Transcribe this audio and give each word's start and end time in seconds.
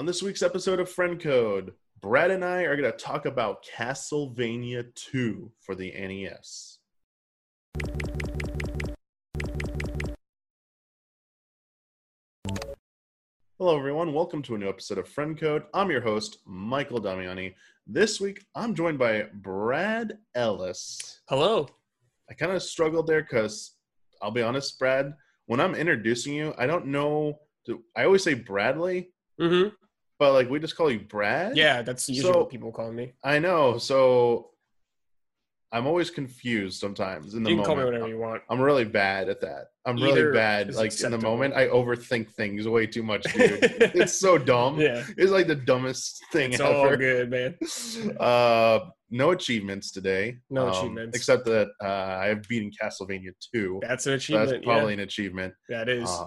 On 0.00 0.06
this 0.06 0.22
week's 0.22 0.40
episode 0.40 0.80
of 0.80 0.88
Friend 0.88 1.20
Code, 1.20 1.74
Brad 2.00 2.30
and 2.30 2.42
I 2.42 2.62
are 2.62 2.74
going 2.74 2.90
to 2.90 2.96
talk 2.96 3.26
about 3.26 3.66
Castlevania 3.66 4.94
2 4.94 5.52
for 5.60 5.74
the 5.74 5.90
NES. 5.90 6.78
Hello, 13.58 13.76
everyone. 13.76 14.14
Welcome 14.14 14.40
to 14.44 14.54
a 14.54 14.58
new 14.58 14.70
episode 14.70 14.96
of 14.96 15.06
Friend 15.06 15.38
Code. 15.38 15.64
I'm 15.74 15.90
your 15.90 16.00
host, 16.00 16.38
Michael 16.46 17.02
Damiani. 17.02 17.52
This 17.86 18.22
week, 18.22 18.46
I'm 18.54 18.74
joined 18.74 18.98
by 18.98 19.26
Brad 19.34 20.16
Ellis. 20.34 21.20
Hello. 21.28 21.68
I 22.30 22.32
kind 22.32 22.52
of 22.52 22.62
struggled 22.62 23.06
there 23.06 23.20
because 23.20 23.72
I'll 24.22 24.30
be 24.30 24.40
honest, 24.40 24.78
Brad, 24.78 25.12
when 25.44 25.60
I'm 25.60 25.74
introducing 25.74 26.32
you, 26.32 26.54
I 26.56 26.66
don't 26.66 26.86
know. 26.86 27.40
I 27.94 28.04
always 28.04 28.24
say 28.24 28.32
Bradley, 28.32 29.10
Mm-hmm. 29.40 29.74
But 30.20 30.32
like 30.34 30.48
we 30.48 30.60
just 30.60 30.76
call 30.76 30.90
you 30.92 31.00
Brad. 31.00 31.56
Yeah, 31.56 31.82
that's 31.82 32.08
usually 32.08 32.32
So- 32.32 32.38
what 32.40 32.50
people 32.50 32.70
call 32.70 32.92
me. 32.92 33.14
I 33.24 33.40
know. 33.40 33.78
So 33.78 34.50
I'm 35.72 35.86
always 35.86 36.10
confused 36.10 36.80
sometimes 36.80 37.34
in 37.34 37.42
the 37.44 37.50
You 37.50 37.56
can 37.56 37.62
moment. 37.62 37.66
call 37.66 37.76
me 37.76 37.84
whatever 37.84 38.08
you 38.08 38.18
want. 38.18 38.42
I'm 38.50 38.60
really 38.60 38.84
bad 38.84 39.28
at 39.28 39.40
that. 39.42 39.66
I'm 39.86 39.96
really 39.96 40.32
bad. 40.32 40.74
Like 40.74 41.00
in 41.00 41.12
the 41.12 41.18
moment, 41.18 41.54
I 41.54 41.68
overthink 41.68 42.28
things 42.32 42.66
way 42.68 42.86
too 42.86 43.02
much, 43.04 43.22
dude. 43.32 43.60
it's 43.94 44.18
so 44.18 44.36
dumb. 44.36 44.80
Yeah, 44.80 45.04
It's 45.16 45.30
like 45.30 45.46
the 45.46 45.54
dumbest 45.54 46.20
thing 46.32 46.52
it's 46.52 46.60
ever. 46.60 46.74
all 46.90 46.96
good, 46.96 47.30
man. 47.30 47.56
Uh, 48.20 48.80
no 49.12 49.30
achievements 49.30 49.90
today. 49.92 50.36
No 50.50 50.68
um, 50.68 50.72
achievements. 50.72 51.16
except 51.16 51.44
that 51.46 51.68
uh, 51.82 51.86
I 52.22 52.26
have 52.26 52.42
beaten 52.48 52.70
Castlevania 52.70 53.30
2. 53.54 53.78
That's 53.82 54.06
an 54.06 54.14
achievement. 54.14 54.50
that's 54.50 54.64
probably 54.64 54.94
an 54.94 55.00
achievement. 55.00 55.54
that 55.68 55.88
is. 55.88 56.08
Uh, 56.10 56.26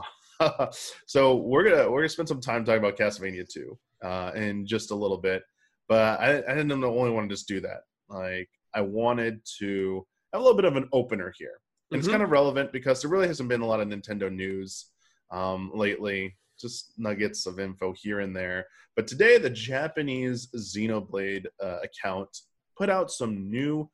so 1.08 1.36
we're 1.36 1.64
gonna 1.70 1.90
we're 1.90 2.02
gonna 2.02 2.10
spend 2.10 2.28
some 2.28 2.42
time 2.42 2.64
talking 2.66 2.80
about 2.80 2.98
Castlevania 2.98 3.48
2 3.48 3.78
uh, 4.04 4.32
in 4.36 4.66
just 4.66 4.92
a 4.92 4.96
little 4.96 5.18
bit, 5.18 5.44
but 5.88 6.20
I, 6.20 6.38
I 6.48 6.56
didn't 6.56 6.72
only 6.72 7.12
want 7.12 7.30
to 7.30 7.34
just 7.34 7.48
do 7.48 7.59
that. 7.62 7.81
Like 8.09 8.50
I 8.73 8.82
wanted 8.82 9.42
to 9.59 10.06
have 10.34 10.42
a 10.42 10.44
little 10.44 10.58
bit 10.58 10.66
of 10.66 10.76
an 10.76 10.90
opener 10.92 11.34
here, 11.38 11.59
and 11.92 12.00
it's 12.00 12.08
Mhm. 12.08 12.12
kind 12.12 12.23
of 12.23 12.32
relevant 12.32 12.72
because 12.72 13.02
there 13.02 13.12
really 13.12 13.28
hasn't 13.28 13.50
been 13.50 13.62
a 13.62 13.66
lot 13.67 13.80
of 13.80 13.88
Nintendo 13.88 14.32
news 14.34 14.92
um, 15.32 15.72
lately. 15.73 16.36
Just 16.60 16.94
nuggets 16.98 17.45
of 17.48 17.60
info 17.60 17.94
here 17.94 18.20
and 18.20 18.36
there. 18.36 18.67
But 18.95 19.08
today, 19.08 19.38
the 19.39 19.50
Japanese 19.50 20.48
Xenoblade 20.56 21.45
uh, 21.62 21.80
account 21.84 22.30
put 22.78 22.89
out 22.89 23.12
some 23.12 23.50
new 23.50 23.89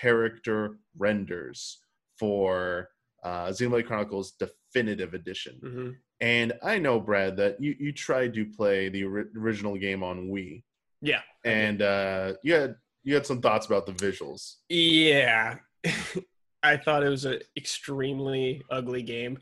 character 0.00 0.78
renders 0.96 1.80
for 2.18 2.90
uh, 3.22 3.46
Xenoblade 3.48 3.86
Chronicles 3.86 4.32
Definitive 4.74 5.14
Edition. 5.14 5.58
hmm 5.62 5.90
And 6.20 6.52
I 6.62 6.78
know, 6.78 7.00
Brad, 7.00 7.36
that 7.36 7.60
you, 7.60 7.74
you 7.78 7.92
tried 7.92 8.34
to 8.34 8.44
play 8.44 8.88
the 8.88 9.04
ori- 9.04 9.26
original 9.38 9.76
game 9.76 10.02
on 10.02 10.28
Wii, 10.28 10.62
Yeah. 11.00 11.20
And 11.44 11.80
uh, 11.82 12.34
you 12.42 12.54
had 12.54 12.76
you 13.04 13.14
had 13.14 13.26
some 13.26 13.40
thoughts 13.42 13.66
about 13.66 13.86
the 13.86 13.92
visuals. 13.92 14.54
Yeah. 14.68 15.56
I 16.62 16.78
thought 16.78 17.02
it 17.02 17.10
was 17.10 17.26
an 17.26 17.40
extremely 17.56 18.62
ugly 18.70 19.02
game 19.02 19.38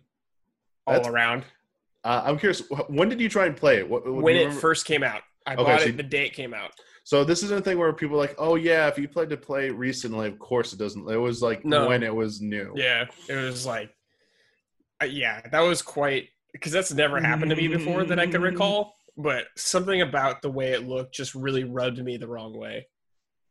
all 0.86 0.94
That's- 0.94 1.08
around. 1.12 1.44
Uh, 2.04 2.20
I'm 2.24 2.36
curious, 2.36 2.62
when 2.88 3.08
did 3.08 3.20
you 3.20 3.28
try 3.28 3.46
and 3.46 3.56
play 3.56 3.78
it? 3.78 3.88
What, 3.88 4.04
what- 4.04 4.24
When 4.24 4.34
it 4.36 4.52
first 4.52 4.86
came 4.86 5.04
out, 5.04 5.22
I 5.46 5.54
Okay, 5.54 5.62
bought 5.62 5.80
so 5.82 5.86
it 5.86 5.96
the 5.96 6.02
day 6.02 6.26
it 6.26 6.32
came 6.34 6.52
out. 6.52 6.72
So 7.04 7.22
this 7.24 7.42
isn't 7.44 7.58
a 7.58 7.62
thing 7.62 7.78
where 7.78 7.92
people 7.92 8.16
are 8.16 8.20
like, 8.20 8.34
oh 8.38 8.56
yeah, 8.56 8.88
if 8.88 8.98
you 8.98 9.06
played 9.08 9.30
to 9.30 9.36
play 9.36 9.70
recently, 9.70 10.26
of 10.28 10.38
course 10.40 10.72
it 10.72 10.78
doesn't. 10.80 11.08
It 11.08 11.16
was 11.16 11.40
like 11.42 11.64
No. 11.64 11.86
when 11.88 12.02
it 12.02 12.14
was 12.14 12.40
new. 12.40 12.72
Yeah, 12.76 13.06
it 13.28 13.34
was 13.36 13.64
like, 13.66 13.90
uh, 15.02 15.04
yeah, 15.04 15.40
that 15.50 15.60
was 15.60 15.82
quite 15.82 16.28
because 16.52 16.72
that's 16.72 16.92
never 16.92 17.20
happened 17.20 17.50
to 17.50 17.56
me 17.56 17.68
before 17.68 18.04
that 18.04 18.18
I 18.18 18.26
can 18.26 18.42
recall. 18.42 18.94
But 19.16 19.46
something 19.56 20.00
about 20.00 20.42
the 20.42 20.50
way 20.50 20.72
it 20.72 20.86
looked 20.86 21.14
just 21.14 21.34
really 21.34 21.64
rubbed 21.64 22.02
me 22.02 22.16
the 22.16 22.28
wrong 22.28 22.56
way. 22.56 22.86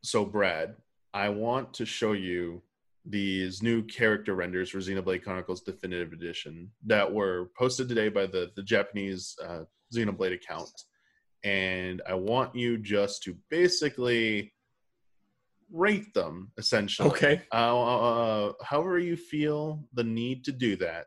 So 0.02 0.24
Brad, 0.24 0.74
I 1.14 1.28
want 1.28 1.74
to 1.74 1.86
show 1.86 2.12
you 2.12 2.62
these 3.04 3.62
new 3.62 3.82
character 3.82 4.34
renders 4.34 4.70
for 4.70 4.78
Xenoblade 4.78 5.22
Chronicles 5.22 5.62
Definitive 5.62 6.12
Edition 6.12 6.70
that 6.86 7.12
were 7.12 7.50
posted 7.56 7.88
today 7.88 8.08
by 8.08 8.26
the 8.26 8.50
the 8.56 8.62
Japanese 8.62 9.36
uh, 9.44 9.64
Xenoblade 9.94 10.34
account, 10.34 10.70
and 11.44 12.02
I 12.08 12.14
want 12.14 12.54
you 12.54 12.78
just 12.78 13.22
to 13.24 13.36
basically 13.50 14.52
rate 15.72 16.12
them 16.14 16.52
essentially. 16.58 17.08
Okay. 17.08 17.42
Uh, 17.52 17.82
uh, 17.82 18.52
however 18.62 18.98
you 18.98 19.16
feel 19.16 19.84
the 19.94 20.04
need 20.04 20.44
to 20.44 20.52
do 20.52 20.76
that. 20.76 21.06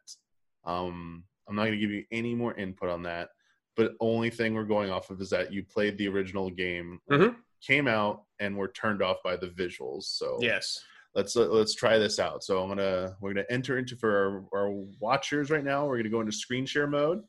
Um, 0.66 1.24
I'm 1.48 1.56
not 1.56 1.64
going 1.66 1.74
to 1.74 1.80
give 1.80 1.92
you 1.92 2.04
any 2.12 2.34
more 2.36 2.54
input 2.56 2.90
on 2.90 3.04
that, 3.04 3.30
but 3.76 3.94
only 4.00 4.30
thing 4.30 4.54
we're 4.54 4.64
going 4.64 4.90
off 4.90 5.10
of 5.10 5.22
is 5.22 5.30
that 5.30 5.54
you 5.54 5.64
played 5.64 5.98
the 5.98 6.08
original 6.08 6.50
game, 6.50 7.00
Mhm. 7.10 7.36
came 7.62 7.88
out, 7.88 8.24
and 8.40 8.58
were 8.58 8.68
turned 8.70 9.02
off 9.02 9.18
by 9.24 9.36
the 9.36 9.48
visuals. 9.48 10.04
So 10.04 10.38
Yes. 10.42 10.80
let's 11.14 11.36
uh, 11.38 11.48
let's 11.48 11.74
try 11.76 11.98
this 11.98 12.20
out. 12.20 12.44
So 12.44 12.62
I'm 12.62 12.68
gonna 12.70 13.16
we're 13.22 13.34
gonna 13.34 13.46
enter 13.50 13.78
into 13.78 13.96
for 13.96 14.48
our, 14.54 14.60
our 14.62 14.72
watchers 15.00 15.50
right 15.50 15.64
now. 15.64 15.86
We're 15.88 15.98
gonna 15.98 16.10
go 16.10 16.20
into 16.20 16.32
screen 16.34 16.66
share 16.66 16.88
mode. 16.88 17.24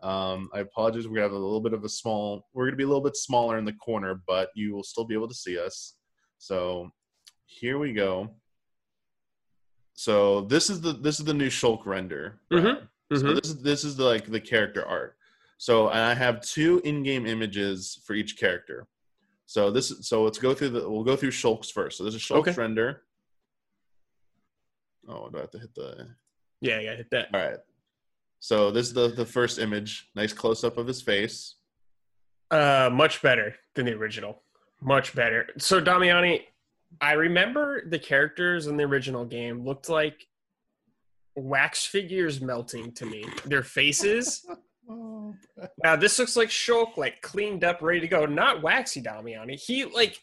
Um, 0.00 0.50
I 0.52 0.60
apologize. 0.60 1.08
We're 1.08 1.14
gonna 1.16 1.22
have 1.28 1.32
a 1.32 1.38
little 1.38 1.60
bit 1.60 1.72
of 1.72 1.84
a 1.84 1.88
small. 1.88 2.46
We're 2.52 2.66
gonna 2.66 2.76
be 2.76 2.84
a 2.84 2.86
little 2.86 3.02
bit 3.02 3.16
smaller 3.16 3.56
in 3.58 3.64
the 3.64 3.72
corner, 3.72 4.22
but 4.26 4.50
you 4.54 4.74
will 4.74 4.84
still 4.84 5.04
be 5.04 5.14
able 5.14 5.28
to 5.28 5.34
see 5.34 5.58
us. 5.58 5.96
So 6.38 6.90
here 7.46 7.78
we 7.78 7.92
go. 7.92 8.36
So 9.94 10.42
this 10.42 10.68
is 10.70 10.80
the 10.80 10.92
this 10.92 11.18
is 11.20 11.24
the 11.24 11.34
new 11.34 11.48
Shulk 11.48 11.86
render. 11.86 12.40
Brad. 12.50 12.64
Mhm, 12.64 12.88
So 13.12 13.22
mhm. 13.24 13.40
this 13.40 13.50
is 13.50 13.62
this 13.62 13.84
is 13.84 13.96
the, 13.96 14.04
like 14.04 14.26
the 14.30 14.40
character 14.40 14.84
art. 14.84 15.16
So 15.58 15.88
and 15.88 15.98
I 16.00 16.14
have 16.14 16.40
two 16.40 16.80
in-game 16.84 17.26
images 17.26 18.00
for 18.04 18.14
each 18.14 18.36
character. 18.36 18.86
So 19.46 19.70
this 19.70 19.92
so 20.06 20.24
let's 20.24 20.38
go 20.38 20.52
through 20.52 20.70
the 20.70 20.90
we'll 20.90 21.04
go 21.04 21.16
through 21.16 21.30
Shulk's 21.30 21.70
first. 21.70 21.96
So 21.98 22.04
this 22.04 22.14
is 22.14 22.20
Shulk's 22.20 22.48
Okay. 22.48 22.54
render. 22.60 23.02
Oh, 25.08 25.28
do 25.30 25.38
I 25.38 25.40
have 25.42 25.50
to 25.52 25.58
hit 25.58 25.74
the 25.74 26.08
Yeah, 26.60 26.80
yeah, 26.80 26.96
hit 26.96 27.10
that. 27.10 27.28
all 27.32 27.40
right. 27.40 27.58
So 28.40 28.70
this 28.70 28.88
is 28.88 28.94
the 28.94 29.08
the 29.08 29.24
first 29.26 29.58
image. 29.58 30.10
Nice 30.14 30.32
close 30.32 30.64
up 30.64 30.76
of 30.76 30.86
his 30.86 31.00
face. 31.02 31.56
Uh, 32.50 32.90
much 32.92 33.22
better 33.22 33.54
than 33.74 33.86
the 33.86 33.92
original. 33.92 34.42
Much 34.80 35.14
better. 35.14 35.48
So 35.58 35.80
Damiani, 35.80 36.42
I 37.00 37.12
remember 37.12 37.88
the 37.88 37.98
characters 37.98 38.66
in 38.66 38.76
the 38.76 38.84
original 38.84 39.24
game 39.24 39.64
looked 39.64 39.88
like 39.88 40.26
wax 41.36 41.84
figures 41.86 42.40
melting 42.40 42.92
to 42.92 43.06
me. 43.06 43.24
Their 43.44 43.62
faces. 43.62 44.46
Oh, 44.86 45.34
Now 45.82 45.96
this 45.96 46.18
looks 46.18 46.36
like 46.36 46.50
Shulk, 46.50 46.98
like 46.98 47.22
cleaned 47.22 47.64
up, 47.64 47.80
ready 47.80 48.00
to 48.00 48.06
go. 48.06 48.26
Not 48.26 48.60
waxy 48.62 49.00
Damiani. 49.00 49.58
He 49.58 49.86
like 49.86 50.20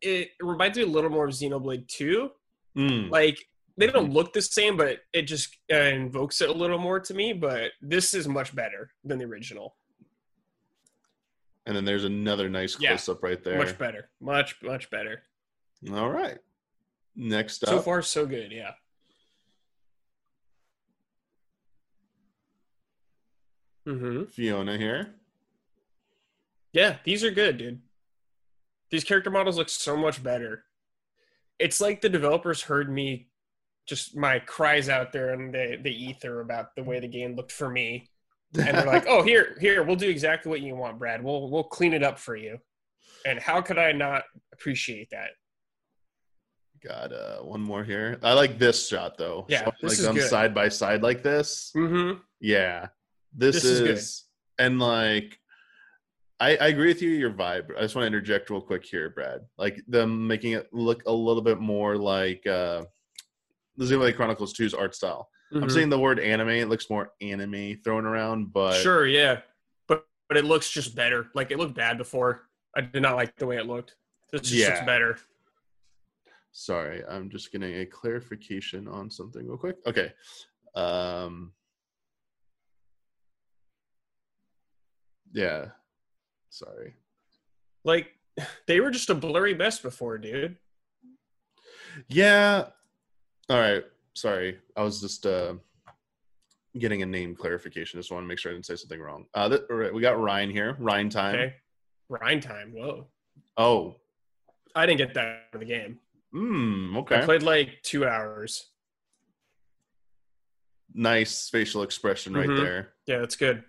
it 0.00 0.28
reminds 0.40 0.78
me 0.78 0.84
a 0.84 0.86
little 0.86 1.10
more 1.10 1.24
of 1.24 1.32
Xenoblade 1.32 1.88
2. 1.88 2.30
Mm. 2.78 3.10
Like 3.10 3.36
they 3.76 3.88
don't 3.88 4.12
look 4.12 4.32
the 4.32 4.42
same, 4.42 4.76
but 4.76 4.98
it 5.12 5.22
just 5.22 5.56
uh, 5.72 5.76
invokes 5.76 6.40
it 6.40 6.48
a 6.50 6.52
little 6.52 6.78
more 6.78 7.00
to 7.00 7.14
me. 7.14 7.32
But 7.32 7.72
this 7.82 8.14
is 8.14 8.28
much 8.28 8.54
better 8.54 8.92
than 9.02 9.18
the 9.18 9.24
original. 9.24 9.74
And 11.66 11.74
then 11.76 11.84
there's 11.84 12.04
another 12.04 12.48
nice 12.48 12.76
Yeah. 12.78 12.90
close 12.90 13.08
up 13.08 13.24
right 13.24 13.42
there. 13.42 13.58
Much 13.58 13.76
better. 13.76 14.10
Much 14.20 14.62
much 14.62 14.88
better. 14.88 15.24
All 15.92 16.10
right. 16.10 16.38
Next 17.14 17.62
up. 17.64 17.70
So 17.70 17.80
far, 17.80 18.02
so 18.02 18.26
good. 18.26 18.52
Yeah. 18.52 18.72
Mm-hmm. 23.86 24.22
Fiora 24.24 24.78
here. 24.78 25.14
Yeah, 26.72 26.96
these 27.04 27.24
are 27.24 27.30
good, 27.30 27.58
dude. 27.58 27.80
These 28.90 29.04
character 29.04 29.30
models 29.30 29.56
look 29.56 29.68
so 29.68 29.96
much 29.96 30.22
better. 30.22 30.64
It's 31.58 31.80
like 31.80 32.00
the 32.00 32.08
developers 32.08 32.62
heard 32.62 32.90
me 32.92 33.28
just 33.86 34.16
my 34.16 34.40
cries 34.40 34.88
out 34.88 35.12
there 35.12 35.32
in 35.32 35.52
the, 35.52 35.78
the 35.80 35.90
ether 35.90 36.40
about 36.40 36.74
the 36.74 36.82
way 36.82 37.00
the 37.00 37.08
game 37.08 37.36
looked 37.36 37.52
for 37.52 37.70
me. 37.70 38.10
And 38.58 38.76
they're 38.76 38.84
like, 38.86 39.06
oh 39.08 39.22
here, 39.22 39.56
here, 39.60 39.82
we'll 39.84 39.96
do 39.96 40.08
exactly 40.08 40.50
what 40.50 40.60
you 40.60 40.74
want, 40.74 40.98
Brad. 40.98 41.22
We'll 41.22 41.48
we'll 41.50 41.64
clean 41.64 41.94
it 41.94 42.02
up 42.02 42.18
for 42.18 42.36
you. 42.36 42.58
And 43.24 43.38
how 43.38 43.60
could 43.60 43.78
I 43.78 43.92
not 43.92 44.24
appreciate 44.52 45.10
that? 45.10 45.30
Got 46.82 47.12
uh, 47.12 47.38
one 47.38 47.60
more 47.60 47.82
here. 47.84 48.18
I 48.22 48.32
like 48.34 48.58
this 48.58 48.88
shot 48.88 49.16
though. 49.18 49.46
Yeah, 49.48 49.70
this 49.82 49.98
like 49.98 50.06
them 50.06 50.16
good. 50.16 50.28
side 50.28 50.54
by 50.54 50.68
side 50.68 51.02
like 51.02 51.22
this. 51.22 51.72
Mm-hmm. 51.76 52.18
Yeah, 52.40 52.88
this, 53.34 53.56
This 53.56 53.64
is, 53.64 53.80
is 53.80 54.24
and 54.58 54.78
like 54.78 55.38
I, 56.38 56.50
I 56.56 56.66
agree 56.68 56.88
with 56.88 57.00
you. 57.02 57.10
Your 57.10 57.30
vibe. 57.30 57.76
I 57.76 57.80
just 57.80 57.94
want 57.94 58.02
to 58.04 58.06
interject 58.08 58.50
real 58.50 58.60
quick 58.60 58.84
here, 58.84 59.10
Brad. 59.10 59.40
Like 59.56 59.80
them 59.88 60.26
making 60.26 60.52
it 60.52 60.68
look 60.72 61.02
a 61.06 61.12
little 61.12 61.42
bit 61.42 61.58
more 61.60 61.96
like 61.96 62.46
uh, 62.46 62.82
the 63.76 63.84
Xenoblade 63.86 64.16
Chronicles 64.16 64.52
2's 64.54 64.74
art 64.74 64.94
style. 64.94 65.28
I'm 65.54 65.70
seeing 65.70 65.88
the 65.88 65.98
word 65.98 66.18
anime. 66.18 66.48
It 66.50 66.68
looks 66.68 66.90
more 66.90 67.12
anime 67.22 67.76
thrown 67.84 68.04
around, 68.04 68.52
but 68.52 68.72
Mm-hmm. 68.74 68.82
Sure, 68.82 69.06
yeah. 69.06 69.40
But 69.88 70.04
but 70.28 70.36
it 70.36 70.44
looks 70.44 70.70
just 70.70 70.94
better. 70.94 71.28
Like 71.34 71.50
it 71.50 71.58
looked 71.58 71.74
bad 71.76 71.96
before. 71.96 72.42
I 72.76 72.82
did 72.82 73.00
not 73.00 73.16
like 73.16 73.34
the 73.36 73.46
way 73.46 73.56
it 73.56 73.66
looked. 73.66 73.94
This 74.30 74.42
just 74.42 74.54
Yeah. 74.54 74.68
looks 74.74 74.80
better. 74.84 75.18
Sorry, 76.58 77.04
I'm 77.06 77.28
just 77.28 77.52
getting 77.52 77.80
a 77.80 77.84
clarification 77.84 78.88
on 78.88 79.10
something 79.10 79.46
real 79.46 79.58
quick. 79.58 79.76
Okay. 79.86 80.10
Um 80.74 81.52
Yeah. 85.34 85.66
Sorry. 86.48 86.94
Like 87.84 88.08
they 88.66 88.80
were 88.80 88.90
just 88.90 89.10
a 89.10 89.14
blurry 89.14 89.52
mess 89.54 89.80
before, 89.80 90.16
dude. 90.16 90.56
Yeah. 92.08 92.68
All 93.50 93.60
right. 93.60 93.84
Sorry. 94.14 94.58
I 94.78 94.82
was 94.82 95.02
just 95.02 95.26
uh 95.26 95.56
getting 96.78 97.02
a 97.02 97.06
name 97.06 97.36
clarification. 97.36 98.00
Just 98.00 98.10
want 98.10 98.24
to 98.24 98.28
make 98.28 98.38
sure 98.38 98.50
I 98.50 98.54
didn't 98.54 98.64
say 98.64 98.76
something 98.76 98.98
wrong. 98.98 99.26
Uh 99.34 99.50
th- 99.50 99.62
all 99.68 99.76
right, 99.76 99.92
we 99.92 100.00
got 100.00 100.18
Reyn 100.18 100.48
here. 100.48 100.74
Reyn 100.78 101.10
time. 101.10 101.34
Okay. 101.34 101.54
Reyn 102.08 102.40
time. 102.40 102.72
Whoa. 102.74 103.08
Oh. 103.58 103.96
I 104.74 104.86
didn't 104.86 104.98
get 104.98 105.12
that 105.12 105.48
in 105.52 105.60
the 105.60 105.66
game. 105.66 105.98
Hmm. 106.36 106.94
I 107.08 107.24
played 107.24 107.42
like 107.42 107.80
two 107.82 108.06
hours. 108.06 108.70
nice 110.98 111.50
facial 111.50 111.82
expression 111.82 112.32
right 112.32 112.48
Mhm. 112.48 112.56
there. 112.56 112.94
Yeah, 113.06 113.18
that's 113.18 113.36
good. 113.36 113.62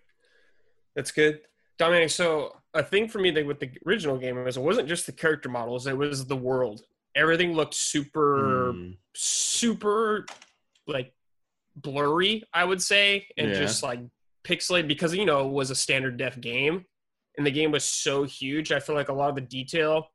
That's 0.96 1.12
good. 1.12 1.42
Dominic, 1.78 2.10
so 2.10 2.62
a 2.74 2.82
thing 2.84 3.10
for 3.10 3.20
me 3.20 3.32
that 3.32 3.46
with 3.46 3.60
the 3.60 3.70
original 3.86 4.18
game 4.18 4.42
was 4.44 4.56
it 4.56 4.62
wasn't 4.62 4.88
just 4.88 5.06
the 5.06 5.12
character 5.12 5.50
models, 5.50 5.88
it 5.88 5.98
was 5.98 6.26
the 6.26 6.38
world. 6.38 6.86
Everything 7.16 7.54
looked 7.54 7.74
super 7.74 8.72
Hmm. 8.74 8.92
super 9.14 10.26
like 10.86 11.14
blurry, 11.76 12.44
I 12.54 12.64
would 12.64 12.82
say, 12.82 13.28
and 13.38 13.50
Yeah. 13.50 13.56
just 13.60 13.84
like 13.84 14.00
pixelated 14.46 14.88
because 14.88 15.14
you 15.14 15.26
know 15.26 15.50
it 15.50 15.52
was 15.52 15.70
a 15.70 15.76
standard 15.76 16.16
def 16.18 16.40
game 16.40 16.86
and 17.38 17.46
the 17.46 17.52
game 17.52 17.72
was 17.72 17.84
so 17.84 18.24
huge. 18.24 18.72
I 18.72 18.80
feel 18.80 18.96
like 18.96 19.10
a 19.10 19.14
lot 19.14 19.30
of 19.30 19.36
the 19.36 19.42
detail 19.42 20.10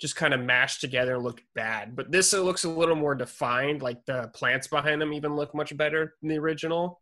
just 0.00 0.16
kind 0.16 0.34
of 0.34 0.40
mashed 0.40 0.80
together 0.80 1.14
and 1.14 1.22
looked 1.24 1.42
bad. 1.54 1.94
But 1.94 2.10
this 2.10 2.32
it 2.32 2.40
looks 2.40 2.64
a 2.64 2.68
little 2.68 2.96
more 2.96 3.14
defined. 3.14 3.82
Like 3.82 4.04
the 4.06 4.28
plants 4.34 4.66
behind 4.66 5.00
them 5.00 5.12
even 5.12 5.36
look 5.36 5.54
much 5.54 5.76
better 5.76 6.14
than 6.20 6.28
the 6.30 6.38
original. 6.38 7.00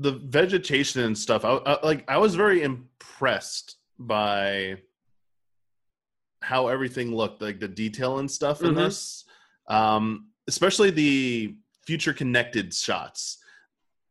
the 0.00 0.12
vegetation 0.12 1.02
and 1.02 1.18
stuff 1.18 1.44
I, 1.44 1.54
I 1.56 1.84
like 1.84 2.04
i 2.08 2.18
was 2.18 2.36
very 2.36 2.62
impressed 2.62 3.78
by 3.98 4.76
how 6.40 6.68
everything 6.68 7.12
looked 7.14 7.42
like 7.42 7.58
the 7.58 7.66
detail 7.66 8.18
and 8.20 8.30
stuff 8.30 8.62
in 8.62 8.74
Mhm. 8.74 8.76
this 8.76 9.24
um 9.68 10.28
especially 10.46 10.90
the 10.90 11.56
future 11.84 12.12
connected 12.12 12.72
shots 12.72 13.38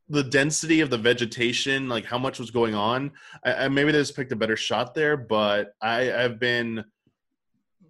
the 0.10 0.24
density 0.24 0.82
of 0.82 0.90
the 0.90 0.98
vegetation 0.98 1.88
like 1.88 2.04
how 2.06 2.18
much 2.18 2.38
was 2.38 2.52
going 2.52 2.76
on 2.76 3.12
i, 3.46 3.54
I 3.54 3.68
maybe 3.70 3.94
they 3.94 4.00
just 4.00 4.16
picked 4.16 4.34
a 4.34 4.36
better 4.36 4.58
shot 4.58 4.94
there 4.94 5.16
but 5.16 5.74
i 5.82 6.12
i've 6.14 6.38
been 6.40 6.84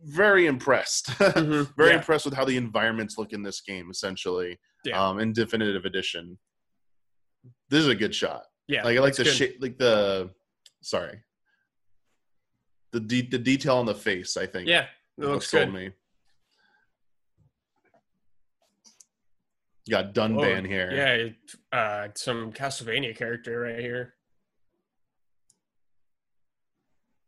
very 0.03 0.45
impressed 0.47 1.07
Mhm. 1.07 1.75
very 1.75 1.89
Yeah. 1.91 1.97
impressed 1.97 2.25
with 2.25 2.33
how 2.33 2.45
the 2.45 2.57
environments 2.57 3.17
look 3.17 3.33
in 3.33 3.43
this 3.43 3.61
game 3.61 3.89
essentially 3.89 4.59
Yeah. 4.85 5.01
um 5.01 5.19
in 5.19 5.33
definitive 5.33 5.85
edition 5.85 6.37
this 7.69 7.79
is 7.81 7.87
a 7.87 7.95
good 7.95 8.13
shot 8.15 8.43
Yeah, 8.67 8.83
like 8.83 8.97
I 8.97 9.01
like 9.01 9.15
the 9.15 9.25
shape, 9.25 9.57
like 9.61 9.77
the 9.77 10.29
sorry, 10.81 11.23
the 12.91 12.99
de- 12.99 13.27
the 13.29 13.37
detail 13.39 13.77
on 13.77 13.85
the 13.85 13.95
face. 13.95 14.35
I 14.37 14.45
think. 14.45 14.67
Yeah, 14.67 14.87
it 15.17 15.25
looks 15.25 15.49
good. 15.51 15.73
Me. 15.73 15.91
You 19.85 19.91
got 19.91 20.13
Dunban 20.13 20.63
Whoa, 20.63 20.67
here. 20.67 21.33
Yeah, 21.71 21.77
uh, 21.77 22.07
some 22.15 22.51
Castlevania 22.51 23.15
character 23.15 23.59
right 23.61 23.79
here. 23.79 24.15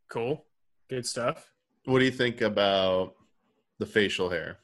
Cool, 0.10 0.46
good 0.90 1.06
stuff. 1.06 1.50
What 1.90 1.98
do 1.98 2.06
you 2.06 2.12
think 2.12 2.42
about 2.42 3.16
the 3.80 3.86
facial 3.88 4.30
hair? 4.30 4.60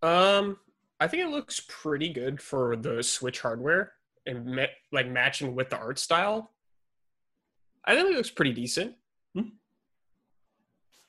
Um, 0.00 0.56
I 1.00 1.08
think 1.08 1.24
it 1.24 1.30
looks 1.30 1.60
pretty 1.68 2.10
good 2.10 2.40
for 2.40 2.76
the 2.76 3.02
Switch 3.02 3.40
hardware 3.40 3.94
and 4.24 4.46
ma- 4.46 4.74
like 4.92 5.10
matching 5.10 5.56
with 5.56 5.70
the 5.70 5.76
art 5.76 5.98
style. 5.98 6.52
I 7.84 7.96
think 7.96 8.10
it 8.10 8.16
looks 8.16 8.30
pretty 8.30 8.52
decent. 8.52 8.94
Hmm. 9.34 9.48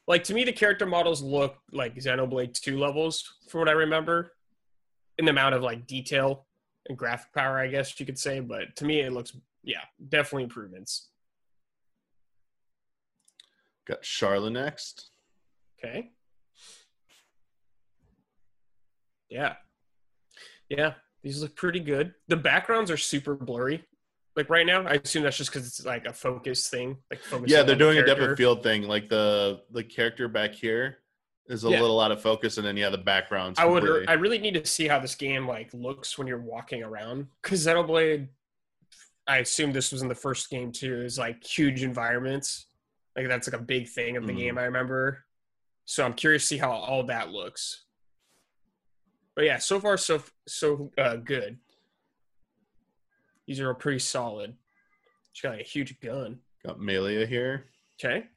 Like 0.08 0.24
to 0.24 0.34
me, 0.34 0.44
the 0.44 0.52
character 0.52 0.88
models 0.88 1.22
look 1.22 1.58
like 1.72 1.94
Xenoblade 1.94 2.60
Two 2.60 2.80
levels, 2.80 3.32
from 3.48 3.60
what 3.60 3.70
I 3.70 3.74
remember, 3.74 4.32
in 5.20 5.26
the 5.26 5.32
amount 5.32 5.54
of 5.54 5.62
like 5.62 5.86
detail 5.86 6.48
and 6.88 6.98
graphic 6.98 7.32
power, 7.32 7.60
I 7.60 7.68
guess 7.68 8.00
you 8.00 8.08
could 8.08 8.18
say. 8.18 8.40
But 8.40 8.76
to 8.78 8.86
me, 8.86 9.02
it 9.02 9.14
looks 9.14 9.38
yeah, 9.64 9.82
definitely 10.10 10.46
improvements. 10.46 11.10
Got 13.90 14.04
Sharla 14.04 14.52
next. 14.52 15.10
Okay. 15.84 16.12
Yeah. 19.30 19.56
Yeah. 20.70 20.94
These 21.24 21.42
look 21.42 21.56
pretty 21.56 21.80
good. 21.80 22.14
The 22.28 22.38
backgrounds 22.38 22.92
are 22.92 22.98
super 22.98 23.34
blurry. 23.34 23.84
Like 24.36 24.50
right 24.52 24.66
now, 24.66 24.84
I 24.86 24.94
assume 25.04 25.24
that's 25.24 25.38
just 25.38 25.52
because 25.52 25.68
it's 25.68 25.86
like 25.86 26.06
a 26.06 26.14
focus 26.14 26.70
thing. 26.70 26.98
Like 27.10 27.20
focus. 27.24 27.52
Yeah, 27.52 27.64
they're 27.64 27.76
doing 27.76 27.98
a 27.98 28.06
depth 28.06 28.22
of 28.22 28.38
field 28.38 28.62
thing. 28.62 28.84
Like 28.84 29.10
the 29.10 29.62
the 29.72 29.84
character 29.84 30.28
back 30.28 30.54
here 30.54 31.00
is 31.48 31.64
a 31.64 31.70
Yeah. 31.70 31.82
little 31.82 32.00
out 32.00 32.12
of 32.12 32.22
focus, 32.22 32.58
and 32.58 32.66
then 32.66 32.78
yeah, 32.78 32.90
the 32.92 32.98
background's. 33.00 33.58
I 33.58 33.66
would. 33.66 34.08
I 34.08 34.14
really 34.14 34.38
need 34.38 34.54
to 34.54 34.66
see 34.66 34.88
how 34.88 35.00
this 35.00 35.16
game 35.16 35.48
like 35.48 35.74
looks 35.74 36.16
when 36.18 36.28
you're 36.28 36.40
walking 36.40 36.84
around. 36.84 37.26
Because 37.42 37.66
Xenoblade, 37.66 38.28
I 39.28 39.40
assume 39.40 39.74
this 39.74 39.92
was 39.92 40.04
in 40.04 40.08
the 40.08 40.16
first 40.16 40.50
game 40.52 40.72
too. 40.72 41.02
Is 41.02 41.18
like 41.18 41.44
huge 41.44 41.82
environments. 41.84 42.68
Like 43.16 43.28
that's 43.28 43.48
like 43.52 43.60
a 43.60 43.64
big 43.64 43.88
thing 43.90 44.18
of 44.18 44.26
the 44.28 44.34
Mhm. 44.34 44.38
game. 44.38 44.58
I 44.58 44.64
remember. 44.64 45.26
So 45.86 46.06
I'm 46.06 46.14
curious 46.14 46.44
to 46.44 46.48
see 46.48 46.58
how 46.58 46.72
all 46.72 47.04
that 47.06 47.32
looks. 47.32 47.84
But 49.36 49.46
yeah, 49.46 49.58
so 49.58 49.80
far 49.80 49.98
so 49.98 50.22
so 50.48 50.92
uh, 50.98 51.16
good. 51.18 51.58
These 53.48 53.60
are 53.62 53.70
all 53.70 53.74
pretty 53.76 54.00
solid. 54.00 54.56
She's 55.34 55.42
got 55.44 55.52
like, 55.52 55.62
a 55.62 55.64
huge 55.64 56.00
gun. 56.02 56.40
got 56.66 56.80
Melia 56.80 57.26
here. 57.26 57.66
Okay. 58.00 58.28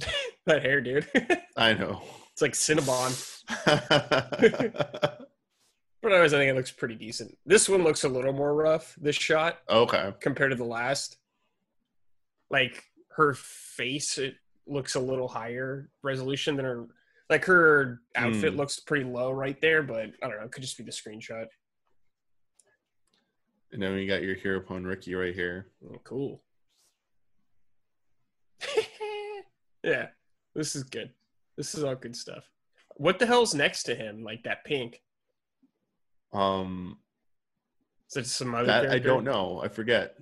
that 0.46 0.62
hair, 0.62 0.80
dude. 0.80 1.06
I 1.56 1.72
know. 1.74 2.02
it's 2.32 2.42
like 2.42 2.52
Cinnabon. 2.52 3.14
But 6.04 6.12
otherwise, 6.12 6.34
I 6.34 6.38
think 6.38 6.50
it 6.50 6.54
looks 6.54 6.70
pretty 6.70 6.96
decent. 6.96 7.34
This 7.46 7.66
one 7.66 7.82
looks 7.82 8.04
a 8.04 8.08
little 8.10 8.34
more 8.34 8.54
rough. 8.54 8.94
This 9.00 9.16
shot 9.16 9.60
okay. 9.70 10.12
compared 10.20 10.50
to 10.50 10.56
the 10.56 10.62
last. 10.62 11.16
Like 12.50 12.84
her 13.16 13.32
face, 13.32 14.18
it 14.18 14.34
looks 14.66 14.96
a 14.96 15.00
little 15.00 15.28
higher 15.28 15.88
resolution 16.02 16.56
than 16.56 16.66
her. 16.66 16.86
Like 17.30 17.46
her 17.46 18.02
outfit 18.16 18.52
Hmm. 18.52 18.58
looks 18.58 18.78
pretty 18.80 19.06
low 19.06 19.30
right 19.30 19.58
there, 19.62 19.82
but 19.82 20.10
I 20.22 20.28
don't 20.28 20.36
know. 20.38 20.44
It 20.44 20.52
could 20.52 20.62
just 20.62 20.76
be 20.76 20.84
the 20.84 20.90
screenshot. 20.90 21.46
And 23.72 23.82
then 23.82 23.94
we 23.94 24.06
got 24.06 24.22
your 24.22 24.34
hero 24.34 24.58
opponent 24.58 24.86
Riki 24.86 25.14
right 25.14 25.34
here. 25.34 25.68
Oh, 25.90 25.96
cool. 26.04 26.42
yeah, 29.82 30.08
this 30.54 30.76
is 30.76 30.82
good. 30.82 31.14
This 31.56 31.74
is 31.74 31.82
all 31.82 31.94
good 31.94 32.14
stuff. 32.14 32.50
What 32.96 33.18
the 33.18 33.24
hell's 33.26 33.54
next 33.54 33.84
to 33.84 33.94
him? 33.94 34.22
Like 34.22 34.42
that 34.42 34.64
pink? 34.66 35.00
Um, 36.34 36.98
Is 38.10 38.16
it 38.16 38.26
some 38.26 38.54
other? 38.54 38.66
that 38.66 38.90
I 38.90 38.98
don't 38.98 39.24
know. 39.24 39.60
I 39.64 39.68
forget. 39.68 40.16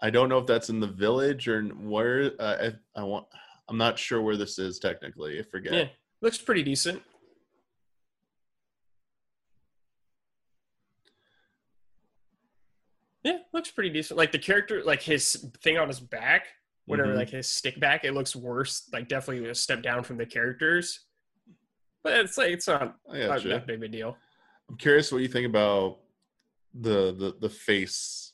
I 0.00 0.10
don't 0.10 0.28
know 0.28 0.38
if 0.38 0.46
that's 0.46 0.70
in 0.70 0.80
the 0.80 0.86
village 0.86 1.46
or 1.48 1.62
where. 1.64 2.32
Uh, 2.40 2.70
I, 2.96 3.00
I 3.00 3.04
want. 3.04 3.26
I'm 3.68 3.76
not 3.76 3.98
sure 3.98 4.22
where 4.22 4.36
this 4.36 4.58
is 4.58 4.78
technically. 4.78 5.38
I 5.38 5.42
forget. 5.42 5.72
Yeah, 5.74 5.84
looks 6.22 6.38
pretty 6.38 6.62
decent. 6.62 7.02
Yeah, 13.24 13.38
looks 13.52 13.70
pretty 13.70 13.90
decent. 13.90 14.16
Like 14.16 14.32
the 14.32 14.38
character, 14.38 14.82
like 14.84 15.02
his 15.02 15.46
thing 15.62 15.76
on 15.76 15.88
his 15.88 16.00
back, 16.00 16.46
whatever, 16.86 17.12
Mhm. 17.12 17.16
like 17.16 17.30
his 17.30 17.50
stick 17.50 17.78
back, 17.80 18.04
it 18.04 18.14
looks 18.14 18.34
worse. 18.36 18.88
Like 18.92 19.08
definitely 19.08 19.48
a 19.48 19.54
step 19.54 19.82
down 19.82 20.04
from 20.04 20.16
the 20.18 20.26
characters. 20.26 21.00
But 22.02 22.20
it's 22.20 22.38
like 22.38 22.52
it's 22.52 22.68
not, 22.68 22.96
not 23.08 23.42
that 23.42 23.66
big 23.66 23.76
of 23.76 23.82
a 23.82 23.88
deal. 23.88 24.16
I'm 24.68 24.76
curious 24.76 25.10
what 25.10 25.22
you 25.22 25.28
think 25.28 25.46
about 25.46 25.98
the 26.74 27.12
the 27.12 27.36
the 27.40 27.48
face. 27.48 28.32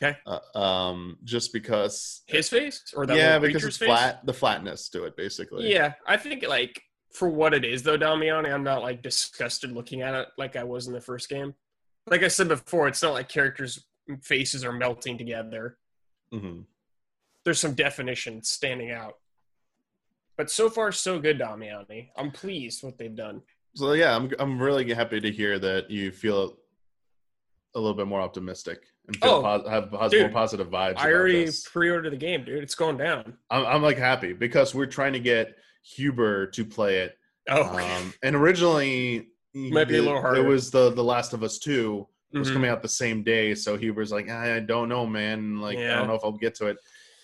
Okay. 0.00 0.18
Uh, 0.26 0.58
um, 0.58 1.16
just 1.24 1.52
because. 1.54 2.22
His 2.26 2.50
face 2.50 2.92
or 2.94 3.06
that 3.06 3.16
yeah, 3.16 3.38
because 3.38 3.64
it's 3.64 3.78
face? 3.78 3.88
flat. 3.88 4.26
The 4.26 4.34
flatness 4.34 4.90
to 4.90 5.04
it, 5.04 5.16
basically. 5.16 5.72
Yeah, 5.72 5.94
I 6.06 6.18
think 6.18 6.46
like 6.46 6.82
for 7.12 7.30
what 7.30 7.54
it 7.54 7.64
is 7.64 7.82
though, 7.82 7.96
Damiani, 7.96 8.52
I'm 8.52 8.62
not 8.62 8.82
like 8.82 9.02
disgusted 9.02 9.72
looking 9.72 10.02
at 10.02 10.14
it 10.14 10.28
like 10.36 10.54
I 10.54 10.64
was 10.64 10.86
in 10.86 10.92
the 10.92 11.00
first 11.00 11.28
game. 11.30 11.54
Like 12.08 12.22
I 12.22 12.28
said 12.28 12.48
before, 12.48 12.88
it's 12.88 13.02
not 13.02 13.14
like 13.14 13.28
characters' 13.28 13.84
faces 14.22 14.64
are 14.64 14.72
melting 14.72 15.16
together. 15.16 15.78
hmm 16.30 16.60
There's 17.44 17.60
some 17.60 17.74
definition 17.74 18.42
standing 18.42 18.90
out. 18.90 19.14
But 20.36 20.50
so 20.50 20.68
far, 20.68 20.92
so 20.92 21.18
good, 21.18 21.38
Damiani. 21.38 22.10
I'm 22.16 22.30
pleased 22.30 22.82
what 22.82 22.98
they've 22.98 23.16
done. 23.16 23.40
So 23.76 23.92
yeah, 23.92 24.16
I'm 24.16 24.30
I'm 24.38 24.60
really 24.60 24.92
happy 24.94 25.20
to 25.20 25.30
hear 25.30 25.58
that 25.58 25.90
you 25.90 26.10
feel 26.10 26.56
a 27.74 27.78
little 27.78 27.94
bit 27.94 28.06
more 28.06 28.20
optimistic 28.22 28.84
and 29.06 29.16
feel 29.16 29.30
Oh, 29.32 29.42
pos- 29.42 29.68
have 29.68 30.10
dude, 30.10 30.22
more 30.22 30.30
positive 30.30 30.68
vibes. 30.70 30.94
I 30.96 31.12
already 31.12 31.44
this. 31.44 31.68
pre-ordered 31.68 32.10
the 32.10 32.16
game, 32.16 32.42
dude. 32.44 32.62
It's 32.62 32.74
going 32.74 32.96
down. 32.96 33.36
I'm, 33.50 33.66
I'm 33.66 33.82
like 33.82 33.98
happy 33.98 34.32
because 34.32 34.74
we're 34.74 34.86
trying 34.86 35.12
to 35.12 35.20
get 35.20 35.56
Huber 35.84 36.46
to 36.48 36.64
play 36.64 37.00
it. 37.00 37.18
Oh, 37.50 37.64
Um, 37.78 38.14
and 38.22 38.34
originally, 38.34 39.28
Might 39.54 39.88
be 39.88 39.98
a 39.98 40.02
little 40.02 40.18
it- 40.18 40.22
harder. 40.22 40.44
It 40.44 40.48
was 40.48 40.70
the 40.70 40.90
the 40.92 41.04
Last 41.04 41.32
of 41.34 41.42
Us 41.42 41.58
two 41.58 42.08
was 42.32 42.48
Mhm. 42.48 42.54
coming 42.54 42.70
out 42.70 42.82
the 42.82 42.88
same 42.88 43.22
day. 43.22 43.54
So 43.54 43.76
Huber's 43.76 44.10
like, 44.10 44.28
I 44.30 44.58
don't 44.60 44.88
know, 44.88 45.06
man. 45.06 45.60
Like, 45.60 45.78
I 45.78 45.94
don't 45.94 46.08
know 46.08 46.14
if 46.14 46.24
I'll 46.24 46.32
get 46.32 46.54
to 46.56 46.66
it. 46.66 46.76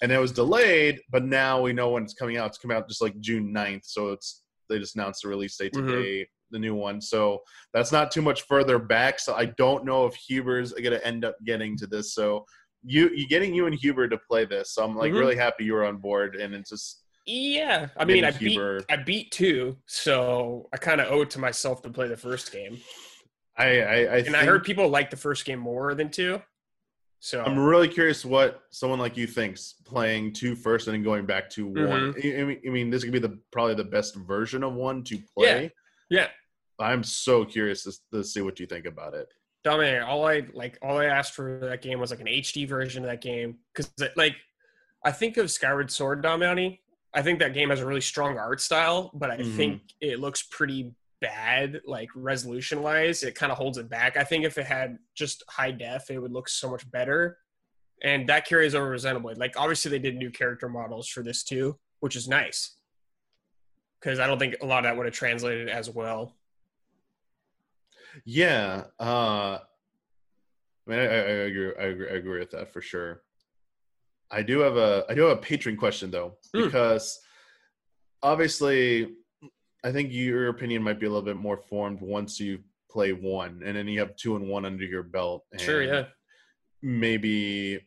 And 0.02 0.10
it 0.12 0.18
was 0.18 0.32
delayed, 0.32 1.00
but 1.10 1.24
now 1.24 1.60
we 1.62 1.72
know 1.72 1.90
when 1.90 2.02
it's 2.02 2.14
coming 2.14 2.36
out. 2.36 2.48
It's 2.48 2.58
coming 2.58 2.76
out 2.76 2.88
just 2.88 3.02
like 3.02 3.18
June 3.20 3.52
9th. 3.54 3.84
So 3.84 4.10
it's 4.10 4.42
they 4.68 4.78
just 4.78 4.94
announced 4.96 5.22
the 5.22 5.28
release 5.28 5.56
date 5.56 5.72
Mhm. 5.74 5.86
today, 5.88 6.28
the 6.52 6.58
new 6.58 6.74
one. 6.74 7.00
So 7.00 7.42
that's 7.74 7.90
not 7.90 8.10
too 8.10 8.22
much 8.22 8.42
further 8.42 8.78
back. 8.78 9.18
So 9.18 9.34
I 9.34 9.46
don't 9.46 9.84
know 9.84 10.06
if 10.06 10.14
Huber's 10.14 10.72
gonna 10.72 11.00
end 11.02 11.24
up 11.24 11.36
getting 11.44 11.76
to 11.78 11.86
this. 11.86 12.14
So 12.14 12.44
you 12.84 13.10
you 13.14 13.26
getting 13.26 13.54
you 13.54 13.66
and 13.66 13.74
Huber 13.74 14.08
to 14.08 14.18
play 14.18 14.44
this. 14.44 14.74
So 14.74 14.84
I'm 14.84 14.96
like 14.96 15.12
Mhm. 15.12 15.18
really 15.18 15.36
happy 15.36 15.64
you 15.64 15.72
were 15.74 15.84
on 15.84 15.96
board 15.98 16.36
and 16.36 16.54
it's 16.54 16.70
just 16.70 17.04
Yeah, 17.26 17.88
I 17.96 18.04
mean, 18.04 18.24
I 18.24 18.30
getting 18.32 18.48
beat 18.58 18.84
I 18.90 18.96
beat 18.96 19.30
two, 19.30 19.76
so 19.86 20.68
I 20.72 20.76
kind 20.76 21.00
of 21.00 21.10
owe 21.12 21.22
it 21.22 21.30
to 21.30 21.38
myself 21.38 21.82
to 21.82 21.90
play 21.90 22.08
the 22.08 22.16
first 22.16 22.52
game. 22.52 22.78
I 23.56 23.64
I, 23.80 23.94
I 23.94 24.16
And 24.26 24.34
I 24.36 24.44
heard 24.44 24.64
people 24.64 24.88
like 24.88 25.10
the 25.10 25.16
first 25.16 25.44
game 25.44 25.58
more 25.60 25.94
than 25.94 26.10
two. 26.10 26.42
So 27.20 27.40
I'm 27.44 27.56
really 27.56 27.86
curious 27.86 28.24
what 28.24 28.62
someone 28.72 28.98
like 28.98 29.16
you 29.16 29.28
thinks 29.28 29.74
playing 29.84 30.32
two 30.32 30.56
first 30.56 30.88
and 30.88 30.94
then 30.94 31.04
going 31.04 31.24
back 31.24 31.48
to 31.50 31.66
one. 31.68 32.14
Mm-hmm. 32.14 32.38
I, 32.38 32.40
I 32.40 32.44
mean, 32.44 32.60
I 32.66 32.70
mean, 32.70 32.90
this 32.90 33.04
could 33.04 33.12
be 33.12 33.20
the 33.20 33.38
probably 33.52 33.76
the 33.76 33.84
best 33.84 34.16
version 34.16 34.64
of 34.64 34.72
one 34.74 35.04
to 35.04 35.18
play. 35.38 35.70
yeah, 36.10 36.26
I'm 36.82 37.02
so 37.04 37.44
curious 37.44 37.84
to, 37.84 37.92
to 38.12 38.24
see 38.24 38.40
what 38.42 38.58
you 38.60 38.66
think 38.66 38.86
about 38.86 39.14
it. 39.14 39.28
Dominic, 39.64 40.02
all 40.06 40.26
I 40.26 40.46
like, 40.52 40.78
all 40.82 40.98
I 40.98 41.04
asked 41.06 41.34
for 41.34 41.58
that 41.60 41.82
game 41.82 42.00
was 42.00 42.10
like 42.10 42.20
an 42.20 42.26
HD 42.26 42.66
version 42.68 43.04
of 43.04 43.10
that 43.10 43.20
game 43.20 43.58
because, 43.74 43.92
like, 44.16 44.34
I 45.04 45.12
think 45.12 45.36
of 45.36 45.50
Skyward 45.50 45.90
Sword, 45.90 46.22
Dominic. 46.22 46.80
I 47.14 47.22
think 47.22 47.38
that 47.40 47.54
game 47.54 47.70
has 47.70 47.80
a 47.80 47.86
really 47.86 48.00
strong 48.00 48.38
art 48.38 48.60
style, 48.60 49.10
but 49.14 49.30
I 49.30 49.36
Mhm. 49.38 49.56
think 49.56 49.82
it 50.00 50.18
looks 50.18 50.42
pretty 50.42 50.94
bad, 51.20 51.80
like 51.84 52.08
resolution 52.16 52.82
wise. 52.82 53.22
It 53.22 53.34
kind 53.34 53.52
of 53.52 53.58
holds 53.58 53.78
it 53.78 53.88
back. 53.88 54.16
I 54.16 54.24
think 54.24 54.44
if 54.44 54.58
it 54.58 54.66
had 54.66 54.98
just 55.14 55.44
high 55.48 55.70
def, 55.70 56.10
it 56.10 56.18
would 56.18 56.32
look 56.32 56.48
so 56.48 56.70
much 56.70 56.90
better. 56.90 57.38
And 58.02 58.28
that 58.28 58.46
carries 58.46 58.74
over 58.74 58.90
with 58.90 59.04
Xenoblade. 59.04 59.38
Like, 59.38 59.56
obviously, 59.56 59.90
they 59.92 60.00
did 60.00 60.16
new 60.16 60.30
character 60.30 60.68
models 60.68 61.06
for 61.08 61.22
this 61.22 61.44
too, 61.44 61.78
which 62.00 62.16
is 62.16 62.26
nice 62.26 62.76
because 64.00 64.18
I 64.18 64.26
don't 64.26 64.40
think 64.40 64.56
a 64.60 64.66
lot 64.66 64.78
of 64.78 64.84
that 64.84 64.96
would 64.96 65.06
have 65.06 65.14
translated 65.14 65.68
as 65.68 65.88
well. 65.88 66.36
Yeah, 68.24 68.84
uh, 69.00 69.58
I 70.86 70.90
mean, 70.90 70.98
I, 70.98 71.02
I, 71.02 71.06
agree. 71.06 71.72
I 71.78 71.82
agree. 71.84 72.08
I 72.08 72.14
agree 72.14 72.38
with 72.40 72.50
that 72.52 72.72
for 72.72 72.80
sure. 72.80 73.22
I 74.30 74.42
do 74.42 74.60
have 74.60 74.76
a 74.76 75.04
I 75.08 75.14
do 75.14 75.22
have 75.22 75.38
a 75.38 75.40
patron 75.40 75.76
question 75.76 76.10
though 76.10 76.38
Hmm. 76.54 76.64
because 76.64 77.20
obviously 78.22 79.14
I 79.84 79.92
think 79.92 80.12
your 80.12 80.48
opinion 80.48 80.82
might 80.82 80.98
be 80.98 81.06
a 81.06 81.10
little 81.10 81.24
bit 81.24 81.36
more 81.36 81.58
formed 81.58 82.00
once 82.00 82.40
you 82.40 82.60
play 82.90 83.12
one 83.12 83.62
and 83.64 83.76
then 83.76 83.88
you 83.88 84.00
have 84.00 84.16
two 84.16 84.36
and 84.36 84.48
one 84.48 84.64
under 84.64 84.84
your 84.84 85.02
belt. 85.02 85.44
Sure, 85.58 85.82
yeah. 85.82 86.04
Maybe 86.80 87.86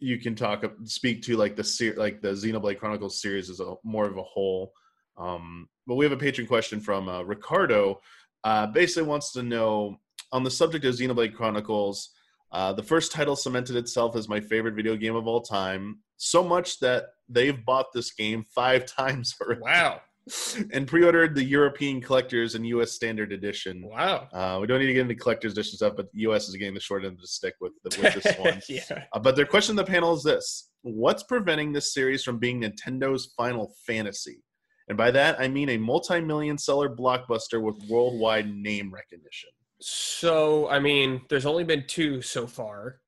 you 0.00 0.18
can 0.18 0.34
talk 0.34 0.64
speak 0.84 1.22
to 1.22 1.36
like 1.36 1.56
the 1.56 1.64
ser- 1.64 1.94
like 1.96 2.20
the 2.20 2.28
Xenoblade 2.28 2.78
Chronicles 2.78 3.20
series 3.20 3.50
as 3.50 3.60
a 3.60 3.74
more 3.84 4.06
of 4.06 4.16
a 4.16 4.22
whole. 4.22 4.72
Um, 5.16 5.68
but 5.86 5.96
we 5.96 6.04
have 6.04 6.12
a 6.12 6.16
patron 6.16 6.46
question 6.46 6.80
from 6.80 7.08
uh, 7.08 7.22
Ricardo. 7.22 8.00
Uh, 8.44 8.66
basically 8.66 9.08
wants 9.08 9.32
to 9.32 9.42
know 9.42 9.96
on 10.32 10.44
the 10.44 10.50
subject 10.50 10.84
of 10.84 10.94
Xenoblade 10.94 11.34
Chronicles. 11.34 12.10
Uh, 12.52 12.72
the 12.72 12.82
first 12.82 13.12
title 13.12 13.36
cemented 13.36 13.76
itself 13.76 14.16
as 14.16 14.28
my 14.28 14.40
favorite 14.40 14.74
video 14.74 14.96
game 14.96 15.16
of 15.16 15.26
all 15.26 15.40
time, 15.42 15.98
so 16.16 16.42
much 16.42 16.78
that 16.80 17.04
they've 17.28 17.64
bought 17.64 17.86
this 17.92 18.12
game 18.12 18.44
five 18.54 18.86
times 18.96 19.34
already 19.40 19.60
Wow. 19.60 20.00
and 20.72 20.86
pre-ordered 20.86 21.34
the 21.34 21.42
European 21.42 22.00
collectors 22.00 22.54
and 22.54 22.66
U.S. 22.68 22.92
Standard 22.92 23.32
Edition. 23.32 23.82
Wow. 23.86 24.28
Uh, 24.32 24.58
we 24.60 24.66
don't 24.66 24.78
need 24.78 24.86
to 24.86 24.92
get 24.92 25.02
into 25.02 25.14
collector's 25.14 25.52
edition 25.52 25.76
stuff, 25.76 25.94
but 25.96 26.12
the 26.12 26.20
U.S. 26.22 26.48
is 26.48 26.56
getting 26.56 26.74
the 26.74 26.80
short 26.80 27.04
end 27.04 27.14
of 27.14 27.20
the 27.20 27.26
stick 27.26 27.54
with, 27.60 27.72
the, 27.82 28.00
with 28.00 28.22
this 28.22 28.36
one. 28.38 28.60
yeah. 28.68 29.04
Uh, 29.12 29.18
but 29.18 29.36
their 29.36 29.46
question 29.46 29.72
in 29.72 29.76
the 29.76 29.84
panel 29.84 30.14
is 30.14 30.22
this: 30.22 30.70
What's 30.82 31.22
preventing 31.22 31.72
this 31.72 31.94
series 31.94 32.22
from 32.22 32.38
being 32.38 32.60
Nintendo's 32.60 33.32
Final 33.36 33.72
Fantasy? 33.86 34.42
And 34.88 34.96
by 34.96 35.10
that, 35.10 35.38
I 35.38 35.48
mean 35.48 35.68
a 35.68 35.76
multi-million 35.78 36.56
seller 36.58 36.88
blockbuster 36.88 37.62
with 37.62 37.76
worldwide 37.88 38.48
name 38.48 38.92
recognition. 38.92 39.50
So, 39.80 40.68
I 40.68 40.78
mean, 40.78 41.22
there's 41.28 41.46
only 41.46 41.64
been 41.64 41.84
two 41.86 42.22
so 42.22 42.46
far. 42.46 43.00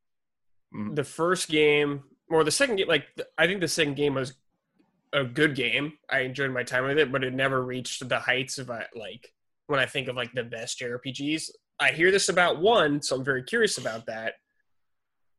Mhm. 0.75 0.95
The 0.95 1.05
first 1.05 1.49
game, 1.49 2.05
or 2.29 2.45
the 2.45 2.51
second 2.51 2.77
game, 2.77 2.87
like, 2.87 3.07
I 3.39 3.47
think 3.47 3.61
the 3.61 3.69
second 3.69 3.95
game 3.95 4.15
was 4.15 4.35
a 5.13 5.25
good 5.25 5.57
game. 5.57 5.99
I 6.09 6.21
enjoyed 6.21 6.53
my 6.53 6.63
time 6.63 6.85
with 6.85 6.99
it, 6.99 7.11
but 7.11 7.25
it 7.25 7.33
never 7.33 7.63
reached 7.63 8.09
the 8.09 8.21
heights 8.21 8.59
of, 8.59 8.71
uh, 8.71 8.85
like, 8.95 9.35
when 9.67 9.81
I 9.81 9.87
think 9.87 10.07
of, 10.07 10.17
like, 10.17 10.33
the 10.35 10.45
best 10.45 10.79
JRPGs. 10.79 11.51
I 11.81 11.93
hear 11.93 12.11
this 12.13 12.29
about 12.29 12.61
one, 12.61 13.03
so 13.03 13.17
I'm 13.17 13.25
very 13.25 13.43
curious 13.43 13.79
about 13.79 14.07
that. 14.07 14.35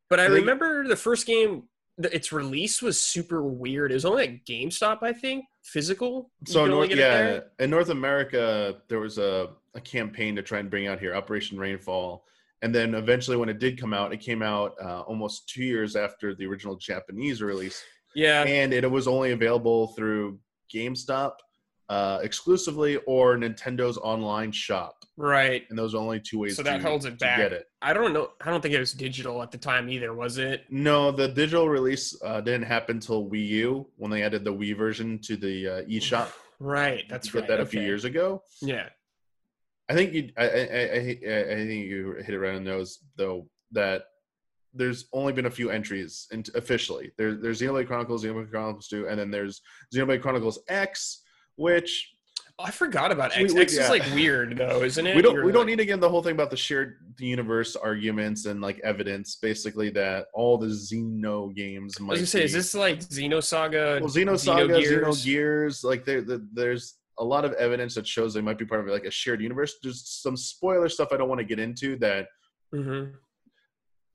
But 0.10 0.20
I 0.20 0.26
remember 0.26 0.86
the 0.86 0.98
first 0.98 1.26
game, 1.26 1.70
its 1.98 2.34
release 2.34 2.82
was 2.82 3.00
super 3.00 3.44
weird. 3.44 3.92
It 3.92 3.94
was 3.94 4.06
only 4.06 4.24
at 4.28 4.46
GameStop, 4.46 5.04
I 5.04 5.14
think, 5.14 5.46
physical. 5.64 6.32
So, 6.46 6.66
North, 6.66 6.90
yeah, 6.90 7.42
in 7.60 7.70
North 7.70 7.90
America, 7.90 8.76
there 8.88 9.00
was 9.00 9.18
a, 9.18 9.50
a 9.76 9.82
campaign 9.82 10.36
to 10.36 10.42
try 10.42 10.60
and 10.60 10.70
bring 10.70 10.88
out 10.88 11.00
here 11.00 11.16
Operation 11.16 11.58
Rainfall. 11.58 12.26
And 12.64 12.74
then 12.74 12.94
eventually, 12.94 13.38
when 13.38 13.50
it 13.50 13.60
did 13.60 13.80
come 13.80 13.94
out, 13.94 14.14
it 14.14 14.20
came 14.20 14.44
out 14.44 14.76
uh, 14.82 15.02
almost 15.02 15.50
two 15.50 15.64
years 15.64 15.96
after 15.96 16.36
the 16.36 16.46
original 16.46 16.76
Japanese 16.76 17.42
release. 17.42 17.84
Yeah. 18.14 18.44
and 18.44 18.74
it 18.74 18.90
was 18.90 19.08
only 19.08 19.32
available 19.32 19.88
through 19.88 20.38
GameStop 20.74 21.34
uh, 21.90 22.20
exclusively 22.22 22.98
or 23.08 23.36
Nintendo's 23.38 23.98
online 23.98 24.52
shop, 24.52 25.01
Right. 25.22 25.64
and 25.70 25.78
those 25.78 25.94
are 25.94 25.98
only 26.00 26.20
two 26.20 26.40
ways. 26.40 26.56
So 26.56 26.64
that 26.64 26.82
to, 26.82 26.88
holds 26.88 27.06
it 27.06 27.20
back. 27.20 27.38
Get 27.38 27.54
it? 27.54 27.66
I 27.82 27.94
don't 27.94 28.12
know. 28.12 28.32
I 28.42 28.50
don't 28.50 28.62
think 28.62 28.74
it 28.74 28.80
was 28.80 28.94
digital 28.94 29.42
at 29.44 29.52
the 29.52 29.58
time 29.58 29.90
either, 29.90 30.14
was 30.14 30.38
it? 30.40 30.66
No, 30.70 31.12
the 31.12 31.28
digital 31.28 31.70
release 31.70 32.20
uh, 32.24 32.42
didn't 32.42 32.64
happen 32.64 32.98
until 32.98 33.30
Wii 33.30 33.48
U 33.48 33.88
when 33.98 34.10
they 34.10 34.24
added 34.24 34.44
the 34.44 34.54
Wii 34.54 34.76
version 34.76 35.20
to 35.20 35.38
the 35.38 35.68
uh, 35.68 35.82
eShop. 35.84 36.32
Right. 36.60 37.06
That's 37.10 37.34
right. 37.34 37.48
that 37.48 37.60
a 37.60 37.66
few 37.66 37.82
years 37.82 38.04
ago. 38.04 38.44
Yeah. 38.62 38.90
I 39.90 39.94
think 39.94 40.14
you. 40.14 40.32
I, 40.38 40.44
I, 40.44 40.48
I, 40.48 40.54
I 40.54 41.42
I 41.52 41.56
think 41.68 41.86
you 41.86 42.16
hit 42.24 42.34
it 42.34 42.40
right 42.40 42.56
on 42.56 42.64
the 42.64 42.70
nose, 42.70 43.00
though. 43.18 43.48
That 43.74 44.04
there's 44.74 45.06
only 45.14 45.34
been 45.34 45.46
a 45.46 45.52
few 45.52 45.70
entries 45.70 46.28
and 46.32 46.50
officially. 46.56 47.12
There, 47.18 47.36
there's 47.36 47.62
Xenoblade 47.62 47.88
Chronicles, 47.88 48.24
Xenoblade 48.24 48.52
Chronicles 48.52 48.88
2, 48.88 49.08
and 49.08 49.20
then 49.20 49.32
there's 49.32 49.62
Xenoblade 49.94 50.22
Chronicles 50.22 50.60
X, 50.70 51.22
which 51.56 52.14
I 52.64 52.72
forgot 52.72 53.12
about 53.12 53.36
X. 53.36 53.54
we- 53.54 53.62
X 53.62 53.76
yeah. 53.76 53.84
is 53.84 53.90
like 53.90 54.04
weird 54.14 54.58
though, 54.58 54.82
isn't 54.84 55.06
it? 55.06 55.16
we 55.16 55.22
don't 55.22 55.36
You're 55.36 55.46
we 55.46 55.52
don't 55.52 55.66
need 55.66 55.78
to 55.78 55.86
get 55.86 56.00
the 56.00 56.10
whole 56.10 56.22
thing 56.24 56.34
about 56.34 56.50
the 56.50 56.58
shared 56.58 56.98
universe 57.20 57.76
arguments 57.76 58.46
and 58.46 58.62
like 58.62 58.80
evidence 58.84 59.36
basically 59.36 59.90
that 59.92 60.28
all 60.34 60.58
the 60.58 60.68
xeno 60.68 61.54
games 61.56 61.98
I 62.00 62.04
might 62.04 62.10
was 62.12 62.20
gonna 62.20 62.28
say, 62.28 62.40
be, 62.40 62.46
is 62.46 62.54
this 62.54 62.74
like 62.74 63.00
Xenosaga? 63.00 64.00
well 64.02 64.10
xenosaga 64.10 64.70
Xenogears? 64.70 65.04
xenogears 65.04 65.84
like 65.84 66.06
there 66.06 66.22
there- 66.22 66.42
there's 66.54 66.96
a 67.20 67.24
lot 67.24 67.46
of 67.46 67.54
evidence 67.54 67.94
that 67.96 68.08
shows 68.08 68.34
they 68.34 68.42
might 68.42 68.58
be 68.58 68.66
part 68.66 68.82
of 68.82 68.88
like 68.88 69.06
a 69.06 69.12
shared 69.12 69.42
universe 69.42 69.76
there's 69.84 70.08
some 70.08 70.36
spoiler 70.38 70.90
stuff 70.90 71.10
i 71.12 71.18
don't 71.18 71.30
want 71.30 71.40
to 71.40 71.46
get 71.46 71.60
into 71.60 71.96
that 71.98 72.28
Mhm. 72.74 73.12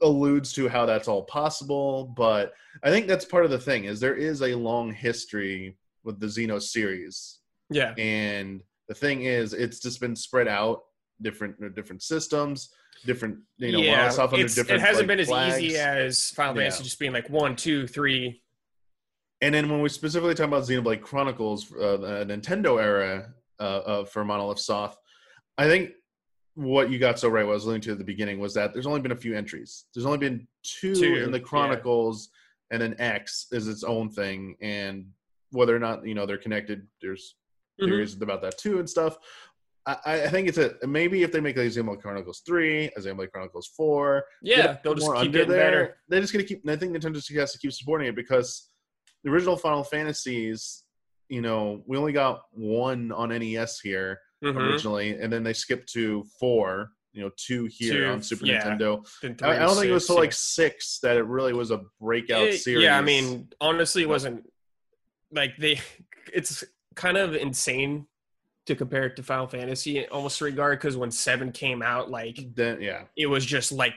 alludes 0.03 0.53
to 0.55 0.69
how 0.69 0.85
that's 0.87 1.07
all 1.09 1.23
possible 1.25 2.13
but 2.17 2.53
i 2.83 2.91
think 2.91 3.07
that's 3.07 3.25
part 3.25 3.45
of 3.45 3.51
the 3.51 3.59
thing 3.59 3.85
is 3.85 4.01
there 4.01 4.17
is 4.17 4.43
a 4.43 4.55
long 4.55 4.93
history 4.93 5.77
with 6.05 6.19
the 6.21 6.27
xeno 6.27 6.61
series 6.61 7.39
Yeah. 7.71 7.95
and 7.99 8.63
the 8.89 8.95
thing 8.95 9.23
is 9.23 9.53
it's 9.53 9.81
just 9.81 10.01
been 10.01 10.15
spread 10.17 10.49
out 10.49 10.83
different 11.23 11.75
different 11.75 12.03
systems 12.03 12.71
different 13.05 13.39
you 13.59 13.73
know 13.73 13.79
yeah. 13.79 14.09
off 14.09 14.33
under 14.33 14.47
different 14.47 14.71
it 14.71 14.81
hasn't 14.81 14.99
like, 14.99 15.07
been 15.09 15.21
as 15.21 15.29
flags. 15.29 15.59
easy 15.61 15.77
as 15.77 16.31
Final 16.31 16.55
Yeah. 16.57 16.63
Fantasy 16.63 16.85
just 16.85 16.99
being 16.99 17.13
like 17.13 17.29
one, 17.31 17.57
two, 17.57 17.87
three. 17.87 18.43
and 19.41 19.55
then 19.55 19.69
when 19.69 19.81
we 19.81 19.89
specifically 19.89 20.35
talk 20.35 20.49
about 20.49 20.63
xenoblade 20.65 21.03
chronicles 21.03 21.73
uh, 21.73 21.97
the 21.97 22.25
nintendo 22.27 22.81
era 22.81 23.33
uh, 23.61 23.81
of 23.87 24.11
for 24.11 24.25
monolith 24.25 24.59
soft 24.59 24.99
i 25.59 25.67
think 25.67 25.91
what 26.55 26.91
you 26.91 26.99
got 26.99 27.19
so 27.19 27.29
right 27.29 27.45
what 27.45 27.53
i 27.53 27.55
was 27.55 27.65
alluding 27.65 27.83
to 27.83 27.93
at 27.93 27.99
the 27.99 28.05
beginning 28.05 28.39
was 28.39 28.55
that 28.55 28.73
there's 28.73 28.87
only 28.87 29.01
been 29.01 29.13
a 29.13 29.17
few 29.17 29.37
entries 29.37 29.85
there's 29.95 30.07
only 30.07 30.19
been 30.19 30.47
two, 30.63 30.95
Two, 30.95 31.17
in 31.17 31.31
the 31.31 31.39
yeah. 31.39 31.45
chronicles 31.45 32.31
and 32.71 32.81
then 32.81 32.95
x 32.99 33.47
is 33.53 33.69
its 33.69 33.85
own 33.85 34.11
thing 34.11 34.57
and 34.61 35.07
whether 35.51 35.75
or 35.77 35.79
not 35.79 36.07
you 36.07 36.15
know 36.15 36.27
they're 36.27 36.39
connected 36.39 36.87
there's 37.01 37.37
Mhm. 37.81 37.87
theories 37.87 38.21
about 38.21 38.43
that 38.43 38.59
too 38.59 38.79
and 38.79 38.89
stuff. 38.89 39.19
I, 39.89 40.25
I 40.25 40.29
think 40.29 40.49
it's 40.49 40.59
a 40.59 40.75
maybe 40.87 41.23
if 41.23 41.31
they 41.31 41.39
make 41.41 41.57
like 41.57 41.69
Xenoblade 41.69 42.01
Chronicles 42.03 42.41
three, 42.41 42.91
Xenoblade 42.99 43.31
Chronicles 43.31 43.69
four, 43.69 44.25
Yeah, 44.43 44.79
they'll 44.83 44.95
just 44.97 45.13
keep 45.17 45.33
getting 45.33 45.49
better. 45.49 45.97
They're 46.09 46.21
just 46.21 46.33
gonna 46.33 46.45
keep. 46.45 46.69
I 46.69 46.75
think 46.77 46.97
Nintendo 46.97 47.15
just 47.15 47.33
has 47.35 47.53
to 47.53 47.59
keep 47.59 47.73
supporting 47.73 48.09
it 48.09 48.17
because 48.17 48.69
the 49.23 49.31
original 49.31 49.57
Final 49.57 49.85
Fantasies, 49.85 50.83
you 51.29 51.41
know, 51.41 51.85
we 51.87 51.97
only 51.97 52.13
got 52.13 52.43
one 52.51 53.13
on 53.13 53.29
NES 53.31 53.79
here 53.81 54.21
Mhm. 54.43 54.57
originally, 54.57 55.11
and 55.21 55.33
then 55.33 55.45
they 55.45 55.53
skipped 55.53 55.93
to 55.93 56.25
four. 56.41 56.91
You 57.13 57.23
know, 57.23 57.31
two 57.37 57.65
here 57.71 58.05
Two, 58.09 58.11
on 58.11 58.23
Super 58.23 58.45
yeah. 58.45 58.63
Nintendo. 58.63 59.07
Three 59.23 59.35
I, 59.41 59.55
I 59.57 59.59
don't 59.61 59.75
think 59.77 59.87
it 59.87 59.93
was 59.93 60.03
six, 60.03 60.07
till 60.09 60.17
yeah. 60.17 60.21
like 60.21 60.33
six 60.35 60.99
that 60.99 61.17
it 61.17 61.23
really 61.25 61.55
was 61.55 61.71
a 61.71 61.81
breakout 61.99 62.43
It- 62.49 62.59
series. 62.61 62.83
Yeah, 62.85 62.99
I 62.99 63.01
mean, 63.01 63.49
honestly, 63.61 64.03
it 64.03 64.09
wasn't 64.09 64.51
like 65.31 65.57
they. 65.59 65.81
It's 66.35 66.65
kind 66.97 67.17
of 67.17 67.35
insane 67.35 68.07
to 68.67 68.75
compare 68.75 69.05
it 69.05 69.17
to 69.17 69.23
Final 69.23 69.47
Fantasy 69.47 69.99
in 69.99 70.05
almost 70.11 70.41
regard 70.41 70.79
because 70.81 70.97
when 70.97 71.11
seven 71.11 71.53
came 71.53 71.83
out, 71.83 72.11
like 72.11 72.39
Then 72.55 72.81
yeah, 72.81 73.05
it 73.17 73.27
was 73.27 73.47
just 73.47 73.71
like 73.71 73.95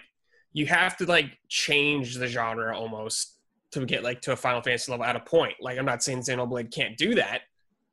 you 0.53 0.67
have 0.67 0.95
to 0.97 1.05
like 1.05 1.37
change 1.47 2.15
the 2.15 2.27
genre 2.27 2.77
almost 2.77 3.35
to 3.71 3.85
get 3.85 4.03
like 4.03 4.21
to 4.21 4.33
a 4.33 4.35
Final 4.35 4.61
Fantasy 4.61 4.91
level 4.91 5.05
at 5.05 5.15
a 5.15 5.19
point. 5.19 5.55
Like 5.59 5.79
I'm 5.79 5.85
not 5.85 6.03
saying 6.03 6.19
Xenoblade 6.19 6.73
can't 6.73 6.97
do 6.97 7.15
that, 7.15 7.41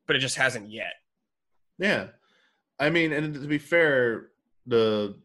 but 0.05 0.15
it 0.15 0.19
just 0.19 0.35
hasn't 0.35 0.69
yet. 0.69 0.93
yeah. 1.79 2.07
I 2.79 2.91
mean, 2.91 3.11
and 3.11 3.33
to 3.33 3.47
be 3.47 3.57
fair, 3.57 4.27
the 4.67 5.15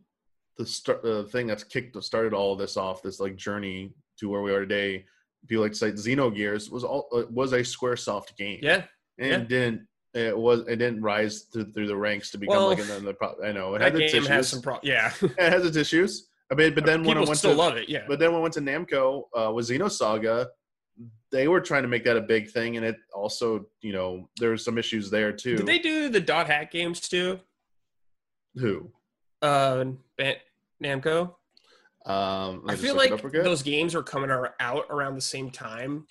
the 0.56 0.64
start 0.66 1.02
the 1.02 1.24
thing 1.24 1.46
that's 1.46 1.64
kicked 1.64 2.02
started 2.02 2.32
all 2.32 2.52
of 2.52 2.58
this 2.58 2.76
off, 2.76 3.02
this 3.02 3.20
like 3.20 3.36
journey 3.36 3.92
to 4.18 4.28
where 4.28 4.42
we 4.42 4.52
are 4.52 4.60
today. 4.60 5.04
People 5.48 5.64
like 5.64 5.72
to 5.72 5.78
say 5.78 5.92
Xenogears 5.92 6.70
was 6.70 6.84
all 6.84 7.08
uh, 7.12 7.24
was 7.30 7.52
a 7.52 7.60
SquareSoft 7.60 8.36
game. 8.36 8.60
Yeah, 8.62 8.84
and 9.18 9.28
yeah. 9.28 9.36
it 9.36 9.48
didn't 9.48 9.86
it 10.14 10.36
was 10.36 10.60
it 10.60 10.76
didn't 10.76 11.02
rise 11.02 11.42
through, 11.52 11.72
through 11.72 11.86
the 11.86 11.96
ranks 11.96 12.30
to 12.30 12.38
become 12.38 12.56
Well, 12.56 12.68
like 12.68 12.78
another 12.80 13.14
pro- 13.14 13.36
I 13.44 13.52
know 13.52 13.74
it 13.74 13.80
had 13.80 13.96
its 13.96 14.12
game 14.12 14.22
issues. 14.22 14.28
has 14.28 14.48
some 14.48 14.60
pro. 14.60 14.78
Yeah, 14.82 15.12
it 15.22 15.38
has 15.38 15.64
its 15.64 15.76
issues. 15.76 16.28
I 16.50 16.54
mean, 16.54 16.74
but 16.74 16.84
then 16.84 17.02
when 17.02 17.16
I 17.16 17.20
went 17.20 17.38
still 17.38 17.52
to 17.52 17.56
love 17.56 17.76
it. 17.76 17.88
Yeah, 17.88 18.04
but 18.06 18.18
then 18.18 18.30
when 18.32 18.40
I 18.40 18.42
went 18.42 18.54
to 18.54 18.60
Namco 18.60 19.22
uh, 19.34 19.52
with 19.52 19.68
Xenosaga, 19.68 20.48
they 21.30 21.48
were 21.48 21.62
trying 21.62 21.82
to 21.82 21.88
make 21.88 22.04
that 22.04 22.18
a 22.18 22.20
big 22.20 22.50
thing, 22.50 22.76
and 22.76 22.84
it 22.84 22.96
also 23.14 23.66
you 23.80 23.92
know 23.92 24.28
there 24.38 24.50
were 24.50 24.58
some 24.58 24.76
issues 24.76 25.10
there 25.10 25.32
too. 25.32 25.56
did 25.56 25.66
they 25.66 25.78
do 25.78 26.10
the 26.10 26.20
dot 26.20 26.46
hack 26.46 26.70
games 26.70 27.00
too? 27.00 27.40
Who? 28.56 28.90
Uh, 29.40 29.84
Ban- 30.18 30.36
Namco. 30.82 31.34
Um, 32.04 32.64
I 32.68 32.76
feel 32.76 32.96
like 32.96 33.12
up 33.12 33.22
real 33.22 33.30
quick. 33.30 33.44
those 33.44 33.62
games 33.62 33.94
were 33.94 34.02
coming 34.02 34.30
out 34.30 34.84
around 34.90 35.14
the 35.14 35.20
same 35.20 35.50
time. 35.50 36.06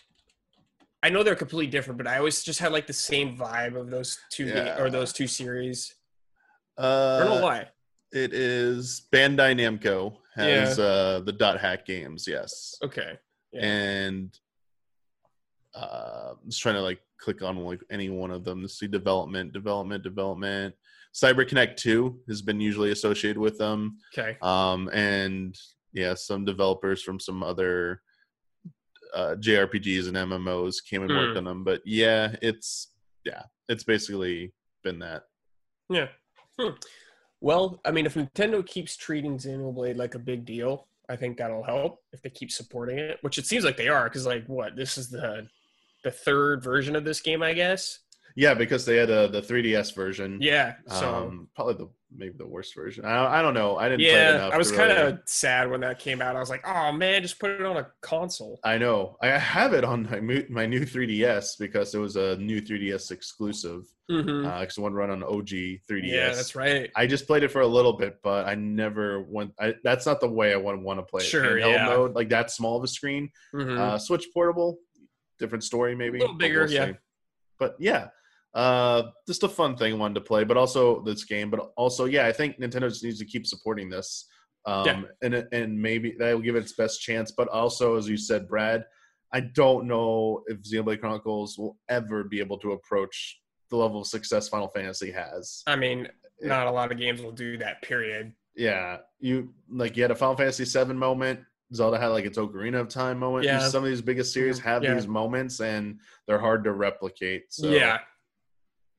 I 1.04 1.10
know 1.10 1.24
they're 1.24 1.36
completely 1.36 1.72
different, 1.72 1.98
but 1.98 2.08
I 2.08 2.18
always 2.18 2.44
just 2.44 2.60
had 2.60 2.72
like 2.72 2.88
the 2.88 2.94
same 2.94 3.36
vibe 3.38 3.76
of 3.76 3.90
those 3.90 4.20
two 4.32 4.46
Yeah. 4.46 4.80
or 4.80 4.90
those 4.90 5.12
two 5.14 5.28
series. 5.28 5.96
Uh, 6.78 7.20
I 7.22 7.26
don't 7.26 7.36
know 7.40 7.44
why. 7.46 7.68
It 8.12 8.34
is 8.34 9.08
Bandai 9.12 9.56
Namco 9.56 10.18
has 10.36 10.78
uh, 10.80 11.22
the 11.26 11.32
dot 11.32 11.60
hack 11.60 11.86
games, 11.86 12.26
yes, 12.28 12.76
Okay. 12.84 13.18
Yeah. 13.52 13.66
and 13.66 14.38
uh, 15.76 16.34
I'm 16.42 16.50
just 16.50 16.62
trying 16.62 16.76
to 16.76 16.82
like 16.82 17.00
click 17.18 17.42
on 17.42 17.58
like 17.58 17.82
any 17.90 18.10
one 18.10 18.32
of 18.32 18.44
them 18.44 18.62
to 18.62 18.70
see 18.70 18.88
development, 18.88 19.54
development, 19.54 20.04
development. 20.04 20.76
Cyber 21.14 21.48
Connect 21.48 21.78
Two 21.80 22.20
has 22.28 22.42
been 22.42 22.60
usually 22.62 22.92
associated 22.92 23.38
with 23.38 23.58
them, 23.58 23.98
Okay. 24.18 24.38
um, 24.42 24.90
and 24.94 25.58
yeah, 25.94 26.14
some 26.14 26.46
developers 26.46 27.02
from 27.04 27.20
some 27.20 27.44
other 27.44 28.02
uh, 29.14 29.36
JRPGs 29.40 30.08
and 30.08 30.18
MMOs 30.18 30.84
came 30.84 31.04
and 31.04 31.12
worked 31.12 31.32
Hmm. 31.34 31.38
on 31.40 31.44
them. 31.46 31.64
But 31.64 31.82
yeah, 31.86 32.36
it's 32.42 32.90
yeah, 33.26 33.44
it's 33.70 33.84
basically 33.84 34.54
been 34.84 35.00
that. 35.00 35.24
Yeah. 35.90 36.08
Hmm. 36.60 36.76
Well, 37.40 37.82
I 37.86 37.92
mean, 37.92 38.06
if 38.06 38.14
Nintendo 38.16 38.66
keeps 38.66 38.96
treating 38.96 39.38
Xenoblade 39.38 39.98
like 39.98 40.16
a 40.16 40.20
big 40.20 40.46
deal, 40.46 40.88
I 41.10 41.16
think 41.16 41.38
that'll 41.38 41.64
help 41.64 42.00
if 42.14 42.22
they 42.22 42.30
keep 42.30 42.52
supporting 42.52 43.00
it, 43.00 43.18
which 43.22 43.38
it 43.38 43.46
seems 43.48 43.66
like 43.66 43.78
they 43.78 43.88
are. 43.88 44.04
Because, 44.06 44.26
like, 44.26 44.46
what 44.48 44.76
this 44.76 44.98
is 44.98 45.10
the 45.10 45.48
the 46.04 46.12
third 46.12 46.64
version 46.64 46.96
of 46.96 47.04
this 47.04 47.20
game, 47.22 47.44
I 47.44 47.54
guess. 47.54 48.00
Yeah, 48.36 48.54
because 48.54 48.86
they 48.86 48.98
had 48.98 49.10
uh, 49.12 49.28
the 49.28 49.42
3DS 49.42 49.94
version. 49.96 50.40
Yeah. 50.42 50.76
So 50.88 51.14
um, 51.16 51.48
probably 51.56 51.76
the 51.76 51.90
maybe 52.14 52.36
the 52.38 52.48
worst 52.48 52.76
version. 52.76 53.06
I, 53.06 53.40
I 53.40 53.42
don't 53.42 53.54
know. 53.54 53.78
I 53.78 53.88
didn't. 53.88 54.02
play 54.02 54.10
it 54.10 54.14
yeah, 54.14 54.36
enough 54.36 54.54
I 54.54 54.58
was 54.58 54.72
kind 54.72 54.90
really- 54.90 55.12
of 55.14 55.20
sad 55.26 55.70
when 55.72 55.82
that 55.82 56.00
came 56.00 56.22
out. 56.22 56.36
I 56.36 56.40
was 56.40 56.50
like, 56.50 56.68
oh 56.68 56.92
man, 56.92 57.22
just 57.22 57.40
put 57.40 57.52
it 57.52 57.62
on 57.62 57.78
a 57.78 57.88
console. 58.02 58.60
I 58.64 58.78
know. 58.78 59.18
I 59.22 59.28
have 59.30 59.74
it 59.74 59.84
on 59.84 60.04
my 60.10 60.46
my 60.50 60.66
new 60.66 60.82
3DS 60.86 61.58
because 61.60 61.94
it 61.96 62.00
was 62.00 62.16
a 62.16 62.36
new 62.38 62.62
3DS 62.62 63.12
exclusive. 63.12 63.84
Mm-hmm. 64.10 64.42
Because 64.60 64.78
it 64.78 64.82
wouldn't 64.82 64.98
run 64.98 65.10
on 65.10 65.24
OG 65.24 65.48
3DS. 65.48 66.02
yeah, 66.04 66.34
that's 66.34 66.54
right. 66.54 66.92
I 66.98 67.08
just 67.08 67.28
played 67.28 67.44
it 67.44 67.48
for 67.48 67.62
a 67.62 67.68
little 67.68 67.94
bit, 67.94 68.18
but 68.22 68.46
I 68.46 68.56
never 68.56 69.22
went. 69.22 69.54
I, 69.58 69.76
that's 69.86 70.06
not 70.06 70.20
the 70.20 70.28
way 70.28 70.52
I 70.54 70.58
would 70.58 70.82
want 70.82 71.00
to 71.00 71.04
play 71.04 71.24
it. 71.24 71.28
Sure, 71.28 71.44
Handheld 71.58 71.74
yeah. 71.74 71.86
mode, 71.86 72.14
like 72.14 72.28
that 72.30 72.52
small 72.52 72.78
of 72.78 72.84
a 72.84 72.88
screen. 72.90 73.30
Mhm. 73.56 73.78
Uh, 73.78 73.98
Switch 73.98 74.26
portable, 74.34 74.80
different 75.40 75.64
story 75.64 75.96
maybe. 75.96 76.20
little 76.20 76.34
but 76.36 76.40
bigger, 76.40 76.66
yeah. 76.68 76.88
see. 76.88 76.94
But 77.62 77.76
yeah, 77.80 78.08
uh, 78.56 79.04
just 79.28 79.44
a 79.44 79.48
fun 79.48 79.78
thing 79.78 80.00
wanted 80.00 80.16
to 80.16 80.22
play, 80.22 80.44
but 80.44 80.58
also 80.58 81.04
this 81.04 81.24
game. 81.24 81.52
But 81.52 81.60
also, 81.78 82.06
yeah, 82.06 82.26
I 82.26 82.32
think 82.32 82.60
Nintendo 82.60 82.90
just 82.90 83.04
needs 83.04 83.20
to 83.20 83.26
keep 83.26 83.46
supporting 83.46 83.88
this. 83.88 84.28
Um, 84.66 84.86
Yeah. 84.88 85.02
and 85.22 85.48
and 85.54 85.80
maybe 85.82 86.16
that 86.18 86.34
will 86.34 86.42
give 86.42 86.56
it 86.56 86.64
its 86.64 86.74
best 86.74 87.02
chance. 87.02 87.32
But 87.32 87.48
also, 87.50 87.98
as 87.98 88.10
you 88.10 88.18
said, 88.18 88.48
Brad, 88.48 88.84
I 89.32 89.42
don't 89.42 89.86
know 89.88 90.42
if 90.48 90.58
Xenoblade 90.64 91.00
Chronicles 91.02 91.56
will 91.58 91.78
ever 91.88 92.24
be 92.24 92.40
able 92.40 92.58
to 92.60 92.72
approach 92.72 93.40
the 93.70 93.78
level 93.78 94.02
of 94.02 94.08
success 94.08 94.50
Final 94.50 94.68
Fantasy 94.70 95.12
has. 95.12 95.62
I 95.68 95.76
mean, 95.76 96.08
not 96.42 96.66
a 96.66 96.72
lot 96.72 96.92
of 96.92 96.98
games 96.98 97.22
will 97.22 97.32
do 97.32 97.58
that. 97.60 97.84
Period. 97.84 98.34
Yeah, 98.56 98.98
you 99.20 99.54
like 99.70 99.96
you 99.96 100.02
had 100.04 100.12
a 100.12 100.16
Final 100.16 100.36
Fantasy 100.36 100.66
VII 100.66 100.94
moment. 100.96 101.40
Zelda 101.74 101.98
had 101.98 102.08
like 102.08 102.26
its 102.26 102.38
Ocarina 102.38 102.80
of 102.80 102.90
Time 102.90 103.20
moment. 103.20 103.46
Yeah. 103.46 103.60
Some 103.70 103.84
of 103.84 103.90
these 103.90 104.02
biggest 104.02 104.34
series 104.34 104.60
have 104.60 104.84
Yeah. 104.84 104.94
these 104.96 105.08
moments, 105.08 105.60
and 105.62 106.00
they're 106.28 106.40
hard 106.40 106.64
to 106.66 106.74
replicate. 106.74 107.54
So, 107.54 107.70
yeah. 107.70 108.00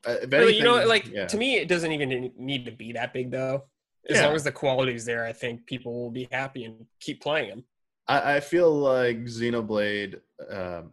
uh, 0.07 0.17
Really, 0.31 0.57
you 0.57 0.65
know, 0.65 0.85
like 0.87 1.07
yeah. 1.09 1.27
to 1.27 1.37
me, 1.37 1.57
it 1.57 1.69
doesn't 1.69 1.93
even 1.93 2.33
need 2.37 2.65
to 2.65 2.71
be 2.73 2.93
that 2.93 3.13
big 3.13 3.31
though. 3.31 3.65
As 4.09 4.17
Yeah. 4.17 4.27
long 4.27 4.35
as 4.35 4.45
the 4.45 4.53
quality's 4.53 5.05
there, 5.05 5.25
I 5.25 5.33
think 5.33 5.67
people 5.67 5.93
will 5.93 6.11
be 6.11 6.29
happy 6.33 6.65
and 6.65 6.87
keep 7.01 7.21
playing 7.23 7.51
them. 7.51 7.65
I, 8.09 8.37
I 8.37 8.41
feel 8.41 8.73
like 8.75 9.19
Xenoblade 9.25 10.21
um, 10.51 10.93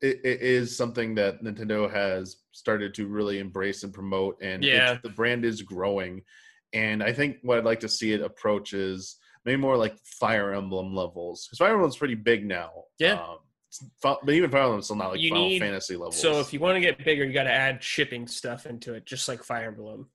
it, 0.00 0.20
it 0.24 0.40
is 0.40 0.76
something 0.76 1.14
that 1.14 1.42
Nintendo 1.42 1.90
has 1.92 2.38
started 2.52 2.92
to 2.94 3.06
really 3.06 3.38
embrace 3.38 3.82
and 3.84 3.92
promote, 3.94 4.36
and 4.42 4.64
Yeah. 4.64 4.98
the 5.02 5.10
brand 5.10 5.44
is 5.44 5.62
growing. 5.62 6.22
And 6.72 7.02
I 7.02 7.12
think 7.12 7.36
what 7.42 7.58
I'd 7.58 7.64
like 7.64 7.80
to 7.80 7.88
see 7.88 8.12
it 8.12 8.20
approach 8.22 8.72
is 8.72 9.16
maybe 9.44 9.60
more 9.60 9.76
like 9.76 9.96
Fire 10.04 10.52
Emblem 10.54 10.94
levels, 10.94 11.46
because 11.46 11.58
Fire 11.58 11.72
Emblem's 11.74 11.96
pretty 11.96 12.14
big 12.14 12.46
now. 12.46 12.70
Yeah. 12.98 13.14
um, 13.14 13.38
but 14.02 14.28
even 14.30 14.50
Fire 14.50 14.62
Emblem's 14.62 14.84
still 14.86 14.96
not 14.96 15.12
like 15.12 15.20
You 15.20 15.30
Final 15.30 15.48
need- 15.48 15.60
Fantasy 15.60 15.96
levels. 15.96 16.20
So 16.20 16.40
if 16.40 16.52
you 16.52 16.60
want 16.60 16.76
to 16.76 16.80
get 16.80 17.02
bigger, 17.04 17.24
you 17.24 17.32
got 17.32 17.44
to 17.44 17.52
add 17.52 17.82
shipping 17.82 18.26
stuff 18.26 18.66
into 18.66 18.94
it, 18.94 19.06
just 19.06 19.28
like 19.28 19.42
Fire 19.42 19.68
Emblem. 19.68 20.08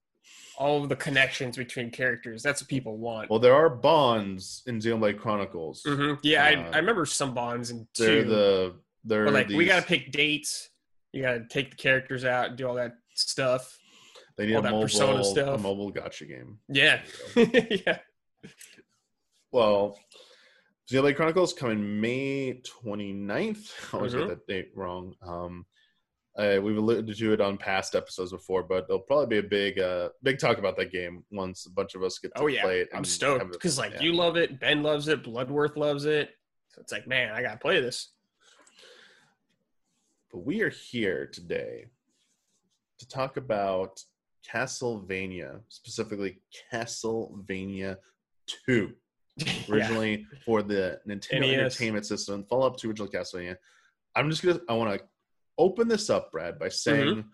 All 0.59 0.81
of 0.81 0.89
the 0.89 0.95
connections 0.95 1.55
between 1.55 1.91
characters. 1.91 2.41
That's 2.41 2.61
what 2.63 2.67
people 2.67 2.97
want. 2.97 3.29
well, 3.29 3.37
there 3.39 3.53
are 3.53 3.69
bonds 3.69 4.63
in 4.65 4.79
Xenoblade 4.79 5.19
Chronicles. 5.19 5.83
Mhm. 5.85 6.17
Yeah, 6.23 6.43
I, 6.45 6.55
uh, 6.55 6.71
I 6.73 6.77
remember 6.77 7.05
some 7.05 7.33
bonds 7.35 7.69
in 7.69 7.87
They're 7.97 8.23
two. 8.23 8.29
the 8.29 8.75
they're 9.03 9.25
but 9.25 9.33
like 9.35 9.49
we 9.49 9.65
got 9.65 9.81
to 9.81 9.87
pick 9.87 10.11
dates. 10.11 10.69
You 11.13 11.21
got 11.21 11.33
to 11.33 11.45
take 11.47 11.69
the 11.71 11.75
characters 11.77 12.25
out 12.25 12.47
and 12.49 12.57
do 12.57 12.67
all 12.67 12.73
that 12.75 12.93
stuff. 13.13 13.77
they 14.35 14.47
need 14.47 14.55
all 14.55 14.59
a 14.61 14.63
that 14.63 14.71
mobile 14.71 14.81
Persona 14.83 15.19
a 15.19 15.23
stuff. 15.23 15.61
mobile 15.61 15.91
gacha 15.93 16.27
game. 16.27 16.57
Yeah, 16.69 17.01
yeah. 17.35 17.99
Well, 19.51 19.97
Xenoblade 20.91 21.15
Chronicles 21.15 21.53
coming 21.53 21.99
May 21.99 22.61
29th. 22.83 23.71
I 23.93 23.97
always 23.97 24.13
Mhm. 24.13 24.19
get 24.19 24.27
that 24.29 24.47
date 24.47 24.71
wrong. 24.75 25.15
Um, 25.21 25.65
uh, 26.37 26.59
we've 26.61 26.77
alluded 26.77 27.15
to 27.17 27.33
it 27.33 27.41
on 27.41 27.57
past 27.57 27.95
episodes 27.95 28.31
before, 28.31 28.61
but 28.63 28.87
there'll 28.87 29.01
probably 29.01 29.25
be 29.41 29.45
a 29.45 29.49
big, 29.49 29.79
uh, 29.79 30.09
big 30.21 30.37
talk 30.39 30.59
about 30.59 30.77
that 30.77 30.91
game 30.91 31.25
once 31.31 31.65
a 31.65 31.71
bunch 31.71 31.95
of 31.95 32.03
us 32.03 32.19
get 32.19 32.33
to 32.35 32.41
Oh 32.43 32.47
yeah, 32.47 32.61
play 32.61 32.81
it. 32.81 32.89
I'm 32.93 33.03
stoked 33.03 33.51
because 33.53 33.77
like 33.77 33.93
yeah. 33.93 34.01
you 34.01 34.13
love 34.13 34.37
it, 34.37 34.59
Ben 34.59 34.83
loves 34.83 35.07
it, 35.07 35.23
Bloodworth 35.23 35.75
loves 35.77 36.05
it. 36.05 36.29
So 36.69 36.81
it's 36.81 36.91
like, 36.91 37.07
man, 37.07 37.33
I 37.33 37.41
gotta 37.41 37.57
play 37.57 37.81
this. 37.81 38.13
But 40.31 40.39
we 40.45 40.61
are 40.61 40.69
here 40.69 41.25
today 41.25 41.87
to 42.99 43.07
talk 43.07 43.37
about 43.37 44.03
Castlevania, 44.47 45.61
specifically 45.69 46.39
Castlevania 46.71 47.97
2. 49.39 49.45
Yeah. 49.67 49.73
originally 49.75 50.25
for 50.45 50.61
the 50.63 50.99
Nintendo 51.07 51.41
NES. 51.41 51.59
Entertainment 51.59 52.05
System, 52.05 52.43
follow 52.49 52.67
up 52.67 52.77
to 52.77 52.87
original 52.89 53.07
Castlevania. 53.09 53.57
I'm 54.15 54.29
just 54.29 54.41
gonna 54.43 54.59
I 54.69 54.73
want 54.73 54.97
to 54.99 55.05
open 55.57 55.87
this 55.87 56.09
up, 56.09 56.31
Brad, 56.31 56.57
by 56.59 56.69
saying 56.69 57.15
Mm-hmm. 57.17 57.27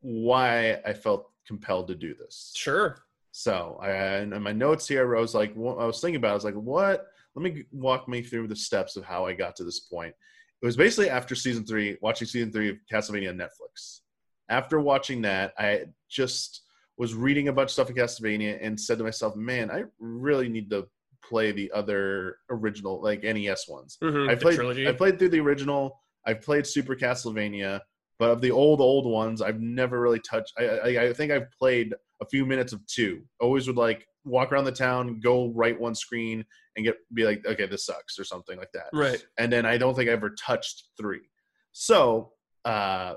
why 0.00 0.80
I 0.84 0.92
felt 0.92 1.30
compelled 1.46 1.88
to 1.88 1.94
do 1.94 2.14
this. 2.14 2.52
Sure. 2.56 2.98
So 3.30 3.78
I 3.82 3.90
and 3.90 4.32
in 4.34 4.42
my 4.42 4.52
notes 4.52 4.86
here, 4.86 5.16
I 5.16 5.20
was 5.20 5.34
like, 5.34 5.54
what 5.54 5.78
I 5.78 5.84
was 5.86 6.00
thinking 6.00 6.16
about, 6.16 6.32
I 6.32 6.34
was 6.34 6.44
like, 6.44 6.54
what? 6.54 7.06
Let 7.34 7.42
me 7.42 7.64
walk 7.72 8.08
me 8.08 8.22
through 8.22 8.48
the 8.48 8.56
steps 8.56 8.96
of 8.96 9.04
how 9.04 9.24
I 9.26 9.32
got 9.32 9.56
to 9.56 9.64
this 9.64 9.80
point. 9.80 10.14
It 10.60 10.66
was 10.66 10.76
basically 10.76 11.08
after 11.10 11.34
season 11.34 11.64
three, 11.64 11.96
watching 12.02 12.28
season 12.28 12.52
three 12.52 12.68
of 12.68 12.76
Castlevania 12.92 13.30
on 13.30 13.36
Netflix. 13.38 14.00
After 14.48 14.80
watching 14.80 15.22
that, 15.22 15.54
I 15.58 15.86
just 16.10 16.62
was 16.98 17.14
reading 17.14 17.48
a 17.48 17.52
bunch 17.52 17.68
of 17.68 17.72
stuff 17.72 17.88
in 17.90 17.96
Castlevania 17.96 18.58
and 18.60 18.78
said 18.78 18.98
to 18.98 19.04
myself, 19.04 19.34
man, 19.34 19.70
I 19.70 19.84
really 19.98 20.48
need 20.48 20.68
to 20.70 20.86
play 21.22 21.52
the 21.52 21.70
other 21.72 22.38
original, 22.50 23.00
like 23.02 23.22
NES 23.22 23.68
ones. 23.68 23.98
Mhm, 24.02 24.30
I 24.30 24.34
played 24.34 24.56
trilogy. 24.56 24.88
I 24.88 24.92
played 24.92 25.18
through 25.18 25.30
the 25.30 25.40
original. 25.40 25.98
I've 26.26 26.40
played 26.42 26.66
Super 26.66 26.94
Castlevania, 26.94 27.80
but 28.18 28.30
of 28.30 28.40
the 28.40 28.50
old 28.50 28.80
old 28.80 29.06
ones, 29.06 29.42
I've 29.42 29.60
never 29.60 30.00
really 30.00 30.20
touched. 30.20 30.52
I, 30.58 30.64
I 30.64 31.02
I 31.08 31.12
think 31.12 31.32
I've 31.32 31.50
played 31.50 31.94
a 32.20 32.26
few 32.26 32.46
minutes 32.46 32.72
of 32.72 32.86
two. 32.86 33.22
Always 33.40 33.66
would 33.66 33.76
like 33.76 34.06
walk 34.24 34.52
around 34.52 34.64
the 34.64 34.72
town, 34.72 35.18
go 35.20 35.48
right 35.48 35.78
one 35.78 35.94
screen, 35.94 36.44
and 36.76 36.84
get 36.84 36.96
be 37.12 37.24
like, 37.24 37.44
okay, 37.44 37.66
this 37.66 37.86
sucks 37.86 38.18
or 38.18 38.24
something 38.24 38.56
like 38.56 38.70
that. 38.72 38.86
right. 38.92 39.24
And 39.38 39.52
then 39.52 39.66
I 39.66 39.76
don't 39.78 39.94
think 39.96 40.08
I 40.08 40.12
ever 40.12 40.30
touched 40.30 40.84
three. 40.96 41.28
So 41.72 42.32
uh, 42.64 43.14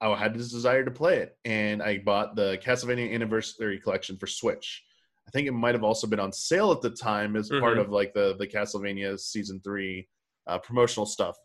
I 0.00 0.16
had 0.16 0.34
this 0.34 0.50
desire 0.50 0.84
to 0.84 0.90
play 0.90 1.18
it, 1.18 1.36
and 1.44 1.82
I 1.82 1.98
bought 1.98 2.36
the 2.36 2.58
Castlevania 2.64 3.12
Anniversary 3.12 3.78
Collection 3.80 4.16
for 4.16 4.26
Switch. 4.26 4.84
I 5.28 5.30
think 5.30 5.46
it 5.46 5.52
might 5.52 5.74
have 5.74 5.84
also 5.84 6.06
been 6.06 6.18
on 6.20 6.32
sale 6.32 6.72
at 6.72 6.80
the 6.80 6.88
time 6.90 7.36
as 7.36 7.50
part 7.50 7.76
Mhm. 7.76 7.80
of 7.82 7.90
like 7.90 8.14
the 8.14 8.34
the 8.38 8.46
Castlevania 8.46 9.20
season 9.20 9.60
three 9.60 10.08
uh, 10.46 10.58
promotional 10.58 11.04
stuff. 11.04 11.36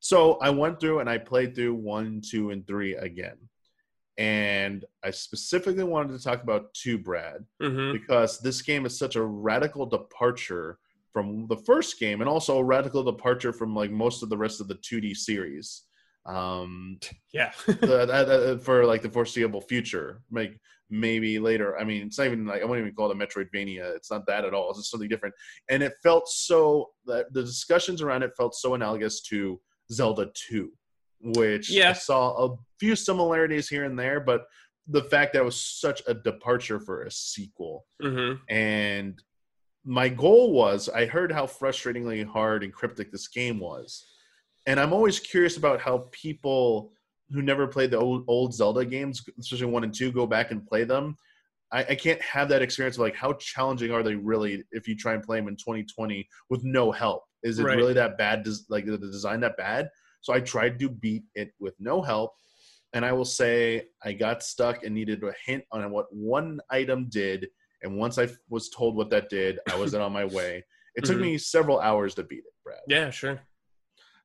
So 0.00 0.36
I 0.36 0.48
went 0.48 0.80
through 0.80 1.00
and 1.00 1.10
I 1.10 1.18
played 1.18 1.54
through 1.54 1.74
one, 1.74 2.22
two, 2.22 2.48
and 2.50 2.66
three 2.66 2.94
again. 2.94 3.36
And 4.16 4.84
I 5.04 5.10
specifically 5.10 5.84
wanted 5.84 6.16
to 6.16 6.24
talk 6.24 6.42
about 6.42 6.72
two, 6.72 6.96
Brad, 6.98 7.44
Mm-hmm. 7.62 7.92
because 7.92 8.40
this 8.40 8.62
game 8.62 8.86
is 8.86 8.98
such 8.98 9.16
a 9.16 9.22
radical 9.22 9.84
departure 9.84 10.78
from 11.12 11.46
the 11.48 11.56
first 11.58 11.98
game 12.00 12.20
and 12.22 12.30
also 12.30 12.56
a 12.58 12.64
radical 12.64 13.04
departure 13.04 13.52
from 13.52 13.74
like 13.74 13.90
most 13.90 14.22
of 14.22 14.30
the 14.30 14.38
rest 14.38 14.60
of 14.62 14.68
the 14.68 14.76
2D 14.76 15.14
series. 15.14 15.82
Um, 16.24 16.98
Yeah. 17.32 17.52
the, 17.66 18.08
uh, 18.10 18.54
uh, 18.54 18.58
for 18.58 18.86
like 18.86 19.02
the 19.02 19.10
foreseeable 19.10 19.60
future. 19.60 20.22
Like 20.30 20.58
maybe 20.90 21.38
later. 21.38 21.78
I 21.78 21.84
mean, 21.84 22.06
it's 22.06 22.18
not 22.18 22.26
even 22.28 22.46
like 22.46 22.62
I 22.62 22.64
wouldn't 22.64 22.86
even 22.86 22.94
call 22.96 23.10
it 23.10 23.16
a 23.16 23.18
Metroidvania. 23.18 23.94
It's 23.96 24.10
not 24.10 24.26
that 24.26 24.44
at 24.44 24.54
all. 24.54 24.70
It's 24.70 24.78
just 24.80 24.90
something 24.90 25.08
different. 25.08 25.34
And 25.68 25.82
it 25.82 25.94
felt 26.02 26.28
so 26.28 26.90
that 27.06 27.32
the 27.32 27.42
discussions 27.42 28.02
around 28.02 28.22
it 28.22 28.32
felt 28.36 28.54
so 28.54 28.74
analogous 28.74 29.20
to 29.22 29.60
Zelda 29.92 30.30
2, 30.48 30.70
which 31.20 31.70
Yeah. 31.70 31.90
I 31.90 31.92
saw 31.94 32.46
a 32.52 32.56
few 32.80 32.96
similarities 32.96 33.68
here 33.68 33.84
and 33.84 33.98
there, 33.98 34.20
but 34.20 34.42
the 34.86 35.02
fact 35.04 35.32
that 35.34 35.40
it 35.40 35.44
was 35.44 35.60
such 35.60 36.02
a 36.06 36.14
departure 36.14 36.80
for 36.80 37.02
a 37.02 37.10
sequel 37.10 37.84
Mm-hmm. 38.02 38.36
and 38.48 39.22
my 39.84 40.08
goal 40.08 40.52
was 40.52 40.88
i 40.88 41.04
heard 41.06 41.30
how 41.30 41.46
frustratingly 41.46 42.24
hard 42.26 42.64
and 42.64 42.72
cryptic 42.72 43.12
this 43.12 43.28
game 43.28 43.58
was 43.60 44.04
and 44.66 44.80
i'm 44.80 44.92
always 44.92 45.20
curious 45.20 45.56
about 45.56 45.80
how 45.80 46.08
people 46.10 46.92
who 47.30 47.42
never 47.42 47.66
played 47.66 47.90
the 47.90 47.98
old, 47.98 48.24
old 48.28 48.54
zelda 48.54 48.84
games 48.84 49.22
especially 49.38 49.66
one 49.66 49.84
and 49.84 49.94
two 49.94 50.12
go 50.12 50.26
back 50.26 50.50
and 50.50 50.66
play 50.66 50.84
them 50.84 51.16
I, 51.70 51.84
I 51.84 51.94
can't 51.94 52.20
have 52.22 52.48
that 52.48 52.62
experience 52.62 52.96
of 52.96 53.00
like 53.02 53.14
how 53.14 53.34
challenging 53.34 53.90
are 53.90 54.02
they 54.02 54.14
really 54.14 54.64
if 54.72 54.88
you 54.88 54.96
try 54.96 55.14
and 55.14 55.22
play 55.22 55.38
them 55.38 55.48
in 55.48 55.56
2020 55.56 56.28
with 56.50 56.64
no 56.64 56.90
help 56.90 57.24
is 57.42 57.58
it 57.58 57.64
Right. 57.64 57.76
really 57.76 57.94
that 57.94 58.18
bad 58.18 58.42
does 58.42 58.66
like 58.68 58.86
the 58.86 58.98
design 58.98 59.40
that 59.40 59.56
bad 59.56 59.88
so 60.20 60.32
i 60.32 60.40
tried 60.40 60.78
to 60.78 60.88
beat 60.88 61.24
it 61.34 61.52
with 61.60 61.74
no 61.78 62.00
help 62.02 62.32
and 62.94 63.04
i 63.04 63.12
will 63.12 63.24
say 63.24 63.86
i 64.02 64.12
got 64.12 64.42
stuck 64.42 64.82
and 64.84 64.94
needed 64.94 65.22
a 65.22 65.34
hint 65.44 65.64
on 65.72 65.90
what 65.90 66.06
one 66.10 66.60
item 66.70 67.08
did 67.10 67.48
and 67.82 67.96
once 67.96 68.18
I 68.18 68.28
was 68.48 68.68
told 68.70 68.96
what 68.96 69.08
that 69.10 69.28
did, 69.28 69.60
I 69.70 69.76
was 69.76 69.94
on 69.94 70.12
my 70.12 70.24
way. 70.34 70.64
It 70.96 71.04
took 71.04 71.16
Mhm. 71.16 71.22
me 71.22 71.38
several 71.38 71.78
hours 71.78 72.12
to 72.16 72.24
beat 72.24 72.38
it, 72.40 72.52
Brad. 72.64 72.80
Yeah, 72.88 73.10
sure. 73.10 73.40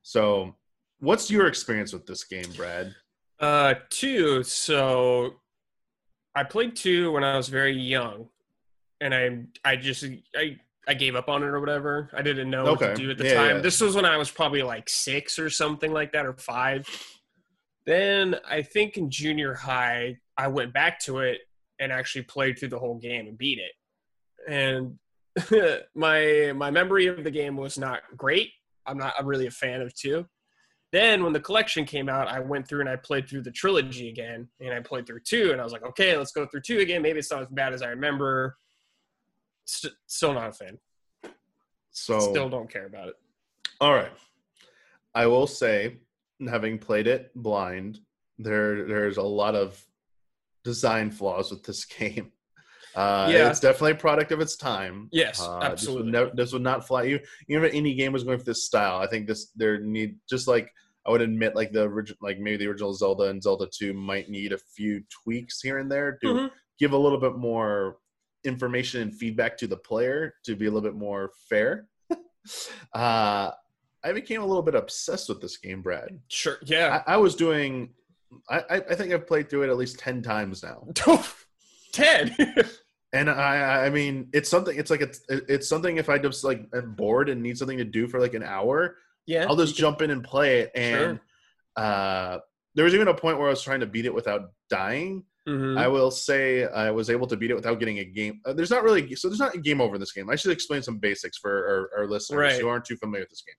So, 0.02 0.56
what's 1.00 1.30
your 1.30 1.46
experience 1.46 1.92
with 1.92 2.06
this 2.06 2.24
game, 2.24 2.50
Brad? 2.56 2.94
Uh, 3.40 3.74
two. 3.90 4.42
So, 4.42 5.34
I 6.34 6.44
played 6.44 6.76
two 6.76 7.12
when 7.12 7.24
I 7.24 7.36
was 7.36 7.48
very 7.48 7.76
young, 7.76 8.28
and 9.00 9.14
I 9.14 9.40
I 9.64 9.76
just 9.76 10.04
I 10.36 10.56
I 10.86 10.94
gave 10.94 11.14
up 11.16 11.28
on 11.28 11.42
it 11.42 11.46
or 11.46 11.60
whatever. 11.60 12.10
I 12.12 12.22
didn't 12.22 12.50
know 12.50 12.64
what 12.64 12.80
to 12.80 12.94
do 12.94 13.10
at 13.10 13.18
the 13.18 13.24
Yeah, 13.24 13.34
time. 13.34 13.56
yeah. 13.56 13.62
This 13.62 13.80
was 13.80 13.94
when 13.96 14.04
I 14.04 14.16
was 14.16 14.30
probably 14.30 14.62
like 14.62 14.88
six 14.88 15.38
or 15.38 15.50
something 15.50 15.92
like 15.92 16.12
that, 16.12 16.26
or 16.26 16.34
five. 16.34 16.86
Then 17.86 18.36
I 18.48 18.62
think 18.62 18.96
in 18.96 19.10
junior 19.10 19.54
high, 19.54 20.18
I 20.36 20.48
went 20.48 20.72
back 20.72 20.98
to 21.00 21.18
it 21.18 21.40
and 21.78 21.92
actually 21.92 22.22
played 22.22 22.58
through 22.58 22.68
the 22.70 22.78
whole 22.78 22.98
game 22.98 23.26
and 23.26 23.36
beat 23.36 23.58
it. 23.58 23.72
And 24.48 24.98
my 25.94 26.52
my 26.54 26.70
memory 26.70 27.06
of 27.06 27.24
the 27.24 27.30
game 27.30 27.56
was 27.56 27.78
not 27.78 28.02
great. 28.16 28.50
I'm 28.86 28.98
not 28.98 29.14
I'm 29.18 29.26
really 29.26 29.46
a 29.46 29.50
fan 29.50 29.80
of 29.82 29.94
two. 29.94 30.26
Then 30.94 31.24
when 31.24 31.32
the 31.32 31.40
collection 31.40 31.84
came 31.84 32.08
out, 32.08 32.28
I 32.28 32.38
went 32.38 32.68
through 32.68 32.78
and 32.78 32.88
I 32.88 32.94
played 32.94 33.28
through 33.28 33.42
the 33.42 33.50
trilogy 33.50 34.08
again, 34.10 34.46
and 34.60 34.72
I 34.72 34.78
played 34.78 35.06
through 35.08 35.22
two, 35.24 35.50
and 35.50 35.60
I 35.60 35.64
was 35.64 35.72
like, 35.72 35.82
okay, 35.84 36.16
let's 36.16 36.30
go 36.30 36.46
through 36.46 36.60
two 36.60 36.78
again. 36.78 37.02
Maybe 37.02 37.18
it's 37.18 37.32
not 37.32 37.42
as 37.42 37.48
bad 37.50 37.72
as 37.74 37.82
I 37.82 37.88
remember. 37.88 38.56
St- 39.64 39.92
still 40.06 40.34
not 40.34 40.50
a 40.50 40.52
fan. 40.52 40.78
So, 41.90 42.20
Still 42.20 42.48
don't 42.48 42.70
care 42.72 42.86
about 42.86 43.08
it. 43.08 43.14
all 43.80 43.92
right. 43.92 44.12
I 45.16 45.26
will 45.26 45.48
say, 45.48 45.96
having 46.48 46.78
played 46.78 47.08
it 47.08 47.32
blind, 47.34 47.98
there 48.38 48.86
there's 48.86 49.16
a 49.16 49.22
lot 49.22 49.56
of 49.56 49.84
design 50.62 51.10
flaws 51.10 51.50
with 51.50 51.64
this 51.64 51.84
game. 51.98 52.30
Uh, 52.94 53.28
Yeah. 53.32 53.50
it's 53.50 53.58
definitely 53.58 53.92
a 53.92 53.96
product 53.96 54.30
of 54.30 54.40
its 54.40 54.54
time. 54.56 55.08
Yes, 55.10 55.40
Uh, 55.40 55.58
absolutely. 55.60 56.12
This 56.12 56.20
would, 56.20 56.36
this 56.36 56.52
would 56.52 56.62
not 56.62 56.86
fly 56.86 57.02
you. 57.02 57.18
Even 57.48 57.64
if 57.64 57.74
any 57.74 57.94
game 57.94 58.12
was 58.12 58.22
going 58.22 58.38
for 58.38 58.44
this 58.44 58.64
style, 58.64 58.98
I 59.00 59.08
think 59.08 59.26
this 59.26 59.50
there 59.56 59.80
need 59.80 60.18
just 60.30 60.46
like 60.46 60.70
I 61.06 61.10
would 61.10 61.20
admit 61.20 61.54
like 61.54 61.72
the 61.72 61.82
original, 61.82 62.18
like 62.22 62.38
maybe 62.38 62.56
the 62.58 62.68
original 62.68 62.94
Zelda 62.94 63.24
and 63.24 63.42
Zelda 63.42 63.66
Two 63.72 63.92
might 63.94 64.28
need 64.30 64.52
a 64.52 64.58
few 64.58 65.02
tweaks 65.10 65.60
here 65.60 65.78
and 65.78 65.90
there 65.90 66.18
to 66.22 66.26
Mhm. 66.26 66.50
give 66.78 66.92
a 66.92 66.98
little 66.98 67.18
bit 67.20 67.34
more 67.36 67.98
information 68.44 69.02
and 69.02 69.14
feedback 69.14 69.56
to 69.58 69.66
the 69.66 69.76
player 69.76 70.34
to 70.44 70.54
be 70.56 70.66
a 70.66 70.70
little 70.70 70.88
bit 70.88 70.98
more 70.98 71.30
fair. 71.48 71.88
uh, 72.94 73.50
I 74.02 74.12
became 74.12 74.42
a 74.42 74.46
little 74.46 74.62
bit 74.62 74.74
obsessed 74.74 75.28
with 75.28 75.40
this 75.40 75.56
game, 75.56 75.82
Brad. 75.82 76.20
Sure. 76.28 76.58
Yeah. 76.64 77.02
I, 77.06 77.14
I 77.14 77.16
was 77.16 77.34
doing. 77.34 77.90
I, 78.50 78.58
I 78.70 78.76
I 78.76 78.94
think 78.94 79.12
I've 79.12 79.26
played 79.26 79.48
through 79.48 79.62
it 79.64 79.70
at 79.70 79.76
least 79.76 79.98
ten 79.98 80.20
times 80.22 80.62
now. 80.62 80.86
ten. 81.92 82.34
And 83.12 83.30
I, 83.30 83.86
I 83.86 83.90
mean, 83.90 84.28
it's 84.32 84.48
something. 84.48 84.76
It's 84.76 84.90
like 84.90 85.00
it's, 85.00 85.20
it's 85.28 85.68
something. 85.68 85.98
If 85.98 86.08
I 86.08 86.18
just 86.18 86.42
like 86.42 86.66
am 86.74 86.96
bored 86.96 87.28
and 87.28 87.40
need 87.40 87.56
something 87.56 87.78
to 87.78 87.84
do 87.84 88.08
for 88.08 88.18
like 88.18 88.34
an 88.34 88.42
hour, 88.42 88.96
yeah. 89.26 89.46
I'll 89.48 89.56
just 89.56 89.74
jump 89.76 90.02
in 90.02 90.10
and 90.10 90.22
play 90.22 90.60
it. 90.60 90.72
And 90.74 91.20
uh, 91.76 92.38
there 92.74 92.84
was 92.84 92.94
even 92.94 93.08
a 93.08 93.14
point 93.14 93.38
where 93.38 93.46
I 93.48 93.50
was 93.50 93.62
trying 93.62 93.80
to 93.80 93.86
beat 93.86 94.06
it 94.06 94.14
without 94.14 94.50
dying. 94.70 95.24
Mhm. 95.48 95.78
I 95.78 95.88
will 95.88 96.10
say 96.10 96.64
I 96.64 96.90
was 96.90 97.10
able 97.10 97.26
to 97.26 97.36
beat 97.36 97.50
it 97.50 97.54
without 97.54 97.78
getting 97.78 97.98
a 97.98 98.04
game. 98.04 98.40
Uh, 98.46 98.54
there's 98.54 98.70
not 98.70 98.82
really 98.82 99.14
so 99.14 99.28
there's 99.28 99.40
not 99.40 99.54
a 99.54 99.58
game 99.58 99.80
over 99.80 99.94
in 99.96 100.00
this 100.00 100.12
game. 100.12 100.30
I 100.30 100.36
should 100.36 100.52
explain 100.52 100.82
some 100.82 100.98
basics 100.98 101.36
for 101.36 101.90
our, 101.94 102.00
our 102.02 102.08
listeners 102.08 102.38
Right. 102.38 102.60
who 102.60 102.68
aren't 102.68 102.86
too 102.86 102.96
familiar 102.96 103.22
with 103.24 103.30
this 103.30 103.42
game. 103.46 103.56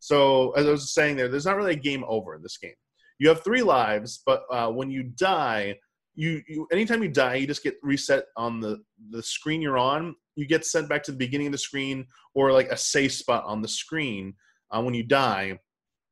So 0.00 0.50
as 0.52 0.66
I 0.66 0.70
was 0.70 0.92
saying 0.92 1.16
there, 1.16 1.28
there's 1.28 1.46
not 1.46 1.56
really 1.56 1.72
a 1.74 1.76
game 1.76 2.04
over 2.08 2.34
in 2.34 2.42
this 2.42 2.56
game. 2.56 2.74
You 3.20 3.28
have 3.28 3.42
three 3.44 3.62
lives, 3.62 4.20
but 4.26 4.42
uh, 4.50 4.68
when 4.70 4.90
you 4.90 5.04
die, 5.04 5.76
you, 6.16 6.42
you 6.48 6.66
anytime 6.72 7.02
you 7.04 7.08
die, 7.08 7.36
you 7.36 7.46
just 7.46 7.62
get 7.62 7.76
reset 7.82 8.24
on 8.36 8.60
the 8.60 8.80
the 9.10 9.22
screen 9.22 9.62
you're 9.62 9.78
on. 9.78 10.16
You 10.34 10.46
get 10.46 10.64
sent 10.66 10.88
back 10.88 11.04
to 11.04 11.12
the 11.12 11.18
beginning 11.18 11.46
of 11.48 11.52
the 11.52 11.58
screen 11.58 12.06
or 12.34 12.52
like 12.52 12.68
a 12.70 12.76
safe 12.76 13.12
spot 13.12 13.44
on 13.46 13.62
the 13.62 13.68
screen 13.68 14.34
uh, 14.70 14.82
when 14.82 14.94
you 14.94 15.02
die. 15.02 15.58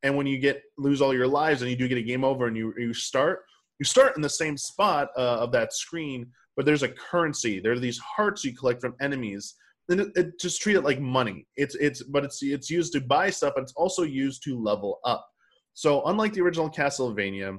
And 0.02 0.16
when 0.16 0.26
you 0.26 0.38
get 0.38 0.62
lose 0.78 1.00
all 1.00 1.14
your 1.14 1.26
lives 1.26 1.62
and 1.62 1.70
you 1.70 1.76
do 1.76 1.88
get 1.88 1.98
a 1.98 2.02
game 2.02 2.24
over 2.24 2.46
and 2.46 2.56
you 2.56 2.72
you 2.78 2.94
start, 2.94 3.44
you 3.78 3.84
start 3.84 4.14
in 4.16 4.22
the 4.22 4.28
same 4.28 4.56
spot 4.56 5.08
uh, 5.16 5.38
of 5.38 5.50
that 5.52 5.72
screen, 5.72 6.30
but 6.56 6.64
there's 6.64 6.82
a 6.82 6.88
currency. 6.88 7.60
There 7.60 7.72
are 7.72 7.78
these 7.78 7.98
hearts 7.98 8.44
you 8.44 8.54
collect 8.54 8.80
from 8.80 8.94
enemies. 9.00 9.54
And 9.88 10.00
it, 10.00 10.08
it 10.16 10.40
just 10.40 10.60
treat 10.60 10.76
it 10.76 10.82
like 10.82 11.00
money. 11.00 11.46
It's 11.56 11.74
it's 11.76 12.02
but 12.02 12.24
it's 12.24 12.42
it's 12.42 12.68
used 12.70 12.92
to 12.94 13.00
buy 13.00 13.30
stuff, 13.30 13.52
but 13.54 13.62
it's 13.62 13.72
also 13.76 14.02
used 14.02 14.42
to 14.44 14.60
level 14.60 14.98
up. 15.04 15.26
So 15.74 16.02
unlike 16.06 16.32
the 16.32 16.40
original 16.40 16.70
Castlevania, 16.70 17.56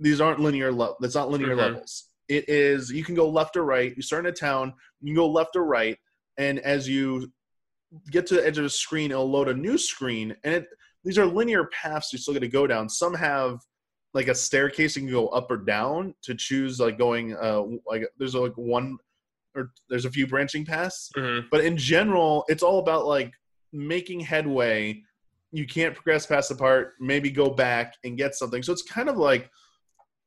these 0.00 0.20
aren't 0.20 0.40
linear. 0.40 0.72
Le- 0.72 0.94
that's 1.00 1.14
not 1.14 1.30
linear 1.30 1.54
Mhm. 1.54 1.58
levels. 1.58 2.10
It 2.28 2.48
is 2.48 2.90
you 2.90 3.04
can 3.04 3.14
go 3.14 3.28
left 3.28 3.56
or 3.56 3.64
right. 3.64 3.94
You 3.94 4.02
start 4.02 4.24
in 4.26 4.32
a 4.32 4.34
town, 4.34 4.72
you 5.00 5.08
can 5.08 5.16
go 5.16 5.28
left 5.28 5.54
or 5.54 5.64
right, 5.64 5.98
and 6.38 6.58
as 6.60 6.88
you 6.88 7.30
get 8.10 8.26
to 8.28 8.34
the 8.34 8.46
edge 8.46 8.58
of 8.58 8.64
the 8.64 8.70
screen, 8.70 9.10
it'll 9.10 9.30
load 9.30 9.48
a 9.48 9.54
new 9.54 9.78
screen, 9.78 10.34
and 10.44 10.54
it 10.54 10.66
these 11.04 11.18
are 11.18 11.26
linear 11.26 11.66
paths 11.66 12.12
you're 12.12 12.18
still 12.18 12.34
going 12.34 12.40
to 12.42 12.48
go 12.48 12.66
down. 12.66 12.88
Some 12.88 13.14
have 13.14 13.60
like 14.12 14.28
a 14.28 14.34
staircase 14.34 14.96
you 14.96 15.02
can 15.02 15.10
go 15.10 15.28
up 15.28 15.50
or 15.50 15.58
down 15.58 16.14
to 16.22 16.34
choose 16.34 16.80
like 16.80 16.96
going 16.98 17.36
uh 17.36 17.62
like 17.86 18.02
there's 18.18 18.34
like 18.34 18.54
one 18.56 18.96
or 19.54 19.72
there's 19.90 20.06
a 20.06 20.10
few 20.10 20.26
branching 20.26 20.64
paths 20.64 21.10
Mhm. 21.16 21.44
but 21.50 21.62
in 21.64 21.76
general 21.76 22.44
it's 22.48 22.62
all 22.62 22.78
about 22.78 23.04
like 23.06 23.32
making 23.74 24.20
headway 24.20 25.02
you 25.52 25.66
can't 25.66 25.94
progress 25.94 26.24
past 26.26 26.48
the 26.48 26.54
part 26.54 26.94
maybe 26.98 27.30
go 27.30 27.50
back 27.50 27.94
and 28.04 28.16
get 28.16 28.34
something 28.34 28.62
so 28.62 28.72
it's 28.72 28.82
kind 28.82 29.10
of 29.10 29.18
like 29.18 29.50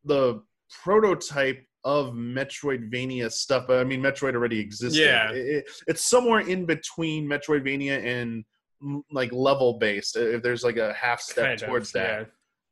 the 0.06 0.40
prototype 0.84 1.66
of 1.86 2.14
metroidvania 2.14 3.32
stuff 3.32 3.66
but 3.68 3.80
i 3.80 3.84
mean 3.84 4.02
metroid 4.02 4.34
already 4.36 4.60
existed 4.60 5.00
Yeah. 5.02 5.32
It- 5.32 5.48
it- 5.48 5.70
it's 5.88 6.06
somewhere 6.06 6.42
in 6.42 6.66
between 6.66 7.28
metroidvania 7.28 8.04
and 8.04 8.44
mm, 8.84 9.02
like 9.12 9.32
level 9.32 9.78
based 9.80 10.16
if 10.18 10.42
there's 10.44 10.64
like 10.64 10.78
a 10.78 10.94
half 10.94 11.22
step 11.22 11.46
Kind 11.46 11.62
of, 11.62 11.68
towards 11.68 11.92
that 11.94 12.28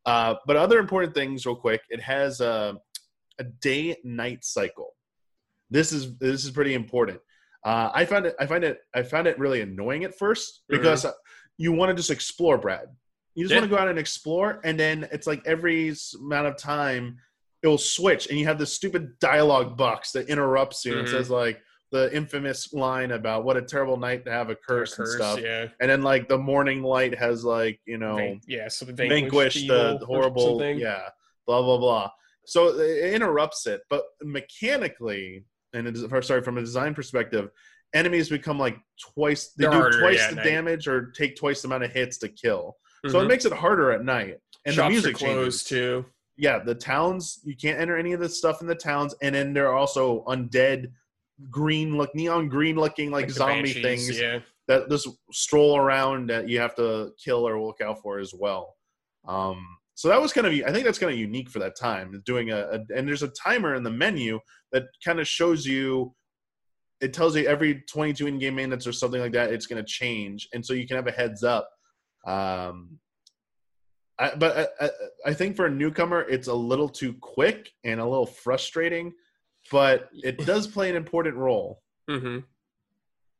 yeah. 0.06 0.12
uh, 0.12 0.36
but 0.46 0.56
other 0.56 0.80
important 0.80 1.14
things, 1.14 1.46
real 1.46 1.56
quick, 1.56 1.82
it 1.90 2.00
has 2.02 2.40
a, 2.42 2.76
a 3.40 3.44
day-night 3.44 4.44
cycle. 4.46 4.96
This 5.70 5.92
is 5.92 6.18
this 6.18 6.46
is 6.46 6.52
pretty 6.52 6.74
important. 6.76 7.20
Uh, 7.64 7.90
I 7.94 8.06
found 8.06 8.26
it. 8.26 8.36
I 8.40 8.46
find 8.46 8.64
it. 8.64 8.80
I 8.96 9.04
found 9.04 9.28
it 9.28 9.38
really 9.38 9.60
annoying 9.62 10.06
at 10.06 10.18
first 10.18 10.62
because 10.70 11.06
you 11.58 11.74
want 11.74 11.90
to 11.90 11.94
just 11.96 12.10
explore, 12.10 12.58
Brad. 12.58 12.88
You 13.36 13.44
just 13.44 13.52
Yeah. 13.54 13.60
want 13.60 13.70
to 13.70 13.76
go 13.76 13.82
out 13.82 13.90
and 13.90 14.00
explore, 14.00 14.62
and 14.64 14.80
then 14.80 15.08
it's 15.12 15.28
like 15.28 15.42
every 15.46 15.94
amount 16.22 16.48
of 16.48 16.56
time 16.58 17.18
it 17.64 17.68
will 17.68 17.78
switch, 17.78 18.28
and 18.28 18.38
you 18.40 18.46
have 18.46 18.60
this 18.60 18.74
stupid 18.74 19.18
dialogue 19.20 19.78
box 19.78 20.12
that 20.12 20.30
interrupts 20.30 20.86
you 20.86 20.98
and 21.00 21.08
Mhm. 21.08 21.12
says 21.12 21.30
like 21.30 21.62
the 21.92 22.14
infamous 22.16 22.74
line 22.74 23.12
about 23.12 23.46
what 23.46 23.56
a 23.58 23.62
terrible 23.62 23.96
night 23.98 24.26
to 24.26 24.32
have 24.32 24.50
a 24.50 24.56
curse, 24.56 25.00
and 25.00 25.08
stuff. 25.08 25.40
Yeah. 25.40 25.68
And 25.80 25.90
then 25.90 26.02
like 26.02 26.28
the 26.28 26.38
morning 26.38 26.84
light 26.84 27.18
has 27.18 27.44
like 27.46 27.80
you 27.86 27.98
know 27.98 28.16
Van- 28.18 28.42
yeah. 28.48 28.68
So 28.68 28.86
the 28.86 28.94
vanquish 28.94 29.68
the, 29.68 29.98
the 30.00 30.06
horrible 30.06 30.62
yeah 30.64 31.10
blah 31.46 31.62
blah 31.62 31.78
blah 31.78 32.12
so 32.46 32.78
it 32.80 33.14
interrupts 33.14 33.68
it. 33.68 33.82
But 33.90 34.04
mechanically, 34.22 35.44
and 35.74 35.88
it 35.88 35.96
is, 35.96 36.06
sorry, 36.26 36.42
from 36.42 36.58
a 36.58 36.62
design 36.62 36.94
perspective, 36.94 37.50
enemies 37.94 38.30
become 38.30 38.58
like 38.60 38.78
twice. 39.14 39.50
They 39.50 39.64
They're 39.64 39.72
do 39.72 39.78
harder, 39.78 40.00
twice 40.00 40.18
yeah, 40.18 40.30
the 40.30 40.36
night. 40.38 40.44
damage 40.46 40.88
or 40.88 41.12
take 41.12 41.36
twice 41.36 41.62
the 41.62 41.68
amount 41.68 41.84
of 41.84 41.92
hits 41.92 42.18
to 42.20 42.30
kill. 42.30 42.78
So 43.08 43.20
it 43.20 43.24
Mhm. 43.24 43.28
makes 43.28 43.46
it 43.46 43.54
harder 43.54 43.92
at 43.92 44.04
night. 44.04 44.38
And 44.66 44.76
Shops 44.76 44.88
the 44.88 44.90
music 44.92 45.16
are 45.16 45.20
closed 45.20 45.68
changes. 45.68 46.04
too. 46.04 46.06
Yeah, 46.38 46.60
the 46.60 46.76
towns 46.76 47.40
you 47.44 47.56
can't 47.56 47.80
enter 47.80 47.98
any 47.98 48.14
of 48.14 48.20
the 48.20 48.30
stuff 48.30 48.62
in 48.62 48.68
the 48.68 48.76
towns, 48.76 49.16
and 49.22 49.34
then 49.34 49.54
there 49.54 49.68
are 49.70 49.76
also 49.76 50.24
undead, 50.26 50.92
green 51.50 51.98
look, 51.98 52.14
neon 52.14 52.48
green 52.48 52.76
looking 52.76 53.10
like, 53.12 53.28
the 53.28 53.34
zombie 53.34 53.74
Banshees, 53.74 53.84
things 53.84 54.20
Yeah. 54.20 54.40
that 54.68 54.90
just 54.90 55.08
stroll 55.32 55.78
around 55.78 56.30
that 56.30 56.48
you 56.48 56.60
have 56.60 56.76
to 56.76 57.12
kill 57.24 57.48
or 57.48 57.60
look 57.60 57.82
out 57.82 58.02
for 58.02 58.20
as 58.20 58.34
well. 58.38 58.76
Um, 59.28 59.66
so 59.96 60.10
that 60.10 60.22
was 60.22 60.32
kind 60.32 60.46
of 60.46 60.54
I 60.54 60.72
think 60.72 60.86
that's 60.86 61.00
kind 61.00 61.12
of 61.12 61.18
unique 61.18 61.50
for 61.50 61.58
that 61.60 61.76
time. 61.76 62.22
Doing 62.26 62.52
a, 62.52 62.58
a 62.58 62.80
and 62.96 63.08
there's 63.08 63.24
a 63.24 63.30
timer 63.30 63.74
in 63.74 63.82
the 63.82 63.90
menu 63.90 64.40
that 64.72 64.84
kind 65.04 65.20
of 65.20 65.28
shows 65.28 65.66
you. 65.66 66.14
It 67.02 67.14
tells 67.14 67.36
you 67.36 67.48
every 67.48 67.84
22 67.92 68.26
in-game 68.28 68.56
minutes 68.56 68.88
or 68.88 68.92
something 68.92 69.22
like 69.22 69.34
that, 69.34 69.52
it's 69.54 69.68
going 69.68 69.84
to 69.84 69.88
change, 69.92 70.48
and 70.54 70.64
so 70.66 70.74
you 70.74 70.88
can 70.88 70.96
have 70.98 71.08
a 71.08 71.12
heads 71.12 71.44
up. 71.44 71.70
Um, 72.28 73.00
I, 74.20 74.36
but 74.36 74.76
I, 74.82 74.90
I, 75.28 75.34
think 75.34 75.56
for 75.56 75.68
a 75.68 75.70
newcomer, 75.70 76.22
it's 76.22 76.48
a 76.48 76.54
little 76.54 76.90
too 76.90 77.14
quick 77.14 77.72
and 77.84 78.00
a 78.00 78.06
little 78.06 78.26
frustrating, 78.26 79.14
but 79.72 80.10
it 80.24 80.38
does 80.46 80.68
play 80.68 80.90
an 80.90 80.96
important 80.96 81.36
role. 81.36 81.84
hmm 82.10 82.40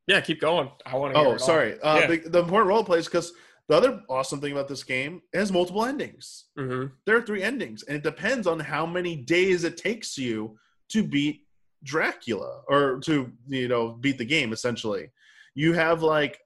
Yeah, 0.06 0.22
keep 0.22 0.40
going. 0.40 0.70
I 0.86 0.96
want 0.96 1.14
to. 1.14 1.20
Oh, 1.20 1.38
sorry. 1.38 1.80
Uh, 1.82 2.00
Yeah. 2.02 2.08
the, 2.08 2.18
the 2.30 2.40
important 2.40 2.70
role 2.70 2.84
plays 2.84 3.06
because 3.06 3.34
the 3.68 3.76
other 3.76 4.02
awesome 4.08 4.40
thing 4.40 4.52
about 4.52 4.68
this 4.68 4.84
game 4.84 5.22
it 5.34 5.40
has 5.40 5.52
multiple 5.52 5.86
endings. 5.86 6.46
hmm 6.56 6.86
There 7.06 7.18
are 7.18 7.22
three 7.22 7.44
endings, 7.44 7.84
and 7.84 7.98
it 7.98 8.04
depends 8.04 8.48
on 8.48 8.60
how 8.60 8.86
many 8.86 9.16
days 9.16 9.64
it 9.64 9.78
takes 9.78 10.18
you 10.18 10.58
to 10.90 11.04
beat 11.04 11.42
Dracula 11.84 12.62
or 12.68 13.00
to 13.02 13.32
you 13.48 13.68
know 13.68 13.92
beat 13.94 14.18
the 14.18 14.26
game. 14.26 14.54
Essentially, 14.54 15.12
you 15.56 15.74
have 15.74 16.02
like 16.04 16.40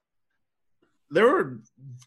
there 1.12 1.26
were 1.26 1.60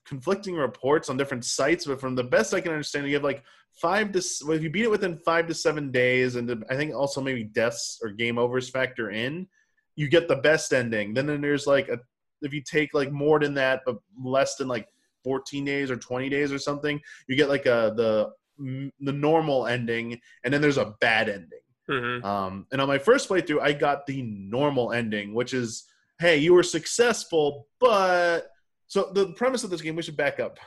conflicting 0.05 0.55
reports 0.55 1.09
on 1.09 1.17
different 1.17 1.45
sites, 1.45 1.85
but 1.85 2.01
from 2.01 2.15
the 2.15 2.23
best 2.23 2.53
I 2.53 2.61
can 2.61 2.71
understand, 2.71 3.07
you 3.07 3.13
have 3.13 3.23
like 3.23 3.43
five 3.71 4.11
to 4.13 4.21
well, 4.45 4.57
if 4.57 4.63
you 4.63 4.69
beat 4.69 4.85
it 4.85 4.91
within 4.91 5.17
five 5.19 5.47
to 5.47 5.53
seven 5.53 5.91
days, 5.91 6.35
and 6.35 6.65
I 6.69 6.75
think 6.75 6.93
also 6.93 7.21
maybe 7.21 7.43
deaths 7.43 7.99
or 8.01 8.09
game 8.09 8.37
overs 8.37 8.69
factor 8.69 9.11
in, 9.11 9.47
you 9.95 10.07
get 10.09 10.27
the 10.27 10.37
best 10.37 10.73
ending. 10.73 11.13
Then 11.13 11.27
then 11.27 11.41
there's 11.41 11.67
like 11.67 11.87
a 11.87 11.99
if 12.41 12.53
you 12.53 12.61
take 12.61 12.93
like 12.93 13.11
more 13.11 13.39
than 13.39 13.53
that, 13.55 13.81
but 13.85 13.97
less 14.21 14.55
than 14.55 14.67
like 14.67 14.87
14 15.23 15.65
days 15.65 15.89
or 15.89 15.95
20 15.97 16.29
days 16.29 16.51
or 16.51 16.59
something, 16.59 16.99
you 17.27 17.35
get 17.35 17.49
like 17.49 17.65
a 17.65 17.93
the 17.95 18.31
the 18.57 19.11
normal 19.11 19.67
ending, 19.67 20.19
and 20.43 20.53
then 20.53 20.61
there's 20.61 20.77
a 20.77 20.95
bad 21.01 21.29
ending. 21.29 21.59
hmm 21.87 22.25
Um, 22.25 22.65
and 22.71 22.81
on 22.81 22.87
my 22.87 22.97
first 22.97 23.29
playthrough, 23.29 23.61
I 23.61 23.73
got 23.73 24.05
the 24.05 24.21
normal 24.23 24.93
ending, 24.93 25.33
which 25.33 25.53
is, 25.53 25.83
hey, 26.19 26.37
you 26.37 26.53
were 26.53 26.63
successful, 26.63 27.67
but 27.79 28.54
so 28.87 29.11
the 29.13 29.33
premise 29.33 29.63
of 29.63 29.69
this 29.69 29.81
game, 29.81 29.95
we 29.95 30.01
should 30.03 30.17
back 30.17 30.39
up. 30.39 30.57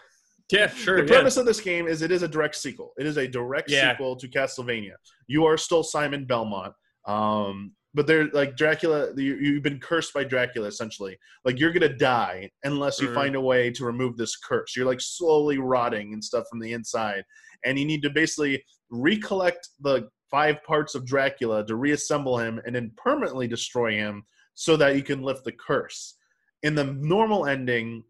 Yeah, 0.51 0.69
sure. 0.69 0.97
The 0.97 1.03
yeah. 1.03 1.09
premise 1.19 1.37
of 1.37 1.45
this 1.47 1.61
game 1.61 1.87
is 1.87 2.01
it 2.03 2.11
is 2.11 2.23
a 2.23 2.29
direct 2.29 2.57
sequel. 2.57 2.93
It 2.99 3.07
is 3.07 3.17
a 3.19 3.29
direct 3.29 3.71
Yeah. 3.71 3.93
sequel 3.93 4.17
to 4.17 4.29
Castlevania. 4.29 4.95
You 5.27 5.45
are 5.45 5.59
still 5.59 5.83
Simon 5.83 6.25
Belmont. 6.25 6.73
Um, 7.07 7.73
but 7.95 8.07
they're 8.07 8.29
like 8.29 8.57
Dracula, 8.57 9.13
you, 9.17 9.37
you've 9.37 9.63
been 9.63 9.79
cursed 9.81 10.13
by 10.15 10.25
Dracula 10.25 10.69
essentially. 10.69 11.19
Like 11.45 11.59
you're 11.59 11.73
gonna 11.73 11.95
die 11.97 12.51
unless 12.65 13.01
you 13.01 13.09
Mhm. 13.09 13.15
find 13.15 13.35
a 13.37 13.41
way 13.41 13.71
to 13.71 13.85
remove 13.85 14.17
this 14.17 14.37
curse. 14.37 14.75
You're 14.77 14.87
like 14.87 15.01
slowly 15.01 15.59
rotting 15.59 16.13
and 16.13 16.23
stuff 16.23 16.45
from 16.51 16.61
the 16.61 16.73
inside, 16.73 17.25
and 17.65 17.79
you 17.79 17.85
need 17.85 18.03
to 18.03 18.11
basically 18.11 18.63
recollect 18.91 19.69
the 19.81 20.09
five 20.31 20.63
parts 20.65 20.95
of 20.95 21.07
Dracula 21.07 21.67
to 21.67 21.77
reassemble 21.77 22.39
him 22.39 22.61
and 22.67 22.75
then 22.75 22.93
permanently 22.97 23.49
destroy 23.49 23.93
him 23.93 24.25
so 24.55 24.77
that 24.77 24.95
you 24.97 25.03
can 25.03 25.23
lift 25.23 25.45
the 25.45 25.53
curse. 25.53 26.17
In 26.63 26.75
the 26.75 26.85
normal 26.85 27.47
ending, 27.47 28.05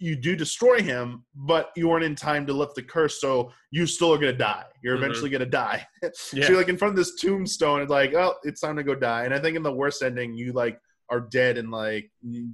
you 0.00 0.14
do 0.14 0.36
destroy 0.36 0.80
him, 0.80 1.24
but 1.34 1.70
you 1.76 1.88
weren't 1.88 2.04
in 2.04 2.14
time 2.14 2.46
to 2.46 2.52
lift 2.52 2.76
the 2.76 2.82
curse, 2.82 3.20
so 3.20 3.50
you 3.72 3.84
still 3.86 4.12
are 4.14 4.18
gonna 4.18 4.32
die. 4.32 4.64
You're 4.82 4.94
Mhm. 4.96 5.02
eventually 5.04 5.30
gonna 5.30 5.46
die. 5.46 5.86
Yeah. 6.02 6.10
So 6.14 6.36
you're 6.36 6.56
like 6.56 6.68
in 6.68 6.76
front 6.78 6.92
of 6.92 6.96
this 6.96 7.16
tombstone, 7.16 7.82
it's 7.82 7.90
like, 7.90 8.14
oh, 8.14 8.34
it's 8.44 8.60
time 8.60 8.76
to 8.76 8.84
go 8.84 8.94
die. 8.94 9.24
And 9.24 9.34
I 9.34 9.40
think 9.40 9.56
in 9.56 9.62
the 9.64 9.72
worst 9.72 10.02
ending, 10.02 10.34
you 10.34 10.52
like 10.52 10.78
are 11.10 11.20
dead 11.20 11.58
and 11.58 11.70
like 11.72 12.10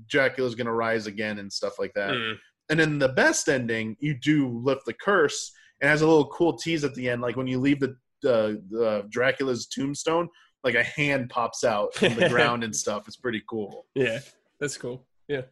Dracula's 0.08 0.54
gonna 0.54 0.72
rise 0.72 1.06
again 1.06 1.38
and 1.38 1.52
stuff 1.52 1.78
like 1.78 1.92
that. 1.94 2.10
Mm. 2.12 2.38
And 2.70 2.80
in 2.80 2.98
the 2.98 3.10
best 3.10 3.48
ending, 3.48 3.96
you 4.00 4.14
do 4.14 4.48
lift 4.48 4.86
the 4.86 4.94
curse 4.94 5.52
and 5.82 5.90
has 5.90 6.00
a 6.00 6.06
little 6.06 6.28
cool 6.28 6.56
tease 6.56 6.82
at 6.84 6.94
the 6.94 7.10
end, 7.10 7.20
like 7.20 7.36
when 7.36 7.46
you 7.46 7.60
leave 7.60 7.80
the 7.80 7.96
the, 8.22 8.62
the 8.70 9.06
Dracula's 9.10 9.66
tombstone, 9.66 10.30
like 10.62 10.74
a 10.76 10.82
hand 10.82 11.28
pops 11.28 11.62
out 11.62 11.94
from 11.94 12.14
the 12.14 12.26
ground 12.30 12.64
and 12.64 12.74
stuff. 12.74 13.06
It's 13.06 13.16
pretty 13.18 13.42
cool. 13.50 13.84
Yeah, 13.94 14.20
that's 14.64 14.78
cool. 14.78 15.06
Yeah. 15.28 15.42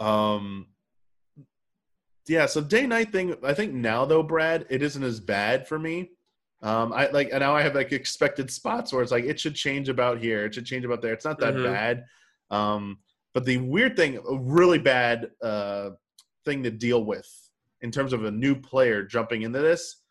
Um, 0.00 0.68
yeah. 2.26 2.46
So 2.46 2.62
day 2.62 2.86
night 2.86 3.12
thing. 3.12 3.36
I 3.44 3.52
think 3.52 3.74
now 3.74 4.06
though, 4.06 4.22
Brad, 4.22 4.64
it 4.70 4.82
isn't 4.82 5.02
as 5.02 5.20
bad 5.20 5.68
for 5.68 5.78
me. 5.78 6.12
Um, 6.62 6.92
I 6.94 7.08
like 7.10 7.28
and 7.30 7.40
now 7.40 7.54
I 7.54 7.60
have 7.60 7.74
like 7.74 7.92
expected 7.92 8.50
spots 8.50 8.90
where 8.90 9.02
it's 9.02 9.12
like 9.12 9.24
it 9.24 9.38
should 9.38 9.54
change 9.54 9.90
about 9.90 10.18
here, 10.18 10.46
it 10.46 10.54
should 10.54 10.64
change 10.64 10.86
about 10.86 11.02
there. 11.02 11.12
It's 11.12 11.26
not 11.26 11.38
that 11.40 11.54
Mhm. 11.54 11.64
bad. 11.64 12.04
Um, 12.50 13.00
but 13.34 13.44
the 13.44 13.58
weird 13.58 13.96
thing, 13.96 14.16
a 14.16 14.36
really 14.36 14.78
bad 14.78 15.30
uh 15.42 15.90
thing 16.46 16.62
to 16.62 16.70
deal 16.70 17.04
with 17.04 17.28
in 17.82 17.90
terms 17.90 18.14
of 18.14 18.24
a 18.24 18.30
new 18.30 18.54
player 18.56 19.02
jumping 19.02 19.42
into 19.42 19.58
this. 19.60 20.02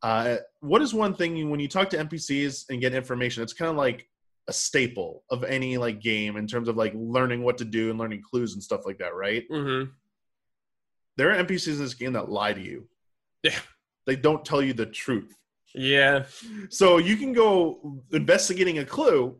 Uh, 0.00 0.36
what 0.60 0.80
is 0.80 0.94
one 0.94 1.14
thing 1.16 1.34
you, 1.36 1.48
when 1.48 1.58
you 1.58 1.66
talk 1.68 1.90
to 1.90 1.98
NPCs 1.98 2.66
and 2.70 2.80
get 2.80 2.94
information? 2.94 3.42
It's 3.42 3.52
kind 3.52 3.70
of 3.70 3.76
like 3.76 4.06
a 4.48 4.52
staple 4.52 5.24
of 5.30 5.42
any 5.44 5.78
like 5.78 6.00
game 6.00 6.36
in 6.36 6.46
terms 6.46 6.68
of 6.68 6.76
like 6.76 6.92
learning 6.94 7.42
what 7.42 7.58
to 7.58 7.64
do 7.64 7.90
and 7.90 7.98
learning 7.98 8.22
clues 8.22 8.54
and 8.54 8.62
stuff 8.62 8.84
like 8.84 8.98
that, 8.98 9.14
right? 9.14 9.44
hmm 9.50 9.84
There 11.16 11.30
are 11.30 11.42
NPCs 11.42 11.74
in 11.74 11.78
this 11.78 11.94
game 11.94 12.12
that 12.12 12.28
lie 12.30 12.52
to 12.52 12.60
you. 12.60 12.88
Yeah. 13.42 13.58
They 14.06 14.16
don't 14.16 14.44
tell 14.44 14.60
you 14.62 14.74
the 14.74 14.86
truth. 14.86 15.34
Yeah. 15.74 16.24
So 16.68 16.98
you 16.98 17.16
can 17.16 17.32
go 17.32 18.02
investigating 18.12 18.78
a 18.78 18.84
clue 18.84 19.36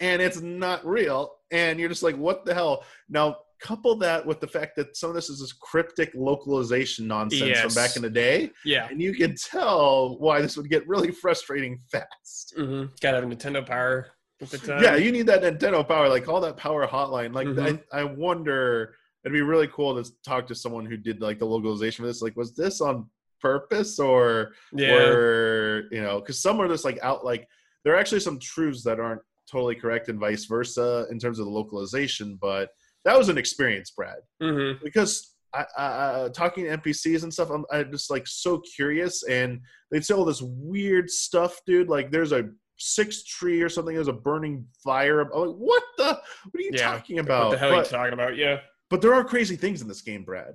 and 0.00 0.20
it's 0.20 0.40
not 0.40 0.84
real. 0.84 1.32
And 1.52 1.78
you're 1.78 1.88
just 1.88 2.02
like, 2.02 2.16
what 2.16 2.44
the 2.44 2.54
hell? 2.54 2.84
Now, 3.08 3.36
couple 3.60 3.94
that 3.94 4.24
with 4.24 4.40
the 4.40 4.46
fact 4.46 4.74
that 4.76 4.96
some 4.96 5.10
of 5.10 5.14
this 5.14 5.28
is 5.28 5.40
this 5.40 5.52
cryptic 5.52 6.10
localization 6.14 7.06
nonsense 7.06 7.58
from 7.60 7.74
back 7.74 7.94
in 7.96 8.02
the 8.02 8.10
day. 8.10 8.50
Yeah. 8.64 8.88
And 8.90 9.00
you 9.02 9.14
can 9.14 9.34
tell 9.36 10.18
why 10.18 10.40
this 10.40 10.56
would 10.56 10.70
get 10.70 10.88
really 10.88 11.10
frustrating 11.10 11.78
fast. 11.92 12.54
hmm 12.56 12.84
Gotta 13.00 13.20
have 13.20 13.28
Nintendo 13.28 13.64
Power 13.66 14.08
at 14.40 14.50
the 14.50 14.58
time. 14.58 14.82
yeah, 14.82 14.96
you 14.96 15.12
need 15.12 15.26
that 15.26 15.42
Nintendo 15.42 15.86
power. 15.86 16.08
Like, 16.08 16.24
call 16.24 16.40
that 16.40 16.56
power 16.56 16.86
hotline. 16.86 17.34
Like, 17.34 17.48
Mhm. 17.48 17.82
I, 17.92 18.00
I 18.00 18.04
wonder, 18.04 18.94
it'd 19.24 19.32
be 19.34 19.42
really 19.42 19.68
cool 19.68 20.02
to 20.02 20.10
talk 20.24 20.46
to 20.48 20.54
someone 20.54 20.86
who 20.86 20.96
did 20.96 21.20
like 21.20 21.38
the 21.38 21.46
localization 21.46 22.02
for 22.02 22.06
this. 22.06 22.22
Like, 22.22 22.36
was 22.36 22.54
this 22.54 22.80
on 22.80 23.08
purpose 23.40 23.98
or 23.98 24.52
yeah. 24.70 24.94
or 24.94 25.88
you 25.90 26.02
know 26.02 26.20
because 26.20 26.42
some 26.42 26.60
are 26.60 26.68
just 26.68 26.84
like 26.84 26.98
out 27.02 27.24
like 27.24 27.48
there 27.84 27.94
are 27.94 27.98
actually 27.98 28.20
some 28.20 28.38
truths 28.38 28.84
that 28.84 29.00
aren't 29.00 29.22
totally 29.50 29.74
correct 29.74 30.10
and 30.10 30.20
vice 30.20 30.44
versa 30.44 31.06
in 31.10 31.18
terms 31.18 31.38
of 31.38 31.46
the 31.46 31.50
localization 31.50 32.36
but 32.38 32.68
that 33.06 33.16
was 33.16 33.30
an 33.30 33.38
experience 33.38 33.92
brad 33.92 34.18
hmm 34.42 34.72
because 34.84 35.34
I, 35.54 35.64
I, 35.78 36.24
I 36.24 36.28
talking 36.28 36.64
to 36.64 36.76
npcs 36.76 37.22
and 37.22 37.32
stuff 37.32 37.48
I'm, 37.48 37.64
I'm 37.72 37.90
just 37.90 38.10
like 38.10 38.26
so 38.26 38.58
curious 38.76 39.22
and 39.22 39.60
they'd 39.90 40.04
say 40.04 40.12
all 40.12 40.26
this 40.26 40.42
weird 40.42 41.08
stuff 41.08 41.58
dude 41.66 41.88
like 41.88 42.10
there's 42.10 42.32
a 42.32 42.50
sixth 42.80 43.26
tree 43.26 43.60
or 43.62 43.68
something 43.68 43.94
there's 43.94 44.08
a 44.08 44.12
burning 44.12 44.66
fire 44.82 45.20
i'm 45.20 45.28
like 45.28 45.56
what 45.56 45.82
the 45.98 46.04
what 46.04 46.18
are 46.56 46.60
you 46.60 46.70
Yeah. 46.72 46.92
talking 46.92 47.18
about 47.18 47.44
What 47.48 47.50
the 47.52 47.58
hell 47.58 47.74
are 47.74 47.76
you 47.78 47.84
talking 47.84 48.12
about? 48.14 48.36
Yeah. 48.36 48.60
but 48.88 49.00
there 49.02 49.12
are 49.14 49.22
crazy 49.24 49.54
things 49.56 49.82
in 49.82 49.88
this 49.88 50.00
game 50.02 50.24
brad 50.24 50.54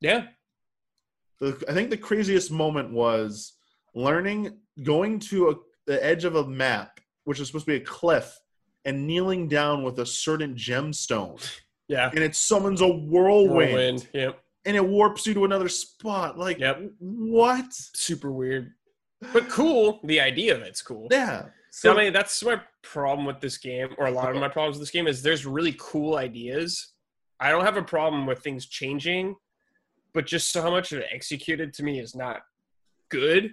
Yeah. 0.00 0.26
the, 1.40 1.62
I 1.68 1.72
think 1.72 1.90
the 1.90 1.96
craziest 1.96 2.50
moment 2.50 2.92
was 2.92 3.54
learning 3.94 4.58
going 4.82 5.18
to 5.20 5.50
a, 5.50 5.54
the 5.86 6.04
edge 6.04 6.24
of 6.24 6.36
a 6.36 6.46
map, 6.46 7.00
which 7.24 7.40
is 7.40 7.46
supposed 7.48 7.64
to 7.66 7.72
be 7.72 7.76
a 7.76 7.84
cliff, 7.84 8.38
and 8.84 9.06
kneeling 9.06 9.48
down 9.48 9.82
with 9.82 9.98
a 10.00 10.06
certain 10.06 10.54
gemstone, 10.54 11.42
Yeah. 11.88 12.10
and 12.10 12.20
it 12.20 12.34
summons 12.36 12.80
a 12.82 12.88
whirlwind, 12.88 13.72
Whirlwind. 13.72 14.08
Yep. 14.12 14.40
and 14.66 14.76
it 14.76 14.86
warps 14.86 15.26
you 15.26 15.34
to 15.34 15.44
another 15.44 15.68
spot. 15.68 16.38
Like, 16.38 16.58
Yep. 16.58 16.82
what? 16.98 17.66
Super 17.72 18.30
weird. 18.32 18.72
But 19.32 19.48
cool. 19.48 20.00
The 20.04 20.20
idea 20.20 20.54
of 20.54 20.62
it's 20.62 20.82
cool. 20.82 21.08
Yeah. 21.10 21.46
So, 21.70 21.92
I 21.92 22.04
mean, 22.04 22.12
that's 22.12 22.42
my 22.42 22.60
problem 22.82 23.26
with 23.26 23.40
this 23.40 23.58
game, 23.58 23.90
or 23.98 24.06
a 24.06 24.10
lot 24.10 24.30
of 24.30 24.40
my 24.40 24.48
problems 24.48 24.76
with 24.76 24.86
this 24.86 24.90
game 24.90 25.06
is 25.06 25.22
there's 25.22 25.44
really 25.44 25.76
cool 25.78 26.16
ideas. 26.16 26.92
I 27.38 27.50
don't 27.50 27.64
have 27.64 27.76
a 27.76 27.82
problem 27.82 28.24
with 28.26 28.38
things 28.38 28.66
changing, 28.66 29.36
but 30.14 30.24
just 30.24 30.52
so 30.52 30.70
much 30.70 30.92
of 30.92 31.00
it 31.00 31.08
executed 31.12 31.74
to 31.74 31.82
me 31.82 32.00
is 32.00 32.14
not 32.14 32.40
good. 33.10 33.52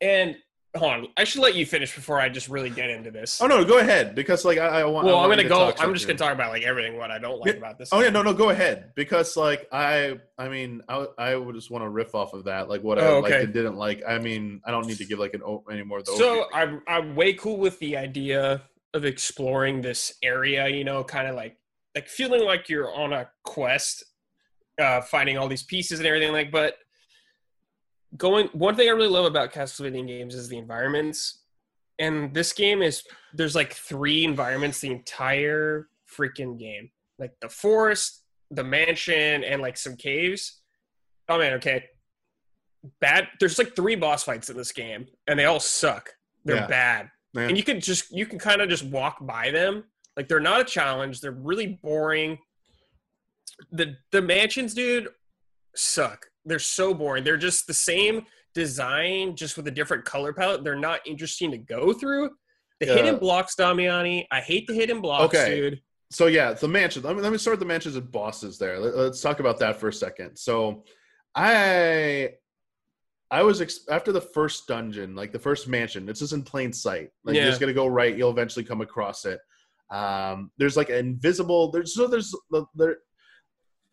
And 0.00 0.36
hold 0.76 0.92
on. 0.92 1.08
I 1.16 1.24
should 1.24 1.40
let 1.42 1.54
you 1.54 1.64
finish 1.66 1.94
before 1.94 2.20
I 2.20 2.28
just 2.28 2.48
really 2.48 2.70
get 2.70 2.90
into 2.90 3.10
this. 3.10 3.40
Oh 3.40 3.46
no, 3.46 3.64
go 3.64 3.78
ahead 3.78 4.14
because 4.14 4.44
like 4.44 4.58
I, 4.58 4.80
I 4.80 4.84
want. 4.84 5.06
well, 5.06 5.18
I 5.18 5.24
I'm 5.24 5.30
gonna 5.30 5.42
to 5.44 5.48
go. 5.48 5.72
I'm 5.78 5.92
just 5.94 6.06
here. 6.06 6.14
gonna 6.14 6.18
talk 6.18 6.34
about 6.34 6.50
like 6.50 6.62
everything 6.62 6.96
what 6.98 7.10
I 7.10 7.18
don't 7.18 7.38
like 7.40 7.52
Yeah. 7.52 7.58
about 7.58 7.78
this. 7.78 7.88
Oh 7.92 8.00
yeah, 8.00 8.10
no, 8.10 8.22
no, 8.22 8.32
go 8.34 8.50
ahead 8.50 8.92
because 8.94 9.36
like 9.36 9.66
I, 9.72 10.18
I 10.36 10.48
mean, 10.48 10.82
I, 10.88 11.06
I 11.16 11.36
would 11.36 11.54
just 11.54 11.70
want 11.70 11.84
to 11.84 11.88
riff 11.88 12.14
off 12.14 12.32
of 12.34 12.44
that, 12.44 12.68
like 12.68 12.82
what 12.82 12.98
I 12.98 13.06
Oh, 13.06 13.20
liked 13.20 13.34
and 13.34 13.52
didn't 13.52 13.76
like. 13.76 14.02
I 14.06 14.18
mean, 14.18 14.60
I 14.64 14.70
don't 14.70 14.86
need 14.86 14.98
to 14.98 15.04
give 15.04 15.18
like 15.18 15.34
an 15.34 15.42
any 15.70 15.82
more 15.84 15.98
of 15.98 16.04
the. 16.04 16.12
So. 16.12 16.46
I'm 16.52 16.82
I'm 16.86 17.14
way 17.16 17.32
cool 17.34 17.56
with 17.58 17.78
the 17.78 17.96
idea 17.96 18.62
of 18.94 19.04
exploring 19.04 19.80
this 19.82 20.14
area. 20.22 20.68
You 20.68 20.84
know, 20.84 21.02
kind 21.04 21.28
of 21.28 21.34
like 21.34 21.56
like 21.94 22.08
feeling 22.08 22.44
like 22.44 22.68
you're 22.68 22.94
on 22.94 23.12
a 23.12 23.28
quest, 23.44 24.04
uh, 24.80 25.00
finding 25.00 25.36
all 25.38 25.48
these 25.48 25.62
pieces 25.62 25.98
and 25.98 26.06
everything. 26.06 26.32
Like, 26.32 26.50
but 26.52 26.74
going 28.16 28.48
one 28.52 28.74
thing 28.76 28.88
I 28.88 28.92
really 28.92 29.08
love 29.08 29.24
about 29.26 29.52
Castlevania 29.52 30.06
games 30.06 30.34
is 30.34 30.48
the 30.48 30.58
environments, 30.58 31.42
and 31.98 32.32
this 32.32 32.52
game 32.52 32.82
is 32.82 33.02
there's 33.34 33.54
like 33.54 33.72
three 33.72 34.24
environments 34.24 34.80
the 34.80 34.90
entire 34.90 35.88
freaking 36.16 36.58
game, 36.58 36.90
like 37.18 37.32
the 37.40 37.48
forest, 37.48 38.22
the 38.50 38.64
mansion, 38.64 39.44
and 39.44 39.60
like 39.60 39.76
some 39.76 39.96
caves. 39.96 40.60
Oh 41.28 41.38
man, 41.38 41.54
okay. 41.54 41.84
Bad. 43.00 43.28
There's 43.40 43.58
like 43.58 43.74
three 43.76 43.96
boss 43.96 44.22
fights 44.22 44.48
in 44.50 44.56
this 44.56 44.72
game, 44.72 45.06
and 45.26 45.38
they 45.38 45.44
all 45.44 45.60
suck. 45.60 46.10
They're 46.44 46.56
Yeah. 46.56 46.66
bad, 46.68 47.10
Man. 47.34 47.48
and 47.48 47.56
you 47.58 47.64
can 47.64 47.80
just 47.80 48.10
you 48.10 48.24
can 48.24 48.38
kind 48.38 48.62
of 48.62 48.68
just 48.68 48.84
walk 48.84 49.18
by 49.26 49.50
them. 49.50 49.84
Like 50.16 50.28
they're 50.28 50.40
not 50.40 50.60
a 50.60 50.64
challenge. 50.64 51.20
They're 51.20 51.32
really 51.32 51.78
boring. 51.82 52.38
The 53.72 53.96
the 54.12 54.22
mansions, 54.22 54.72
dude, 54.74 55.08
suck. 55.74 56.26
They're 56.44 56.58
so 56.58 56.94
boring. 56.94 57.24
They're 57.24 57.36
just 57.36 57.66
the 57.66 57.74
same 57.74 58.24
design, 58.54 59.36
just 59.36 59.56
with 59.56 59.68
a 59.68 59.70
different 59.70 60.04
color 60.04 60.32
palette. 60.32 60.64
They're 60.64 60.74
not 60.76 61.00
interesting 61.06 61.50
to 61.50 61.58
go 61.58 61.92
through. 61.92 62.30
The 62.80 62.86
Yeah. 62.86 62.94
hidden 62.94 63.18
blocks, 63.18 63.54
Damiani. 63.56 64.26
I 64.30 64.40
hate 64.40 64.66
the 64.66 64.74
hidden 64.74 65.00
blocks, 65.00 65.34
Okay. 65.34 65.54
dude. 65.54 65.82
so 66.10 66.26
yeah, 66.26 66.54
the 66.54 66.66
mansion. 66.68 67.02
Let 67.02 67.16
me 67.16 67.22
let 67.22 67.32
me 67.32 67.38
start 67.38 67.52
with 67.54 67.60
the 67.60 67.66
mansions 67.66 67.96
and 67.96 68.10
bosses. 68.10 68.56
There, 68.58 68.78
Let, 68.78 68.94
us 69.12 69.20
talk 69.20 69.40
about 69.40 69.58
that 69.58 69.78
for 69.78 69.88
a 69.88 69.92
second. 69.92 70.36
So, 70.36 70.84
I, 71.34 72.30
I 73.30 73.42
was 73.42 73.60
ex- 73.60 73.86
after 73.90 74.10
the 74.10 74.20
first 74.20 74.66
dungeon, 74.66 75.14
like 75.14 75.32
the 75.32 75.38
first 75.38 75.68
mansion. 75.68 76.08
It's 76.08 76.20
just 76.20 76.32
in 76.32 76.42
plain 76.42 76.72
sight. 76.72 77.10
Like 77.24 77.34
Yeah. 77.36 77.42
you're 77.42 77.50
just 77.50 77.60
gonna 77.60 77.74
go 77.74 77.86
right. 77.86 78.16
You'll 78.16 78.30
eventually 78.30 78.64
come 78.64 78.80
across 78.80 79.26
it. 79.26 79.38
Um, 79.90 80.50
there's 80.56 80.76
like 80.76 80.88
an 80.88 80.96
invisible. 80.96 81.70
There's 81.70 81.94
so 81.94 82.06
there's 82.06 82.34
there. 82.74 82.98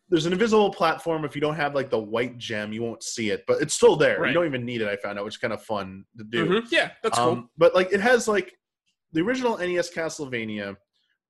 There's 0.08 0.26
an 0.26 0.32
invisible 0.32 0.70
platform. 0.70 1.24
If 1.24 1.34
you 1.34 1.40
don't 1.40 1.56
have 1.56 1.74
like 1.74 1.90
the 1.90 1.98
white 1.98 2.38
gem, 2.38 2.72
you 2.72 2.82
won't 2.82 3.02
see 3.02 3.30
it, 3.30 3.42
but 3.48 3.60
it's 3.60 3.74
still 3.74 3.96
there. 3.96 4.20
Right. 4.20 4.28
You 4.28 4.34
don't 4.34 4.46
even 4.46 4.64
need 4.64 4.80
it. 4.80 4.88
I 4.88 4.96
found 4.96 5.18
out, 5.18 5.24
which 5.24 5.34
is 5.34 5.38
kind 5.38 5.52
of 5.52 5.62
fun 5.62 6.04
to 6.18 6.24
do. 6.24 6.46
Mhm. 6.46 6.70
Yeah, 6.70 6.92
that's 7.02 7.18
cool. 7.18 7.28
Um, 7.28 7.50
but 7.58 7.74
like 7.74 7.92
it 7.92 8.00
has 8.00 8.28
like 8.28 8.54
the 9.12 9.20
original 9.20 9.58
NES 9.58 9.90
Castlevania, 9.92 10.76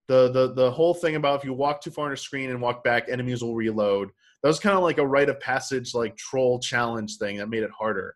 the 0.09 0.31
the 0.31 0.53
the 0.53 0.71
whole 0.71 0.93
thing 0.93 1.17
about 1.17 1.39
if 1.41 1.45
you 1.45 1.55
walk 1.55 1.81
too 1.81 1.91
far 1.91 2.07
on 2.07 2.13
a 2.13 2.17
screen 2.17 2.51
and 2.51 2.61
walk 2.61 2.85
back, 2.85 3.09
enemies 3.09 3.43
will 3.43 3.55
reload. 3.55 4.11
That 4.43 4.49
was 4.49 4.61
kind 4.61 4.77
of 4.77 4.83
like 4.83 4.99
a 4.99 5.07
rite 5.07 5.31
of 5.31 5.41
passage, 5.41 5.95
like 5.95 6.15
troll 6.17 6.61
challenge 6.61 7.17
thing 7.17 7.39
that 7.39 7.49
made 7.49 7.63
it 7.63 7.71
harder. 7.77 8.15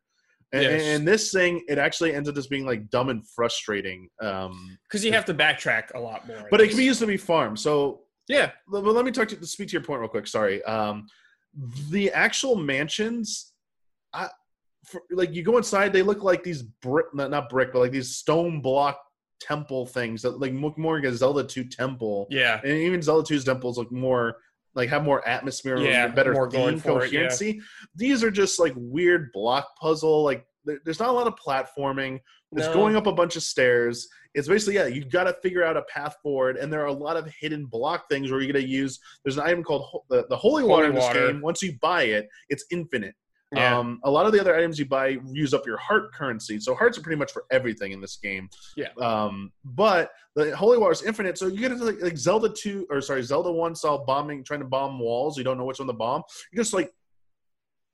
And, 0.53 0.63
Yes. 0.65 0.83
and 0.83 1.09
this 1.09 1.33
thing, 1.33 1.65
it 1.69 1.79
actually 1.79 2.13
ends 2.13 2.29
up 2.29 2.35
just 2.35 2.51
being 2.51 2.67
like 2.67 2.91
dumb 2.91 3.09
and 3.09 3.27
frustrating. 3.35 4.09
Um, 4.21 4.77
Because 4.89 5.05
you 5.05 5.13
have 5.13 5.25
to 5.27 5.35
backtrack 5.35 5.95
a 5.95 5.99
lot 6.01 6.27
more. 6.27 6.49
but 6.51 6.61
it 6.61 6.69
can 6.69 6.77
be 6.77 6.85
used 6.85 7.01
to 7.01 7.07
be 7.07 7.17
farmed. 7.17 7.59
So 7.59 8.03
yeah, 8.29 8.51
but 8.69 8.85
let 8.85 9.05
me 9.05 9.11
talk 9.11 9.29
to 9.29 9.47
speak 9.47 9.69
to 9.69 9.73
your 9.73 9.83
point 9.83 10.01
real 10.01 10.09
quick. 10.09 10.27
Sorry. 10.27 10.63
Um, 10.65 11.07
the 11.91 12.11
actual 12.13 12.57
mansions, 12.57 13.53
I 14.13 14.29
for, 14.85 15.03
like 15.11 15.35
you 15.35 15.43
go 15.43 15.57
inside, 15.57 15.93
they 15.93 16.03
look 16.03 16.23
like 16.23 16.43
these 16.43 16.63
brick, 16.63 17.07
not, 17.15 17.31
not 17.31 17.49
brick, 17.49 17.73
but 17.73 17.81
like 17.81 17.93
these 17.93 18.17
stone 18.17 18.61
block 18.61 19.01
temple 19.41 19.87
things 19.87 20.23
that 20.23 20.39
like 20.39 20.53
look 20.53 20.77
more 20.79 20.97
like 20.97 21.05
a 21.05 21.15
Zelda 21.15 21.45
2 21.45 21.65
temple. 21.65 22.27
yeah. 22.31 22.61
And 22.63 22.73
even 22.73 23.03
Zelda 23.03 23.35
2's 23.35 23.45
temples 23.45 23.79
look 23.79 23.91
more 23.91 24.37
like 24.75 24.89
have 24.89 25.03
more 25.03 25.27
atmosphere, 25.27 25.79
Yeah, 25.79 26.07
better 26.09 26.33
more 26.33 26.47
going 26.47 26.79
theme 26.79 26.81
for 26.81 27.05
it, 27.05 27.13
yeah. 27.13 27.53
These 27.95 28.23
are 28.23 28.31
just 28.31 28.61
like 28.61 28.73
weird 28.77 29.33
block 29.33 29.77
puzzle. 29.81 30.23
Like 30.23 30.47
there's 30.85 31.01
not 31.01 31.09
a 31.09 31.13
lot 31.13 31.27
of 31.27 31.35
platforming. 31.37 32.21
It's 32.57 32.67
No. 32.67 32.73
going 32.73 32.97
up 32.97 33.07
a 33.07 33.13
bunch 33.13 33.37
of 33.37 33.43
stairs. 33.43 34.09
It's 34.35 34.49
basically 34.49 34.75
yeah, 34.75 34.87
You've 34.87 35.11
got 35.11 35.25
to 35.25 35.33
figure 35.43 35.65
out 35.65 35.77
a 35.77 35.83
path 35.83 36.17
forward, 36.23 36.57
and 36.57 36.73
there 36.73 36.81
are 36.83 36.87
a 36.87 36.93
lot 36.93 37.17
of 37.17 37.27
hidden 37.41 37.67
block 37.67 38.09
things 38.11 38.31
where 38.31 38.41
you're 38.41 38.53
gonna 38.53 38.65
use. 38.65 38.99
There's 39.25 39.37
an 39.39 39.45
item 39.45 39.63
called 39.65 39.83
ho- 39.83 40.05
the, 40.09 40.27
the 40.29 40.37
holy 40.37 40.63
water 40.65 40.85
Holy 40.85 40.89
in 40.91 40.95
this 40.95 41.05
water. 41.05 41.27
game. 41.33 41.41
Once 41.41 41.63
you 41.63 41.77
buy 41.81 42.05
it, 42.05 42.29
it's 42.49 42.65
infinite. 42.71 43.15
Yeah. 43.53 43.77
Um, 43.77 43.99
a 44.05 44.11
lot 44.11 44.27
of 44.27 44.33
the 44.33 44.41
other 44.41 44.55
items 44.55 44.79
you 44.79 44.85
buy 44.87 45.19
use 45.33 45.53
up 45.53 45.67
your 45.67 45.77
heart 45.79 46.15
currency. 46.15 46.61
So 46.61 46.73
hearts 46.73 46.97
are 46.99 47.01
pretty 47.03 47.19
much 47.19 47.33
for 47.33 47.47
everything 47.51 47.91
in 47.91 48.01
this 48.01 48.17
game. 48.17 48.49
Yeah. 48.77 48.91
Um, 49.01 49.51
but 49.65 50.13
the 50.37 50.57
holy 50.57 50.79
water 50.79 50.93
is 50.93 51.03
infinite, 51.03 51.37
so 51.37 51.49
you 51.49 51.59
get 51.59 51.73
into 51.73 51.85
like, 51.85 52.01
like 52.01 52.17
Zelda 52.17 52.49
two 52.49 52.87
or 52.91 53.01
sorry 53.01 53.23
Zelda 53.25 53.51
one 53.51 53.75
saw 53.75 54.05
bombing, 54.05 54.45
trying 54.45 54.61
to 54.61 54.67
bomb 54.67 55.01
walls. 55.01 55.37
You 55.37 55.43
don't 55.43 55.59
know 55.59 55.65
which 55.65 55.81
one 55.81 55.89
to 55.89 55.93
bomb. 55.95 56.23
You're 56.53 56.63
just 56.63 56.73
like 56.75 56.93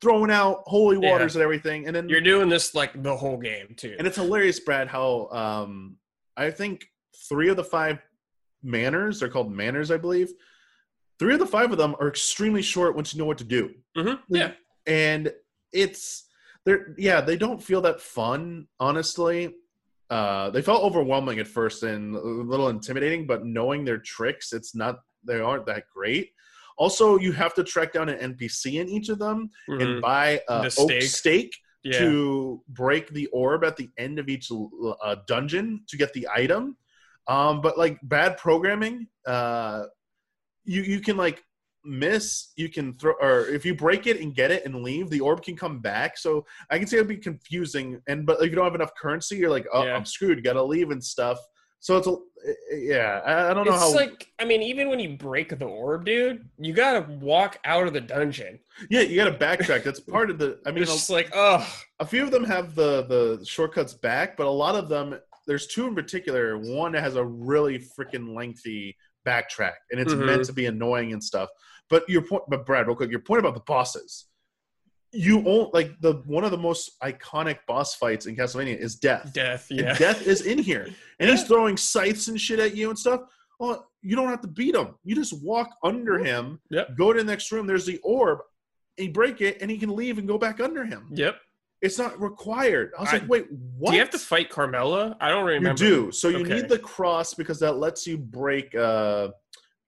throwing 0.01 0.31
out 0.31 0.63
holy 0.67 0.99
Yeah. 1.01 1.11
waters 1.13 1.37
and 1.37 1.43
everything, 1.43 1.87
and 1.87 1.95
then 1.97 2.09
You're 2.09 2.21
doing 2.21 2.49
this 2.49 2.75
like 2.75 3.03
the 3.03 3.17
whole 3.17 3.39
game 3.39 3.75
too. 3.77 3.95
and 3.99 4.07
it's 4.07 4.17
hilarious, 4.17 4.61
Brad, 4.61 4.89
how 4.89 5.29
um, 5.31 5.97
I 6.37 6.51
think 6.51 6.87
three 7.29 7.49
of 7.49 7.57
the 7.57 7.65
five 7.65 7.99
manors, 8.63 9.21
they're 9.21 9.29
called 9.29 9.51
manors, 9.53 9.91
I 9.91 9.97
believe. 9.97 10.33
Three 11.19 11.33
of 11.33 11.41
the 11.41 11.47
five 11.47 11.73
of 11.73 11.79
them 11.79 11.97
are 11.99 12.09
extremely 12.09 12.63
short 12.63 12.95
once 12.95 13.15
you 13.15 13.19
know 13.19 13.25
what 13.25 13.39
to 13.39 13.45
do. 13.45 13.75
Mhm. 13.97 14.21
Yeah. 14.29 14.53
And 14.87 15.33
it's 15.73 16.25
they're 16.65 16.95
yeah, 16.99 17.21
they 17.21 17.37
don't 17.37 17.63
feel 17.63 17.81
that 17.83 18.01
fun, 18.01 18.67
honestly. 18.81 19.55
Uh, 20.11 20.51
they 20.51 20.63
felt 20.63 20.83
overwhelming 20.85 21.39
at 21.41 21.49
first 21.49 21.83
and 21.83 22.15
a 22.15 22.19
little 22.21 22.69
intimidating, 22.69 23.27
but 23.27 23.45
knowing 23.45 23.85
their 23.85 23.99
tricks, 23.99 24.53
it's 24.53 24.75
not 24.75 25.01
they 25.25 25.41
aren't 25.41 25.67
that 25.67 25.85
great. 25.93 26.33
Also, 26.77 27.19
you 27.19 27.33
have 27.33 27.55
to 27.55 27.65
track 27.65 27.93
down 27.93 28.09
an 28.09 28.19
NPC 28.35 28.81
in 28.81 28.89
each 28.89 29.09
of 29.09 29.19
them 29.19 29.51
Mhm. 29.69 29.83
and 29.83 30.03
buy 30.03 30.41
a 30.49 30.63
The 30.63 30.75
oak 30.79 30.91
stake. 30.91 31.03
stake 31.03 31.57
Yeah. 31.83 31.99
to 32.01 32.63
break 32.69 33.09
the 33.11 33.27
orb 33.29 33.65
at 33.65 33.77
the 33.77 33.89
end 33.97 34.19
of 34.19 34.29
each 34.29 34.51
uh, 34.53 35.17
dungeon 35.27 35.85
to 35.89 35.97
get 35.97 36.13
the 36.13 36.29
item. 36.35 36.77
Um, 37.29 37.61
but 37.61 37.77
like 37.79 37.99
bad 38.03 38.37
programming, 38.37 39.09
uh, 39.27 39.87
you 40.65 40.83
you 40.83 41.01
can 41.01 41.17
like 41.17 41.43
miss, 41.85 42.53
you 42.57 42.69
can 42.69 42.93
throw, 42.95 43.13
or 43.21 43.47
if 43.47 43.65
you 43.65 43.73
break 43.75 44.07
it 44.09 44.21
and 44.21 44.35
get 44.35 44.51
it 44.51 44.65
and 44.67 44.83
leave, 44.83 45.09
the 45.09 45.21
orb 45.21 45.41
can 45.43 45.57
come 45.57 45.79
back. 45.81 46.19
So 46.19 46.45
I 46.69 46.79
can 46.79 46.87
see 46.89 46.97
it'd 46.97 47.09
be 47.09 47.17
confusing. 47.17 48.03
And 48.09 48.27
but 48.27 48.41
if 48.43 48.51
you 48.51 48.57
don't 48.57 48.65
have 48.65 48.75
enough 48.75 48.95
currency, 49.01 49.37
you're 49.37 49.51
like, 49.51 49.67
oh, 49.73 49.85
Yeah. 49.85 49.97
I'm 49.97 50.05
screwed. 50.05 50.43
Got 50.43 50.55
to 50.55 50.63
leave 50.65 50.91
and 50.91 51.03
stuff. 51.03 51.39
So 51.87 51.97
it's 51.99 52.09
a 52.09 52.17
yeah. 52.77 53.21
I, 53.25 53.51
I 53.51 53.55
don't 53.55 53.65
know 53.65 53.71
how 53.71 53.85
It's 53.91 53.93
how. 53.93 53.97
like 54.01 54.27
I 54.41 54.45
mean, 54.45 54.61
even 54.61 54.89
when 54.89 54.99
you 54.99 55.17
break 55.17 55.57
the 55.57 55.65
orb, 55.67 56.05
dude, 56.05 56.49
you 56.59 56.73
gotta 56.73 57.07
walk 57.21 57.61
out 57.65 57.87
of 57.87 57.93
the 57.93 58.01
dungeon. 58.01 58.59
yeah, 58.91 59.03
you 59.03 59.15
got 59.15 59.27
to 59.31 59.39
backtrack. 59.39 59.85
That's 59.85 60.01
part 60.01 60.29
of 60.31 60.39
the. 60.39 60.59
I 60.67 60.73
mean, 60.73 60.83
It's 60.83 61.09
a- 61.09 61.13
like, 61.13 61.31
oh, 61.33 61.65
a 62.01 62.05
few 62.05 62.25
of 62.25 62.33
them 62.33 62.43
have 62.43 62.75
the 62.75 63.03
the 63.07 63.45
shortcuts 63.47 63.95
back, 63.95 64.37
but 64.37 64.49
a 64.49 64.51
lot 64.51 64.75
of 64.75 64.89
them 64.89 65.17
there's 65.47 65.69
two 65.69 65.87
in 65.87 65.95
particular. 65.95 66.59
One 66.59 66.91
that 66.91 67.05
has 67.05 67.15
a 67.15 67.25
really 67.25 67.79
freaking 67.79 68.35
lengthy 68.35 68.97
backtrack, 69.25 69.75
and 69.93 70.01
it's 70.01 70.13
Mhm. 70.13 70.27
meant 70.27 70.45
to 70.47 70.53
be 70.53 70.67
annoying 70.67 71.13
and 71.13 71.23
stuff. 71.23 71.51
But 71.89 72.03
your 72.09 72.23
point, 72.23 72.43
but 72.49 72.67
Brad, 72.67 72.89
real 72.89 72.97
quick, 72.97 73.13
your 73.13 73.21
point 73.21 73.39
about 73.39 73.55
the 73.55 73.61
bosses. 73.61 74.27
You 75.13 75.39
won't 75.39 75.73
like 75.73 75.99
the 76.01 76.15
one 76.27 76.45
of 76.45 76.51
the 76.51 76.59
most 76.59 77.01
iconic 77.03 77.59
boss 77.67 77.95
fights 77.95 78.27
in 78.27 78.37
Castlevania 78.37 78.77
is 78.77 78.97
Death. 78.97 79.33
death. 79.33 79.69
And 79.71 79.81
Yeah. 79.81 79.95
Death 79.95 80.27
is 80.27 80.43
in 80.43 80.59
here, 80.59 80.89
and 81.21 81.31
he's 81.31 81.45
throwing 81.45 81.77
scythes 81.77 82.29
and 82.29 82.41
shit 82.41 82.59
at 82.59 82.75
you 82.77 82.91
and 82.91 82.99
stuff. 82.99 83.23
Well, 83.59 83.89
you 84.03 84.17
don't 84.17 84.29
have 84.29 84.43
to 84.43 84.49
beat 84.49 84.75
him. 84.75 84.95
You 85.05 85.15
just 85.15 85.43
walk 85.43 85.71
under 85.83 86.19
him, 86.19 86.61
Yep. 86.71 86.97
go 86.99 87.13
to 87.13 87.19
the 87.21 87.25
next 87.25 87.51
room. 87.53 87.67
There's 87.67 87.87
the 87.87 87.99
orb, 88.03 88.41
and 88.99 89.07
you 89.07 89.13
break 89.13 89.41
it, 89.41 89.59
and 89.63 89.71
he 89.71 89.79
can 89.79 89.95
leave 89.97 90.19
and 90.19 90.29
go 90.29 90.37
back 90.39 90.61
under 90.61 90.85
him. 90.85 91.09
Yep. 91.13 91.37
It's 91.83 91.99
not 91.99 92.21
required. 92.21 92.93
I 92.99 93.03
was 93.03 93.11
I- 93.11 93.13
like, 93.19 93.29
wait, 93.29 93.47
what? 93.51 93.91
Do 93.91 93.97
you 93.97 94.03
have 94.03 94.11
to 94.11 94.19
fight 94.19 94.51
Carmilla? 94.51 95.17
I 95.21 95.29
don't 95.31 95.47
You 95.47 95.53
remember. 95.55 95.79
do. 95.79 96.11
So 96.13 96.29
you 96.29 96.39
Okay. 96.41 96.55
need 96.55 96.69
the 96.69 96.79
cross 96.79 97.33
because 97.35 97.59
that 97.61 97.73
lets 97.79 98.07
you 98.07 98.19
break 98.19 98.75
uh, 98.75 99.29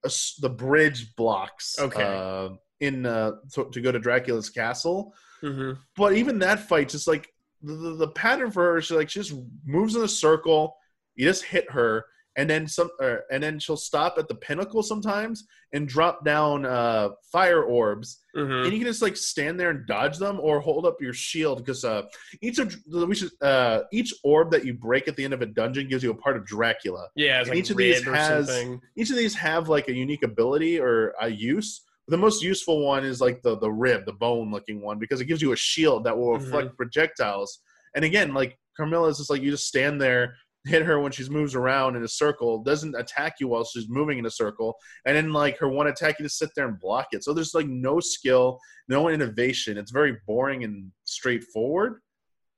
a 0.03 0.11
the 0.41 0.49
bridge 0.49 1.15
blocks. 1.15 1.77
Okay. 1.77 2.01
Uh, 2.03 2.49
in 2.79 3.05
uh, 3.05 3.31
to, 3.53 3.69
to 3.71 3.81
go 3.81 3.91
to 3.91 3.99
Dracula's 3.99 4.49
castle, 4.49 5.13
hmm 5.41 5.71
but 5.95 6.13
even 6.13 6.39
that 6.39 6.59
fight, 6.67 6.89
just 6.89 7.07
like 7.07 7.31
the, 7.61 7.73
the, 7.73 7.89
the 7.95 8.07
pattern 8.09 8.51
for 8.51 8.73
her, 8.73 8.81
she 8.81 8.95
like 8.95 9.09
she 9.09 9.19
just 9.19 9.33
moves 9.65 9.95
in 9.95 10.03
a 10.03 10.07
circle. 10.07 10.75
You 11.15 11.25
just 11.25 11.43
hit 11.43 11.69
her, 11.71 12.05
and 12.37 12.49
then 12.49 12.67
some, 12.67 12.89
uh, 13.01 13.17
and 13.31 13.43
then 13.43 13.59
she'll 13.59 13.75
stop 13.75 14.15
at 14.17 14.29
the 14.29 14.35
pinnacle 14.35 14.81
sometimes 14.81 15.45
and 15.73 15.87
drop 15.87 16.23
down 16.23 16.65
uh, 16.65 17.09
fire 17.31 17.63
orbs. 17.63 18.19
Hmm 18.33 18.39
and 18.63 18.71
you 18.71 18.79
can 18.79 18.87
just 18.87 19.01
like 19.01 19.17
stand 19.17 19.59
there 19.59 19.71
and 19.71 19.85
dodge 19.87 20.17
them 20.17 20.39
or 20.39 20.59
hold 20.61 20.85
up 20.85 21.01
your 21.01 21.13
shield 21.13 21.57
because 21.59 21.83
uh 21.83 22.03
each 22.41 22.59
of 22.59 22.73
the 22.85 23.05
we 23.05 23.15
should 23.15 23.31
uh 23.41 23.81
each 23.91 24.13
orb 24.23 24.51
that 24.51 24.63
you 24.65 24.73
break 24.73 25.07
at 25.07 25.15
the 25.15 25.23
end 25.25 25.33
of 25.33 25.41
a 25.41 25.45
dungeon 25.47 25.87
gives 25.89 26.03
you 26.03 26.11
a 26.11 26.15
part 26.15 26.37
of 26.37 26.45
dracula. 26.45 27.07
Yeah, 27.15 27.43
like 27.45 27.55
each 27.57 27.69
of 27.71 27.77
these 27.77 28.05
or 28.07 28.13
has- 28.15 28.47
something. 28.47 28.79
each 28.95 29.09
of 29.09 29.17
these 29.17 29.35
have 29.35 29.67
like 29.67 29.87
a 29.89 29.93
unique 29.93 30.23
ability 30.23 30.79
or 30.79 31.13
a 31.19 31.27
use 31.29 31.81
the 32.09 32.17
most 32.17 32.41
useful 32.43 32.83
one 32.85 33.05
is 33.05 33.21
like 33.21 33.41
the 33.41 33.57
the 33.59 33.71
rib 33.71 34.05
the 34.05 34.13
bone 34.13 34.51
looking 34.51 34.81
one 34.81 34.97
because 34.99 35.21
it 35.21 35.25
gives 35.25 35.41
you 35.41 35.51
a 35.53 35.55
shield 35.55 36.03
that 36.03 36.17
will 36.17 36.29
Mhm. 36.37 36.41
reflect 36.43 36.75
projectiles 36.77 37.59
and 37.95 38.03
again 38.05 38.33
like 38.33 38.57
Carmilla 38.75 39.09
is 39.09 39.17
just 39.17 39.29
like 39.29 39.41
you 39.41 39.51
just 39.51 39.67
stand 39.67 40.01
there, 40.01 40.35
hit 40.65 40.83
her 40.83 41.01
when 41.01 41.11
she 41.11 41.27
moves 41.29 41.53
around 41.53 41.97
in 41.97 42.03
a 42.03 42.07
circle, 42.07 42.63
doesn't 42.63 42.95
attack 42.95 43.33
you 43.41 43.49
while 43.49 43.65
she's 43.65 43.89
moving 43.89 44.19
in 44.19 44.25
a 44.25 44.31
circle, 44.31 44.73
and 45.05 45.17
then 45.17 45.33
like 45.33 45.57
her 45.57 45.67
one 45.67 45.87
attack, 45.87 46.17
you 46.17 46.23
just 46.23 46.37
sit 46.37 46.49
there 46.55 46.65
and 46.67 46.79
block 46.79 47.07
it. 47.11 47.25
So 47.25 47.33
there's 47.33 47.53
like 47.53 47.67
no 47.67 47.99
skill, 47.99 48.57
no 48.87 49.09
innovation. 49.09 49.77
It's 49.77 49.91
very 49.91 50.15
boring 50.25 50.63
and 50.63 50.91
straightforward. 51.03 51.99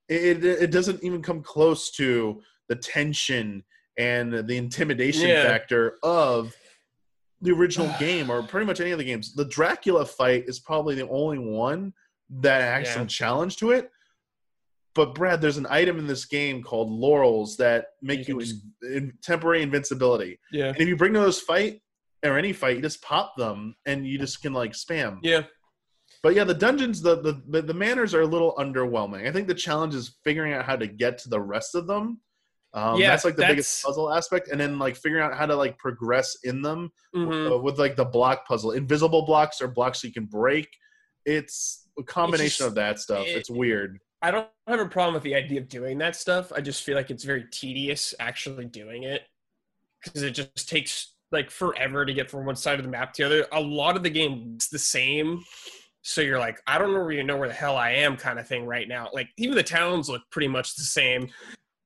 It 0.10 0.44
it, 0.46 0.64
it 0.64 0.72
doesn't 0.72 1.04
even 1.04 1.24
come 1.24 1.42
close 1.42 1.90
to 1.94 2.42
the 2.70 2.76
tension 2.76 3.64
and 3.98 4.32
the 4.48 4.58
intimidation 4.58 5.30
Yeah. 5.30 5.42
factor 5.42 5.98
of 6.04 6.56
the 7.42 7.52
original 7.52 7.94
game 8.00 8.30
or 8.30 8.44
pretty 8.44 8.66
much 8.66 8.80
any 8.80 8.92
of 8.92 8.98
the 8.98 9.04
games. 9.04 9.34
The 9.34 9.46
Dracula 9.46 10.06
fight 10.06 10.46
is 10.48 10.60
probably 10.60 10.96
the 10.96 11.08
only 11.10 11.40
one 11.40 11.94
that 12.30 12.62
has 12.62 12.88
Yeah. 12.88 12.94
some 12.96 13.08
challenge 13.08 13.58
to 13.58 13.72
it. 13.72 13.90
But 14.94 15.16
Brad, 15.16 15.40
there's 15.42 15.58
an 15.58 15.68
item 15.70 16.00
in 16.00 16.08
this 16.08 16.26
game 16.26 16.62
called 16.62 16.90
laurels 16.92 17.56
that 17.58 17.88
make 18.02 18.28
You 18.28 18.36
you, 18.36 18.42
just- 18.42 18.66
in, 18.84 19.14
temporary 19.24 19.62
invincibility. 19.62 20.40
Yeah. 20.52 20.68
And 20.68 20.78
if 20.80 20.88
you 20.88 20.96
bring 20.98 21.14
those 21.14 21.40
fight 21.40 21.82
or 22.26 22.38
any 22.38 22.52
fight, 22.54 22.76
you 22.76 22.82
just 22.82 23.02
pop 23.02 23.36
them 23.38 23.76
and 23.86 24.06
you 24.06 24.20
just 24.20 24.42
can 24.42 24.54
like 24.54 24.74
spam. 24.74 25.20
Yeah. 25.24 25.44
But 26.24 26.36
yeah, 26.36 26.44
the 26.44 26.54
dungeons, 26.54 27.02
the, 27.02 27.22
the 27.22 27.42
the 27.48 27.62
the 27.64 27.74
manors 27.74 28.14
are 28.14 28.22
a 28.22 28.28
little 28.28 28.54
underwhelming. 28.60 29.28
I 29.28 29.32
think 29.32 29.48
the 29.48 29.56
challenge 29.56 29.96
is 29.96 30.18
figuring 30.24 30.54
out 30.54 30.66
how 30.66 30.76
to 30.76 30.86
get 30.86 31.18
to 31.20 31.30
the 31.30 31.40
rest 31.40 31.74
of 31.74 31.88
them. 31.88 32.20
Um, 32.74 33.00
Yeah, 33.00 33.10
that's 33.10 33.26
like 33.26 33.36
the 33.36 33.46
biggest 33.46 33.84
puzzle 33.84 34.14
aspect, 34.14 34.48
and 34.48 34.60
then 34.60 34.80
like 34.80 34.96
figuring 34.96 35.24
out 35.24 35.36
how 35.36 35.46
to 35.46 35.56
like 35.56 35.78
progress 35.78 36.38
in 36.44 36.62
them 36.62 36.90
Mhm. 37.14 37.52
uh, 37.54 37.58
with 37.58 37.78
like 37.80 37.96
the 37.98 38.06
block 38.06 38.48
puzzle. 38.48 38.72
Invisible 38.72 39.24
blocks 39.26 39.62
or 39.62 39.68
blocks 39.68 40.04
you 40.04 40.12
can 40.14 40.26
break. 40.26 40.70
It's 41.26 41.88
a 42.00 42.04
combination 42.04 42.48
just- 42.48 42.62
of 42.62 42.76
that 42.76 43.00
stuff. 43.00 43.28
it- 43.28 43.36
it's 43.36 43.50
weird. 43.50 44.00
I 44.22 44.32
don't 44.32 44.48
have 44.68 44.80
a 44.80 44.88
problem 44.88 45.16
with 45.16 45.24
the 45.24 45.36
idea 45.36 45.60
of 45.60 45.68
doing 45.68 45.98
that 45.98 46.16
stuff. 46.16 46.52
I 46.54 46.62
just 46.62 46.84
feel 46.84 46.96
like 46.96 47.10
it's 47.10 47.24
very 47.24 47.46
tedious 47.52 48.14
actually 48.20 48.66
doing 48.66 49.04
it 49.04 49.24
because 50.04 50.22
it 50.22 50.32
just 50.32 50.70
takes 50.70 51.16
like 51.32 51.50
forever 51.50 52.06
to 52.06 52.14
get 52.14 52.30
from 52.30 52.46
one 52.46 52.56
side 52.56 52.78
of 52.80 52.86
the 52.86 52.92
map 52.92 53.14
to 53.14 53.24
the 53.24 53.26
other. 53.26 53.48
A 53.52 53.60
lot 53.60 53.96
of 53.98 54.04
the 54.04 54.10
game 54.10 54.58
is 54.60 54.68
the 54.70 54.78
same. 54.80 55.44
So 56.04 56.22
you're 56.22 56.40
like, 56.40 56.60
I 56.68 56.78
don't 56.78 56.94
really 56.94 57.24
know 57.24 57.38
where 57.38 57.48
the 57.48 57.54
hell 57.54 57.78
I 57.78 57.92
am 57.92 58.16
kind 58.18 58.38
of 58.40 58.48
thing 58.48 58.66
right 58.66 58.88
now. 58.88 59.10
Like 59.14 59.30
even 59.38 59.56
the 59.56 59.64
towns 59.64 60.08
look 60.10 60.22
pretty 60.32 60.48
much 60.48 60.76
the 60.76 60.84
same. 60.84 61.30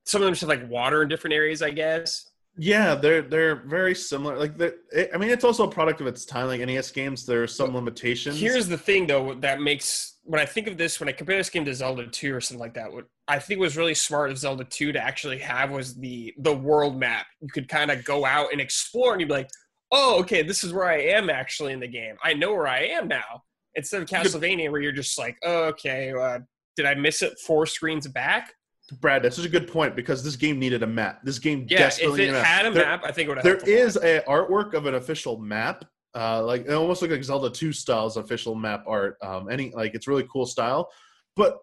Some 0.06 0.22
of 0.22 0.26
them 0.26 0.34
just 0.34 0.42
have 0.42 0.50
like 0.50 0.70
water 0.70 1.02
in 1.02 1.10
different 1.10 1.34
areas, 1.34 1.62
I 1.62 1.72
guess. 1.72 2.30
Yeah, 2.58 2.96
they're 2.96 3.22
they're 3.22 3.56
very 3.68 3.94
similar. 3.94 4.38
Like, 4.38 4.60
it, 4.60 5.10
I 5.14 5.18
mean, 5.18 5.30
it's 5.30 5.44
also 5.44 5.68
a 5.68 5.72
product 5.72 6.00
of 6.00 6.08
its 6.08 6.26
time. 6.26 6.48
Like 6.48 6.62
NES 6.62 6.92
games, 6.92 7.26
there 7.26 7.44
are 7.44 7.48
some 7.48 7.76
limitations. 7.76 8.40
Here's 8.40 8.68
the 8.68 8.78
thing, 8.78 9.08
though, 9.08 9.34
that 9.36 9.60
makes 9.60 10.16
when 10.24 10.40
I 10.40 10.46
think 10.46 10.68
of 10.68 10.78
this, 10.78 11.00
when 11.00 11.10
I 11.10 11.12
compare 11.12 11.38
this 11.38 11.50
game 11.50 11.66
to 11.66 11.74
Zelda 11.74 12.08
2 12.08 12.36
or 12.36 12.42
something 12.42 12.60
like 12.60 12.74
that, 12.74 12.92
what 12.92 13.06
I 13.28 13.40
think 13.40 13.60
was 13.60 13.78
really 13.78 13.94
smart 13.94 14.32
of 14.32 14.38
Zelda 14.38 14.64
2 14.64 14.94
to 14.94 15.00
actually 15.00 15.38
have 15.40 15.70
was 15.72 15.96
the 15.96 16.34
the 16.38 16.56
world 16.56 16.98
map. 16.98 17.28
You 17.42 17.50
could 17.50 17.68
kind 17.68 17.92
of 17.92 18.06
go 18.06 18.26
out 18.26 18.52
and 18.54 18.62
explore, 18.62 19.12
and 19.12 19.20
you'd 19.20 19.28
be 19.28 19.34
like, 19.34 19.50
"Oh, 19.92 20.20
okay, 20.22 20.42
this 20.42 20.64
is 20.64 20.72
where 20.72 20.88
I 20.88 21.00
am 21.00 21.30
actually 21.30 21.74
in 21.74 21.82
the 21.82 21.88
game. 21.88 22.16
I 22.24 22.34
know 22.34 22.54
where 22.54 22.68
I 22.68 22.86
am 22.86 23.08
now." 23.08 23.44
Instead 23.76 24.02
of 24.02 24.08
Castlevania, 24.08 24.72
where 24.72 24.80
you're 24.80 24.94
just 24.94 25.18
like, 25.20 25.38
oh, 25.44 25.66
"Okay, 25.66 26.14
uh, 26.14 26.40
did 26.78 26.86
I 26.86 26.96
miss 26.96 27.22
it 27.22 27.38
four 27.46 27.66
screens 27.66 28.08
back?" 28.08 28.54
Brad, 28.94 29.24
that's 29.24 29.36
such 29.36 29.46
a 29.46 29.50
good 29.50 29.68
point 29.68 29.96
because 29.96 30.24
this 30.24 30.36
game 30.36 30.60
needed 30.60 30.84
a 30.84 30.88
map. 30.88 31.22
This 31.24 31.40
game 31.40 31.66
Yeah, 31.70 31.78
if 31.78 31.98
desperately 31.98 32.14
it 32.24 32.26
needed 32.28 32.30
a 32.36 32.42
map. 32.42 32.46
had 32.46 32.66
a 32.68 32.72
There- 32.72 32.86
map, 32.86 33.02
I 33.04 33.12
think 33.12 33.28
it 33.28 33.30
would 33.30 33.38
have. 33.40 33.44
there 33.44 33.70
is 33.70 33.96
a 33.98 34.22
artwork 34.28 34.74
of 34.74 34.86
an 34.86 34.96
official 34.96 35.38
map 35.40 35.86
uh 36.14 36.42
like 36.46 36.62
it 36.66 36.72
almost 36.72 37.02
looks 37.02 37.12
like 37.12 37.24
zelda 37.26 37.50
2 37.50 37.74
styles 37.74 38.16
official 38.16 38.56
map 38.56 38.86
art 38.88 39.18
um 39.22 39.50
any 39.52 39.70
like 39.76 39.94
it's 39.94 40.08
really 40.08 40.26
cool 40.32 40.46
style 40.46 40.90
but 41.36 41.60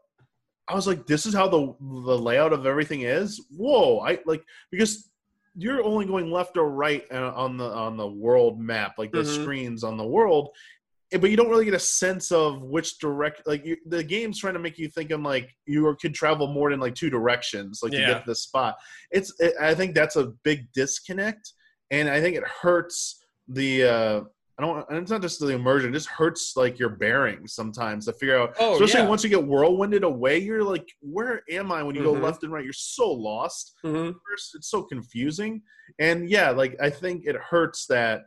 i 0.68 0.74
was 0.74 0.86
like 0.86 1.06
this 1.06 1.24
is 1.24 1.32
how 1.32 1.48
the 1.48 1.74
the 1.80 2.18
layout 2.18 2.52
of 2.52 2.66
everything 2.66 3.00
is 3.00 3.40
whoa 3.56 4.00
i 4.00 4.18
like 4.26 4.42
because 4.70 5.10
you're 5.56 5.82
only 5.82 6.04
going 6.04 6.30
left 6.30 6.58
or 6.58 6.68
right 6.70 7.04
uh, 7.10 7.32
on 7.34 7.56
the 7.56 7.64
on 7.64 7.96
the 7.96 8.06
world 8.06 8.60
map 8.60 8.92
like 8.98 9.10
the 9.10 9.22
Mhm. 9.22 9.42
screens 9.42 9.82
on 9.84 9.96
the 9.96 10.04
world 10.06 10.50
but 11.20 11.30
you 11.30 11.36
don't 11.36 11.48
really 11.50 11.64
get 11.64 11.74
a 11.74 11.78
sense 11.78 12.32
of 12.32 12.62
which 12.62 12.98
direct 12.98 13.46
like 13.46 13.64
you, 13.64 13.76
the 13.86 14.02
game's 14.02 14.38
trying 14.38 14.54
to 14.54 14.60
make 14.60 14.78
you 14.78 14.88
think 14.88 15.10
in 15.10 15.22
like 15.22 15.50
you 15.66 15.94
could 16.00 16.14
travel 16.14 16.46
more 16.52 16.70
than 16.70 16.80
like 16.80 16.94
two 16.94 17.10
directions 17.10 17.80
like 17.82 17.92
to 17.92 17.98
get 17.98 18.18
to 18.20 18.22
the 18.26 18.34
spot 18.34 18.76
it's 19.10 19.32
it, 19.40 19.54
i 19.60 19.74
think 19.74 19.94
that's 19.94 20.16
a 20.16 20.32
big 20.44 20.60
disconnect 20.72 21.52
and 21.90 22.08
i 22.08 22.20
think 22.20 22.36
it 22.36 22.44
hurts 22.46 23.24
the 23.48 23.84
uh 23.84 24.20
i 24.58 24.62
don't 24.62 24.84
and 24.88 24.98
it's 24.98 25.10
not 25.10 25.22
just 25.22 25.40
the 25.40 25.48
immersion 25.48 25.90
it 25.90 25.94
just 25.94 26.08
hurts 26.08 26.54
like 26.56 26.78
your 26.78 26.88
bearings 26.90 27.54
sometimes 27.54 28.06
to 28.06 28.12
figure 28.14 28.38
out 28.38 28.54
Oh, 28.58 28.72
especially 28.74 29.00
yeah. 29.02 29.08
once 29.08 29.22
you 29.24 29.30
get 29.30 29.44
whirlwinded 29.44 30.02
away 30.02 30.38
you're 30.38 30.64
like 30.64 30.88
where 31.00 31.42
am 31.50 31.70
i 31.72 31.82
when 31.82 31.94
you 31.94 32.02
Mhm. 32.02 32.04
go 32.06 32.12
left 32.12 32.42
and 32.42 32.52
right 32.52 32.64
you're 32.64 32.72
so 32.72 33.10
lost 33.10 33.74
Mhm. 33.84 34.14
first 34.28 34.54
it's 34.54 34.70
so 34.70 34.82
confusing 34.82 35.62
and 35.98 36.30
yeah 36.30 36.50
like 36.50 36.76
i 36.80 36.88
think 36.88 37.24
it 37.26 37.36
hurts 37.36 37.86
that 37.86 38.22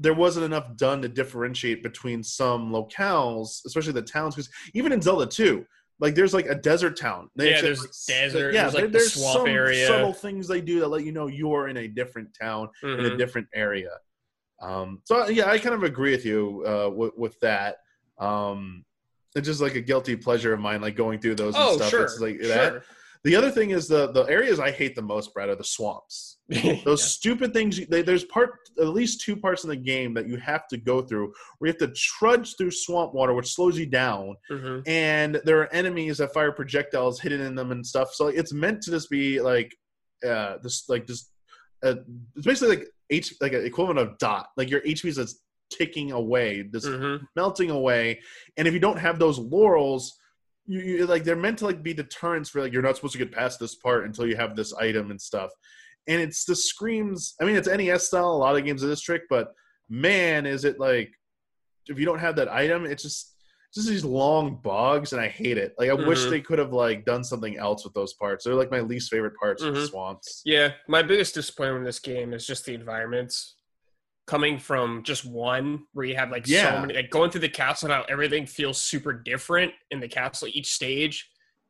there 0.00 0.14
wasn't 0.14 0.44
enough 0.44 0.74
done 0.76 1.02
to 1.02 1.08
differentiate 1.08 1.82
between 1.82 2.22
some 2.22 2.70
locales 2.72 3.60
especially 3.66 3.92
the 3.92 4.02
towns 4.02 4.34
because 4.34 4.50
even 4.74 4.92
in 4.92 5.00
zelda 5.02 5.26
2 5.26 5.64
like 6.00 6.14
there's 6.14 6.32
like 6.32 6.46
a 6.46 6.54
desert 6.54 6.96
town 6.98 7.28
They 7.36 7.50
Yeah, 7.50 7.60
there's 7.60 7.80
like, 7.80 7.90
desert, 8.08 8.54
yeah 8.54 8.62
there's, 8.62 8.74
like, 8.74 8.82
there- 8.84 8.88
the 8.88 8.98
there's 8.98 9.12
some 9.12 9.46
area. 9.46 9.86
subtle 9.86 10.14
things 10.14 10.48
they 10.48 10.60
do 10.62 10.80
that 10.80 10.88
let 10.88 11.04
you 11.04 11.12
know 11.12 11.26
you're 11.26 11.68
in 11.68 11.76
a 11.76 11.86
different 11.86 12.30
town 12.40 12.68
in 12.82 13.04
a 13.04 13.10
Mhm. 13.10 13.18
different 13.18 13.48
area 13.54 13.90
um 14.62 15.00
so 15.04 15.28
yeah 15.28 15.48
i 15.50 15.58
kind 15.58 15.74
of 15.74 15.82
agree 15.84 16.10
with 16.12 16.24
you 16.24 16.64
uh 16.66 16.88
with, 16.90 17.12
with 17.16 17.40
that 17.40 17.76
um 18.18 18.84
it's 19.36 19.46
just 19.46 19.60
like 19.60 19.74
a 19.74 19.80
guilty 19.80 20.16
pleasure 20.16 20.52
of 20.52 20.60
mine 20.60 20.80
like 20.80 20.96
going 20.96 21.18
through 21.20 21.34
those 21.34 21.54
and 21.54 21.64
Oh, 21.64 21.76
stuff 21.76 21.90
sure. 21.90 22.02
it's 22.04 22.18
like 22.20 22.38
that 22.40 22.72
sure. 22.72 22.84
The 23.24 23.36
other 23.36 23.50
thing 23.50 23.70
is 23.70 23.86
the 23.88 24.12
the 24.12 24.22
areas 24.24 24.58
I 24.60 24.70
hate 24.70 24.94
the 24.96 25.02
most, 25.02 25.34
Brad, 25.34 25.48
are 25.50 25.54
the 25.56 25.64
swamps. 25.64 26.38
Those 26.84 27.04
stupid 27.04 27.52
things. 27.52 27.78
you- 27.78 27.86
They, 27.86 28.02
there's 28.02 28.24
part 28.24 28.50
at 28.80 28.88
least 28.88 29.20
two 29.20 29.36
parts 29.36 29.62
in 29.64 29.70
the 29.70 29.76
game 29.76 30.14
that 30.14 30.26
you 30.26 30.36
have 30.38 30.66
to 30.68 30.78
go 30.78 31.02
through 31.02 31.32
where 31.58 31.68
you 31.68 31.76
have 31.78 31.88
to 31.88 31.94
trudge 31.94 32.56
through 32.56 32.70
swamp 32.70 33.12
water, 33.14 33.34
which 33.34 33.52
slows 33.54 33.78
you 33.78 33.86
down, 33.86 34.36
Mhm. 34.50 34.82
and 34.86 35.40
there 35.44 35.60
are 35.60 35.72
enemies 35.72 36.18
that 36.18 36.32
fire 36.32 36.52
projectiles 36.52 37.20
hidden 37.20 37.40
in 37.42 37.54
them 37.54 37.72
and 37.72 37.86
stuff. 37.86 38.14
So 38.14 38.28
it's 38.28 38.52
meant 38.52 38.82
to 38.82 38.90
just 38.90 39.10
be 39.10 39.40
like 39.40 39.74
uh 40.26 40.58
this 40.62 40.88
like 40.88 41.06
just 41.06 41.30
uh, 41.82 41.94
it's 42.36 42.46
basically 42.46 42.76
like 42.76 42.88
H 43.10 43.34
like 43.40 43.52
an 43.52 43.64
equivalent 43.64 43.98
of 44.00 44.18
dot. 44.18 44.48
Like 44.56 44.70
your 44.70 44.80
HP 44.82 45.06
is 45.08 45.16
just 45.16 45.40
ticking 45.70 46.10
away, 46.12 46.62
just 46.64 46.86
Mhm. 46.86 47.20
melting 47.36 47.70
away. 47.70 48.20
And 48.56 48.66
if 48.66 48.74
you 48.74 48.80
don't 48.80 48.98
have 48.98 49.18
those 49.18 49.38
laurels, 49.38 50.16
you, 50.66 50.80
you 50.80 51.06
like 51.06 51.24
they're 51.24 51.36
meant 51.36 51.58
to 51.58 51.66
like 51.66 51.82
be 51.82 51.94
deterrents 51.94 52.50
for 52.50 52.60
like 52.60 52.72
you're 52.72 52.82
not 52.82 52.96
supposed 52.96 53.12
to 53.12 53.18
get 53.18 53.32
past 53.32 53.58
this 53.58 53.74
part 53.76 54.04
until 54.04 54.26
you 54.26 54.36
have 54.36 54.56
this 54.56 54.72
item 54.74 55.10
and 55.10 55.20
stuff. 55.20 55.50
And 56.06 56.20
it's 56.20 56.44
the 56.44 56.56
screams. 56.56 57.34
I 57.40 57.44
mean, 57.44 57.56
it's 57.56 57.68
NES 57.68 58.06
style. 58.06 58.30
A 58.30 58.36
lot 58.36 58.56
of 58.56 58.64
games 58.64 58.82
of 58.82 58.88
this 58.88 59.00
trick, 59.00 59.22
but 59.28 59.52
man, 59.88 60.46
is 60.46 60.64
it 60.64 60.78
like 60.78 61.10
if 61.86 61.98
you 61.98 62.04
don't 62.06 62.18
have 62.20 62.36
that 62.36 62.48
item, 62.48 62.86
it's 62.86 63.02
just 63.02 63.34
just 63.72 63.88
these 63.88 64.04
long 64.04 64.56
bogs, 64.62 65.12
and 65.12 65.22
I 65.22 65.28
hate 65.28 65.56
it. 65.56 65.74
Like 65.78 65.90
I 65.90 65.94
wish 65.94 66.24
Mhm. 66.24 66.30
they 66.30 66.40
could 66.40 66.58
have 66.58 66.72
like 66.72 67.04
done 67.04 67.22
something 67.22 67.56
else 67.56 67.84
with 67.84 67.94
those 67.94 68.14
parts. 68.14 68.44
They're 68.44 68.54
like 68.54 68.70
my 68.70 68.80
least 68.80 69.10
favorite 69.10 69.36
parts 69.40 69.62
of 69.62 69.74
the 69.74 69.86
swamps. 69.86 70.42
Yeah, 70.44 70.72
my 70.88 71.02
biggest 71.02 71.34
disappointment 71.34 71.78
in 71.82 71.84
this 71.84 72.00
game 72.00 72.32
is 72.32 72.44
just 72.46 72.64
the 72.64 72.74
environments. 72.74 73.56
Coming 74.30 74.58
from 74.60 75.02
just 75.02 75.24
one 75.24 75.86
where 75.92 76.06
you 76.06 76.14
have 76.14 76.30
like 76.30 76.46
Yeah. 76.46 76.74
so 76.76 76.80
many 76.82 76.94
like 76.94 77.10
going 77.10 77.32
through 77.32 77.40
the 77.40 77.48
castle 77.48 77.88
now 77.88 78.04
everything 78.08 78.46
feels 78.46 78.80
super 78.80 79.12
different 79.12 79.72
in 79.90 79.98
the 79.98 80.06
castle 80.06 80.46
each 80.52 80.72
stage. 80.72 81.28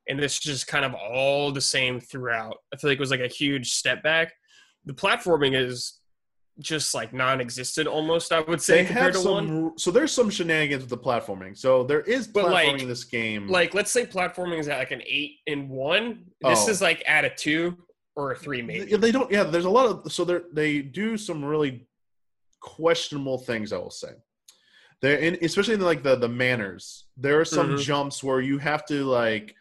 And 0.09 0.19
this 0.19 0.35
is 0.35 0.41
just 0.41 0.67
kind 0.67 0.85
of 0.85 0.93
all 0.93 1.53
the 1.53 1.61
same 1.63 2.01
throughout. 2.01 2.57
I 2.73 2.77
feel 2.77 2.91
like 2.91 2.99
it 2.99 3.01
was 3.01 3.11
like 3.11 3.21
a 3.21 3.29
huge 3.29 3.73
step 3.73 4.03
back. 4.03 4.35
The 4.85 4.93
platforming 4.93 5.55
is 5.57 6.01
just 6.59 6.95
like 6.95 7.15
non-existent 7.15 7.89
almost, 7.89 8.31
I 8.31 8.41
would 8.41 8.61
say, 8.61 8.83
They 8.83 8.87
compared 8.89 9.15
to 9.15 9.21
one. 9.21 9.47
some, 9.47 9.73
so 9.79 9.91
there's 9.91 10.13
some 10.13 10.29
shenanigans 10.29 10.83
with 10.83 10.91
the 10.91 10.99
platforming. 10.99 11.57
So 11.57 11.83
there 11.85 12.03
is 12.03 12.29
But, 12.29 12.51
like- 12.51 12.79
in 12.83 12.89
this 12.89 13.05
game. 13.05 13.49
Like 13.49 13.73
let's 13.73 13.91
say 13.91 14.05
platforming 14.05 14.59
is 14.59 14.69
at 14.69 14.79
like 14.79 14.91
an 14.91 15.03
eight 15.07 15.37
in 15.47 15.71
one. 15.71 16.27
This 16.43 16.67
Oh. 16.67 16.71
is 16.71 16.83
like 16.83 17.03
at 17.09 17.25
a 17.25 17.31
two 17.31 17.79
or 18.17 18.33
a 18.33 18.37
three 18.37 18.61
maybe. 18.61 18.97
They 18.97 19.13
don't. 19.13 19.31
Yeah, 19.31 19.45
there's 19.45 19.65
a 19.65 19.71
lot 19.71 19.87
of 19.87 20.13
so 20.13 20.27
they 20.27 20.41
they 20.53 20.83
do 20.83 21.17
some 21.17 21.43
really 21.43 21.87
questionable 22.61 23.39
things. 23.39 23.73
I 23.73 23.79
will 23.79 23.91
say, 23.91 24.13
there, 25.03 25.17
in, 25.19 25.39
especially 25.43 25.75
in 25.75 25.81
like 25.81 26.03
the 26.03 26.17
the 26.17 26.29
manors. 26.29 27.07
There 27.17 27.41
are 27.41 27.45
some 27.45 27.71
Mhm. 27.77 27.81
jumps 27.83 28.23
where 28.23 28.41
you 28.41 28.59
have 28.59 28.85
to 28.87 29.05
like 29.05 29.55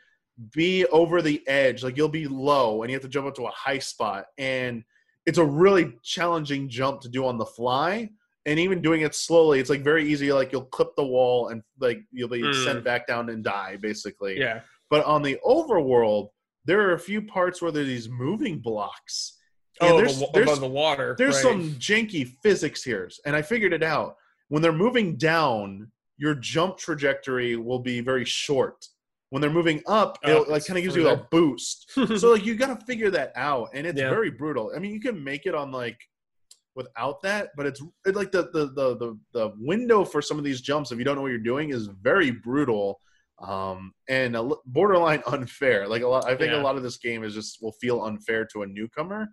be 0.54 0.86
over 0.88 1.22
the 1.22 1.46
edge. 1.48 1.84
Like 1.84 1.98
you'll 1.98 2.10
be 2.10 2.28
low 2.28 2.84
and 2.84 2.90
you 2.92 2.96
have 2.96 3.04
to 3.04 3.10
jump 3.10 3.28
up 3.28 3.36
to 3.36 3.46
a 3.48 3.52
high 3.52 3.80
spot, 3.80 4.26
and 4.38 4.84
it's 5.26 5.38
a 5.38 5.46
really 5.46 5.94
challenging 6.04 6.70
jump 6.70 7.02
to 7.02 7.10
do 7.10 7.26
on 7.26 7.38
the 7.38 7.46
fly. 7.46 8.10
And 8.46 8.58
even 8.58 8.82
doing 8.82 9.02
it 9.02 9.14
slowly, 9.14 9.60
it's 9.60 9.70
like 9.70 9.84
very 9.84 10.10
easy. 10.10 10.32
Like 10.32 10.52
you'll 10.52 10.66
clip 10.66 10.96
the 10.96 11.06
wall 11.06 11.50
and 11.50 11.62
like 11.80 12.00
you'll 12.12 12.30
be 12.30 12.42
Mm. 12.42 12.64
sent 12.64 12.84
back 12.84 13.06
down 13.06 13.30
and 13.30 13.44
die 13.44 13.76
basically. 13.78 14.40
Yeah. 14.40 14.62
But 14.90 15.06
on 15.06 15.22
the 15.22 15.38
overworld, 15.46 16.30
there 16.66 16.82
are 16.90 16.94
a 16.94 17.00
few 17.00 17.22
parts 17.22 17.62
where 17.62 17.72
there 17.72 17.84
are 17.84 17.86
these 17.86 18.10
moving 18.10 18.60
blocks. 18.60 19.38
And 19.82 19.92
Oh, 19.94 19.98
there's, 19.98 20.18
the, 20.20 20.26
wa- 20.26 20.32
there's, 20.34 20.48
above 20.48 20.60
the 20.62 20.68
water. 20.68 21.16
there's 21.18 21.36
right. 21.36 21.44
some 21.44 21.72
janky 21.76 22.34
physics 22.44 22.84
here. 22.84 23.10
And 23.26 23.36
I 23.36 23.42
figured 23.42 23.74
it 23.74 23.84
out. 23.84 24.16
When 24.50 24.62
they're 24.62 24.72
moving 24.74 25.16
down, 25.16 25.92
your 26.18 26.36
jump 26.36 26.78
trajectory 26.78 27.56
will 27.56 27.80
be 27.80 28.02
very 28.02 28.26
short. 28.26 28.86
when 29.32 29.42
they're 29.42 29.52
moving 29.52 29.82
up, 29.88 30.18
Oh, 30.26 30.42
it 30.44 30.50
like 30.50 30.66
kind 30.66 30.78
of 30.78 30.84
gives 30.84 30.96
you 30.96 31.08
a 31.08 31.18
boost. 31.32 31.92
so 32.18 32.32
like 32.34 32.46
you 32.46 32.56
got 32.56 32.78
to 32.80 32.86
figure 32.86 33.12
that 33.12 33.32
out, 33.36 33.70
and 33.76 33.86
it's 33.86 34.00
Yeah. 34.00 34.10
very 34.10 34.32
brutal. 34.32 34.72
I 34.76 34.80
mean, 34.80 34.92
you 34.92 35.00
can 35.00 35.24
make 35.24 35.46
it 35.46 35.54
on 35.54 35.72
like 35.72 36.00
without 36.76 37.22
that, 37.22 37.50
but 37.56 37.66
it's 37.66 37.82
it, 38.06 38.16
like 38.16 38.32
the, 38.32 38.44
the 38.54 38.66
the 38.74 38.98
the 38.98 39.20
the 39.34 39.54
window 39.60 40.04
for 40.04 40.22
some 40.22 40.38
of 40.40 40.44
these 40.44 40.62
jumps 40.62 40.92
if 40.92 40.98
you 40.98 41.04
don't 41.06 41.16
know 41.16 41.22
what 41.22 41.28
you're 41.30 41.38
doing 41.38 41.70
is 41.70 41.88
very 42.02 42.32
brutal. 42.32 43.00
Um, 43.42 43.94
and 44.10 44.36
a 44.36 44.50
borderline 44.66 45.22
unfair. 45.28 45.88
Like 45.88 46.02
a 46.02 46.08
lot, 46.08 46.26
I 46.26 46.36
think 46.36 46.52
Yeah. 46.52 46.62
a 46.62 46.64
lot 46.64 46.76
of 46.76 46.84
this 46.84 46.98
game 46.98 47.24
is 47.24 47.34
just 47.34 47.60
will 47.62 47.72
feel 47.80 48.04
unfair 48.04 48.46
to 48.54 48.64
a 48.64 48.68
newcomer. 48.68 49.30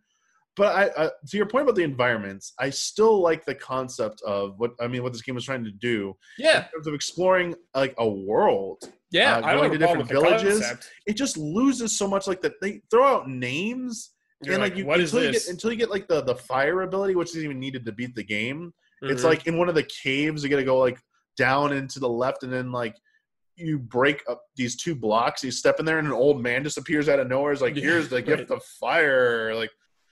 But 0.57 0.75
I, 0.75 1.05
I, 1.05 1.11
to 1.29 1.37
your 1.37 1.45
point 1.47 1.65
about 1.65 1.75
the 1.75 1.83
environments, 1.83 2.55
I 2.59 2.71
still 2.71 3.21
like 3.21 3.45
the 3.45 3.55
concept 3.55 4.23
of 4.27 4.59
what 4.59 4.73
I 4.81 4.87
mean. 4.87 5.03
What 5.03 5.13
this 5.13 5.21
game 5.23 5.35
was 5.35 5.45
trying 5.45 5.65
to 5.65 5.71
do 5.71 6.17
yeah, 6.39 6.65
in 6.65 6.71
terms 6.73 6.87
of 6.87 6.95
exploring 6.95 7.55
like 7.75 7.95
a 7.99 8.09
world. 8.09 8.91
yeah. 9.11 9.37
Uh, 9.37 9.41
going 9.41 9.71
to 9.71 9.77
a 9.77 9.79
problem 9.81 9.99
with 9.99 10.09
different 10.09 10.09
villages. 10.41 10.73
It 11.07 11.17
just 11.17 11.37
loses 11.37 11.97
so 11.99 12.09
much. 12.09 12.27
Like 12.27 12.41
that, 12.41 12.55
they 12.63 12.81
throw 12.91 13.05
out 13.07 13.29
names 13.29 14.13
You're 14.43 14.55
and 14.55 14.63
like, 14.63 14.73
like, 14.73 14.79
you 14.79 14.87
what 14.87 15.01
is 15.01 15.13
until 15.13 15.27
you 15.27 15.33
get 15.33 15.47
until 15.49 15.71
you 15.73 15.77
get 15.77 15.91
like 15.91 16.09
the 16.09 16.23
the 16.23 16.35
fire 16.37 16.83
ability, 16.83 17.15
which 17.15 17.37
is 17.37 17.45
even 17.45 17.61
needed 17.61 17.85
to 17.85 17.93
beat 17.93 18.15
the 18.15 18.25
game. 18.25 18.73
It's 19.03 19.23
Mhm. 19.23 19.27
like 19.27 19.47
in 19.47 19.59
one 19.59 19.69
of 19.69 19.75
the 19.75 19.83
caves, 19.83 20.43
you 20.43 20.49
got 20.49 20.57
to 20.57 20.65
go 20.65 20.79
like 20.79 20.99
down 21.37 21.75
and 21.75 21.91
to 21.91 22.01
the 22.01 22.09
left, 22.09 22.45
and 22.45 22.53
then 22.53 22.73
like 22.73 22.97
you 23.57 23.79
break 23.79 24.23
up 24.29 24.41
these 24.57 24.75
two 24.77 24.95
blocks. 24.95 25.45
You 25.45 25.51
step 25.51 25.79
in 25.81 25.85
there, 25.85 25.99
and 25.99 26.07
an 26.09 26.15
old 26.15 26.43
man 26.43 26.65
just 26.65 26.79
appears 26.79 27.09
out 27.11 27.19
of 27.21 27.29
nowhere. 27.29 27.53
It's 27.53 27.61
like, 27.61 27.75
Yeah, 27.77 27.83
here's 27.83 28.09
the 28.09 28.23
gift 28.31 28.49
right. 28.49 28.57
of 28.57 28.63
fire. 28.81 29.55
Like, 29.55 29.71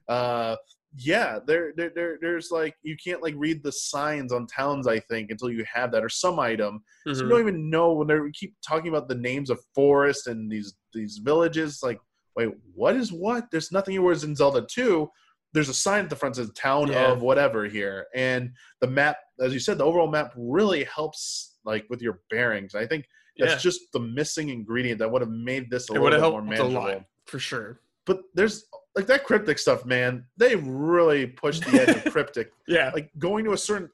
uh, 0.09 0.57
yeah, 0.97 1.41
there, 1.45 1.73
there, 1.77 1.91
there, 1.95 2.19
there's 2.21 2.51
like 2.53 2.77
you 2.83 2.97
can't 3.03 3.23
like 3.23 3.35
read 3.37 3.63
the 3.65 3.73
signs 3.73 4.33
on 4.33 4.47
towns. 4.47 4.87
I 4.87 5.01
think 5.01 5.31
until 5.31 5.51
you 5.51 5.65
have 5.73 5.91
that 5.93 6.05
or 6.05 6.09
some 6.09 6.39
item. 6.39 6.83
So 7.07 7.13
Mhm. 7.13 7.23
you 7.23 7.29
don't 7.29 7.41
even 7.41 7.71
know 7.71 7.93
when 7.95 8.07
they 8.07 8.19
keep 8.33 8.55
talking 8.67 8.89
about 8.89 9.09
the 9.09 9.17
names 9.17 9.51
of 9.51 9.59
forest 9.75 10.29
and 10.29 10.51
these 10.51 10.75
these 10.93 11.19
villages. 11.19 11.81
Like, 11.83 11.99
wait, 12.37 12.51
what 12.75 12.95
is 12.95 13.13
what? 13.13 13.51
There's 13.51 13.73
nothing 13.73 13.93
here. 13.93 14.03
Whereas 14.03 14.23
in 14.23 14.37
Zelda 14.37 14.65
2, 14.71 15.11
there's 15.53 15.69
a 15.69 15.75
sign 15.75 16.05
at 16.05 16.11
the 16.11 16.17
front 16.17 16.37
that 16.37 16.43
says 16.43 16.53
town 16.55 16.89
Yeah. 16.89 17.11
of 17.13 17.23
whatever 17.23 17.65
here. 17.65 18.07
And 18.15 18.53
the 18.81 18.87
map, 18.87 19.17
as 19.41 19.53
you 19.53 19.59
said, 19.61 19.79
the 19.79 19.85
overall 19.85 20.09
map 20.09 20.33
really 20.37 20.85
helps 20.85 21.57
like 21.65 21.87
with 21.91 22.03
your 22.03 22.21
bearings. 22.31 22.77
I 22.77 22.87
think 22.87 23.07
that's 23.37 23.53
yeah. 23.55 23.59
just 23.59 23.81
the 23.93 24.01
missing 24.01 24.51
ingredient 24.51 25.01
that 25.01 25.11
would 25.11 25.23
have 25.23 25.31
made 25.31 25.71
this 25.71 25.91
a 25.91 25.95
it 25.95 26.01
little 26.01 26.11
bit 26.11 26.21
more 26.21 26.55
helped 26.55 26.59
a 26.61 26.65
lot 26.79 27.05
for 27.27 27.41
sure. 27.41 27.81
But 28.07 28.23
there's 28.35 28.67
like 28.97 29.07
that 29.07 29.25
cryptic 29.25 29.59
stuff, 29.59 29.85
man. 29.85 30.25
They 30.37 30.57
really 30.57 31.27
pushed 31.27 31.65
the 31.65 31.81
edge 31.83 31.97
of 31.97 32.05
cryptic 32.13 32.51
Yeah, 32.69 32.91
like 32.95 33.11
going 33.19 33.45
to 33.47 33.53
a 33.53 33.59
certain 33.59 33.91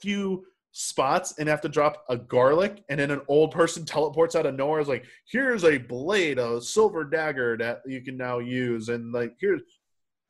few 0.00 0.44
spots 0.72 1.34
and 1.38 1.48
have 1.48 1.62
to 1.62 1.68
drop 1.70 2.04
a 2.10 2.16
garlic 2.18 2.84
and 2.90 3.00
then 3.00 3.10
an 3.10 3.22
old 3.28 3.50
person 3.50 3.84
teleports 3.86 4.36
out 4.36 4.44
of 4.44 4.54
nowhere 4.54 4.78
is 4.80 4.88
like 4.88 5.06
here's 5.30 5.64
a 5.64 5.78
blade 5.78 6.38
a 6.38 6.60
silver 6.60 7.02
dagger 7.02 7.56
that 7.56 7.80
you 7.86 8.02
can 8.02 8.14
now 8.14 8.38
use 8.38 8.90
and 8.90 9.10
like 9.10 9.32
here's 9.40 9.62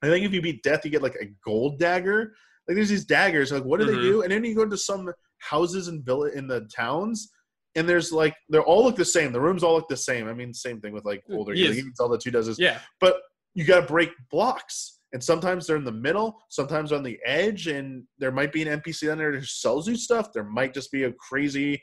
i 0.02 0.06
think 0.06 0.24
if 0.24 0.32
you 0.32 0.40
beat 0.40 0.62
death 0.62 0.84
you 0.84 0.90
get 0.92 1.02
like 1.02 1.16
a 1.20 1.26
gold 1.44 1.80
dagger 1.80 2.32
like 2.68 2.76
there's 2.76 2.88
these 2.88 3.04
daggers 3.04 3.50
like 3.50 3.64
what 3.64 3.80
do 3.80 3.86
they 3.86 3.94
Mhm. 3.94 4.02
do 4.02 4.22
and 4.22 4.30
then 4.30 4.44
you 4.44 4.54
go 4.54 4.62
into 4.62 4.76
some 4.78 5.12
houses 5.38 5.88
and 5.88 6.04
villa 6.04 6.30
in 6.30 6.46
the 6.46 6.60
towns 6.72 7.28
and 7.74 7.88
there's 7.88 8.12
like 8.12 8.36
they 8.48 8.58
all 8.58 8.84
look 8.84 8.94
the 8.94 9.04
same 9.04 9.32
the 9.32 9.40
rooms 9.40 9.64
all 9.64 9.74
look 9.74 9.88
the 9.88 9.96
same 9.96 10.28
i 10.28 10.32
mean 10.32 10.54
same 10.54 10.80
thing 10.80 10.92
with 10.92 11.04
like 11.04 11.24
older 11.32 11.54
Yes. 11.54 11.70
games. 11.70 11.78
even 11.78 11.94
zelda 11.96 12.18
2 12.18 12.30
does 12.30 12.46
this 12.46 12.56
yeah. 12.60 12.78
but 13.00 13.16
you 13.56 13.64
got 13.64 13.80
to 13.80 13.86
break 13.86 14.10
blocks 14.30 15.00
and 15.12 15.24
sometimes 15.24 15.66
they're 15.66 15.76
in 15.78 15.84
the 15.84 15.90
middle 15.90 16.36
sometimes 16.50 16.92
on 16.92 17.02
the 17.02 17.18
edge 17.24 17.66
and 17.68 18.04
there 18.18 18.30
might 18.30 18.52
be 18.52 18.62
an 18.62 18.80
npc 18.80 19.06
down 19.06 19.16
there 19.18 19.32
who 19.32 19.42
sells 19.44 19.88
you 19.88 19.96
stuff 19.96 20.32
there 20.32 20.44
might 20.44 20.74
just 20.74 20.92
be 20.92 21.04
a 21.04 21.12
crazy 21.14 21.82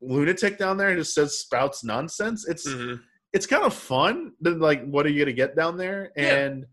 lunatic 0.00 0.58
down 0.58 0.76
there 0.76 0.90
who 0.90 0.96
just 1.00 1.14
says 1.14 1.38
spouts 1.38 1.82
nonsense 1.84 2.46
it's 2.48 2.66
Mhm. 2.68 3.00
it's 3.32 3.46
kind 3.46 3.64
of 3.64 3.74
fun 3.74 4.32
then 4.40 4.60
like 4.60 4.84
what 4.86 5.04
are 5.04 5.10
you 5.10 5.18
gonna 5.22 5.32
get 5.32 5.56
down 5.56 5.76
there 5.76 6.12
Yeah. 6.16 6.36
and 6.36 6.66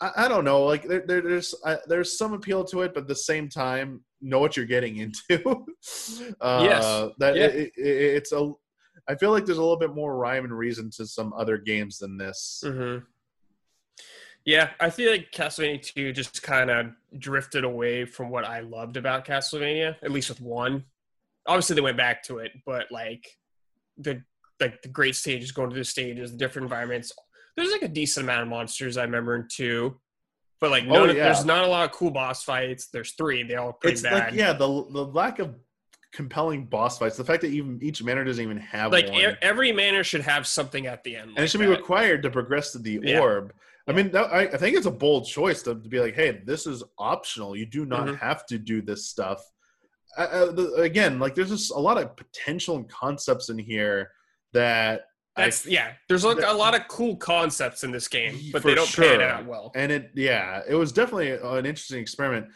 I, 0.00 0.10
I 0.24 0.28
don't 0.28 0.44
know 0.44 0.64
like 0.64 0.84
there, 0.88 1.04
there, 1.06 1.20
there's 1.20 1.54
there's 1.86 2.16
some 2.16 2.32
appeal 2.32 2.64
to 2.64 2.82
it 2.82 2.94
but 2.94 3.02
at 3.02 3.08
the 3.08 3.14
same 3.14 3.48
time 3.50 4.02
know 4.22 4.38
what 4.38 4.56
you're 4.56 4.64
getting 4.66 4.96
into 4.96 5.44
uh 6.40 6.60
Yes. 6.62 7.12
that 7.18 7.36
Yeah. 7.36 7.44
it, 7.46 7.72
it, 7.76 7.96
it's 8.16 8.32
a 8.32 8.50
i 9.08 9.14
feel 9.14 9.30
like 9.32 9.44
there's 9.44 9.58
a 9.58 9.62
little 9.62 9.78
bit 9.78 9.94
more 9.94 10.16
rhyme 10.16 10.44
and 10.44 10.56
reason 10.56 10.88
to 10.96 11.06
some 11.06 11.34
other 11.34 11.58
games 11.58 11.98
than 11.98 12.16
this 12.16 12.62
hmm 12.64 12.98
Yeah, 14.44 14.70
I 14.78 14.90
feel 14.90 15.10
like 15.10 15.30
Castlevania 15.32 15.82
2 15.82 16.12
just 16.12 16.42
kind 16.42 16.70
of 16.70 16.86
drifted 17.18 17.64
away 17.64 18.04
from 18.04 18.28
what 18.30 18.44
I 18.44 18.60
loved 18.60 18.96
about 18.98 19.24
Castlevania, 19.24 19.96
at 20.02 20.10
least 20.10 20.28
with 20.28 20.40
one. 20.40 20.84
Obviously, 21.46 21.74
they 21.76 21.80
went 21.80 21.96
back 21.96 22.22
to 22.24 22.38
it, 22.38 22.52
but 22.66 22.86
like 22.90 23.26
the 23.98 24.22
like 24.60 24.82
the 24.82 24.88
great 24.88 25.16
stages, 25.16 25.50
going 25.52 25.70
to 25.70 25.76
the 25.76 25.84
stages, 25.84 26.30
the 26.32 26.36
different 26.38 26.64
environments. 26.64 27.12
There's 27.56 27.70
like 27.72 27.82
a 27.82 27.88
decent 27.88 28.24
amount 28.24 28.42
of 28.42 28.48
monsters 28.48 28.96
I 28.96 29.02
remember 29.04 29.34
in 29.36 29.46
two, 29.50 29.98
but 30.60 30.70
like 30.70 30.84
oh, 30.84 30.92
none 30.92 31.10
Oh, 31.10 31.12
yeah. 31.12 31.24
there's 31.24 31.44
not 31.44 31.64
a 31.64 31.66
lot 31.68 31.84
of 31.86 31.92
cool 31.92 32.10
boss 32.10 32.42
fights. 32.44 32.88
There's 32.88 33.12
three, 33.12 33.42
they 33.44 33.54
all 33.56 33.72
pretty 33.72 33.94
it's 33.94 34.02
bad. 34.02 34.12
like 34.30 34.34
yeah 34.34 34.52
the 34.52 34.66
the 34.90 35.06
lack 35.06 35.38
of 35.38 35.54
compelling 36.12 36.64
boss 36.66 36.98
fights 36.98 37.16
the 37.16 37.24
fact 37.24 37.40
that 37.42 37.48
even 37.50 37.76
each 37.82 38.00
manor 38.00 38.22
doesn't 38.22 38.44
even 38.44 38.56
have 38.56 38.92
like 38.92 39.10
one 39.10 39.36
every 39.42 39.72
manor 39.72 40.04
should 40.04 40.20
have 40.20 40.46
something 40.46 40.86
at 40.86 41.02
the 41.02 41.16
end, 41.16 41.30
and 41.30 41.38
it 41.44 41.48
should 41.48 41.60
be 41.60 41.66
required 41.66 42.22
to 42.22 42.30
progress 42.30 42.70
to 42.72 42.78
the 42.78 43.00
Yeah. 43.02 43.20
orb 43.20 43.52
i 43.88 43.92
mean 43.92 44.10
that, 44.10 44.32
I, 44.32 44.42
I 44.42 44.56
think 44.56 44.76
it's 44.76 44.86
a 44.86 44.90
bold 44.90 45.26
choice 45.26 45.62
to, 45.62 45.74
to 45.74 45.88
be 45.88 46.00
like 46.00 46.14
hey 46.14 46.40
this 46.44 46.66
is 46.66 46.82
optional 46.98 47.56
you 47.56 47.66
do 47.66 47.84
not 47.84 48.06
Mhm. 48.06 48.18
have 48.18 48.46
to 48.46 48.58
do 48.58 48.80
this 48.82 49.06
stuff 49.06 49.42
uh, 50.16 50.20
uh, 50.22 50.52
the, 50.52 50.74
again 50.74 51.18
like 51.18 51.34
there's 51.34 51.50
just 51.50 51.72
a 51.72 51.78
lot 51.78 51.98
of 51.98 52.16
potential 52.16 52.76
and 52.76 52.88
concepts 52.88 53.48
in 53.48 53.58
here 53.58 54.10
that 54.52 55.02
I 55.36 55.46
That's 55.46 55.66
yeah. 55.66 55.94
There's 56.08 56.24
like 56.24 56.36
that- 56.36 56.50
a 56.50 56.56
lot 56.56 56.76
of 56.76 56.86
cool 56.86 57.16
concepts 57.16 57.82
in 57.82 57.90
this 57.90 58.06
game, 58.06 58.38
but 58.52 58.62
they 58.62 58.72
don't 58.76 58.86
pan 58.86 59.18
sure. 59.18 59.22
out 59.22 59.46
well. 59.46 59.72
and 59.74 59.90
it 59.90 60.12
yeah 60.14 60.62
it 60.68 60.76
was 60.76 60.92
definitely 60.92 61.30
an 61.32 61.66
interesting 61.66 61.98
experiment 62.00 62.46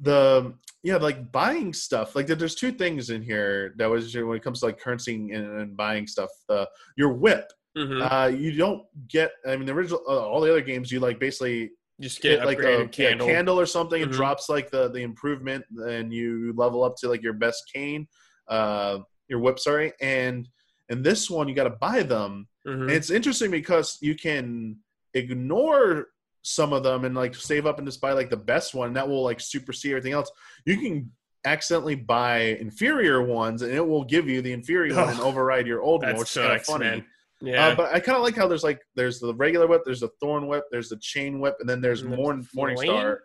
the 0.00 0.54
yeah 0.82 0.96
like 0.96 1.30
buying 1.30 1.74
stuff 1.74 2.16
like 2.16 2.26
there's 2.26 2.54
two 2.54 2.72
things 2.72 3.10
in 3.10 3.20
here 3.22 3.74
that 3.76 3.86
was 3.90 4.14
when 4.16 4.34
it 4.36 4.42
comes 4.42 4.60
to 4.60 4.66
like 4.66 4.80
currency 4.80 5.14
and, 5.14 5.60
and 5.60 5.76
buying 5.76 6.06
stuff 6.06 6.30
the 6.48 6.66
your 6.96 7.12
whip 7.12 7.52
hmm 7.76 8.02
uh 8.02 8.30
you 8.34 8.52
don't 8.52 8.82
get 9.08 9.32
i 9.46 9.56
mean 9.56 9.66
the 9.66 9.72
original 9.72 10.02
uh, 10.08 10.26
all 10.28 10.40
the 10.40 10.50
other 10.50 10.60
games 10.60 10.90
you 10.92 11.00
like 11.00 11.18
basically 11.18 11.70
Just 12.00 12.20
get 12.20 12.38
get 12.38 12.44
like 12.44 12.58
a 12.58 12.62
upgraded 12.62 12.98
yeah, 12.98 13.08
candle. 13.08 13.26
candle 13.26 13.60
or 13.60 13.66
something 13.66 14.02
it 14.02 14.08
Mhm. 14.10 14.12
drops 14.12 14.48
like 14.48 14.70
the 14.70 14.88
the 14.90 15.02
improvement 15.02 15.64
and 15.86 16.12
you 16.12 16.52
level 16.56 16.84
up 16.84 16.96
to 16.96 17.08
like 17.08 17.22
your 17.22 17.32
best 17.32 17.62
cane 17.72 18.06
uh 18.48 18.98
your 19.28 19.38
whip 19.38 19.58
sorry 19.58 19.92
and 20.00 20.48
and 20.90 21.02
this 21.04 21.30
one 21.30 21.48
you 21.48 21.54
got 21.54 21.64
to 21.64 21.70
buy 21.88 22.02
them 22.02 22.48
Mhm. 22.66 22.82
and 22.82 22.90
it's 22.90 23.10
interesting 23.10 23.50
because 23.50 23.96
you 24.02 24.14
can 24.14 24.76
ignore 25.14 26.08
some 26.42 26.72
of 26.72 26.82
them 26.82 27.04
and 27.04 27.14
like 27.14 27.34
save 27.34 27.66
up 27.66 27.78
and 27.78 27.86
just 27.86 28.00
buy 28.00 28.12
like 28.12 28.28
the 28.30 28.36
best 28.36 28.74
one. 28.74 28.88
And 28.88 28.96
that 28.96 29.08
will 29.08 29.22
like 29.22 29.40
supersede 29.40 29.92
everything 29.92 30.12
else. 30.12 30.28
You 30.66 30.76
can 30.76 31.12
accidentally 31.44 31.94
buy 31.94 32.38
inferior 32.60 33.22
ones 33.22 33.62
and 33.62 33.72
it 33.72 33.86
will 33.86 34.02
give 34.04 34.28
you 34.28 34.42
the 34.42 34.52
inferior 34.52 34.94
one 35.00 35.10
and 35.10 35.20
Oh, 35.20 35.24
override 35.28 35.68
your 35.68 35.82
old 35.82 36.02
one, 36.02 36.16
which 36.16 36.30
is 36.30 36.36
kind 36.36 36.52
of 36.56 36.64
funny. 36.64 36.84
man. 36.86 37.04
Yeah. 37.42 37.68
Uh, 37.68 37.74
but 37.74 37.94
I 37.94 38.00
kind 38.00 38.16
of 38.16 38.22
like 38.22 38.36
how 38.36 38.46
there's 38.48 38.62
like 38.64 38.80
there's 38.94 39.18
the 39.20 39.34
regular 39.34 39.66
whip, 39.66 39.82
there's 39.84 40.00
the 40.00 40.10
thorn 40.20 40.46
whip, 40.46 40.64
there's 40.70 40.88
the 40.88 40.96
chain 40.98 41.40
whip, 41.40 41.56
and 41.60 41.68
then 41.68 41.80
there's 41.80 42.02
And 42.02 42.12
the 42.12 42.16
Morn, 42.16 42.46
Morning? 42.54 42.76
Star. 42.78 43.22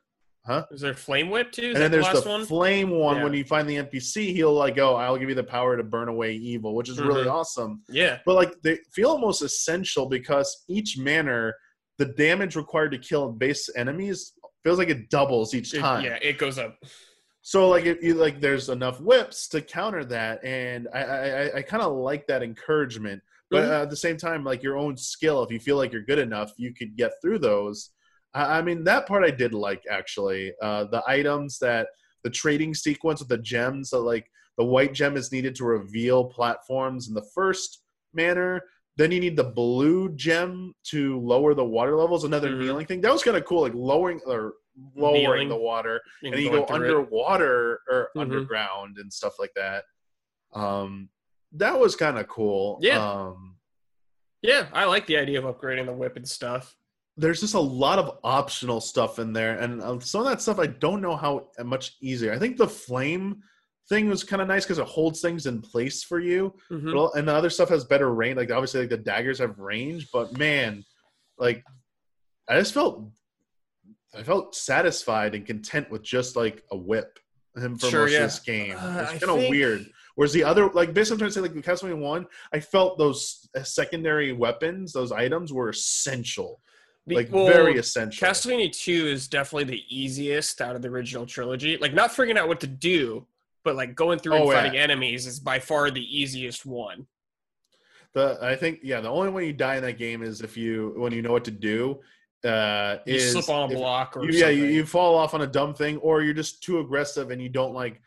Is 0.72 0.80
there 0.80 0.94
flame 0.94 1.30
whip 1.30 1.52
too? 1.52 1.62
Is 1.64 1.68
And 1.68 1.76
that 1.76 1.80
then 1.80 1.92
the 1.92 1.98
there's 1.98 2.14
last 2.16 2.24
the 2.24 2.30
one? 2.30 2.46
flame 2.46 2.90
one. 2.90 3.18
Yeah. 3.18 3.24
When 3.26 3.34
you 3.34 3.44
find 3.44 3.70
the 3.70 3.76
NPC, 3.76 4.32
he'll 4.34 4.54
like 4.54 4.76
go, 4.78 4.96
"I'll 4.96 5.18
give 5.18 5.28
you 5.28 5.36
the 5.36 5.44
power 5.44 5.76
to 5.76 5.84
burn 5.84 6.08
away 6.08 6.36
evil," 6.36 6.74
which 6.74 6.88
is 6.88 7.02
really 7.02 7.26
Mhm. 7.26 7.32
awesome 7.34 7.84
yeah. 7.90 8.20
but 8.26 8.36
like 8.36 8.54
they 8.62 8.80
feel 8.94 9.10
almost 9.10 9.42
essential 9.42 10.06
because 10.08 10.64
each 10.70 10.98
manor 10.98 11.54
the 11.98 12.06
damage 12.06 12.56
required 12.56 12.92
to 12.92 12.98
kill 12.98 13.30
base 13.32 13.70
enemies 13.76 14.34
feels 14.64 14.78
like 14.78 14.90
it 14.90 15.10
doubles 15.10 15.54
each 15.54 15.74
It- 15.74 15.80
time 15.80 16.06
yeah, 16.06 16.18
it 16.22 16.38
goes 16.38 16.58
up. 16.58 16.78
so 17.42 17.68
like 17.68 17.84
if 17.86 18.02
you 18.02 18.14
like 18.14 18.40
there's 18.40 18.70
enough 18.70 19.02
whips 19.02 19.50
to 19.50 19.62
counter 19.62 20.06
that 20.06 20.44
and 20.46 20.88
i 20.94 21.02
i, 21.04 21.28
I- 21.28 21.56
I 21.58 21.62
kind 21.62 21.84
of 21.84 21.92
like 21.94 22.26
that 22.28 22.42
encouragement 22.44 23.22
but 23.50 23.64
Mhm. 23.64 23.70
uh, 23.70 23.82
at 23.84 23.90
the 23.90 23.96
same 23.96 24.18
time 24.18 24.44
like 24.44 24.64
your 24.64 24.78
own 24.78 24.98
skill 24.98 25.44
if 25.44 25.52
you 25.52 25.60
feel 25.60 25.78
like 25.78 25.92
you're 25.92 26.02
good 26.02 26.20
enough 26.20 26.52
you 26.58 26.74
could 26.74 26.96
get 26.96 27.14
through 27.22 27.40
those 27.40 27.92
i, 28.34 28.58
I 28.58 28.62
mean 28.62 28.84
that 28.86 29.08
part 29.08 29.24
i 29.24 29.32
did 29.32 29.54
like 29.54 29.84
actually 29.90 30.54
uh 30.62 30.86
the 30.86 31.04
items 31.08 31.58
that 31.60 31.88
the 32.24 32.30
trading 32.30 32.74
sequence 32.74 33.20
with 33.20 33.30
the 33.30 33.38
gems 33.38 33.90
so 33.92 34.02
like 34.02 34.30
the 34.58 34.66
white 34.66 34.94
gem 34.94 35.16
is 35.18 35.32
needed 35.32 35.56
to 35.56 35.66
reveal 35.66 36.26
platforms 36.26 37.08
in 37.08 37.14
the 37.14 37.28
first 37.34 37.84
manor 38.14 38.62
then 38.98 39.12
you 39.12 39.20
need 39.20 39.38
the 39.38 39.44
blue 39.44 40.10
gem 40.16 40.74
to 40.84 41.20
lower 41.20 41.54
the 41.54 41.64
water 41.64 41.96
levels 41.96 42.24
another 42.24 42.50
Mhm. 42.52 42.60
kneeling 42.60 42.86
thing 42.88 43.02
that 43.02 43.14
was 43.14 43.24
kind 43.24 43.38
of 43.38 43.46
cool 43.46 43.62
like 43.62 43.74
lowering 43.76 44.20
or 44.26 44.56
lowering 44.96 45.24
Kneeling. 45.24 45.50
the 45.50 45.56
water 45.56 46.02
and 46.24 46.34
and 46.36 46.44
you 46.44 46.50
go 46.52 46.66
through 46.66 46.76
it. 46.76 46.82
underwater 46.82 47.80
or 47.90 48.10
Mhm. 48.16 48.22
underground 48.22 48.98
and 49.00 49.12
stuff 49.12 49.40
like 49.40 49.52
that. 49.56 49.86
Um, 50.54 51.10
that 51.54 51.80
was 51.80 51.96
kind 51.96 52.18
of 52.18 52.28
cool. 52.28 52.80
Yeah. 52.82 53.00
Um, 53.00 53.56
Yeah, 54.42 54.68
I 54.74 54.86
like 54.86 55.08
the 55.08 55.18
idea 55.18 55.44
of 55.44 55.46
upgrading 55.56 55.86
the 55.88 55.94
whip 55.94 56.16
and 56.16 56.28
stuff. 56.28 56.76
there's 57.20 57.42
just 57.42 57.56
a 57.56 57.60
lot 57.60 57.98
of 57.98 58.20
optional 58.24 58.80
stuff 58.80 59.18
in 59.18 59.34
there, 59.34 59.58
and 59.58 59.82
uh, 59.82 60.00
some 60.00 60.22
of 60.22 60.28
that 60.28 60.40
stuff 60.42 60.60
I 60.60 60.68
don't 60.68 61.02
know 61.02 61.16
how 61.16 61.48
much 61.64 61.96
easier. 62.02 62.32
I 62.32 62.38
think 62.38 62.58
the 62.58 62.68
flame 62.68 63.42
thing 63.90 64.08
was 64.10 64.24
kind 64.24 64.42
of 64.42 64.48
nice 64.48 64.66
because 64.66 64.78
it 64.78 64.86
holds 64.86 65.20
things 65.22 65.48
in 65.48 65.62
place 65.62 66.04
for 66.04 66.20
you. 66.20 66.54
Mhm. 66.70 66.94
But, 66.94 67.18
and 67.18 67.28
the 67.28 67.34
other 67.34 67.50
stuff 67.50 67.70
has 67.70 67.86
better 67.86 68.14
range. 68.14 68.38
Like 68.38 68.52
obviously, 68.52 68.82
like 68.82 68.90
the 68.90 68.98
daggers 68.98 69.40
have 69.40 69.58
range, 69.58 70.10
but 70.14 70.38
man, 70.38 70.84
like 71.40 71.64
I 72.48 72.60
just 72.60 72.74
felt 72.74 73.10
I 74.16 74.22
felt 74.24 74.54
satisfied 74.56 75.34
and 75.36 75.46
content 75.46 75.90
with 75.90 76.04
just 76.04 76.36
like 76.36 76.64
a 76.72 76.78
whip 76.78 77.18
him 77.56 77.78
for 77.78 77.88
Sure, 77.90 78.02
most 78.04 78.12
yeah. 78.12 78.18
of 78.20 78.24
this 78.26 78.40
game. 78.40 78.76
Uh, 78.78 79.08
it's 79.12 79.24
kind 79.24 79.32
of 79.32 79.40
think- 79.40 79.50
weird. 79.52 79.86
Whereas 80.18 80.34
the 80.34 80.44
other, 80.44 80.72
like 80.72 80.96
basically, 80.96 81.14
I'm 81.14 81.20
trying 81.20 81.30
to 81.30 81.34
say, 81.36 81.42
like 81.42 81.54
the 81.54 81.62
Castlevania 81.62 82.02
one, 82.02 82.26
I 82.52 82.60
felt 82.60 82.98
those 82.98 83.48
secondary 83.64 84.34
weapons, 84.34 84.92
those 84.92 85.12
items 85.12 85.54
were 85.54 85.70
essential, 85.70 86.60
like 87.06 87.32
well, 87.32 87.46
very 87.46 87.78
essential. 87.78 88.28
Castlevania 88.28 88.76
2 88.76 89.06
is 89.06 89.28
definitely 89.28 89.66
the 89.66 89.84
easiest 89.90 90.60
out 90.60 90.76
of 90.76 90.82
the 90.82 90.88
original 90.88 91.28
trilogy. 91.28 91.78
Like, 91.78 91.94
not 91.94 92.10
figuring 92.10 92.36
out 92.36 92.48
what 92.48 92.60
to 92.62 92.68
do, 92.68 93.28
but 93.64 93.76
like 93.76 93.94
going 93.94 94.18
through 94.18 94.34
and 94.34 94.44
Oh, 94.46 94.52
yeah. 94.52 94.64
fighting 94.64 94.80
enemies 94.80 95.28
is 95.28 95.40
by 95.40 95.60
far 95.60 95.92
the 95.92 96.02
easiest 96.02 96.66
one. 96.66 97.06
The 98.14 98.40
I 98.42 98.56
think 98.56 98.80
yeah, 98.82 99.02
the 99.02 99.10
only 99.10 99.30
way 99.30 99.46
you 99.46 99.54
die 99.54 99.76
in 99.76 99.84
that 99.84 100.00
game 100.00 100.24
is 100.24 100.42
if 100.42 100.58
you 100.58 100.96
when 100.98 101.14
you 101.14 101.22
know 101.22 101.32
what 101.32 101.46
to 101.46 101.52
do. 101.52 102.00
Uh, 102.44 102.98
You 103.06 103.16
is 103.16 103.34
slip 103.34 103.50
on 103.50 103.72
a 103.72 103.76
block 103.76 104.18
or 104.18 104.24
you, 104.24 104.32
yeah, 104.32 104.50
you, 104.50 104.66
you 104.66 104.86
fall 104.86 105.16
off 105.16 105.36
on 105.36 105.42
a 105.42 105.48
dumb 105.48 105.76
thing, 105.76 105.98
or 105.98 106.24
you're 106.24 106.34
just 106.34 106.64
too 106.64 106.80
aggressive 106.80 107.30
and 107.30 107.40
you 107.40 107.50
don't 107.50 107.76
like 107.76 108.02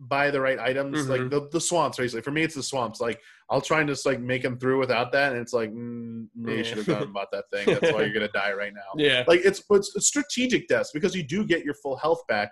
buy 0.00 0.30
the 0.30 0.40
right 0.40 0.58
items. 0.58 1.08
Like 1.08 1.20
Mhm. 1.22 1.30
the, 1.30 1.48
the 1.50 1.60
swamps, 1.60 1.98
basically. 1.98 2.22
For 2.22 2.30
me, 2.30 2.42
it's 2.42 2.54
the 2.54 2.62
swamps. 2.62 3.00
Like 3.00 3.20
I'll 3.50 3.60
try 3.60 3.80
and 3.80 3.88
just 3.88 4.06
like 4.06 4.18
make 4.20 4.42
them 4.42 4.58
through 4.58 4.78
without 4.78 5.12
that, 5.12 5.32
and 5.32 5.40
it's 5.40 5.52
like 5.52 5.70
mm, 5.70 6.26
maybe 6.34 6.58
you 6.58 6.64
should 6.64 6.78
have 6.78 6.86
gone 6.86 7.02
and 7.02 7.12
bought 7.12 7.30
that 7.32 7.44
thing. 7.52 7.66
That's 7.66 7.92
why 7.92 8.02
you're 8.02 8.12
gonna 8.12 8.28
die 8.32 8.52
right 8.52 8.72
now. 8.74 8.80
yeah. 8.96 9.24
Like 9.28 9.40
it's 9.44 9.62
it's 9.70 10.06
strategic 10.06 10.68
deaths 10.68 10.90
because 10.92 11.14
you 11.14 11.22
do 11.22 11.44
get 11.46 11.64
your 11.64 11.74
full 11.74 11.96
health 11.96 12.22
back. 12.28 12.50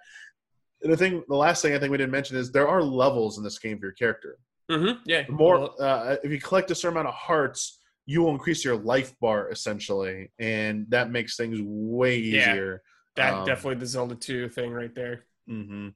And 0.82 0.92
the 0.92 0.96
thing, 0.96 1.24
the 1.28 1.34
last 1.36 1.62
thing 1.62 1.74
I 1.74 1.78
think 1.78 1.90
we 1.90 1.96
didn't 1.98 2.12
mention 2.12 2.36
is 2.36 2.52
there 2.52 2.68
are 2.68 2.82
levels 2.82 3.36
in 3.38 3.42
this 3.44 3.58
game 3.58 3.78
for 3.80 3.86
your 3.86 3.92
character. 3.94 4.38
hmm 4.70 4.92
Yeah. 5.06 5.22
The 5.26 5.32
more 5.32 5.70
uh, 5.82 6.16
if 6.22 6.30
you 6.30 6.40
collect 6.40 6.70
a 6.70 6.74
certain 6.74 6.96
amount 6.98 7.08
of 7.08 7.14
hearts, 7.14 7.80
you 8.06 8.22
will 8.22 8.30
increase 8.30 8.64
your 8.64 8.76
life 8.76 9.12
bar 9.20 9.50
essentially, 9.50 10.30
and 10.38 10.86
that 10.90 11.10
makes 11.10 11.36
things 11.36 11.58
way 11.62 12.18
Yeah. 12.18 12.52
easier. 12.52 12.82
that 13.16 13.34
um, 13.34 13.44
definitely 13.46 13.80
the 13.80 13.86
Zelda 13.86 14.14
2 14.14 14.48
thing 14.50 14.70
right 14.72 14.94
there. 14.94 15.24
hmm 15.48 15.88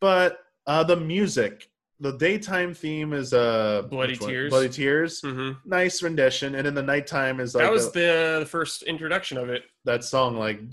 But 0.00 0.38
uh, 0.66 0.82
the 0.84 0.96
music, 0.96 1.68
the 2.00 2.12
daytime 2.18 2.74
theme 2.74 3.12
is 3.12 3.32
uh, 3.32 3.82
Bloody? 3.90 4.16
Tears. 4.16 4.50
Bloody 4.50 4.68
Tears. 4.68 5.20
hmm 5.20 5.52
Nice 5.64 6.02
rendition, 6.02 6.54
and 6.54 6.66
then 6.66 6.74
the 6.74 6.82
nighttime 6.82 7.40
is 7.40 7.54
like 7.54 7.64
that 7.64 7.72
was 7.72 7.90
the- 7.92 8.00
the, 8.00 8.36
the 8.40 8.46
first 8.46 8.82
introduction 8.82 9.38
of 9.38 9.48
it. 9.48 9.62
that 9.84 10.02
song 10.04 10.36
like 10.36 10.68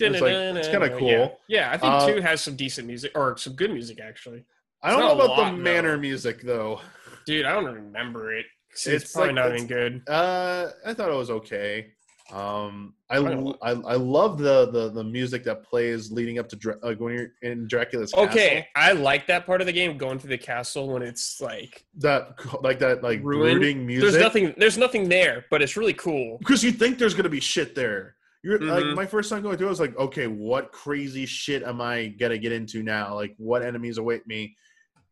it's 0.00 0.20
like 0.20 0.32
it's 0.56 0.68
kind 0.68 0.84
of 0.84 0.98
cool. 0.98 1.08
Yeah, 1.08 1.28
yeah 1.48 1.70
I 1.72 1.78
think 1.78 1.92
Uh, 1.92 2.06
2 2.14 2.20
has 2.20 2.40
some 2.42 2.56
decent 2.56 2.86
music, 2.86 3.12
or 3.14 3.36
some 3.36 3.54
good 3.54 3.72
music, 3.72 4.00
actually. 4.00 4.44
I 4.82 4.90
don't 4.90 5.00
know 5.00 5.12
a 5.20 5.24
about 5.24 5.52
the 5.52 5.56
manor 5.56 5.92
though. 5.92 6.00
music 6.00 6.42
though. 6.42 6.80
Dude, 7.26 7.46
I 7.46 7.52
don't 7.54 7.64
remember 7.64 8.34
it. 8.36 8.44
It's, 8.70 8.86
it's 8.86 9.12
probably 9.12 9.32
like- 9.34 9.36
not 9.50 9.54
even 9.54 9.66
good. 9.66 10.02
Uh, 10.08 10.70
I 10.84 10.92
thought 10.94 11.10
it 11.10 11.14
was 11.16 11.30
okay. 11.30 11.92
Um, 12.32 12.94
I 13.10 13.18
I, 13.18 13.70
I 13.72 13.94
love 13.96 14.38
the, 14.38 14.70
the 14.70 14.90
the 14.90 15.04
music 15.04 15.44
that 15.44 15.62
plays 15.62 16.10
leading 16.10 16.38
up 16.38 16.48
to 16.48 16.56
Dra- 16.56 16.78
like 16.82 16.98
when 16.98 17.14
you're 17.14 17.32
in 17.42 17.68
Dracula's 17.68 18.12
castle. 18.12 18.28
Okay, 18.28 18.66
I 18.74 18.92
like 18.92 19.26
that 19.26 19.44
part 19.44 19.60
of 19.60 19.66
the 19.66 19.72
game, 19.74 19.98
going 19.98 20.18
through 20.18 20.30
the 20.30 20.38
castle 20.38 20.88
when 20.88 21.02
it's 21.02 21.40
like 21.40 21.84
that 21.98 22.34
like 22.62 22.78
that 22.78 23.02
like 23.02 23.20
Ruined. 23.22 23.58
brooding 23.60 23.86
music. 23.86 24.10
there's 24.10 24.22
nothing, 24.22 24.54
there's 24.56 24.78
nothing 24.78 25.08
there, 25.08 25.44
but 25.50 25.60
it's 25.60 25.76
really 25.76 25.92
cool. 25.92 26.38
because 26.38 26.64
you 26.64 26.72
think 26.72 26.98
there's 26.98 27.14
gonna 27.14 27.28
be 27.28 27.40
shit 27.40 27.74
there. 27.74 28.16
You're 28.42 28.58
like 28.58 28.84
Mhm. 28.84 28.94
my 28.94 29.06
first 29.06 29.28
time 29.30 29.42
going 29.42 29.56
through, 29.58 29.66
I 29.68 29.70
was 29.70 29.80
like, 29.80 29.96
okay, 29.98 30.26
what 30.26 30.72
crazy 30.72 31.26
shit 31.26 31.62
am 31.62 31.80
I 31.82 32.08
gonna 32.08 32.38
get 32.38 32.52
into 32.52 32.82
now? 32.82 33.14
Like, 33.14 33.34
what 33.36 33.62
enemies 33.62 33.98
await 33.98 34.26
me? 34.26 34.56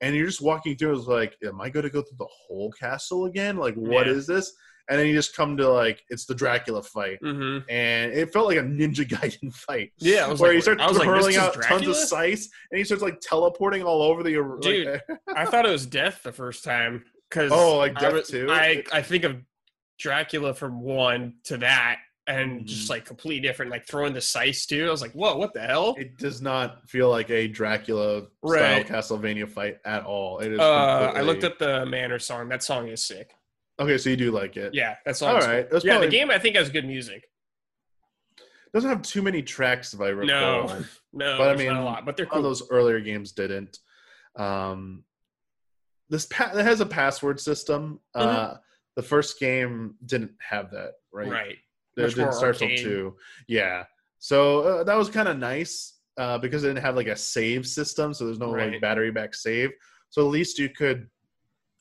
And 0.00 0.16
you're 0.16 0.26
just 0.26 0.40
walking 0.42 0.76
through. 0.76 0.96
It's 0.98 1.06
like, 1.06 1.36
am 1.44 1.60
I 1.60 1.68
gonna 1.68 1.90
go 1.90 2.00
through 2.02 2.18
the 2.18 2.26
whole 2.30 2.70
castle 2.72 3.26
again? 3.26 3.56
Like, 3.58 3.74
what 3.74 4.08
is 4.08 4.28
Yeah. 4.28 4.36
this? 4.36 4.52
And 4.90 4.98
then 4.98 5.06
you 5.06 5.14
just 5.14 5.34
come 5.36 5.56
to 5.58 5.68
like, 5.68 6.02
it's 6.10 6.26
the 6.26 6.34
Dracula 6.34 6.82
fight, 6.82 7.18
hmm 7.22 7.58
and 7.68 8.12
it 8.12 8.32
felt 8.32 8.46
like 8.48 8.58
a 8.58 8.62
Ninja 8.62 9.08
Gaiden 9.08 9.54
fight. 9.54 9.92
Yeah, 9.98 10.26
I 10.26 10.34
where 10.34 10.50
like, 10.50 10.54
he 10.56 10.60
starts 10.60 10.82
I 10.82 10.86
like, 10.88 11.06
hurling 11.06 11.30
is 11.32 11.38
out 11.38 11.62
tons 11.62 11.86
of 11.86 11.96
sice, 11.96 12.48
and 12.70 12.78
he 12.78 12.84
starts 12.84 13.02
like 13.02 13.20
teleporting 13.20 13.82
all 13.84 14.02
over 14.02 14.22
the 14.22 14.36
like, 14.38 14.60
Dude, 14.60 15.00
I 15.36 15.44
thought 15.46 15.66
it 15.66 15.70
was 15.70 15.86
Death 15.86 16.22
the 16.24 16.32
first 16.32 16.64
time 16.64 17.04
because 17.30 17.52
Oh, 17.52 17.78
like 17.78 17.96
I, 17.96 18.00
Death 18.00 18.12
was- 18.12 18.28
too? 18.28 18.48
I 18.50 18.82
I 18.92 19.02
think 19.02 19.24
of 19.24 19.36
Dracula 19.98 20.52
from 20.54 20.80
one 20.80 21.34
to 21.44 21.58
that, 21.58 21.98
and 22.26 22.62
Mhm. 22.62 22.64
just 22.66 22.90
like 22.90 23.04
completely 23.04 23.40
different. 23.46 23.70
Like 23.70 23.86
throwing 23.86 24.12
the 24.14 24.20
sice 24.20 24.66
too. 24.66 24.86
I 24.88 24.90
was 24.90 25.00
like, 25.00 25.12
whoa, 25.12 25.36
what 25.36 25.54
the 25.54 25.60
hell? 25.60 25.94
it 25.98 26.18
does 26.18 26.42
not 26.42 26.88
feel 26.88 27.08
like 27.08 27.30
a 27.30 27.46
Dracula 27.46 28.24
Right. 28.42 28.86
style 28.86 29.00
Castlevania 29.02 29.48
fight 29.48 29.78
at 29.84 30.04
all. 30.04 30.40
It 30.40 30.52
is. 30.52 30.58
Uh, 30.60 31.12
I 31.14 31.20
looked 31.20 31.44
up 31.44 31.58
the 31.58 31.86
Manor 31.86 32.18
song. 32.18 32.48
That 32.48 32.62
song 32.64 32.88
is 32.88 33.04
sick. 33.04 33.32
Okay, 33.82 33.98
so 33.98 34.10
you 34.10 34.16
do 34.16 34.30
like 34.30 34.56
it. 34.56 34.74
Yeah, 34.74 34.96
that's. 35.04 35.20
All 35.22 35.36
is 35.36 35.46
right. 35.46 35.62
cool. 35.62 35.72
That's 35.72 35.84
Yeah, 35.84 35.92
probably- 35.92 36.08
the 36.08 36.16
game 36.16 36.30
I 36.30 36.38
think 36.38 36.56
has 36.56 36.68
good 36.70 36.86
music. 36.86 37.24
doesn't 38.74 38.88
have 38.88 39.02
too 39.02 39.22
many 39.22 39.42
tracks 39.42 39.92
if 39.92 40.00
I 40.00 40.08
recall. 40.08 40.68
No, 40.68 40.84
no, 41.12 41.38
But 41.38 41.50
I 41.50 41.56
mean, 41.56 41.70
a 41.72 41.84
lot, 41.84 42.06
but 42.06 42.16
they're 42.16 42.26
All 42.26 42.32
cool. 42.34 42.42
those 42.42 42.68
earlier 42.70 43.00
games 43.00 43.32
didn't. 43.32 43.78
Um, 44.36 45.04
this 46.08 46.26
pa- 46.26 46.52
it 46.54 46.64
has 46.64 46.80
a 46.80 46.86
password 46.86 47.40
system. 47.40 48.00
Uh, 48.14 48.54
the 48.96 49.02
first 49.02 49.38
game 49.40 49.94
didn't 50.04 50.32
have 50.40 50.70
that, 50.70 50.92
right? 51.12 51.24
Mm-hmm. 51.26 51.32
Right. 51.34 51.56
It 51.96 52.02
Much 52.02 52.14
didn't 52.14 52.32
start 52.34 52.56
till 52.58 52.68
two. 52.76 53.16
Yeah. 53.48 53.84
So 54.18 54.60
uh, 54.60 54.84
that 54.84 54.94
was 54.96 55.10
kind 55.10 55.28
of 55.28 55.36
nice 55.38 55.98
uh, 56.16 56.38
because 56.38 56.64
it 56.64 56.68
didn't 56.68 56.82
have 56.84 56.96
like 56.96 57.08
a 57.08 57.16
save 57.16 57.66
system, 57.66 58.14
so 58.14 58.24
there's 58.24 58.38
no 58.38 58.50
like 58.50 58.80
battery 58.80 59.10
back 59.10 59.34
save. 59.34 59.70
So 60.10 60.22
at 60.22 60.30
least 60.30 60.58
you 60.58 60.68
could 60.70 61.08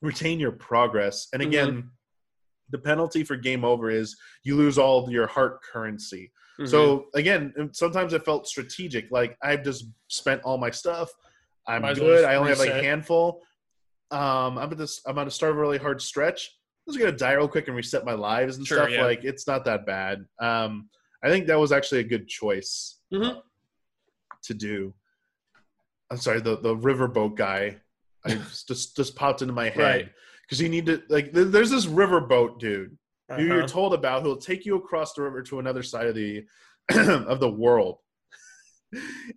retain 0.02 0.40
your 0.40 0.52
progress. 0.52 1.28
And 1.34 1.42
Mm-hmm. 1.42 1.50
again, 1.50 1.90
the 2.70 2.78
penalty 2.80 3.24
for 3.24 3.36
game 3.36 3.64
over 3.66 3.90
is 3.90 4.16
you 4.44 4.56
lose 4.56 4.78
all 4.78 5.04
of 5.04 5.12
your 5.12 5.28
heart 5.28 5.60
currency. 5.62 6.32
Mhm. 6.60 6.68
So 6.70 7.06
again, 7.16 7.54
sometimes 7.74 8.14
it 8.14 8.24
felt 8.24 8.48
strategic. 8.48 9.12
Like 9.12 9.38
I've 9.42 9.64
just 9.64 9.86
spent 10.08 10.42
all 10.44 10.58
my 10.58 10.72
stuff. 10.72 11.10
I'm 11.68 11.82
Might 11.84 11.96
good. 11.98 12.24
I 12.26 12.36
only 12.36 12.50
have 12.50 12.60
like 12.60 12.70
a 12.70 12.82
handful. 12.84 13.42
Um, 14.10 14.58
I'm 14.58 14.72
at 14.72 14.78
this. 14.78 15.02
I'm 15.06 15.12
about 15.12 15.26
to 15.26 15.32
start 15.32 15.54
a 15.54 15.56
really 15.58 15.78
hard 15.78 16.02
stretch. 16.02 16.50
I'm 16.88 16.94
just 16.94 17.04
gonna 17.04 17.16
die 17.18 17.34
real 17.34 17.48
quick 17.48 17.68
and 17.68 17.76
reset 17.78 18.04
my 18.06 18.14
lives 18.14 18.58
and 18.58 18.66
Sure, 18.66 18.80
stuff. 18.80 18.90
yeah. 18.90 19.04
Like 19.04 19.24
it's 19.24 19.48
not 19.48 19.66
that 19.66 19.86
bad. 19.86 20.26
Um, 20.40 20.90
I 21.24 21.30
think 21.30 21.48
that 21.48 21.60
was 21.60 21.72
actually 21.72 22.00
a 22.02 22.04
good 22.06 22.28
choice 22.28 23.00
Mhm. 23.14 23.38
uh, 23.38 23.42
to 24.44 24.54
do. 24.54 24.94
I'm 26.10 26.18
sorry, 26.18 26.42
the 26.42 26.58
the 26.58 26.76
riverboat 26.76 27.36
guy. 27.36 27.82
I 28.26 28.36
just 28.68 28.96
just 28.96 29.16
popped 29.16 29.42
into 29.42 29.54
my 29.54 29.70
head 29.70 29.78
Right. 29.78 30.10
because 30.44 30.62
you 30.62 30.70
need 30.70 30.86
to 30.88 31.02
like. 31.10 31.32
there- 31.34 31.46
There's 31.46 31.70
this 31.72 31.86
riverboat 31.86 32.60
dude 32.60 32.98
who 33.30 33.44
you're 33.44 33.60
Uh-huh. 33.60 33.68
told 33.68 33.94
about 33.94 34.22
who'll 34.24 34.38
take 34.38 34.66
you 34.66 34.76
across 34.76 35.14
the 35.14 35.22
river 35.22 35.42
to 35.44 35.60
another 35.60 35.84
side 35.84 36.08
of 36.08 36.16
the 36.16 36.46
of 36.96 37.40
the 37.40 37.50
world. 37.52 37.98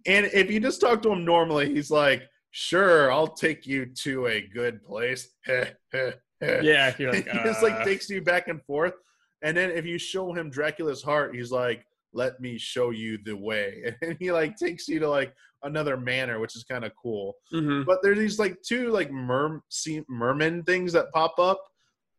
And 0.06 0.26
if 0.26 0.50
you 0.50 0.58
just 0.60 0.80
talk 0.80 1.00
to 1.02 1.12
him 1.12 1.24
normally, 1.24 1.72
he's 1.72 1.90
like, 1.90 2.22
"Sure, 2.50 3.12
I'll 3.12 3.28
take 3.28 3.66
you 3.66 3.86
to 4.02 4.26
a 4.26 4.40
good 4.48 4.82
place." 4.84 5.28
yeah, 5.46 6.92
you're 6.98 7.12
like, 7.12 7.28
he 7.28 7.38
just 7.44 7.62
like 7.62 7.74
uh, 7.74 7.84
takes 7.84 8.10
you 8.10 8.20
back 8.20 8.48
and 8.48 8.60
forth. 8.64 8.94
And 9.42 9.56
then 9.56 9.70
if 9.70 9.84
you 9.86 9.98
show 9.98 10.32
him 10.32 10.50
Dracula's 10.50 11.02
heart, 11.02 11.34
he's 11.34 11.52
like, 11.52 11.86
"Let 12.14 12.40
me 12.40 12.56
show 12.58 12.90
you 12.90 13.18
the 13.24 13.36
way," 13.36 13.94
and 14.02 14.16
he 14.18 14.32
like 14.32 14.56
takes 14.56 14.88
you 14.88 14.98
to 15.00 15.08
like 15.08 15.34
another 15.62 15.96
manor, 15.96 16.40
which 16.40 16.56
is 16.56 16.64
kind 16.64 16.84
of 16.84 16.92
cool 17.00 17.34
mhm. 17.52 17.86
but 17.86 17.98
there's 18.02 18.18
these 18.18 18.38
like 18.38 18.56
two 18.62 18.90
like 18.90 19.10
mer 19.10 19.62
merman 20.08 20.62
things 20.64 20.92
that 20.92 21.10
pop 21.12 21.38
up 21.38 21.58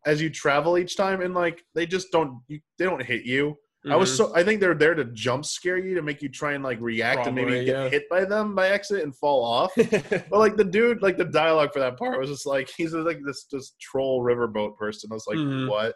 as 0.08 0.20
you 0.22 0.30
travel 0.32 0.78
each 0.80 0.96
time 0.98 1.22
and 1.22 1.34
like 1.36 1.64
they 1.76 1.86
just 1.86 2.12
don't 2.12 2.42
you, 2.48 2.60
they 2.80 2.86
don't 2.86 3.04
hit 3.04 3.24
you 3.24 3.56
i 3.92 3.96
was 3.96 4.10
Mhm. 4.12 4.16
so 4.18 4.36
i 4.36 4.44
think 4.44 4.60
they're 4.60 4.74
there 4.74 4.96
to 4.96 5.06
jump 5.14 5.46
scare 5.46 5.78
you 5.78 5.94
to 5.94 6.02
make 6.02 6.24
you 6.24 6.30
try 6.30 6.54
and 6.54 6.64
like 6.64 6.80
react 6.82 7.28
and 7.28 7.36
maybe 7.36 7.50
Probably, 7.52 7.66
get 7.66 7.76
yeah. 7.84 7.90
hit 7.90 8.10
by 8.10 8.26
them 8.26 8.56
by 8.56 8.70
accident 8.70 9.04
and 9.06 9.16
fall 9.16 9.44
off 9.44 9.72
but 10.30 10.40
like 10.40 10.56
the 10.58 10.64
dude 10.64 11.04
like 11.04 11.18
the 11.18 11.26
dialogue 11.26 11.72
for 11.72 11.80
that 11.82 11.98
part 12.00 12.20
was 12.20 12.30
just 12.32 12.48
like 12.48 12.68
he's 12.76 12.94
just, 12.94 13.06
like 13.06 13.20
this 13.24 13.46
this 13.52 13.76
troll 13.80 14.24
riverboat 14.24 14.76
person 14.76 15.12
i 15.12 15.14
was 15.14 15.28
like 15.28 15.38
Mhm. 15.38 15.70
what 15.70 15.94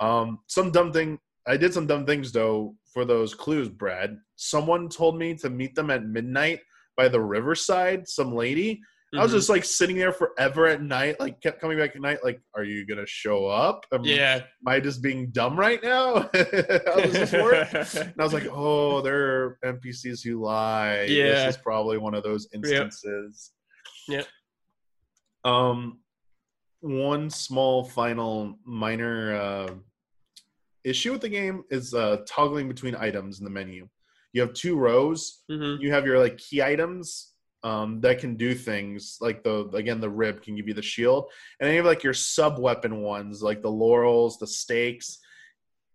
um 0.00 0.40
some 0.48 0.72
dumb 0.72 0.92
thing 0.92 1.18
i 1.48 1.56
did 1.56 1.72
some 1.74 1.86
dumb 1.86 2.06
things 2.06 2.30
though 2.32 2.74
for 2.92 3.04
those 3.04 3.34
clues 3.34 3.68
brad 3.68 4.16
someone 4.36 4.88
told 4.88 5.18
me 5.18 5.34
to 5.34 5.50
meet 5.50 5.74
them 5.74 5.90
at 5.90 6.04
midnight 6.04 6.60
by 6.96 7.08
the 7.08 7.20
riverside 7.20 8.06
some 8.08 8.34
lady 8.34 8.80
I 9.14 9.22
was 9.22 9.32
Mhm. 9.32 9.36
just 9.36 9.48
like 9.48 9.64
sitting 9.64 9.96
there 9.96 10.12
forever 10.12 10.66
at 10.66 10.82
night, 10.82 11.18
like 11.18 11.40
kept 11.40 11.62
coming 11.62 11.78
back 11.78 11.96
at 11.96 12.02
night, 12.02 12.18
like, 12.22 12.42
are 12.54 12.62
you 12.62 12.84
gonna 12.86 13.06
show 13.06 13.46
up? 13.46 13.86
Am, 13.90 14.04
yeah. 14.04 14.34
am 14.34 14.66
I 14.66 14.80
just 14.80 15.00
being 15.00 15.30
dumb 15.30 15.58
right 15.58 15.82
now? 15.82 16.28
How 16.34 17.00
does 17.00 17.12
this? 17.14 17.94
And 17.94 18.12
I 18.18 18.22
was 18.22 18.34
like, 18.34 18.46
oh, 18.52 19.00
there 19.00 19.16
are 19.16 19.58
NPCs 19.64 20.22
who 20.22 20.42
lie. 20.44 21.04
Yeah. 21.08 21.46
This 21.46 21.56
is 21.56 21.62
probably 21.62 21.96
one 21.96 22.12
of 22.14 22.22
those 22.22 22.48
instances. 22.52 23.52
Yep. 24.08 24.26
Um, 25.42 26.00
one 26.80 27.30
small 27.30 27.84
final 27.84 28.58
minor 28.66 29.34
uh, 29.34 29.74
issue 30.84 31.12
with 31.12 31.20
the 31.20 31.28
game 31.28 31.64
is 31.70 31.94
uh, 31.94 32.18
toggling 32.26 32.68
between 32.68 32.94
items 32.94 33.38
in 33.38 33.44
the 33.44 33.50
menu. 33.50 33.88
You 34.32 34.42
have 34.42 34.52
two 34.52 34.76
rows. 34.76 35.42
Mhm. 35.50 35.80
You 35.80 35.92
have 35.92 36.06
your 36.06 36.18
like 36.18 36.38
key 36.38 36.62
items, 36.62 37.32
um, 37.64 38.00
that 38.02 38.18
can 38.20 38.36
do 38.36 38.54
things 38.54 39.18
like 39.20 39.42
the 39.42 39.64
again 39.74 40.00
the 40.00 40.08
rib 40.10 40.42
can 40.42 40.54
give 40.54 40.68
you 40.68 40.74
the 40.74 40.82
shield, 40.82 41.30
and 41.58 41.66
then 41.66 41.74
you 41.74 41.78
have 41.78 41.86
like 41.86 42.04
your 42.04 42.14
sub 42.14 42.58
weapon 42.60 43.00
ones 43.02 43.42
like 43.42 43.62
the 43.62 43.70
laurels, 43.70 44.38
the 44.38 44.46
stakes, 44.46 45.18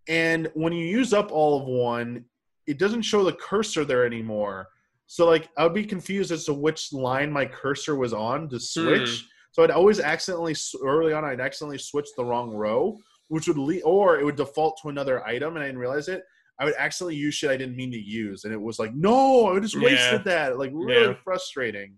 and 0.07 0.49
when 0.55 0.73
you 0.73 0.85
use 0.85 1.13
up 1.13 1.31
all 1.31 1.61
of 1.61 1.67
one, 1.67 2.25
it 2.67 2.77
doesn't 2.77 3.03
show 3.03 3.23
the 3.23 3.33
cursor 3.33 3.85
there 3.85 4.05
anymore. 4.05 4.67
So 5.07 5.25
like 5.25 5.47
I 5.57 5.63
would 5.63 5.73
be 5.73 5.85
confused 5.85 6.31
as 6.31 6.45
to 6.45 6.53
which 6.53 6.91
line 6.91 7.31
my 7.31 7.45
cursor 7.45 7.95
was 7.95 8.13
on 8.13 8.49
to 8.49 8.59
switch. 8.59 9.25
So 9.51 9.63
I'd 9.63 9.71
always 9.71 9.99
accidentally 9.99 10.55
early 10.83 11.13
on 11.13 11.23
I'd 11.23 11.39
accidentally 11.39 11.77
switch 11.77 12.07
the 12.17 12.25
wrong 12.25 12.49
row, 12.51 12.97
which 13.33 13.47
would 13.47 13.57
lead 13.57 13.81
or 13.81 14.19
it 14.19 14.23
would 14.23 14.35
default 14.35 14.77
to 14.79 14.89
another 14.89 15.25
item 15.25 15.55
and 15.55 15.63
I 15.63 15.67
didn't 15.67 15.79
realize 15.81 16.07
it. 16.07 16.23
I 16.59 16.65
would 16.65 16.75
accidentally 16.77 17.15
use 17.15 17.33
shit 17.33 17.49
I 17.49 17.57
didn't 17.57 17.75
mean 17.75 17.91
to 17.91 17.97
use, 17.99 18.43
and 18.43 18.53
it 18.53 18.61
was 18.61 18.77
like, 18.77 18.93
no, 18.93 19.47
I 19.55 19.59
just 19.59 19.75
wasted 19.75 20.21
Yeah. 20.23 20.33
that. 20.49 20.59
Like 20.59 20.69
really 20.71 21.07
Yeah. 21.07 21.17
frustrating 21.23 21.97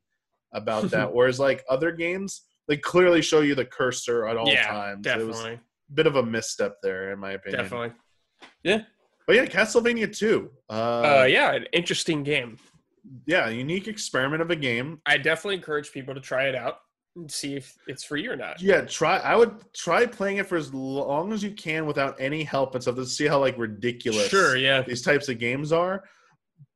about 0.53 0.83
that. 0.91 1.13
Whereas 1.13 1.37
like 1.37 1.65
other 1.69 1.91
games, 1.91 2.43
they 2.69 2.77
clearly 2.77 3.21
show 3.21 3.41
you 3.41 3.53
the 3.53 3.65
cursor 3.65 4.25
at 4.27 4.37
all 4.37 4.47
Yeah, 4.47 4.65
times. 4.67 5.05
It 5.05 5.17
was 5.27 5.35
Definitely. 5.39 5.59
a 5.91 5.93
bit 5.93 6.07
of 6.07 6.15
a 6.15 6.23
misstep 6.23 6.77
there, 6.81 7.11
in 7.11 7.19
my 7.19 7.31
opinion. 7.33 7.61
Definitely. 7.63 7.91
Yeah. 8.63 8.81
But 9.27 9.35
yeah, 9.35 9.45
Castlevania 9.45 10.15
2. 10.17 10.49
Uh, 10.69 10.73
Uh, 10.73 11.27
yeah, 11.29 11.51
an 11.51 11.65
interesting 11.73 12.23
game. 12.23 12.57
yeah, 13.25 13.49
unique 13.49 13.89
experiment 13.89 14.41
of 14.41 14.51
a 14.51 14.55
game. 14.55 15.01
I 15.05 15.17
definitely 15.17 15.55
encourage 15.55 15.91
people 15.91 16.15
to 16.15 16.21
try 16.21 16.43
it 16.47 16.55
out 16.55 16.75
and 16.75 16.75
see 17.27 17.55
if 17.55 17.77
it's 17.87 18.03
for 18.03 18.17
you 18.17 18.31
or 18.31 18.35
not. 18.35 18.61
Yeah, 18.61 18.81
try. 18.81 19.17
I 19.17 19.35
would 19.35 19.55
try 19.73 20.05
playing 20.05 20.37
it 20.37 20.47
for 20.47 20.57
as 20.57 20.73
long 20.73 21.31
as 21.33 21.43
you 21.43 21.51
can 21.51 21.85
without 21.85 22.15
any 22.19 22.43
help 22.43 22.75
and 22.75 22.81
stuff 22.81 22.95
to 22.95 23.05
see 23.05 23.27
how 23.27 23.39
like 23.39 23.57
ridiculous 23.57 24.27
Sure, 24.29 24.57
yeah. 24.57 24.81
these 24.81 25.01
types 25.01 25.29
of 25.29 25.39
games 25.39 25.71
are. 25.71 26.03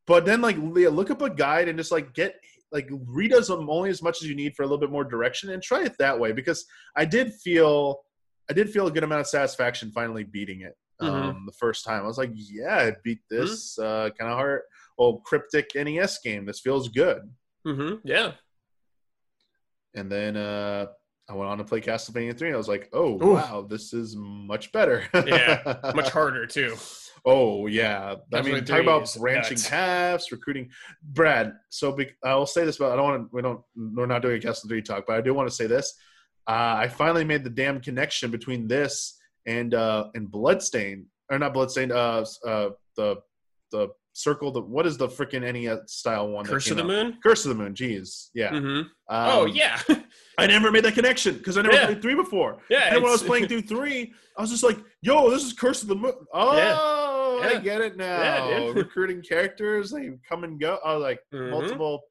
But 0.07 0.25
then 0.25 0.41
like 0.41 0.57
yeah, 0.75 0.89
look 0.89 1.11
up 1.11 1.21
a 1.21 1.29
guide 1.29 1.67
and 1.67 1.77
just 1.77 1.91
like 1.91 2.13
get 2.13 2.35
like 2.71 2.89
read 3.07 3.33
as 3.33 3.47
them 3.47 3.69
only 3.69 3.89
as 3.89 4.01
much 4.01 4.21
as 4.21 4.29
you 4.29 4.35
need 4.35 4.55
for 4.55 4.63
a 4.63 4.65
little 4.65 4.79
bit 4.79 4.91
more 4.91 5.03
direction 5.03 5.49
and 5.49 5.61
try 5.61 5.83
it 5.83 5.95
that 5.99 6.19
way 6.19 6.31
because 6.31 6.65
I 6.95 7.05
did 7.05 7.33
feel 7.33 7.99
I 8.49 8.53
did 8.53 8.69
feel 8.69 8.87
a 8.87 8.91
good 8.91 9.03
amount 9.03 9.21
of 9.21 9.27
satisfaction 9.27 9.91
finally 9.91 10.23
beating 10.23 10.61
it 10.61 10.75
um, 10.99 11.43
the 11.45 11.53
first 11.53 11.85
time. 11.85 12.03
I 12.03 12.07
was 12.07 12.17
like, 12.17 12.31
yeah, 12.33 12.75
I 12.75 12.95
beat 13.03 13.19
this 13.29 13.77
uh, 13.77 14.09
kind 14.17 14.31
of 14.31 14.37
hard, 14.37 14.61
old 14.97 15.23
cryptic 15.23 15.69
NES 15.75 16.19
game. 16.19 16.45
This 16.45 16.59
feels 16.59 16.89
good. 16.89 17.21
Mm-hmm. 17.65 17.95
Yeah. 18.03 18.31
And 19.95 20.11
then 20.11 20.37
uh, 20.37 20.87
I 21.29 21.33
went 21.33 21.49
on 21.49 21.57
to 21.59 21.63
play 21.63 21.81
Castlevania 21.81 22.37
3 22.37 22.49
and 22.49 22.55
I 22.55 22.57
was 22.57 22.67
like, 22.67 22.89
oh, 22.93 23.13
Ooh. 23.23 23.33
wow, 23.33 23.65
this 23.69 23.93
is 23.93 24.15
much 24.17 24.71
better. 24.71 25.03
Yeah, 25.13 25.79
Much 25.95 26.09
harder 26.09 26.45
too. 26.45 26.75
Oh 27.25 27.67
yeah, 27.67 28.15
I 28.33 28.41
mean, 28.41 28.55
Castlevania 28.55 28.65
talk 28.65 28.81
about 28.81 29.03
is 29.03 29.17
branching 29.17 29.55
nuts. 29.55 29.69
paths, 29.69 30.31
recruiting. 30.31 30.69
Brad, 31.03 31.53
so 31.69 31.91
be, 31.91 32.09
I'll 32.23 32.45
say 32.45 32.63
this, 32.65 32.77
but 32.77 32.91
I 32.91 32.95
don't 32.95 33.03
want 33.03 33.23
to. 33.23 33.29
We 33.35 33.41
don't. 33.41 33.61
We're 33.75 34.05
not 34.05 34.21
doing 34.21 34.37
a 34.37 34.39
Castle 34.39 34.69
Three 34.69 34.81
talk, 34.81 35.03
but 35.05 35.17
I 35.17 35.21
do 35.21 35.33
want 35.33 35.49
to 35.49 35.53
say 35.53 35.67
this. 35.67 35.93
Uh, 36.47 36.77
I 36.79 36.87
finally 36.87 37.25
made 37.25 37.43
the 37.43 37.49
damn 37.49 37.81
connection 37.81 38.31
between 38.31 38.67
this 38.67 39.19
and 39.45 39.73
uh, 39.73 40.07
and 40.15 40.31
Bloodstain, 40.31 41.07
or 41.29 41.37
not 41.37 41.53
Bloodstain. 41.53 41.91
Uh, 41.91 42.25
uh, 42.45 42.69
the 42.95 43.17
the 43.71 43.89
circle. 44.13 44.51
The 44.51 44.61
what 44.61 44.85
is 44.85 44.97
the 44.97 45.07
freaking 45.07 45.41
NES 45.41 45.91
style 45.93 46.29
one? 46.29 46.45
Curse 46.45 46.69
of 46.71 46.77
the 46.77 46.83
out? 46.83 46.87
Moon. 46.87 47.17
Curse 47.23 47.45
of 47.45 47.49
the 47.49 47.63
Moon. 47.63 47.73
Jeez, 47.73 48.29
yeah. 48.33 48.51
Mm-hmm. 48.51 48.67
Um, 48.77 48.87
oh 49.09 49.45
yeah, 49.45 49.79
I 50.37 50.47
never 50.47 50.71
made 50.71 50.83
that 50.85 50.93
connection 50.93 51.35
because 51.37 51.57
I 51.57 51.61
never 51.61 51.75
Yeah. 51.75 51.85
played 51.87 52.01
three 52.01 52.15
before. 52.15 52.59
yeah. 52.69 52.93
And 52.93 53.01
when 53.01 53.09
I 53.09 53.11
was 53.13 53.23
playing 53.23 53.47
through 53.47 53.61
three, 53.63 54.13
I 54.37 54.41
was 54.41 54.49
just 54.49 54.63
like, 54.63 54.77
"Yo, 55.01 55.29
this 55.29 55.43
is 55.43 55.53
Curse 55.53 55.81
of 55.83 55.87
the 55.89 55.95
Moon." 55.95 56.13
Oh, 56.33 57.39
I 57.43 57.53
Yeah. 57.53 57.59
get 57.59 57.81
it 57.81 57.97
now. 57.97 58.49
Yeah. 58.49 58.71
Recruiting 58.75 59.21
characters, 59.21 59.91
they 59.91 60.11
come 60.27 60.43
and 60.43 60.59
go. 60.59 60.79
Oh, 60.83 60.97
like 60.97 61.19
Mhm. 61.33 61.51
multiple 61.51 62.01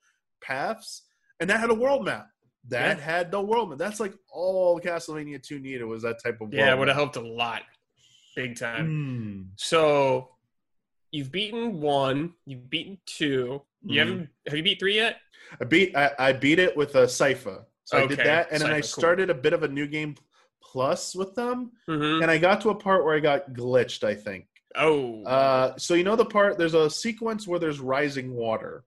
paths, 0.43 1.03
and 1.41 1.49
that 1.51 1.61
had 1.61 1.71
a 1.71 1.75
world 1.75 2.05
map. 2.05 2.27
That 2.69 2.99
Yeah. 2.99 3.05
had 3.05 3.31
the 3.31 3.41
world 3.41 3.71
map. 3.71 3.79
That's 3.79 4.01
like 4.01 4.15
all 4.31 4.79
Castlevania 4.81 5.43
Two 5.43 5.59
needed 5.59 5.85
was 5.85 6.03
that 6.03 6.23
type 6.23 6.41
of. 6.41 6.53
Yeah, 6.53 6.73
it 6.75 6.79
would 6.79 6.89
have 6.89 6.97
helped 6.97 7.17
a 7.17 7.21
lot, 7.21 7.63
big 8.37 8.57
time. 8.59 8.87
Mm. 8.89 9.49
So, 9.57 10.31
you've 11.11 11.31
beaten 11.33 11.81
one. 11.81 12.35
You've 12.47 12.69
beaten 12.71 12.99
two. 13.07 13.63
You 13.83 13.95
Mhm. 13.95 13.99
haven't. 13.99 14.29
Have 14.47 14.57
you 14.57 14.63
beat 14.63 14.79
three 14.81 14.97
yet? 14.97 15.17
I 15.61 15.65
beat. 15.65 15.97
I, 15.97 16.11
I 16.19 16.33
beat 16.33 16.59
it 16.59 16.77
with 16.77 16.95
a 16.95 17.05
Sypha. 17.07 17.65
So 17.85 17.97
I 17.99 18.07
did 18.07 18.19
that, 18.19 18.49
and 18.53 18.61
then 18.61 18.71
I 18.71 18.81
cool. 18.81 18.89
started 18.89 19.31
a 19.31 19.35
bit 19.35 19.53
of 19.55 19.63
a 19.63 19.69
new 19.69 19.87
game 19.87 20.15
plus 20.63 21.15
with 21.15 21.35
them, 21.35 21.73
Mm-hmm. 21.89 22.23
and 22.23 22.31
I 22.31 22.37
got 22.37 22.61
to 22.63 22.71
a 22.71 22.75
part 22.75 23.05
where 23.05 23.15
I 23.15 23.21
got 23.21 23.53
glitched. 23.55 24.05
I 24.05 24.15
think. 24.15 24.47
Oh. 24.77 25.25
Uh, 25.25 25.75
so 25.79 25.95
you 25.95 26.05
know 26.05 26.15
the 26.17 26.27
part 26.27 26.59
there's 26.59 26.75
a 26.75 26.91
sequence 26.91 27.49
where 27.49 27.59
there's 27.59 27.81
rising 27.81 28.35
water, 28.35 28.85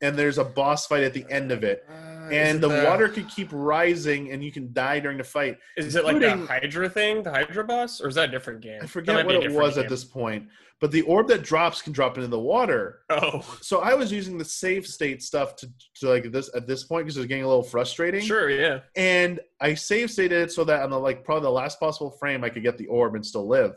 and 0.00 0.16
there's 0.16 0.38
a 0.38 0.44
boss 0.44 0.86
fight 0.86 1.02
at 1.02 1.12
the 1.12 1.26
end 1.28 1.50
of 1.50 1.64
it, 1.64 1.84
and 2.32 2.60
the, 2.60 2.68
water 2.84 3.08
could 3.08 3.28
keep 3.28 3.48
rising, 3.52 4.30
and 4.32 4.42
you 4.42 4.52
can 4.52 4.72
die 4.72 5.00
during 5.00 5.18
the 5.18 5.24
fight. 5.24 5.58
Is 5.76 5.96
it 5.96 6.04
like 6.04 6.18
the 6.20 6.36
Hydra 6.36 6.88
thing, 6.88 7.22
the 7.22 7.30
Hydra 7.30 7.64
boss, 7.64 8.00
or 8.00 8.08
is 8.08 8.14
that 8.14 8.28
a 8.28 8.32
different 8.32 8.60
game? 8.60 8.80
I 8.82 8.86
forget 8.86 9.24
what 9.26 9.34
it 9.36 9.52
was 9.52 9.78
at 9.78 9.88
this 9.88 10.04
point, 10.04 10.48
but 10.80 10.90
the 10.90 11.02
orb 11.02 11.28
that 11.28 11.42
drops 11.42 11.82
can 11.82 11.92
drop 11.92 12.16
into 12.16 12.28
the 12.28 12.38
water. 12.40 13.00
Oh, 13.10 13.44
So 13.60 13.80
I 13.80 13.94
was 13.94 14.10
using 14.10 14.38
the 14.38 14.44
save 14.44 14.86
state 14.86 15.22
stuff 15.22 15.56
to, 15.56 15.68
to 15.96 16.08
like 16.08 16.30
this 16.32 16.50
at 16.54 16.66
this 16.66 16.84
point 16.84 17.04
because 17.06 17.16
it 17.16 17.20
was 17.20 17.26
getting 17.26 17.44
a 17.44 17.48
little 17.48 17.62
frustrating. 17.62 18.22
sure, 18.22 18.48
yeah. 18.50 18.80
and 18.96 19.40
I 19.60 19.74
save 19.74 20.10
stated 20.10 20.42
it 20.42 20.52
so 20.52 20.64
that 20.64 20.82
on 20.82 20.90
the 20.90 20.98
like 20.98 21.24
probably 21.24 21.42
the 21.42 21.50
last 21.50 21.78
possible 21.80 22.10
frame 22.10 22.44
I 22.44 22.48
could 22.48 22.62
get 22.62 22.78
the 22.78 22.86
orb 22.86 23.14
and 23.14 23.24
still 23.24 23.46
live. 23.46 23.74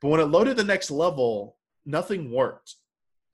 But 0.00 0.08
when 0.08 0.20
it 0.20 0.24
loaded 0.24 0.56
the 0.56 0.64
next 0.64 0.90
level, 0.90 1.56
nothing 1.86 2.30
worked. 2.32 2.74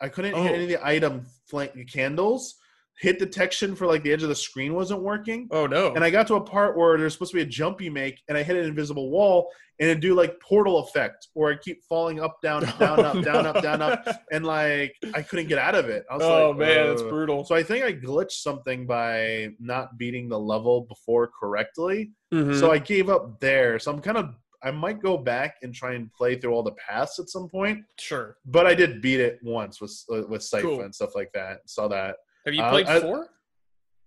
I 0.00 0.08
couldn't 0.08 0.34
hit 0.34 0.50
Oh. 0.50 0.54
any 0.54 0.64
of 0.64 0.68
the 0.68 0.86
item 0.86 1.26
flank 1.48 1.72
candles. 1.92 2.56
Hit 3.00 3.18
detection 3.18 3.76
for 3.76 3.86
like 3.86 4.02
the 4.02 4.12
edge 4.12 4.22
of 4.24 4.28
the 4.28 4.34
screen 4.34 4.74
wasn't 4.74 5.02
working. 5.02 5.48
Oh 5.52 5.66
no. 5.66 5.92
And 5.94 6.02
I 6.02 6.10
got 6.10 6.26
to 6.28 6.34
a 6.34 6.40
part 6.40 6.76
where 6.76 6.98
there's 6.98 7.12
supposed 7.12 7.30
to 7.30 7.36
be 7.36 7.42
a 7.42 7.46
jump 7.46 7.80
you 7.80 7.90
make, 7.92 8.20
and 8.28 8.36
I 8.36 8.42
hit 8.42 8.56
an 8.56 8.64
invisible 8.64 9.10
wall, 9.10 9.48
and 9.78 9.88
it 9.88 10.00
do 10.00 10.14
like 10.14 10.40
portal 10.40 10.78
effect, 10.80 11.28
where 11.34 11.52
I 11.52 11.56
keep 11.56 11.82
falling 11.88 12.20
up, 12.20 12.42
down, 12.42 12.62
down, 12.78 12.98
up, 13.04 13.22
down, 13.24 13.46
up, 13.46 13.62
down, 13.62 13.82
up, 13.82 14.04
and 14.32 14.44
like 14.44 14.94
I 15.14 15.22
couldn't 15.22 15.46
get 15.46 15.58
out 15.58 15.76
of 15.76 15.88
it. 15.88 16.04
I 16.10 16.16
was 16.16 16.24
oh 16.24 16.50
like, 16.50 16.58
man, 16.58 16.88
that's 16.88 17.02
brutal. 17.02 17.44
So 17.44 17.54
I 17.54 17.62
think 17.62 17.84
I 17.84 17.92
glitched 17.92 18.32
something 18.42 18.86
by 18.86 19.50
not 19.60 19.96
beating 19.96 20.28
the 20.28 20.38
level 20.38 20.80
before 20.82 21.30
correctly. 21.38 22.10
Mhm. 22.34 22.58
So 22.58 22.72
I 22.72 22.78
gave 22.78 23.08
up 23.08 23.38
there. 23.38 23.78
So 23.78 23.92
I'm 23.92 24.00
kind 24.00 24.16
of 24.18 24.30
I 24.60 24.72
might 24.72 25.00
go 25.00 25.16
back 25.16 25.54
and 25.62 25.72
try 25.72 25.94
and 25.94 26.12
play 26.12 26.34
through 26.36 26.52
all 26.52 26.64
the 26.64 26.72
paths 26.72 27.20
at 27.20 27.28
some 27.28 27.48
point. 27.48 27.84
sure. 27.96 28.38
But 28.44 28.66
I 28.66 28.74
did 28.74 29.00
beat 29.00 29.20
it 29.20 29.38
once 29.40 29.80
with 29.80 29.96
uh, 30.12 30.22
with 30.28 30.40
Sypha 30.42 30.62
Cool. 30.62 30.80
and 30.80 30.92
stuff 30.92 31.14
like 31.14 31.30
that. 31.34 31.60
Saw 31.66 31.86
that. 31.86 32.16
Have 32.44 32.54
you 32.54 32.62
Uh, 32.62 32.70
played 32.70 32.86
I- 32.86 33.00
four? 33.00 33.28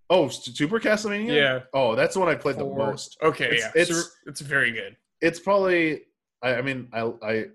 Oh, 0.09 0.27
Super 0.27 0.79
Castlevania. 0.79 1.33
Yeah. 1.33 1.59
Oh, 1.73 1.95
that's 1.95 2.15
the 2.15 2.19
one 2.19 2.27
I 2.29 2.35
played 2.35 2.57
Four. 2.57 2.69
the 2.77 2.85
most. 2.85 3.17
Okay, 3.23 3.45
It's- 3.45 3.59
yeah. 3.61 3.81
it's- 3.81 4.11
It's, 4.25 4.41
very 4.41 4.71
good. 4.71 4.97
It's 5.21 5.39
probably. 5.39 6.01
I, 6.41 6.55
I 6.55 6.61
mean, 6.61 6.89
I 6.91 7.01
I 7.23 7.45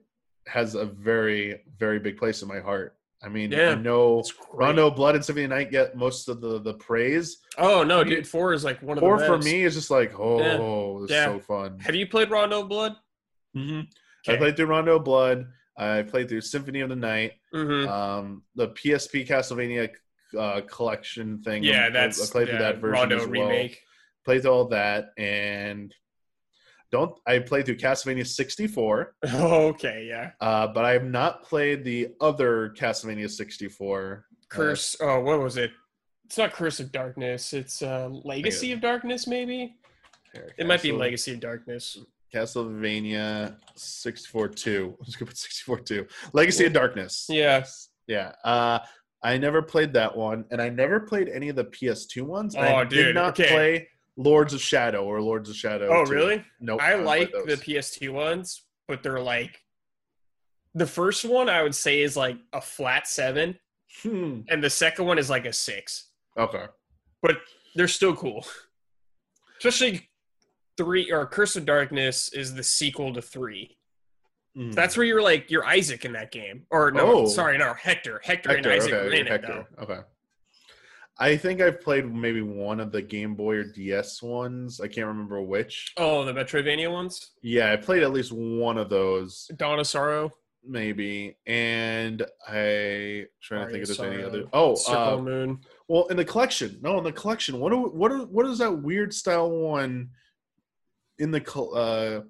has 0.47 0.74
a 0.77 0.85
very 0.87 1.61
very 1.77 1.99
big 1.99 2.16
place 2.16 2.41
in 2.43 2.49
my 2.49 2.61
heart. 2.61 2.97
I 3.22 3.29
mean, 3.29 3.51
Yeah. 3.51 3.70
I 3.70 3.74
know 3.74 4.22
Rondo 4.53 4.91
Blood 4.91 5.16
and 5.16 5.24
Symphony 5.24 5.45
of 5.45 5.51
the 5.51 5.57
Night 5.57 5.70
get 5.70 5.97
most 5.97 6.29
of 6.29 6.41
the 6.41 6.61
the 6.61 6.74
praise. 6.74 7.39
Oh 7.59 7.83
no, 7.83 8.05
dude, 8.05 8.27
four 8.29 8.53
is 8.55 8.64
like 8.64 8.81
one 8.83 8.97
of 8.97 9.03
Or 9.05 9.18
the 9.18 9.27
for 9.27 9.39
me, 9.39 9.64
it's 9.64 9.74
just 9.74 9.91
like, 9.91 10.18
oh, 10.18 11.03
it's 11.03 11.12
Yeah. 11.12 11.27
so 11.27 11.41
fun. 11.41 11.79
Have 11.81 11.95
you 11.97 12.07
played 12.07 12.31
Rondo 12.31 12.62
Blood? 12.62 12.95
hmm 13.55 13.81
I 14.29 14.37
played 14.37 14.57
through 14.57 14.66
Rondo 14.66 14.99
Blood. 14.99 15.47
I 15.79 16.03
played 16.03 16.29
through 16.29 16.41
Symphony 16.41 16.81
of 16.81 16.89
the 16.89 16.97
Night. 16.97 17.33
Mm-hmm. 17.55 17.89
Um, 17.89 18.43
the 18.55 18.68
PSP 18.68 19.27
Castlevania 19.27 19.91
uh, 20.39 20.61
collection 20.62 21.43
thing. 21.43 21.62
yeah, 21.62 21.91
that's 21.91 22.29
I 22.29 22.33
played 22.33 22.49
through 22.49 22.59
that 22.59 22.79
version 22.79 22.93
Rondo 22.93 23.16
as 23.16 23.22
well. 23.22 23.49
remake. 23.49 23.81
Played 24.24 24.43
through 24.43 24.51
all 24.51 24.68
that 24.68 25.11
and 25.16 25.95
don't. 26.93 27.18
I 27.27 27.39
played 27.41 27.66
through 27.66 27.77
Castlevania 27.77 28.27
64, 28.27 29.14
okay, 29.35 30.07
yeah. 30.09 30.31
uh, 30.41 30.68
but 30.68 30.85
I 30.85 30.93
have 30.93 31.05
not 31.05 31.43
played 31.45 31.85
the 31.85 32.09
other 32.20 32.74
Castlevania 32.79 33.31
64. 33.31 34.24
Curse. 34.49 34.97
oh, 35.01 35.20
what 35.20 35.41
was 35.41 35.57
it? 35.57 35.72
It's 36.24 36.39
not 36.39 36.53
Curse 36.53 36.81
of 36.81 36.93
Darkness. 36.93 37.53
It's 37.53 37.83
uh, 37.83 38.09
Legacy 38.09 38.72
of 38.72 38.81
Darkness, 38.81 39.27
maybe. 39.27 39.77
Here, 40.33 40.53
It 40.59 40.66
might 40.66 40.83
be 40.83 40.93
Legacy 40.93 41.35
of 41.35 41.41
Darkness. 41.41 41.99
Castlevania 42.35 43.57
64 43.77 44.49
2. 44.49 44.97
Let's 45.01 45.16
go 45.16 45.27
put 45.27 45.37
64 45.37 45.81
2. 45.81 46.07
Legacy 46.33 46.66
of 46.66 46.72
Darkness. 46.72 47.27
Yeah. 47.29 47.64
Yeah. 48.07 48.33
Uh, 48.45 48.81
I 49.23 49.39
never 49.39 49.62
played 49.62 49.93
that 49.95 50.17
one, 50.17 50.45
and 50.51 50.61
I 50.61 50.69
never 50.69 51.01
played 51.01 51.29
any 51.29 51.49
of 51.49 51.57
the 51.57 51.64
PS2 51.64 52.23
ones. 52.23 52.55
Oh, 52.57 52.61
I 52.61 52.85
dude, 52.85 53.07
did 53.07 53.14
not 53.14 53.39
okay. 53.39 53.49
play 53.49 53.89
Lords 54.17 54.55
of 54.55 54.61
Shadow 54.61 55.05
or 55.05 55.21
Lords 55.21 55.51
of 55.51 55.57
Shadow. 55.57 55.89
Oh, 55.91 56.05
2. 56.05 56.12
really? 56.12 56.45
Nope. 56.61 56.81
I 56.83 56.91
haven't 56.91 57.07
like 57.07 57.33
the. 57.33 57.55
PS2 57.57 58.11
ones, 58.12 58.62
but 58.89 59.03
they're 59.03 59.21
like 59.21 59.59
the 60.75 60.87
first 60.87 61.25
one 61.25 61.49
I 61.49 61.62
would 61.62 61.75
say 61.75 62.03
is 62.03 62.17
like 62.17 62.37
a 62.53 62.61
flat 62.61 63.09
seven, 63.09 63.59
Hmm. 64.03 64.41
and 64.49 64.62
the 64.62 64.69
second 64.71 65.07
one 65.07 65.19
is 65.19 65.31
like 65.31 65.47
a 65.47 65.53
six. 65.53 66.11
Okay. 66.39 66.67
But 67.23 67.39
they're 67.75 67.89
still 67.89 68.14
cool. 68.14 68.47
Especially 69.59 70.09
three 70.77 71.11
or 71.11 71.27
Curse 71.27 71.57
of 71.57 71.64
Darkness 71.64 72.29
is 72.33 72.55
the 72.55 72.62
sequel 72.62 73.14
to 73.14 73.23
three. 73.23 73.76
Hmm. 74.57 74.70
That's 74.70 74.96
where 74.96 75.04
you're 75.04 75.20
like 75.22 75.50
you're 75.50 75.66
Isaac 75.66 76.04
in 76.07 76.12
that 76.12 76.32
game. 76.32 76.64
Or 76.70 76.90
no, 76.90 77.24
Oh. 77.24 77.26
sorry, 77.28 77.59
no, 77.59 77.74
Hector. 77.74 78.20
Hector, 78.24 78.54
Hector. 78.54 78.70
and 78.70 78.82
Isaac 78.82 78.92
okay. 78.94 79.20
in 79.20 79.26
it 79.26 79.42
though. 79.42 79.66
Okay. 79.80 80.00
I 81.18 81.36
think 81.36 81.61
I've 81.62 81.80
played 81.80 82.11
maybe 82.12 82.42
one 82.42 82.78
of 82.80 82.92
the 82.92 83.00
Game 83.00 83.34
Boy 83.34 83.57
or 83.57 83.64
DS 83.64 84.22
ones. 84.22 84.80
I 84.80 84.88
can't 84.88 85.07
remember 85.07 85.40
which. 85.40 85.92
Oh, 85.96 86.24
the 86.24 86.32
Metroidvania 86.32 86.90
ones. 86.92 87.30
Yeah, 87.42 87.72
I 87.72 87.76
played 87.76 88.02
at 88.02 88.12
least 88.12 88.32
one 88.32 88.76
of 88.76 88.90
those, 88.90 89.50
Dawn 89.57 89.78
of 89.78 89.86
Sorrow. 89.86 90.32
maybe. 90.62 91.36
And 91.46 92.20
I 92.46 93.26
trying 93.42 93.66
to 93.66 93.72
think 93.72 93.88
if 93.88 93.96
there's 93.96 94.00
any 94.00 94.22
other. 94.22 94.44
Oh, 94.52 94.74
Circle 94.74 95.02
uh, 95.18 95.22
Moon. 95.22 95.61
well, 95.88 96.07
in 96.09 96.16
the 96.18 96.24
collection. 96.24 96.78
No, 96.82 96.98
in 96.98 97.04
the 97.04 97.12
collection. 97.12 97.61
What? 97.61 97.70
Do, 97.72 97.82
what? 97.82 98.12
Are, 98.12 98.24
what 98.26 98.44
is 98.46 98.59
that 98.59 98.72
weird 98.72 99.14
style 99.14 99.50
one? 99.50 100.11
In 101.18 101.30
the 101.30 101.40
col- 101.40 101.74
uh 101.74 102.20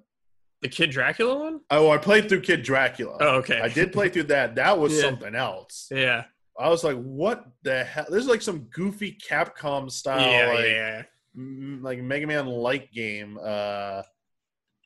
The 0.61 0.69
Kid 0.69 0.89
Dracula 0.89 1.35
one. 1.37 1.59
oh, 1.69 1.89
I 1.91 1.97
played 1.97 2.27
through 2.29 2.41
Kid 2.41 2.63
Dracula. 2.63 3.17
Oh, 3.21 3.35
okay. 3.37 3.59
I 3.61 3.69
did 3.69 3.93
play 3.93 4.09
through 4.09 4.23
that. 4.23 4.55
That 4.55 4.79
was 4.79 4.93
Yeah. 4.95 5.01
something 5.01 5.35
else. 5.35 5.87
Yeah. 5.91 6.23
I 6.59 6.69
was 6.69 6.83
like, 6.83 6.97
what 6.97 7.45
the 7.61 7.83
hell? 7.83 8.07
This 8.09 8.23
is 8.23 8.27
like 8.27 8.41
some 8.41 8.61
goofy 8.73 9.15
Capcom 9.29 9.91
style, 9.91 10.19
yeah, 10.31 10.51
like, 10.53 10.65
yeah. 10.65 11.03
m- 11.35 11.81
like 11.83 11.99
Mega 12.01 12.25
Man 12.25 12.47
like 12.47 12.91
game. 12.91 13.37
Uh, 13.39 14.01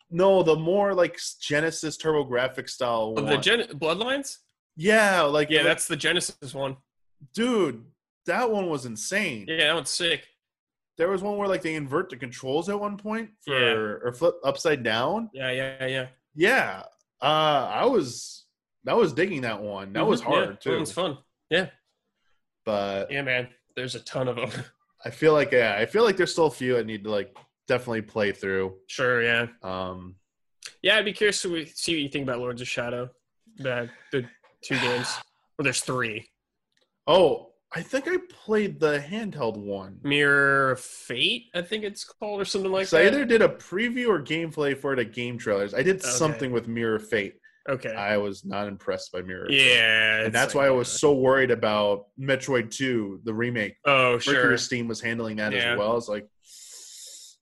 no, 0.09 0.43
the 0.43 0.57
more 0.57 0.93
like 0.93 1.17
Genesis 1.39 1.95
TurboGrafx 1.97 2.69
style 2.72 3.13
Oh, 3.17 3.22
one. 3.22 3.26
the 3.28 3.38
Gen- 3.38 3.67
Bloodlines. 3.76 4.39
yeah, 4.76 5.22
like 5.22 5.49
Yeah, 5.49 5.59
like, 5.59 5.67
that's 5.67 5.88
the 5.88 5.95
Genesis 5.95 6.53
one. 6.53 6.76
dude. 7.34 7.86
That 8.26 8.51
one 8.51 8.69
was 8.69 8.86
insane. 8.86 9.45
Yeah, 9.47 9.67
that 9.67 9.74
one's 9.76 9.89
sick. 9.89 10.28
There 11.02 11.10
was 11.10 11.24
one 11.24 11.36
where 11.36 11.47
like 11.47 11.64
they 11.64 11.74
invert 11.74 12.12
the 12.12 12.16
controls 12.16 12.70
at 12.70 12.80
one 12.80 12.95
point 12.95 13.32
for 13.43 13.60
Yeah. 13.60 13.74
or 14.06 14.14
flip 14.14 14.36
upside 14.43 14.84
down. 14.84 15.32
Yeah, 15.34 15.49
yeah, 15.49 15.88
yeah. 15.88 16.08
Yeah, 16.36 16.84
uh, 17.24 17.26
I 17.74 17.86
was 17.86 18.45
I 18.88 18.93
was 18.93 19.12
digging 19.12 19.41
that 19.41 19.60
one. 19.60 19.93
That 19.93 20.06
was 20.06 20.22
Mhm, 20.22 20.26
hard 20.26 20.49
yeah, 20.49 20.56
too. 20.58 20.70
That 20.70 20.76
one's 20.78 20.91
fun. 20.91 21.18
Yeah, 21.49 21.70
But 22.66 23.12
yeah, 23.12 23.24
man. 23.24 23.49
There's 23.76 23.95
a 23.95 23.99
ton 24.02 24.28
of 24.28 24.36
them. 24.36 24.52
I 25.04 25.10
feel 25.10 25.34
like 25.34 25.52
yeah, 25.52 25.76
I 25.76 25.88
feel 25.88 26.04
like 26.04 26.18
there's 26.18 26.32
still 26.34 26.45
a 26.45 26.52
few 26.52 26.78
I 26.78 26.84
need 26.84 27.04
to 27.06 27.10
like 27.10 27.36
definitely 27.68 28.04
play 28.04 28.32
through. 28.32 28.78
sure, 28.86 29.24
yeah, 29.24 29.47
Um, 29.64 30.18
yeah. 30.84 30.97
I'd 30.97 31.06
be 31.06 31.14
curious 31.14 31.41
to 31.41 31.66
see 31.66 31.95
what 31.95 32.02
you 32.04 32.10
think 32.10 32.24
about 32.28 32.38
Lords 32.38 32.62
of 32.62 32.68
Shadow. 32.68 33.10
The 33.58 33.89
the 34.12 34.24
two 34.64 34.80
games. 34.80 35.08
Well, 35.58 35.64
there's 35.64 35.82
three. 35.82 36.28
oh, 37.08 37.51
I 37.74 37.82
think 37.82 38.07
I 38.07 38.17
played 38.30 38.80
the 38.82 38.99
handheld 38.99 39.55
one. 39.57 39.99
Mirror 40.03 40.76
Fate, 40.76 41.45
I 41.55 41.61
think 41.61 41.84
it's 41.86 42.03
called, 42.03 42.41
or 42.41 42.45
something 42.45 42.72
like 42.72 42.84
that. 42.84 42.89
so 42.89 42.97
I 42.97 43.05
either 43.07 43.24
did 43.24 43.41
a 43.41 43.47
preview 43.47 44.07
or 44.09 44.22
gameplay 44.22 44.78
for 44.78 44.91
it 44.93 44.99
at 44.99 45.13
Game 45.13 45.38
Trailers. 45.38 45.74
I 45.74 45.82
did 45.82 45.97
Okay. 46.01 46.09
something 46.09 46.51
with 46.51 46.67
Mirror 46.67 46.99
Fate. 46.99 47.36
okay. 47.69 47.93
I 47.95 48.17
was 48.17 48.43
not 48.43 48.67
impressed 48.67 49.11
by 49.13 49.22
Mirror. 49.22 49.47
Fate. 49.47 49.67
yeah, 49.76 50.26
and 50.26 50.34
that's 50.36 50.53
like, 50.53 50.63
why 50.63 50.67
I 50.67 50.72
was 50.72 50.89
so 50.89 51.13
worried 51.13 51.51
about 51.51 52.07
Metroid 52.19 52.72
Two, 52.72 53.22
the 53.24 53.34
remake. 53.34 53.76
Oh, 53.86 54.13
Mercury 54.15 54.34
sure. 54.36 54.57
Steam 54.57 54.88
was 54.89 54.99
handling 54.99 55.38
that 55.38 55.53
Yeah. 55.53 55.74
as 55.74 55.80
well. 55.80 55.95
It's 55.97 56.09
like, 56.09 56.28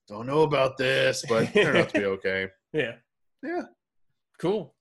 don't 0.06 0.26
know 0.26 0.42
about 0.42 0.76
this, 0.76 1.24
but 1.28 1.44
it 1.44 1.52
turned 1.64 1.76
out 1.78 1.88
to 1.90 1.98
be 2.00 2.04
okay. 2.16 2.48
Yeah. 2.72 2.96
Yeah. 3.42 3.62
Cool. 4.38 4.74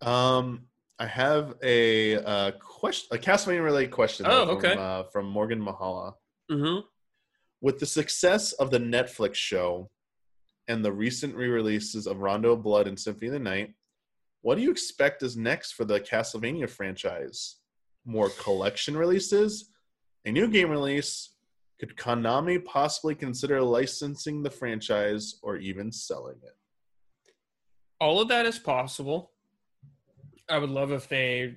Um, 0.00 0.66
I 0.98 1.06
have 1.06 1.54
a 1.62 2.16
uh, 2.16 2.52
question, 2.52 3.08
a 3.16 3.18
Castlevania 3.20 3.64
related 3.64 3.90
question. 3.90 4.26
Oh, 4.28 4.46
from, 4.46 4.56
okay. 4.56 4.74
uh, 4.74 5.04
from 5.04 5.26
Morgan 5.26 5.60
Mahala. 5.60 6.14
Mm-hmm. 6.50 6.80
With 7.60 7.78
the 7.78 7.86
success 7.86 8.52
of 8.52 8.70
the 8.70 8.78
Netflix 8.78 9.34
show 9.34 9.90
and 10.68 10.84
the 10.84 10.92
recent 10.92 11.34
re-releases 11.34 12.06
of 12.06 12.18
Rondo 12.18 12.52
of 12.52 12.62
Blood 12.62 12.86
and 12.86 12.98
Symphony 12.98 13.28
of 13.28 13.32
the 13.32 13.38
Night, 13.38 13.74
what 14.42 14.56
do 14.56 14.62
you 14.62 14.70
expect 14.70 15.22
is 15.22 15.36
next 15.36 15.72
for 15.72 15.84
the 15.84 16.00
Castlevania 16.00 16.68
franchise? 16.68 17.56
More 18.04 18.28
collection 18.28 18.96
releases? 18.96 19.70
A 20.26 20.30
new 20.30 20.48
game 20.48 20.70
release? 20.70 21.30
Could 21.80 21.96
Konami 21.96 22.64
possibly 22.64 23.14
consider 23.14 23.60
licensing 23.62 24.42
the 24.42 24.50
franchise 24.50 25.40
or 25.42 25.56
even 25.56 25.90
selling 25.90 26.36
it? 26.42 26.54
all 28.00 28.20
of 28.20 28.28
that 28.28 28.46
is 28.46 28.58
possible. 28.58 29.32
I 30.48 30.58
would 30.58 30.70
love 30.70 30.92
if 30.92 31.08
they 31.08 31.56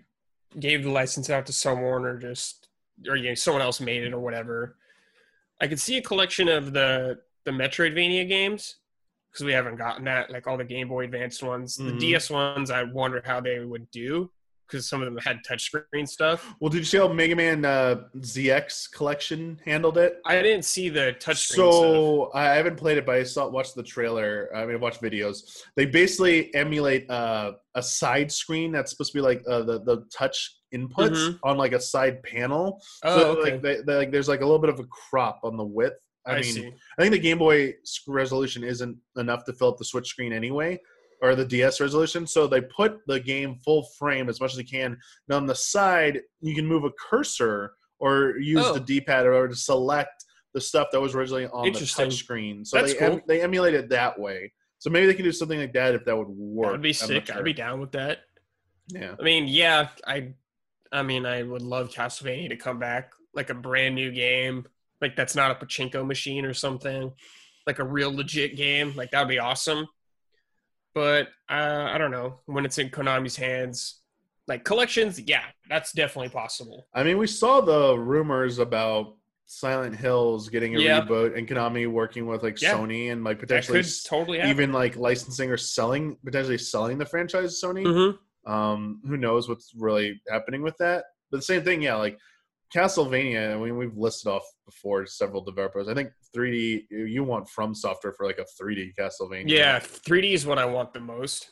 gave 0.60 0.84
the 0.84 0.92
license 0.92 1.30
out 1.30 1.46
to 1.48 1.54
someone 1.54 2.06
or 2.06 2.18
just 2.18 2.68
or 3.08 3.16
you 3.16 3.30
know 3.30 3.36
someone 3.36 3.62
else 3.62 3.80
made 3.80 4.04
it 4.04 4.14
or 4.14 4.20
whatever. 4.20 4.78
I 5.60 5.68
could 5.68 5.80
see 5.80 5.98
a 5.98 6.02
collection 6.02 6.48
of 6.48 6.74
the 6.74 7.20
the 7.44 7.52
Metroidvania 7.52 8.28
games 8.28 8.78
because 9.32 9.46
we 9.46 9.54
haven't 9.54 9.76
gotten 9.78 10.06
that 10.06 10.30
like 10.32 10.48
all 10.48 10.58
the 10.58 10.64
Game 10.64 10.88
Boy 10.88 11.06
Advanced 11.06 11.44
ones. 11.44 11.78
Mhm. 11.78 11.86
The 11.94 12.00
DS 12.00 12.30
ones, 12.30 12.72
I 12.72 12.84
wonder 12.84 13.22
how 13.26 13.40
they 13.42 13.60
would 13.60 13.90
do 13.92 14.32
because 14.68 14.88
some 14.88 15.02
of 15.02 15.06
them 15.06 15.18
had 15.18 15.40
touchscreen 15.48 16.08
stuff. 16.08 16.54
Well, 16.60 16.70
did 16.70 16.80
you 16.80 16.84
see 16.84 16.98
how 16.98 17.08
Mega 17.08 17.36
Man 17.36 17.66
uh, 17.66 18.04
ZX 18.18 18.92
collection 18.92 19.60
handled 19.66 19.98
it? 19.98 20.20
I 20.26 20.42
didn't 20.42 20.66
see 20.66 20.90
the 20.90 21.16
touchscreen 21.20 21.36
stuff. 21.36 21.56
So 21.56 22.32
I 22.34 22.46
haven't 22.56 22.78
played 22.78 22.98
it, 22.98 23.06
but 23.06 23.16
I 23.16 23.24
saw 23.24 23.48
watched 23.48 23.76
the 23.76 23.84
trailer. 23.84 24.50
I 24.56 24.66
mean, 24.66 24.80
watched 24.80 25.02
videos. 25.02 25.62
They 25.76 25.86
basically 25.86 26.54
emulate 26.56 27.10
uh, 27.10 27.54
a 27.76 27.82
side 27.82 28.32
screen 28.32 28.72
that's 28.72 28.92
supposed 28.92 29.12
to 29.14 29.18
be 29.18 29.22
like 29.22 29.44
uh, 29.48 29.64
the 29.64 29.80
the 29.84 30.06
touch 30.16 30.58
inputs 30.74 31.16
Mhm. 31.16 31.40
on 31.44 31.58
like 31.58 31.72
a 31.74 31.80
side 31.80 32.22
panel. 32.24 32.82
Oh, 33.04 33.18
so 33.18 33.30
okay. 33.30 33.52
like, 33.52 33.62
they, 33.62 33.82
they, 33.86 33.96
like 33.96 34.12
there's 34.12 34.28
like 34.28 34.42
a 34.42 34.46
little 34.46 34.60
bit 34.60 34.70
of 34.70 34.80
a 34.80 34.86
crop 34.86 35.40
on 35.44 35.58
the 35.58 35.64
width. 35.64 35.96
I, 36.26 36.32
I, 36.32 36.42
mean, 36.42 36.44
see. 36.44 36.74
I 37.00 37.02
think 37.02 37.14
the 37.14 37.20
Game 37.20 37.38
Boy 37.38 37.76
resolution 38.06 38.64
isn't 38.64 38.98
enough 39.16 39.46
to 39.46 39.54
fill 39.54 39.70
up 39.70 39.78
the 39.78 39.86
Switch 39.86 40.10
screen 40.10 40.34
anyway, 40.34 40.78
or 41.22 41.36
the 41.36 41.46
DS 41.46 41.80
resolution. 41.82 42.28
So 42.28 42.48
they 42.48 42.62
put 42.62 43.00
the 43.08 43.20
game 43.20 43.56
full 43.64 43.84
frame 43.98 44.30
as 44.30 44.40
much 44.40 44.52
as 44.52 44.58
they 44.58 44.64
can. 44.64 44.98
And 45.28 45.36
on 45.36 45.46
the 45.46 45.56
side, 45.56 46.22
you 46.42 46.54
can 46.56 46.66
move 46.66 46.84
a 46.84 46.92
cursor 47.10 47.74
or 48.00 48.38
use 48.38 48.64
Oh. 48.66 48.74
the 48.74 48.80
D-pad 48.80 49.26
or 49.26 49.48
to 49.48 49.56
select 49.56 50.24
the 50.54 50.62
stuff 50.62 50.88
that 50.92 51.02
was 51.02 51.16
originally 51.16 51.48
on 51.48 51.64
the 51.64 51.68
Interesting. 51.70 52.06
touch 52.06 52.16
screen. 52.16 52.64
So 52.66 52.78
That's 52.80 52.94
they 52.94 53.00
em- 53.00 53.22
they 53.28 53.42
emulate 53.42 53.74
it 53.74 53.90
that 53.90 54.20
way. 54.20 54.54
So 54.80 54.90
maybe 54.92 55.08
they 55.08 55.14
can 55.16 55.26
do 55.26 55.32
something 55.32 55.60
like 55.60 55.74
that 55.74 55.96
if 55.96 56.06
that 56.06 56.16
would 56.16 56.28
work. 56.30 56.68
That'd 56.68 56.82
be 56.82 56.94
sick. 56.94 57.26
sure. 57.28 57.38
I'd 57.38 57.44
be 57.44 57.54
down 57.54 57.80
with 57.80 57.92
that. 57.94 58.20
yeah. 58.90 59.16
I 59.20 59.24
mean, 59.24 59.48
yeah, 59.48 59.90
I, 60.06 60.34
I 60.92 61.02
mean, 61.04 61.26
I 61.26 61.42
would 61.44 61.62
love 61.64 61.90
Castlevania 61.92 62.50
to 62.50 62.56
come 62.58 62.78
back 62.80 63.12
like 63.34 63.50
a 63.50 63.54
brand 63.56 63.96
new 63.96 64.12
game, 64.12 64.66
like 65.02 65.16
that's 65.16 65.36
not 65.36 65.52
a 65.52 65.56
pachinko 65.66 66.06
machine 66.06 66.46
or 66.46 66.54
something, 66.54 67.12
like 67.66 67.80
a 67.80 67.84
real 67.84 68.14
legit 68.16 68.56
game. 68.56 68.94
Like 68.96 69.12
that 69.12 69.20
would 69.22 69.30
be 69.30 69.40
awesome. 69.40 69.88
But 70.94 71.28
uh, 71.50 71.90
I 71.92 71.98
don't 71.98 72.12
know 72.12 72.40
when 72.46 72.66
it's 72.66 72.78
in 72.78 72.90
Konami's 72.90 73.36
hands. 73.36 74.02
Like 74.48 74.64
collections, 74.64 75.20
yeah, 75.20 75.44
that's 75.70 75.92
definitely 75.92 76.30
possible. 76.30 76.88
I 76.94 77.04
mean, 77.04 77.18
we 77.18 77.28
saw 77.28 77.60
the 77.62 77.98
rumors 78.00 78.60
about 78.60 79.16
Silent 79.46 79.96
Hills 79.96 80.48
getting 80.50 80.76
a 80.76 80.80
Yeah. 80.80 81.02
reboot 81.02 81.38
and 81.38 81.48
Konami 81.48 81.90
working 81.92 82.26
with 82.28 82.44
like 82.44 82.62
Yeah. 82.62 82.74
Sony 82.74 83.12
and 83.12 83.24
like 83.24 83.40
potentially 83.40 83.84
totally 84.06 84.38
happen. 84.40 84.52
even 84.52 84.72
like 84.72 84.96
licensing 84.96 85.50
or 85.52 85.58
selling 85.58 86.18
potentially 86.26 86.58
selling 86.58 86.98
the 86.98 87.06
franchise 87.06 87.60
to 87.60 87.66
Sony. 87.68 87.86
Mhm. 87.86 88.18
Um, 88.52 89.02
who 89.06 89.18
knows 89.18 89.50
what's 89.50 89.74
really 89.76 90.22
happening 90.30 90.62
with 90.62 90.78
that? 90.78 91.04
But 91.30 91.38
the 91.40 91.44
same 91.44 91.64
thing, 91.64 91.82
yeah, 91.82 91.96
like 91.96 92.18
Castlevania. 92.74 93.54
I 93.54 93.58
mean, 93.58 93.78
we've 93.78 93.96
listed 93.98 94.30
off 94.32 94.44
before 94.66 95.06
several 95.06 95.42
developers. 95.44 95.88
I 95.88 95.94
think 95.94 96.12
3D. 96.38 96.88
You 96.90 97.24
want 97.24 97.50
From 97.50 97.74
Software 97.74 98.14
for 98.14 98.26
like 98.26 98.38
a 98.40 98.46
3D 98.62 98.94
Castlevania. 98.98 99.50
Yeah, 99.50 99.80
3D 99.80 100.34
is 100.34 100.46
what 100.46 100.60
I 100.60 100.66
want 100.66 100.94
the 100.94 101.00
most. 101.00 101.52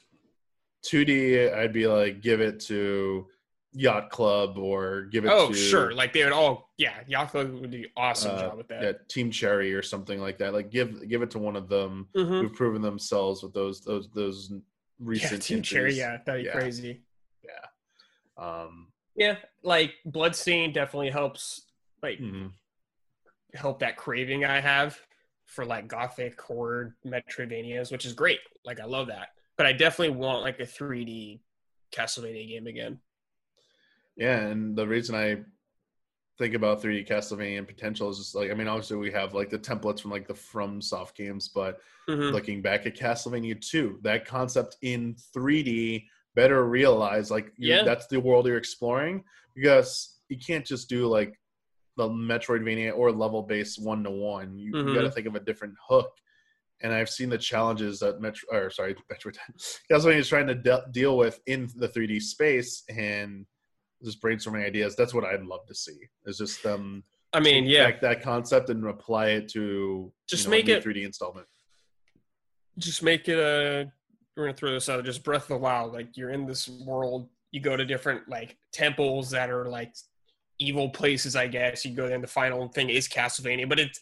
2D. 0.86 1.54
I'd 1.54 1.74
be 1.74 1.88
like, 1.88 2.22
give 2.22 2.42
it 2.42 2.60
to 2.62 3.28
Yacht 3.74 4.10
Club 4.10 4.58
or 4.58 5.04
give 5.06 5.26
it 5.26 5.30
to. 5.30 5.34
Oh, 5.34 5.48
to 5.50 5.54
sure. 5.54 5.94
Like 5.94 6.14
they 6.14 6.24
would 6.24 6.34
all, 6.34 6.70
yeah, 6.78 6.94
Yacht 7.08 7.32
Club 7.32 7.52
would 7.54 7.72
do 7.72 7.86
awesome 7.98 8.36
Uh, 8.36 8.40
job 8.42 8.58
with 8.58 8.68
that. 8.70 8.84
yeah, 8.84 8.92
Team 9.10 9.32
Cherry 9.32 9.74
or 9.74 9.82
something 9.82 10.20
like 10.22 10.38
that. 10.38 10.54
Like 10.54 10.70
give 10.70 11.08
give 11.10 11.22
it 11.22 11.32
to 11.32 11.40
one 11.40 11.56
of 11.56 11.68
them 11.68 12.08
Mhm. 12.16 12.42
who've 12.42 12.54
proven 12.54 12.82
themselves 12.82 13.42
with 13.44 13.54
those 13.54 13.82
those 13.82 14.10
those 14.12 14.50
Yeah, 14.52 14.60
recent 15.00 15.42
Team 15.42 15.62
Cherry, 15.62 15.94
yeah, 15.96 16.18
that'd 16.26 16.44
be 16.44 16.46
Yeah. 16.48 16.54
crazy. 16.54 17.02
Yeah. 17.44 17.66
Um, 18.38 18.92
Yeah, 19.18 19.38
like 19.64 19.96
Bloodstain 20.06 20.72
definitely 20.74 21.10
helps, 21.10 21.68
like 22.04 22.20
mhm. 22.20 22.52
Help 23.56 23.80
that 23.80 23.98
craving 23.98 24.46
I 24.46 24.60
have 24.60 25.00
for 25.46 25.66
like 25.66 25.88
gothic 25.88 26.40
horror 26.42 26.96
Metroidvanias, 27.06 27.92
which 27.92 28.06
is 28.06 28.14
great. 28.14 28.40
Like 28.64 28.80
I 28.80 28.86
love 28.86 29.08
that, 29.08 29.30
but 29.58 29.66
I 29.66 29.74
definitely 29.74 30.16
want 30.18 30.42
like 30.44 30.60
a 30.60 30.64
3D 30.66 31.40
Castlevania 31.94 32.48
game 32.48 32.68
again. 32.68 33.00
Yeah, 34.16 34.40
and 34.40 34.76
the 34.76 34.88
reason 34.88 35.16
I 35.16 35.38
think 36.38 36.54
about 36.54 36.82
3D 36.82 37.08
Castlevania 37.08 37.58
and 37.60 37.68
potential 37.68 38.10
is 38.10 38.18
just 38.18 38.36
like 38.36 38.52
I 38.52 38.54
mean, 38.54 38.68
obviously 38.68 38.98
we 38.98 39.12
have 39.12 39.34
like 39.34 39.50
the 39.50 39.60
templates 39.60 40.02
from 40.02 40.12
like 40.12 40.28
the 40.28 40.36
From 40.36 40.82
Soft 40.82 41.16
games, 41.16 41.48
but 41.50 41.80
Mhm. 42.10 42.32
looking 42.32 42.62
back 42.62 42.86
at 42.86 42.96
Castlevania 42.96 43.60
2, 43.60 44.00
that 44.04 44.26
concept 44.26 44.78
in 44.82 45.16
3D 45.34 46.08
better 46.36 46.66
realize 46.68 47.32
like 47.32 47.52
you, 47.58 47.76
Yeah. 47.76 47.84
that's 47.84 48.08
the 48.08 48.20
world 48.20 48.46
you're 48.48 48.58
exploring 48.58 49.24
because 49.54 50.20
you 50.30 50.38
can't 50.38 50.66
just 50.66 50.90
do 50.90 51.08
like 51.08 51.40
the 51.98 52.08
Metroidvania 52.10 52.96
or 52.96 53.12
level 53.12 53.42
based 53.42 53.82
one 53.82 54.04
to 54.04 54.12
one. 54.12 54.58
You, 54.58 54.72
got 54.94 55.02
to 55.02 55.12
think 55.12 55.28
of 55.28 55.36
a 55.36 55.40
different 55.40 55.74
hook. 55.88 56.12
And 56.82 56.92
I've 56.94 57.10
seen 57.10 57.30
the 57.30 57.38
challenges 57.38 58.00
that 58.00 58.20
Metro, 58.20 58.50
or 58.52 58.70
sorry, 58.70 58.96
Metroid 59.12 59.38
Castlevania 59.90 60.18
is 60.18 60.28
trying 60.28 60.48
to 60.48 60.56
de- 60.56 60.86
deal 60.92 61.18
with 61.18 61.40
in 61.48 61.70
the 61.78 61.88
3D 61.88 62.22
space 62.22 62.84
and 62.90 63.46
just 64.04 64.22
brainstorming 64.22 64.66
ideas. 64.66 64.96
That's 64.96 65.14
what 65.14 65.24
I'd 65.24 65.44
love 65.46 65.66
to 65.68 65.74
see. 65.76 65.98
It's 66.26 66.38
just 66.38 66.66
um 66.66 67.04
I 67.34 67.40
mean, 67.40 67.66
yeah, 67.66 67.92
that 68.02 68.22
concept 68.22 68.70
and 68.70 68.86
apply 68.88 69.28
it 69.30 69.50
to 69.50 70.12
Just 70.28 70.46
you 70.46 70.50
know, 70.52 70.56
a 70.56 70.60
make 70.60 70.70
it- 70.70 70.84
3D 70.84 71.04
installment. 71.06 71.48
just 72.78 73.04
make 73.04 73.28
it 73.30 73.38
a. 73.40 73.92
We're 74.36 74.46
gonna 74.48 74.58
throw 74.58 74.72
this 74.74 74.90
out. 74.90 75.04
Just 75.06 75.24
Breath 75.24 75.44
of 75.44 75.48
the 75.50 75.58
Wild. 75.58 75.94
Like 75.94 76.18
you're 76.18 76.32
in 76.32 76.46
this 76.46 76.68
world. 76.68 77.30
You 77.52 77.62
go 77.62 77.78
to 77.78 77.86
different 77.86 78.28
like 78.28 78.58
temples 78.74 79.30
that 79.32 79.50
are 79.50 79.70
like 79.70 79.94
evil 80.60 80.90
places. 80.90 81.36
I 81.36 81.48
guess 81.48 81.86
you 81.86 81.96
go 81.96 82.06
there, 82.08 82.16
and 82.16 82.24
the 82.24 82.28
final 82.28 82.68
thing 82.70 82.90
is 82.90 83.08
Castlevania. 83.08 83.68
But 83.68 83.80
it's. 83.80 84.00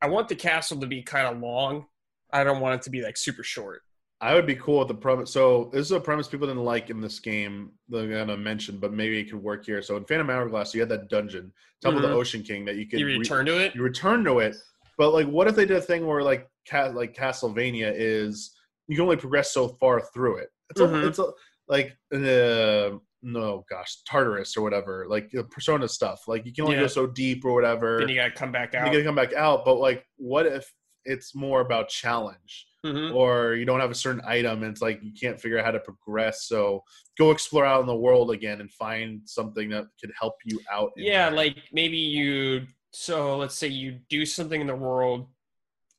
I 0.00 0.08
want 0.08 0.28
the 0.28 0.34
castle 0.34 0.80
to 0.80 0.86
be 0.86 1.02
kind 1.02 1.26
of 1.28 1.40
long. 1.40 1.86
I 2.32 2.42
don't 2.44 2.60
want 2.60 2.74
it 2.76 2.82
to 2.82 2.90
be 2.90 3.02
like 3.02 3.16
super 3.16 3.42
short. 3.44 3.82
I 4.20 4.34
would 4.34 4.46
be 4.46 4.54
cool 4.56 4.78
with 4.80 4.88
the 4.88 4.94
premise. 4.94 5.32
So 5.32 5.68
this 5.72 5.80
is 5.86 5.92
a 5.92 6.00
premise 6.00 6.28
people 6.28 6.46
didn't 6.46 6.64
like 6.64 6.90
in 6.90 7.00
this 7.00 7.18
game. 7.20 7.72
They're 7.88 8.08
gonna 8.08 8.36
mention, 8.36 8.78
but 8.78 8.92
maybe 8.92 9.18
it 9.18 9.24
could 9.30 9.42
work 9.42 9.64
here. 9.66 9.82
So 9.82 9.96
in 9.96 10.04
Phantom 10.04 10.30
Hourglass, 10.30 10.74
you 10.74 10.80
had 10.80 10.88
that 10.90 11.08
dungeon, 11.08 11.52
Temple 11.80 12.04
of 12.04 12.08
Mhm. 12.10 12.12
the 12.12 12.16
Ocean 12.18 12.42
King, 12.42 12.64
that 12.66 12.76
you 12.76 12.86
could 12.86 13.00
You 13.00 13.06
re- 13.06 13.18
return 13.18 13.46
to 13.46 13.58
it. 13.58 13.74
you 13.74 13.82
return 13.82 14.24
to 14.24 14.38
it. 14.38 14.56
But 14.96 15.12
like, 15.12 15.26
what 15.26 15.48
if 15.48 15.56
they 15.56 15.66
did 15.66 15.76
a 15.76 15.80
thing 15.80 16.06
where 16.06 16.22
like 16.22 16.48
Ca- 16.68 16.92
like 16.94 17.14
Castlevania 17.16 17.92
is 17.94 18.56
you 18.88 18.94
can 18.96 19.02
only 19.04 19.16
progress 19.16 19.50
so 19.52 19.68
far 19.80 20.00
through 20.14 20.36
it. 20.38 20.48
It's 20.70 20.80
a, 20.80 20.84
Mhm. 20.84 21.08
it's 21.08 21.18
a, 21.18 21.32
like 21.68 21.96
uh, 22.14 22.98
no 23.22 23.64
gosh 23.70 23.96
Tartarus 24.08 24.56
or 24.56 24.62
whatever 24.62 25.06
like 25.08 25.30
the 25.30 25.44
Persona 25.44 25.88
stuff. 25.88 26.26
Like 26.26 26.44
you 26.44 26.52
can 26.52 26.64
only 26.64 26.76
Yeah. 26.76 26.82
go 26.82 26.86
so 26.88 27.06
deep 27.06 27.44
or 27.44 27.52
whatever. 27.54 27.98
Then 28.00 28.08
you 28.08 28.16
gotta 28.16 28.32
come 28.32 28.50
back 28.52 28.74
out. 28.74 28.86
you 28.86 28.92
gotta 28.92 29.04
come 29.04 29.14
back 29.14 29.32
out. 29.32 29.64
But 29.64 29.76
like, 29.76 30.04
what 30.16 30.46
if 30.46 30.72
it's 31.04 31.34
more 31.34 31.60
about 31.60 31.88
challenge? 31.88 32.66
Mhm. 32.84 33.14
or 33.14 33.54
you 33.54 33.64
don't 33.64 33.78
have 33.78 33.92
a 33.92 33.94
certain 33.94 34.20
item 34.24 34.64
and 34.64 34.72
it's 34.72 34.82
like 34.82 35.00
you 35.04 35.12
can't 35.12 35.40
figure 35.40 35.56
out 35.56 35.64
how 35.64 35.70
to 35.70 35.78
progress 35.78 36.48
so 36.48 36.82
go 37.16 37.30
explore 37.30 37.64
out 37.64 37.80
in 37.80 37.86
the 37.86 37.94
world 37.94 38.32
again 38.32 38.60
and 38.60 38.72
find 38.72 39.20
something 39.24 39.68
that 39.68 39.84
could 40.00 40.10
help 40.18 40.34
you 40.44 40.58
out 40.68 40.90
Yeah, 40.96 41.28
there. 41.28 41.36
like 41.36 41.58
maybe 41.72 41.96
you. 41.96 42.66
So 42.92 43.36
let's 43.36 43.54
say 43.54 43.68
you 43.68 44.00
do 44.08 44.26
something 44.26 44.60
in 44.60 44.66
the 44.66 44.74
world, 44.74 45.28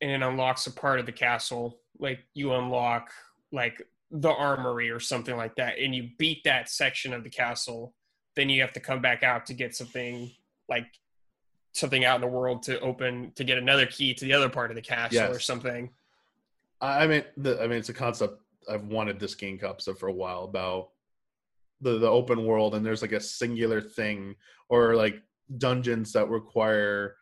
and 0.02 0.12
it 0.12 0.22
unlocks 0.22 0.68
a 0.68 0.72
part 0.74 1.00
of 1.00 1.06
the 1.06 1.14
castle. 1.14 1.80
Like 2.00 2.20
you 2.34 2.52
unlock 2.54 3.12
like 3.54 3.82
the 4.14 4.32
armory 4.32 4.92
or 4.92 5.00
something 5.00 5.36
like 5.36 5.56
that, 5.56 5.80
and 5.80 5.94
you 5.94 6.10
beat 6.20 6.44
that 6.44 6.70
section 6.70 7.14
of 7.14 7.24
the 7.24 7.30
castle. 7.30 7.96
Then 8.36 8.48
you 8.48 8.62
have 8.62 8.74
to 8.74 8.80
come 8.80 9.02
back 9.02 9.24
out 9.24 9.48
to 9.48 9.54
get 9.54 9.76
something 9.76 10.32
like 10.70 10.86
something 11.74 12.06
out 12.06 12.16
in 12.16 12.22
the 12.22 12.28
world 12.28 12.62
to 12.64 12.80
open 12.80 13.32
to 13.36 13.44
get 13.44 13.58
another 13.58 13.88
key 13.88 14.14
to 14.14 14.26
the 14.26 14.34
other 14.34 14.50
part 14.50 14.70
of 14.70 14.76
the 14.76 14.82
castle 14.82 15.32
or 15.32 15.40
something. 15.40 15.90
I 16.80 17.04
I 17.04 17.08
mean, 17.08 17.24
the, 17.38 17.62
I 17.62 17.68
mean, 17.68 17.80
it's 17.80 17.90
a 17.90 17.94
concept 17.94 18.40
I've 18.70 18.86
wanted 18.86 19.20
this 19.20 19.36
game 19.36 19.58
concept 19.58 20.00
for 20.00 20.08
a 20.08 20.14
while 20.14 20.44
about 20.44 20.90
the 21.82 21.98
the 21.98 22.10
open 22.10 22.46
world, 22.46 22.76
and 22.76 22.86
there's 22.86 23.02
like 23.02 23.14
a 23.14 23.20
singular 23.20 23.82
thing 23.82 24.36
or 24.70 24.96
like 24.96 25.22
dungeons 25.58 26.14
that 26.14 26.30
require 26.30 27.16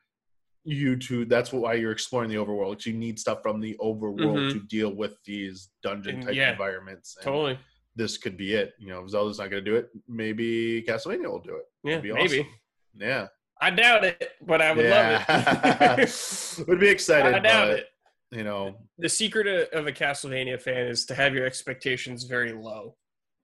you 0.64 0.96
to. 0.96 1.26
That's 1.26 1.52
why 1.52 1.74
you're 1.74 1.92
exploring 1.92 2.30
the 2.30 2.36
overworld. 2.36 2.86
You 2.86 2.94
need 2.94 3.20
stuff 3.20 3.42
from 3.42 3.60
the 3.60 3.76
overworld 3.80 4.50
Mhm. 4.50 4.52
to 4.54 4.60
deal 4.68 4.94
with 4.94 5.14
these 5.26 5.70
dungeon 5.84 6.22
type 6.22 6.36
yeah, 6.36 6.52
environments. 6.52 7.16
And 7.18 7.24
Totally. 7.26 7.60
This 7.96 8.18
could 8.18 8.38
be 8.38 8.54
it. 8.54 8.74
You 8.80 8.90
know, 8.90 9.04
if 9.04 9.10
Zelda's 9.10 9.40
not 9.40 9.50
going 9.50 9.64
to 9.66 9.70
do 9.72 9.76
it. 9.76 9.90
Maybe 10.08 10.82
Castlevania 10.84 11.30
will 11.30 11.40
do 11.42 11.56
it. 11.58 11.66
Yeah, 11.84 11.98
It'd 11.98 12.14
maybe. 12.14 12.48
Yeah, 12.94 13.28
I 13.60 13.70
doubt 13.70 14.04
it, 14.06 14.32
but 14.42 14.62
I 14.62 14.72
would 14.74 14.86
yeah. 14.86 15.26
love 15.28 16.00
it. 16.00 16.64
Would 16.68 16.80
be 16.80 16.90
excited. 16.90 17.34
I 17.34 17.40
doubt 17.40 17.68
but, 17.70 17.80
it. 17.80 17.88
You 18.32 18.44
know, 18.44 18.78
the 18.98 19.10
secret 19.10 19.46
of- 19.48 19.68
of 19.80 19.88
a 19.88 19.92
Castlevania 19.92 20.62
fan 20.62 20.88
is 20.88 21.06
to 21.08 21.16
have 21.16 21.34
your 21.36 21.46
expectations 21.46 22.24
very 22.24 22.54
low. 22.54 22.96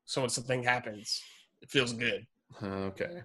So 0.05 0.21
when 0.21 0.29
something 0.29 0.63
happens, 0.63 1.21
it 1.61 1.69
feels 1.69 1.91
good. 1.93 2.25
Okay. 2.63 3.21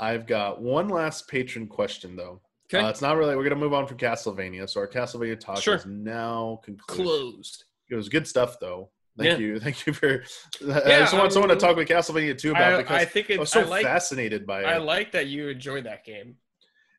I've 0.00 0.26
got 0.26 0.60
one 0.60 0.88
last 0.88 1.28
patron 1.28 1.66
question 1.66 2.16
though. 2.16 2.40
Okay. 2.72 2.84
Uh, 2.84 2.88
it's 2.88 3.02
not 3.02 3.16
really. 3.16 3.36
We're 3.36 3.44
gonna 3.44 3.56
move 3.56 3.74
on 3.74 3.86
from 3.86 3.98
Castlevania. 3.98 4.68
So 4.68 4.80
our 4.80 4.88
Castlevania 4.88 5.38
talk 5.38 5.58
Sure. 5.60 5.74
is 5.76 5.86
now 5.86 6.60
concluded. 6.64 7.04
Closed. 7.06 7.64
It 7.90 7.94
was 7.96 8.08
good 8.08 8.26
stuff 8.26 8.58
though. 8.60 8.90
Thank 9.18 9.32
Yeah. 9.32 9.38
you. 9.38 9.60
Thank 9.60 9.86
you 9.86 9.92
for. 9.92 10.22
I 10.62 10.88
Yeah, 10.88 10.98
just 11.00 11.12
want 11.12 11.32
someone 11.32 11.50
to 11.50 11.56
talk 11.56 11.76
with 11.76 11.88
Castlevania 11.88 12.38
too 12.38 12.52
about 12.52 12.74
I, 12.74 12.76
because 12.78 12.96
I 13.02 13.04
think 13.04 13.30
I 13.30 13.34
it, 13.34 13.40
was 13.40 13.50
so 13.50 13.60
I 13.60 13.64
like 13.64 13.84
fascinated 13.84 14.46
by 14.46 14.60
it. 14.62 14.66
I 14.66 14.78
like 14.78 15.12
that 15.12 15.26
you 15.26 15.48
enjoyed 15.48 15.84
that 15.84 16.04
game. 16.04 16.36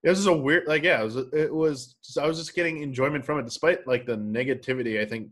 it 0.03 0.09
was 0.09 0.19
just 0.19 0.27
a 0.29 0.33
weird 0.33 0.67
like 0.67 0.83
yeah 0.83 0.99
it 0.99 1.03
was 1.05 1.15
it 1.31 1.53
was 1.53 1.95
i 2.19 2.25
was 2.25 2.35
just 2.39 2.55
getting 2.55 2.81
enjoyment 2.81 3.23
from 3.23 3.37
it 3.37 3.43
despite 3.45 3.85
like 3.85 4.03
the 4.07 4.17
negativity 4.17 4.99
i 4.99 5.05
think 5.05 5.29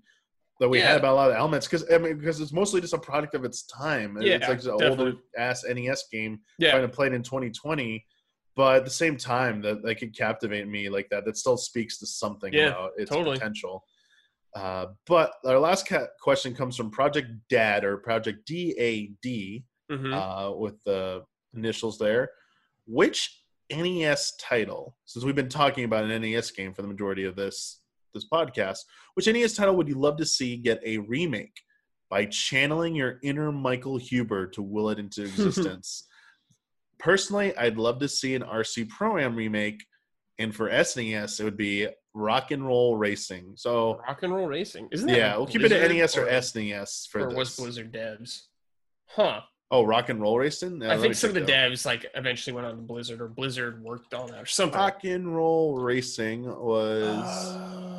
that 0.59 0.69
we 0.69 0.79
Yeah. 0.79 0.87
had 0.89 0.97
about 0.97 1.13
a 1.13 1.15
lot 1.15 1.29
of 1.31 1.37
elements 1.37 1.67
because 1.67 1.85
i 1.91 1.97
mean 1.97 2.17
because 2.17 2.39
it's 2.39 2.51
mostly 2.51 2.81
just 2.81 2.93
a 2.93 2.97
product 2.97 3.33
of 3.35 3.45
its 3.45 3.63
time 3.63 4.17
Yeah, 4.21 4.35
it's 4.35 4.47
like 4.47 4.63
an 4.63 4.71
older 4.71 5.13
ass 5.37 5.63
nes 5.63 6.03
game 6.11 6.39
Yeah. 6.57 6.71
trying 6.71 6.83
to 6.83 6.89
play 6.89 7.07
it 7.07 7.13
in 7.13 7.23
2020 7.23 8.05
but 8.55 8.77
at 8.77 8.83
the 8.85 8.91
same 8.91 9.15
time 9.17 9.61
that 9.61 9.81
that 9.83 9.95
could 9.95 10.15
captivate 10.17 10.67
me 10.67 10.89
like 10.89 11.07
that 11.09 11.25
that 11.25 11.37
still 11.37 11.57
speaks 11.57 11.97
to 11.99 12.05
something 12.05 12.53
Yeah, 12.53 12.69
about 12.69 12.91
its 12.97 13.09
totally. 13.09 13.37
potential 13.37 13.83
uh, 14.55 14.87
but 15.05 15.33
our 15.45 15.59
last 15.59 15.87
ca- 15.87 16.07
question 16.19 16.55
comes 16.55 16.75
from 16.75 16.89
project 16.89 17.27
dad 17.49 17.83
or 17.83 17.97
project 17.97 18.47
dad 18.47 19.63
hmm 19.91 20.13
uh, 20.13 20.51
with 20.55 20.73
the 20.85 21.23
initials 21.53 21.99
there. 21.99 22.31
Which 22.87 23.43
NES 23.71 24.33
title, 24.39 24.95
since 25.05 25.23
we've 25.23 25.35
been 25.35 25.49
talking 25.49 25.83
about 25.83 26.05
an 26.05 26.21
NES 26.23 26.49
game 26.49 26.73
for 26.73 26.81
the 26.81 26.87
majority 26.87 27.25
of 27.25 27.35
this 27.35 27.78
this 28.13 28.27
podcast, 28.31 28.79
which 29.13 29.27
NES 29.27 29.55
title 29.55 29.75
would 29.75 29.87
you 29.87 29.95
love 29.99 30.17
to 30.17 30.25
see 30.25 30.57
get 30.57 30.81
a 30.85 30.97
remake 30.99 31.53
by 32.09 32.25
channeling 32.25 32.95
your 32.95 33.19
inner 33.23 33.51
Michael 33.51 33.97
Huber 33.97 34.47
to 34.47 34.61
will 34.61 34.89
it 34.89 34.99
into 34.99 35.23
existence? 35.25 36.05
Personally, 36.97 37.55
I'd 37.55 37.77
love 37.77 37.99
to 37.99 38.09
see 38.09 38.35
an 38.35 38.41
RC 38.43 38.89
Pro 38.89 39.17
Am 39.17 39.35
remake, 39.35 39.85
and 40.37 40.53
for 40.53 40.69
SNES, 40.69 41.39
it 41.39 41.43
would 41.43 41.55
be 41.57 41.87
Rock 42.13 42.51
and 42.51 42.65
Roll 42.65 42.97
Racing. 42.97 43.53
So 43.55 44.01
Rock 44.07 44.23
and 44.23 44.33
Roll 44.33 44.47
Racing. 44.47 44.89
Isn't 44.91 45.07
that 45.07 45.17
yeah, 45.17 45.37
we'll 45.37 45.45
keep 45.45 45.61
it 45.61 45.71
at 45.71 45.79
Blizzard 45.87 45.97
NES 45.97 46.17
or 46.17 46.25
or, 46.25 46.29
SNES 46.29 47.07
for 47.07 47.21
or 47.21 47.29
this. 47.29 47.37
was 47.37 47.55
Blizzard 47.55 47.93
devs? 47.93 48.41
Huh. 49.07 49.41
Oh, 49.71 49.83
Rock 49.83 50.09
and 50.09 50.19
Roll 50.19 50.39
Racing. 50.39 50.81
Yeah, 50.81 50.93
I 50.93 50.97
think 50.97 51.13
some 51.13 51.29
of 51.29 51.35
the 51.35 51.41
devs 51.41 51.85
like 51.85 52.05
eventually 52.15 52.55
went 52.55 52.65
on 52.65 52.75
to 52.75 52.81
Blizzard 52.81 53.21
or 53.21 53.27
Blizzard 53.27 53.83
worked 53.83 54.13
on 54.13 54.27
that 54.31 54.41
or 54.41 54.45
something. 54.45 54.77
Rock 54.77 55.03
and 55.03 55.33
Roll 55.33 55.79
Racing 55.79 56.43
was 56.45 57.15
Uh, 57.15 57.98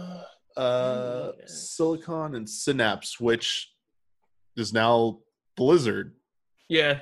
uh, 0.61 1.33
yeah. 1.39 1.45
Silicon 1.47 2.35
and 2.35 2.49
Synapse, 2.49 3.19
which 3.19 3.73
is 4.57 4.73
now 4.73 5.21
Blizzard, 5.57 6.15
yeah. 6.69 7.01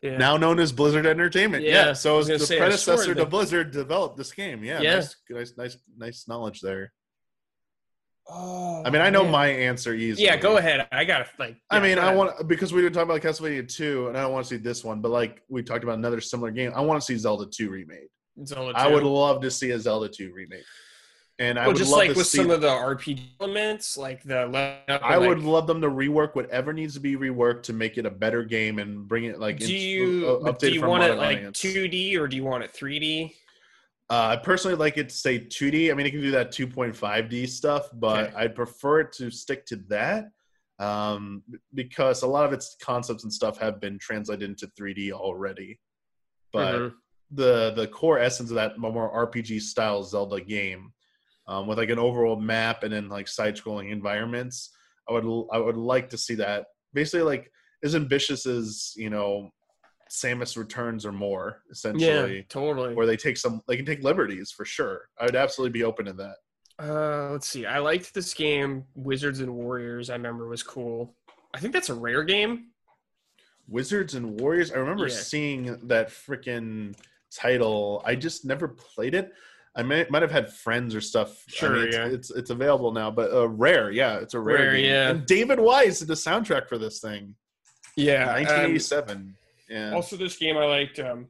Yeah. 0.00 0.16
now 0.18 0.36
known 0.36 0.58
as 0.58 0.72
Blizzard 0.72 1.06
Entertainment. 1.06 1.62
Yeah, 1.62 1.86
Yeah, 1.86 1.92
so 1.92 2.14
I 2.14 2.16
was 2.16 2.26
the 2.26 2.34
gonna 2.34 2.46
say, 2.46 2.58
predecessor 2.58 3.14
to 3.14 3.26
Blizzard 3.26 3.70
developed 3.70 4.16
this 4.16 4.32
game. 4.32 4.64
Yeah, 4.64 4.80
Yeah. 4.80 4.94
Nice, 4.96 5.16
nice, 5.30 5.52
nice, 5.56 5.76
nice 5.96 6.28
knowledge 6.28 6.60
there. 6.60 6.92
oh, 8.28 8.82
I 8.84 8.90
mean, 8.90 9.00
I 9.00 9.10
know 9.10 9.22
man. 9.22 9.32
my 9.32 9.46
answer 9.46 9.94
easily. 9.94 10.24
Yeah, 10.24 10.36
go 10.36 10.56
ahead. 10.56 10.88
I 10.90 11.04
gotta 11.04 11.26
like. 11.38 11.56
I 11.70 11.78
mean, 11.78 11.98
I 11.98 12.14
want 12.14 12.48
because 12.48 12.72
we 12.72 12.82
were 12.82 12.90
talking 12.90 13.10
about 13.10 13.20
Castlevania 13.20 13.68
2, 13.68 14.08
and 14.08 14.18
I 14.18 14.22
don't 14.22 14.32
want 14.32 14.44
to 14.46 14.54
see 14.54 14.60
this 14.60 14.84
one, 14.84 15.00
but 15.00 15.10
like 15.10 15.42
we 15.48 15.62
talked 15.62 15.84
about 15.84 15.98
another 15.98 16.20
similar 16.20 16.50
game. 16.50 16.72
I 16.74 16.80
want 16.80 17.00
to 17.00 17.04
see 17.04 17.16
Zelda 17.16 17.46
2 17.46 17.70
remade. 17.70 18.08
Zelda 18.44 18.72
2. 18.72 18.78
I 18.78 18.88
would 18.88 19.04
love 19.04 19.40
to 19.42 19.50
see 19.50 19.70
a 19.70 19.78
Zelda 19.78 20.08
2 20.08 20.32
remake. 20.32 20.64
And 21.38 21.58
I 21.58 21.62
Well, 21.62 21.68
would 21.72 21.78
just 21.78 21.90
love 21.90 21.98
like 21.98 22.10
to 22.12 22.16
with 22.18 22.26
see 22.26 22.38
some 22.38 22.50
of 22.50 22.60
the 22.60 22.68
RPG 22.68 23.20
elements, 23.40 23.96
like 23.96 24.22
the. 24.22 24.82
I 25.02 25.18
would 25.18 25.38
like, 25.38 25.46
love 25.46 25.66
them 25.66 25.80
to 25.80 25.88
rework 25.88 26.34
whatever 26.34 26.72
needs 26.72 26.94
to 26.94 27.00
be 27.00 27.16
reworked 27.16 27.62
to 27.64 27.72
make 27.72 27.98
it 27.98 28.06
a 28.06 28.10
better 28.10 28.44
game 28.44 28.78
and 28.78 29.08
bring 29.08 29.24
it 29.24 29.38
like 29.40 29.58
do 29.58 29.64
in- 29.64 29.70
you 29.70 30.40
uh, 30.44 30.52
do 30.52 30.70
you 30.72 30.82
want 30.82 31.02
it 31.04 31.16
like 31.16 31.38
audience. 31.38 31.60
2D 31.60 32.16
or 32.18 32.28
do 32.28 32.36
you 32.36 32.44
want 32.44 32.64
it 32.64 32.72
3D? 32.72 33.32
Uh, 34.10 34.28
I 34.28 34.36
personally 34.36 34.76
like 34.76 34.98
it 34.98 35.08
to 35.08 35.14
say 35.14 35.38
2D. 35.38 35.90
I 35.90 35.94
mean, 35.94 36.04
it 36.06 36.10
can 36.10 36.20
do 36.20 36.32
that 36.32 36.50
2.5D 36.52 37.48
stuff, 37.48 37.88
but 37.94 38.26
Okay. 38.26 38.36
I'd 38.36 38.54
prefer 38.54 39.00
it 39.00 39.12
to 39.14 39.30
stick 39.30 39.64
to 39.66 39.76
that 39.88 40.26
um, 40.78 41.42
because 41.72 42.22
a 42.22 42.26
lot 42.26 42.44
of 42.44 42.52
its 42.52 42.76
concepts 42.82 43.22
and 43.24 43.32
stuff 43.32 43.56
have 43.58 43.80
been 43.80 43.98
translated 43.98 44.50
into 44.50 44.66
3D 44.78 45.12
already. 45.12 45.80
But 46.52 46.74
Mhm. 46.74 46.94
the 47.30 47.72
the 47.74 47.86
core 47.88 48.18
essence 48.18 48.50
of 48.50 48.56
that 48.56 48.78
more 48.78 49.10
RPG 49.10 49.60
style 49.62 50.02
Zelda 50.02 50.40
game, 50.42 50.92
um, 51.46 51.66
with 51.66 51.78
like 51.78 51.90
an 51.90 51.98
overall 51.98 52.36
map 52.40 52.82
and 52.82 52.92
then 52.92 53.08
like 53.08 53.28
side 53.28 53.56
scrolling 53.56 53.90
environments, 53.90 54.70
I 55.08 55.12
would 55.12 55.46
I 55.52 55.58
would 55.58 55.76
like 55.76 56.10
to 56.10 56.18
see 56.18 56.34
that. 56.36 56.66
Basically, 56.94 57.22
like 57.22 57.50
as 57.84 57.94
ambitious 57.94 58.46
as 58.46 58.92
you 58.96 59.10
know, 59.10 59.50
Samus 60.10 60.56
Returns 60.56 61.04
or 61.06 61.12
more, 61.12 61.62
essentially 61.70 62.36
yeah, 62.36 62.42
totally. 62.48 62.94
where 62.94 63.06
they 63.06 63.16
take 63.16 63.36
some 63.36 63.60
they 63.66 63.76
can 63.76 63.86
take 63.86 64.02
liberties 64.04 64.50
for 64.52 64.64
sure 64.66 65.08
i 65.18 65.24
would 65.24 65.34
absolutely 65.36 65.72
be 65.72 65.84
open 65.84 66.04
to 66.06 66.12
that 66.12 66.36
Uh, 66.78 67.30
let's 67.32 67.48
see. 67.48 67.64
I 67.66 67.78
liked 67.78 68.12
this 68.14 68.34
game, 68.34 68.84
Wizards 68.94 69.40
and 69.40 69.54
Warriors. 69.54 70.10
I 70.10 70.14
remember 70.14 70.48
was 70.48 70.62
cool. 70.62 71.14
I 71.54 71.60
think 71.60 71.72
that's 71.72 71.88
a 71.90 71.94
rare 71.94 72.24
game. 72.24 72.68
wizards 73.68 74.14
and 74.14 74.40
warriors 74.40 74.72
i 74.72 74.76
remember 74.76 75.06
Yeah. 75.06 75.14
seeing 75.14 75.78
that 75.88 76.08
freaking 76.08 76.94
title 77.34 78.02
i 78.04 78.14
just 78.14 78.44
never 78.44 78.68
played 78.68 79.14
it 79.14 79.32
i 79.74 79.82
may, 79.82 80.06
might 80.10 80.22
have 80.22 80.30
had 80.30 80.52
friends 80.52 80.94
or 80.94 81.00
stuff 81.00 81.44
I 81.48 81.52
Sure, 81.52 81.70
mean, 81.70 81.86
it's, 81.88 81.96
yeah. 81.96 82.06
it's 82.06 82.30
it's 82.30 82.50
available 82.50 82.92
now 82.92 83.10
but 83.10 83.32
uh, 83.32 83.48
rare 83.48 83.90
yeah 83.90 84.16
it's 84.18 84.34
a 84.34 84.40
rare, 84.40 84.56
Rare, 84.58 84.76
game. 84.76 84.84
yeah. 84.86 85.10
and 85.10 85.26
david 85.26 85.58
wise 85.60 85.98
did 86.00 86.08
the 86.08 86.14
soundtrack 86.14 86.68
for 86.68 86.78
this 86.78 87.00
thing 87.00 87.34
Yeah. 87.96 88.24
um, 88.24 88.34
1987 88.44 89.34
yeah 89.68 89.92
also, 89.94 90.16
this 90.16 90.36
game 90.36 90.58
I 90.58 90.66
liked. 90.66 90.98
Um, 90.98 91.28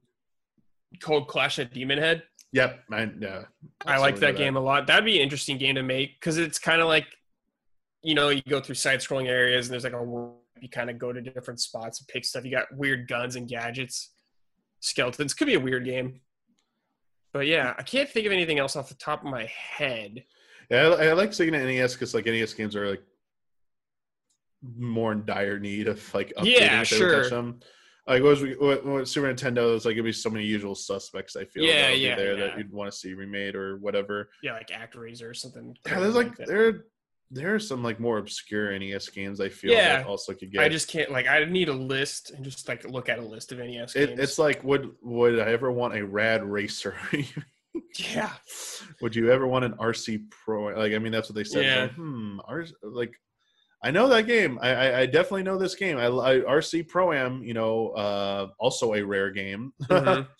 called 1.00 1.28
Clash 1.28 1.58
at 1.58 1.72
Demon 1.72 1.98
Head. 1.98 2.22
Yep, 2.52 2.80
I, 2.90 3.10
yeah. 3.20 3.42
I 3.86 3.98
like 3.98 4.14
absolutely 4.14 4.20
that 4.20 4.36
game 4.36 4.56
a 4.56 4.60
lot. 4.60 4.86
That'd 4.86 5.04
be 5.04 5.16
an 5.16 5.22
interesting 5.22 5.58
game 5.58 5.76
to 5.76 5.82
make 5.82 6.18
because 6.20 6.38
it's 6.38 6.58
kind 6.58 6.80
of 6.82 6.88
like, 6.88 7.06
you 8.02 8.14
know, 8.14 8.28
you 8.30 8.42
go 8.48 8.60
through 8.60 8.74
side-scrolling 8.74 9.28
areas 9.28 9.66
and 9.68 9.72
there's 9.72 9.84
like 9.84 9.92
a. 9.92 10.30
You 10.60 10.68
kind 10.68 10.90
of 10.90 10.98
go 10.98 11.12
to 11.12 11.20
different 11.20 11.60
spots 11.60 12.00
and 12.00 12.08
pick 12.08 12.24
stuff. 12.24 12.44
You 12.44 12.50
got 12.50 12.66
weird 12.72 13.06
guns 13.08 13.36
and 13.36 13.48
gadgets, 13.48 14.10
skeletons. 14.80 15.34
Could 15.34 15.46
be 15.46 15.54
a 15.54 15.60
weird 15.60 15.84
game. 15.84 16.20
But 17.32 17.46
yeah, 17.46 17.74
I 17.78 17.82
can't 17.82 18.08
think 18.08 18.26
of 18.26 18.32
anything 18.32 18.58
else 18.58 18.76
off 18.76 18.88
the 18.88 18.94
top 18.94 19.24
of 19.24 19.30
my 19.30 19.46
head. 19.46 20.24
Yeah, 20.70 20.88
I, 20.88 21.06
I 21.08 21.12
like 21.12 21.38
it 21.38 21.50
NES 21.50 21.94
because 21.94 22.14
like 22.14 22.26
NES 22.26 22.54
games 22.54 22.76
are 22.76 22.88
like 22.88 23.02
more 24.78 25.12
in 25.12 25.24
dire 25.24 25.58
need 25.58 25.88
of 25.88 26.14
like 26.14 26.32
updating 26.38 26.56
Yeah, 26.60 26.82
if 26.82 26.90
they 26.90 26.96
sure. 26.96 27.22
touch 27.22 27.30
them. 27.30 27.60
Like 28.06 28.22
what 28.22 28.30
was 28.30 28.42
we, 28.42 28.54
what, 28.54 28.84
what 28.84 29.08
Super 29.08 29.32
Nintendo? 29.32 29.74
It's 29.76 29.84
like 29.84 29.92
it'd 29.92 30.04
be 30.04 30.12
so 30.12 30.30
many 30.30 30.44
usual 30.44 30.74
suspects. 30.74 31.36
I 31.36 31.44
feel 31.44 31.64
Yeah, 31.64 31.90
yeah, 31.90 32.16
there 32.16 32.36
yeah. 32.36 32.46
that 32.46 32.58
you'd 32.58 32.72
want 32.72 32.90
to 32.90 32.96
see 32.96 33.14
remade 33.14 33.54
or 33.54 33.76
whatever. 33.78 34.30
Yeah, 34.42 34.54
like 34.54 34.68
ActRaiser 34.68 35.28
or 35.30 35.34
something. 35.34 35.76
Yeah, 35.86 36.00
there's 36.00 36.14
like 36.14 36.36
that. 36.36 36.48
there 36.48 36.84
there 37.34 37.54
are 37.54 37.58
some 37.58 37.82
like 37.82 37.98
more 37.98 38.18
obscure 38.18 38.78
NES 38.78 39.08
games 39.08 39.40
I 39.40 39.48
feel 39.48 39.72
Yeah. 39.72 39.98
that 39.98 40.06
also 40.06 40.34
could 40.34 40.52
get. 40.52 40.60
I 40.62 40.68
just 40.68 40.88
can't 40.88 41.10
like. 41.10 41.26
I 41.26 41.44
need 41.44 41.68
a 41.68 41.72
list 41.72 42.30
and 42.30 42.44
just 42.44 42.68
like 42.68 42.84
look 42.84 43.08
at 43.08 43.18
a 43.18 43.22
list 43.22 43.50
of 43.52 43.58
NES 43.58 43.96
it, 43.96 44.08
games. 44.08 44.20
it's 44.20 44.38
like 44.38 44.62
would 44.62 44.90
would 45.02 45.38
I 45.40 45.46
ever 45.52 45.72
want 45.72 45.96
a 45.96 46.04
rad 46.04 46.44
racer? 46.44 46.94
yeah, 47.98 48.30
would 49.00 49.16
you 49.16 49.30
ever 49.30 49.46
want 49.46 49.64
an 49.64 49.72
RC 49.74 50.30
Pro? 50.30 50.64
Like 50.78 50.92
I 50.92 50.98
mean 50.98 51.12
that's 51.12 51.28
what 51.28 51.36
they 51.36 51.44
said. 51.44 51.64
Yeah. 51.64 51.82
Like, 51.82 51.94
hmm, 51.94 52.38
ours 52.46 52.72
like. 52.82 53.14
I 53.84 53.90
know 53.90 54.06
that 54.10 54.28
game. 54.28 54.60
I, 54.62 54.68
I, 54.74 54.98
I 55.00 55.06
definitely 55.06 55.42
know 55.42 55.58
this 55.58 55.74
game. 55.74 55.98
I, 55.98 56.04
I 56.06 56.38
RC 56.38 56.86
Pro 56.86 57.12
Am, 57.12 57.42
you 57.42 57.52
know, 57.52 57.88
uh, 57.88 58.46
also 58.60 58.94
a 58.94 59.02
rare 59.02 59.30
game. 59.32 59.72
Mhm. 59.82 60.28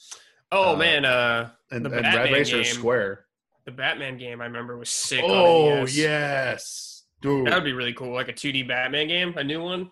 Oh 0.55 0.75
Uh, 0.75 0.77
man, 0.77 1.05
uh, 1.07 1.49
and, 1.71 1.85
The 1.87 1.91
and 1.91 2.03
Rad 2.05 2.31
Racer 2.31 2.57
game. 2.63 2.65
Square. 2.67 3.25
The 3.65 3.73
Batman 3.73 4.19
game 4.19 4.41
I 4.41 4.45
remember 4.45 4.77
was 4.77 4.91
sick. 4.91 5.23
Oh 5.25 5.87
yes, 5.87 7.05
dude. 7.21 7.47
that 7.47 7.55
would 7.55 7.65
be 7.65 7.73
really 7.73 7.93
cool. 7.93 8.13
Like 8.13 8.29
a 8.29 8.33
2D 8.33 8.67
Batman 8.67 9.09
game, 9.09 9.35
a 9.37 9.45
new 9.45 9.63
one. 9.63 9.91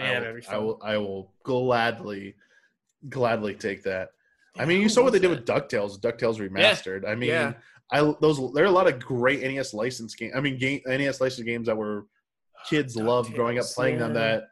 I 0.00 0.04
Damn, 0.04 0.22
will, 0.22 0.40
I 0.48 0.58
will. 0.58 0.80
I 0.82 0.96
will 0.96 1.32
gladly, 1.42 2.34
gladly 3.08 3.54
take 3.54 3.82
that. 3.84 4.10
I 4.58 4.64
mean, 4.64 4.80
you 4.80 4.88
saw 4.88 5.02
what 5.02 5.12
they 5.12 5.18
did 5.18 5.30
with 5.30 5.46
Ducktales. 5.46 5.98
Ducktales 6.00 6.38
remastered. 6.38 7.08
I 7.08 7.14
mean, 7.14 7.30
Yeah. 7.30 7.54
I 7.90 8.14
those 8.20 8.40
there 8.54 8.64
are 8.64 8.68
a 8.68 8.70
lot 8.70 8.88
of 8.88 8.98
great 8.98 9.42
NES 9.42 9.74
license 9.74 10.14
games. 10.14 10.32
I 10.34 10.40
mean, 10.40 10.58
game, 10.58 10.80
NES 10.86 11.20
license 11.20 11.44
games 11.44 11.66
that 11.66 11.76
were 11.76 12.06
kids 12.68 12.96
oh, 12.96 13.02
loved 13.02 13.34
growing 13.34 13.58
up 13.58 13.66
playing 13.66 13.98
them 13.98 14.14
that 14.14 14.44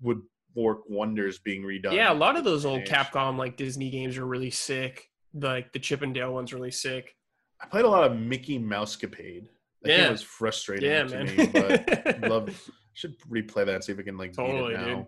would 0.00 0.20
work 0.54 0.80
wonders 0.88 1.38
being 1.38 1.62
redone. 1.62 1.92
Yeah, 1.92 2.12
a 2.12 2.14
lot 2.14 2.36
of 2.36 2.42
those 2.42 2.64
old. 2.66 2.82
Capcom 2.82 3.36
like 3.38 3.56
Disney 3.56 3.90
games 3.90 4.18
are 4.18 4.26
really 4.26 4.50
sick. 4.50 5.10
Like 5.32 5.72
the 5.72 5.78
Chip 5.78 6.02
and 6.02 6.12
Dale 6.12 6.32
one's 6.34 6.52
really 6.52 6.72
sick. 6.72 7.14
I 7.60 7.66
played 7.66 7.84
a 7.84 7.88
lot 7.88 8.10
of 8.10 8.16
Mickey 8.18 8.58
Mousecapade. 8.58 9.48
That 9.82 9.88
game 9.88 10.00
Yeah. 10.00 10.10
was 10.10 10.22
frustrating 10.22 10.90
Yeah, 10.90 11.04
to 11.04 11.24
man. 11.24 11.36
me, 11.36 11.46
but 11.46 12.20
love 12.28 12.70
should 12.94 13.18
replay 13.30 13.64
that 13.66 13.68
and 13.76 13.84
see 13.84 13.92
if 13.92 13.98
we 13.98 14.04
can 14.04 14.16
like 14.18 14.32
Totally, 14.34 14.74
beat 14.74 14.80
it 14.82 14.86
now. 14.86 14.96
dude. 14.96 15.06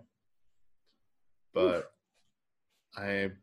But 1.53 1.91
I'm 2.97 3.37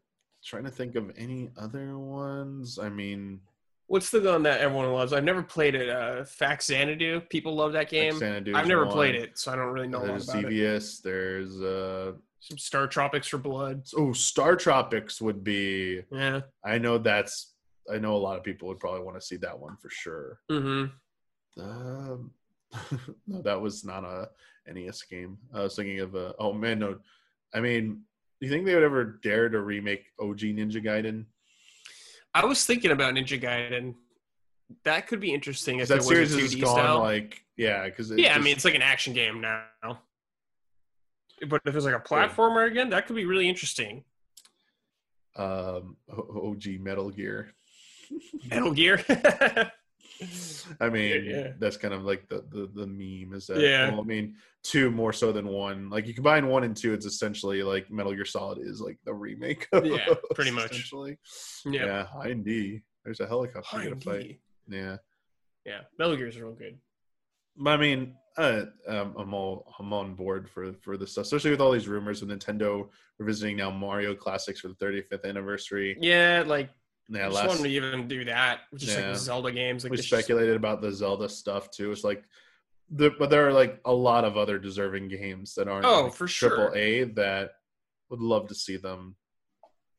trying 0.44 0.64
to 0.64 0.70
think 0.70 0.94
of 0.94 1.10
any 1.16 1.50
other 1.56 1.98
ones. 1.98 2.78
I 2.78 2.88
mean, 2.88 3.40
What's 3.86 4.10
the 4.10 4.20
one 4.20 4.42
that 4.42 4.60
everyone 4.60 4.92
loves? 4.92 5.14
I've 5.14 5.24
never 5.24 5.42
played 5.42 5.74
it. 5.74 5.88
Uh, 5.88 6.20
Faxanadu. 6.22 7.26
People 7.30 7.54
love 7.54 7.72
that 7.72 7.88
game. 7.88 8.14
I've 8.54 8.66
never 8.66 8.84
one. 8.84 8.92
played 8.92 9.14
it, 9.14 9.38
so 9.38 9.50
I 9.50 9.56
don't 9.56 9.68
really 9.72 9.88
know 9.88 9.96
a 9.96 10.00
lot 10.00 10.06
There's 10.08 10.28
about 10.28 10.38
it. 10.40 10.48
Xevious. 10.48 10.98
There's 11.00 11.58
uh 11.62 12.12
Some 12.40 12.58
Star 12.58 12.86
Tropics 12.86 13.28
for 13.28 13.38
Blood. 13.38 13.86
oh 13.96 14.12
Star 14.12 14.56
Tropics 14.56 15.22
would 15.22 15.42
be. 15.42 16.02
Yeah. 16.12 16.40
I 16.62 16.76
know 16.76 16.98
that's. 16.98 17.54
I 17.92 17.98
know 17.98 18.14
a 18.14 18.18
lot 18.18 18.36
of 18.36 18.44
people 18.44 18.68
would 18.68 18.80
probably 18.80 19.02
want 19.02 19.18
to 19.20 19.26
see 19.26 19.36
that 19.36 19.58
one 19.58 19.76
for 19.76 19.90
sure. 19.90 20.40
Mm-hmm. 20.50 21.60
Um, 21.60 22.30
no, 23.26 23.42
that 23.42 23.60
was 23.60 23.84
not 23.84 24.04
a 24.04 24.28
NES 24.72 25.02
game. 25.02 25.38
I 25.54 25.62
was 25.62 25.74
thinking 25.74 26.00
of 26.00 26.14
a. 26.14 26.34
Oh 26.38 26.52
man, 26.52 26.78
no. 26.78 26.98
I 27.54 27.60
mean, 27.60 28.02
do 28.40 28.46
you 28.46 28.52
think 28.52 28.66
they 28.66 28.74
would 28.74 28.84
ever 28.84 29.18
dare 29.22 29.48
to 29.48 29.60
remake 29.60 30.04
OG 30.20 30.38
Ninja 30.40 30.84
Gaiden? 30.84 31.24
I 32.34 32.44
was 32.44 32.64
thinking 32.64 32.90
about 32.90 33.14
Ninja 33.14 33.40
Gaiden. 33.40 33.94
That 34.84 35.06
could 35.06 35.18
be 35.20 35.32
interesting 35.32 35.78
if 35.78 35.88
that 35.88 35.98
was 35.98 36.08
series 36.08 36.34
2D 36.34 36.60
gone 36.60 36.74
style. 36.74 36.98
like 37.00 37.42
yeah. 37.56 37.84
Because 37.86 38.12
yeah, 38.12 38.34
I 38.34 38.38
mean 38.38 38.52
it's 38.54 38.64
like 38.66 38.74
an 38.74 38.82
action 38.82 39.14
game 39.14 39.40
now. 39.40 40.02
But 41.48 41.62
if 41.64 41.74
it's 41.74 41.84
like 41.86 41.94
a 41.94 42.00
platformer 42.00 42.70
again, 42.70 42.90
that 42.90 43.06
could 43.06 43.16
be 43.16 43.24
really 43.24 43.48
interesting. 43.48 44.04
um, 45.36 45.96
OG 46.10 46.80
Metal 46.80 47.10
Gear. 47.10 47.54
Metal 48.50 48.72
Gear. 48.72 49.02
I 50.80 50.88
mean, 50.88 51.24
Yeah. 51.24 51.52
that's 51.58 51.76
kind 51.76 51.94
of 51.94 52.02
like 52.04 52.28
the, 52.28 52.44
the 52.50 52.68
the 52.74 52.86
meme 52.86 53.34
is 53.34 53.46
that. 53.46 53.60
Yeah. 53.60 53.90
Well, 53.90 54.00
I 54.00 54.04
mean, 54.04 54.34
two 54.64 54.90
more 54.90 55.12
so 55.12 55.30
than 55.32 55.46
one. 55.48 55.90
Like 55.90 56.06
you 56.06 56.14
combine 56.14 56.48
one 56.48 56.64
and 56.64 56.76
two, 56.76 56.92
it's 56.92 57.06
essentially 57.06 57.62
like 57.62 57.90
Metal 57.90 58.12
Gear 58.14 58.24
Solid 58.24 58.58
is 58.60 58.80
like 58.80 58.98
the 59.04 59.14
remake. 59.14 59.68
Of 59.72 59.86
Yeah, 59.86 60.14
pretty 60.34 60.50
much. 60.50 60.72
Essentially. 60.72 61.18
yeah. 61.66 61.84
Yeah. 61.86 62.04
Hind 62.06 62.44
D. 62.44 62.82
There's 63.04 63.20
a 63.20 63.26
helicopter 63.26 63.76
you 63.78 63.82
Hi, 63.82 63.88
gotta 63.90 64.00
fight. 64.00 64.22
D. 64.22 64.40
Yeah. 64.68 64.96
Yeah, 65.64 65.80
Metal 65.98 66.16
Gear's 66.16 66.38
real 66.38 66.52
good. 66.52 66.78
But 67.56 67.70
I 67.70 67.76
mean, 67.76 68.14
uh, 68.36 68.66
um, 68.86 69.14
I'm 69.18 69.34
all 69.34 69.72
I'm 69.78 69.92
on 69.92 70.14
board 70.14 70.48
for 70.48 70.72
for 70.80 70.96
this 70.96 71.12
stuff, 71.12 71.24
especially 71.24 71.50
with 71.50 71.60
all 71.60 71.72
these 71.72 71.88
rumors 71.88 72.22
of 72.22 72.28
Nintendo 72.28 72.88
revisiting 73.18 73.56
now 73.56 73.70
Mario 73.70 74.14
classics 74.14 74.60
for 74.60 74.68
the 74.68 74.74
35th 74.74 75.24
anniversary. 75.24 75.96
Yeah, 76.00 76.44
like 76.46 76.70
Yeah, 77.10 77.20
I 77.20 77.24
just 77.30 77.34
last 77.36 77.48
wanted 77.48 77.62
to 77.64 77.68
even 77.70 78.08
do 78.08 78.24
that. 78.26 78.60
Just 78.76 78.98
Yeah. 78.98 79.08
like 79.08 79.16
Zelda 79.18 79.50
games. 79.52 79.84
Like 79.84 79.92
we 79.92 79.96
it's 79.98 80.06
just- 80.06 80.20
speculated 80.22 80.56
about 80.56 80.82
the 80.82 80.92
Zelda 80.92 81.28
stuff 81.28 81.70
too. 81.70 81.90
It's 81.90 82.04
like, 82.04 82.24
the, 82.90 83.10
but 83.18 83.30
there 83.30 83.46
are 83.46 83.52
like 83.52 83.80
a 83.84 83.92
lot 83.92 84.24
of 84.24 84.36
other 84.36 84.58
deserving 84.58 85.08
games 85.08 85.54
that 85.54 85.68
aren't 85.68 85.84
Oh, 85.86 86.04
like, 86.04 86.14
for 86.14 86.26
triple 86.26 86.56
sure. 86.68 86.76
A 86.76 87.04
that 87.04 87.52
would 88.10 88.20
love 88.20 88.48
to 88.48 88.54
see 88.54 88.76
them 88.76 89.16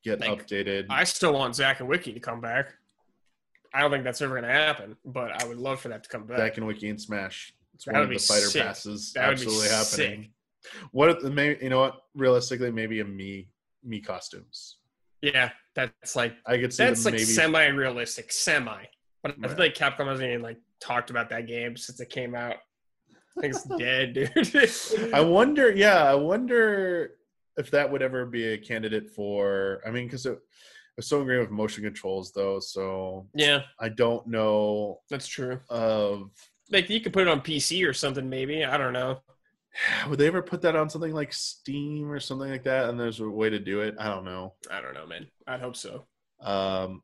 get 0.03 0.19
Like, 0.21 0.47
updated. 0.47 0.87
I 0.89 1.03
still 1.03 1.33
want 1.33 1.55
Zack 1.55 1.79
and 1.79 1.89
Wiki 1.89 2.13
to 2.13 2.19
come 2.19 2.41
back. 2.41 2.73
I 3.73 3.81
don't 3.81 3.91
think 3.91 4.03
that's 4.03 4.21
ever 4.21 4.33
going 4.33 4.47
to 4.47 4.51
happen, 4.51 4.95
but 5.05 5.31
I 5.43 5.47
would 5.47 5.57
love 5.59 5.79
for 5.79 5.89
that 5.89 6.03
to 6.03 6.09
come 6.09 6.25
back. 6.25 6.37
Zack 6.39 6.57
and 6.57 6.65
Wiki 6.65 6.89
and 6.89 6.99
Smash. 6.99 7.53
It's 7.75 7.85
That 7.85 7.93
one 7.93 7.99
would 8.07 8.15
of 8.15 8.21
the 8.21 8.25
be 8.27 8.27
fighter 8.39 8.49
sick. 8.49 8.63
passes 8.63 9.13
That 9.13 9.27
would 9.29 9.37
be 9.39 9.43
absolutely 9.45 9.69
happening. 9.69 10.31
sick. 10.63 10.81
What 10.91 11.09
if 11.09 11.19
the 11.21 11.29
maybe 11.29 11.63
you 11.63 11.69
know 11.69 11.79
what? 11.79 12.01
Realistically, 12.15 12.71
maybe 12.71 12.99
a 12.99 13.05
me 13.05 13.49
me 13.83 14.01
costumes. 14.01 14.77
Yeah, 15.21 15.49
that's 15.75 16.15
like 16.15 16.35
I 16.45 16.57
could 16.57 16.73
see 16.73 16.83
that's 16.83 17.05
like 17.05 17.13
maybe 17.13 17.25
semi-realistic, 17.25 18.31
semi. 18.31 18.83
But 19.21 19.35
I 19.43 19.47
feel 19.47 19.57
like 19.57 19.75
Capcom 19.75 20.07
hasn't 20.07 20.29
even 20.29 20.41
like 20.41 20.57
talked 20.79 21.09
about 21.09 21.29
that 21.29 21.47
game 21.47 21.75
since 21.75 21.99
it 21.99 22.09
came 22.09 22.35
out. 22.35 22.55
I 23.37 23.41
think 23.41 23.55
it's 23.55 23.63
dead, 23.77 24.13
dude. 24.13 25.13
I 25.13 25.21
wonder, 25.21 25.71
yeah, 25.71 26.03
I 26.03 26.15
wonder 26.15 27.11
if 27.57 27.69
that 27.71 27.91
would 27.91 28.01
ever 28.01 28.25
be 28.25 28.53
a 28.53 28.57
candidate 28.57 29.09
for. 29.09 29.81
I 29.85 29.91
mean, 29.91 30.05
because 30.05 30.25
it, 30.25 30.39
it's 30.97 31.07
so 31.07 31.19
ingrained 31.19 31.41
with 31.41 31.51
motion 31.51 31.83
controls, 31.83 32.31
though. 32.31 32.59
So 32.59 33.27
yeah, 33.33 33.63
I 33.79 33.89
don't 33.89 34.25
know 34.27 34.99
that's 35.09 35.27
true. 35.27 35.59
of 35.69 36.31
Like 36.71 36.89
you 36.89 37.01
could 37.01 37.13
put 37.13 37.23
it 37.23 37.27
on 37.27 37.41
PC 37.41 37.87
or 37.87 37.93
something, 37.93 38.29
maybe. 38.29 38.63
I 38.63 38.77
don't 38.77 38.93
know. 38.93 39.19
would 40.09 40.19
they 40.19 40.27
ever 40.27 40.41
put 40.41 40.61
that 40.61 40.75
on 40.75 40.89
something 40.89 41.13
like 41.13 41.33
Steam 41.33 42.09
or 42.11 42.19
something 42.19 42.49
like 42.49 42.63
that? 42.63 42.89
And 42.89 42.99
there's 42.99 43.19
a 43.19 43.29
way 43.29 43.49
to 43.49 43.59
do 43.59 43.81
it. 43.81 43.95
I 43.99 44.07
don't 44.09 44.25
know. 44.25 44.53
I 44.71 44.81
don't 44.81 44.93
know, 44.93 45.05
man. 45.05 45.27
I'd 45.47 45.61
hope 45.61 45.75
so. 45.75 46.05
Um, 46.41 47.03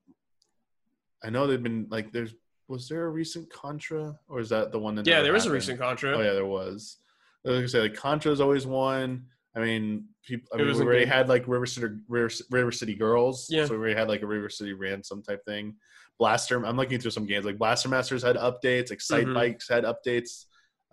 I 1.23 1.29
know 1.29 1.47
they've 1.47 1.61
been 1.61 1.87
like 1.89 2.11
there's 2.11 2.33
was 2.67 2.89
there 2.89 3.05
a 3.05 3.09
recent 3.09 3.49
Contra 3.51 4.17
or 4.27 4.39
is 4.39 4.49
that 4.49 4.71
the 4.71 4.79
one 4.79 4.95
that 4.95 5.05
Yeah, 5.07 5.21
there 5.21 5.33
was 5.33 5.45
a 5.45 5.51
recent 5.51 5.79
Contra. 5.79 6.15
Oh 6.17 6.21
yeah, 6.21 6.33
there 6.33 6.45
was. 6.45 6.97
I 7.45 7.49
was 7.49 7.57
gonna 7.59 7.67
say 7.67 7.81
like 7.81 7.95
Contra's 7.95 8.41
always 8.41 8.65
one. 8.65 9.25
I 9.55 9.59
mean, 9.59 10.05
people. 10.25 10.49
I 10.53 10.57
mean, 10.57 10.67
we 10.67 10.81
already 10.81 11.05
good- 11.05 11.13
had 11.13 11.29
like 11.29 11.47
River 11.47 11.65
City, 11.65 11.87
River, 12.09 12.33
River 12.49 12.71
City 12.71 12.95
Girls. 12.95 13.47
Yeah. 13.49 13.65
So 13.65 13.71
we 13.73 13.77
already 13.77 13.95
had 13.95 14.07
like 14.09 14.21
a 14.21 14.27
River 14.27 14.49
City 14.49 14.73
Ransom 14.73 15.21
type 15.23 15.45
thing. 15.45 15.75
Blaster. 16.17 16.63
I'm 16.65 16.75
looking 16.77 16.99
through 16.99 17.11
some 17.11 17.25
games 17.25 17.45
like 17.45 17.57
Blaster 17.57 17.87
Masters 17.89 18.23
had 18.23 18.35
updates. 18.35 18.91
Excite 18.91 19.27
Mhm. 19.27 19.33
Bikes 19.33 19.69
had 19.69 19.83
updates. 19.83 20.45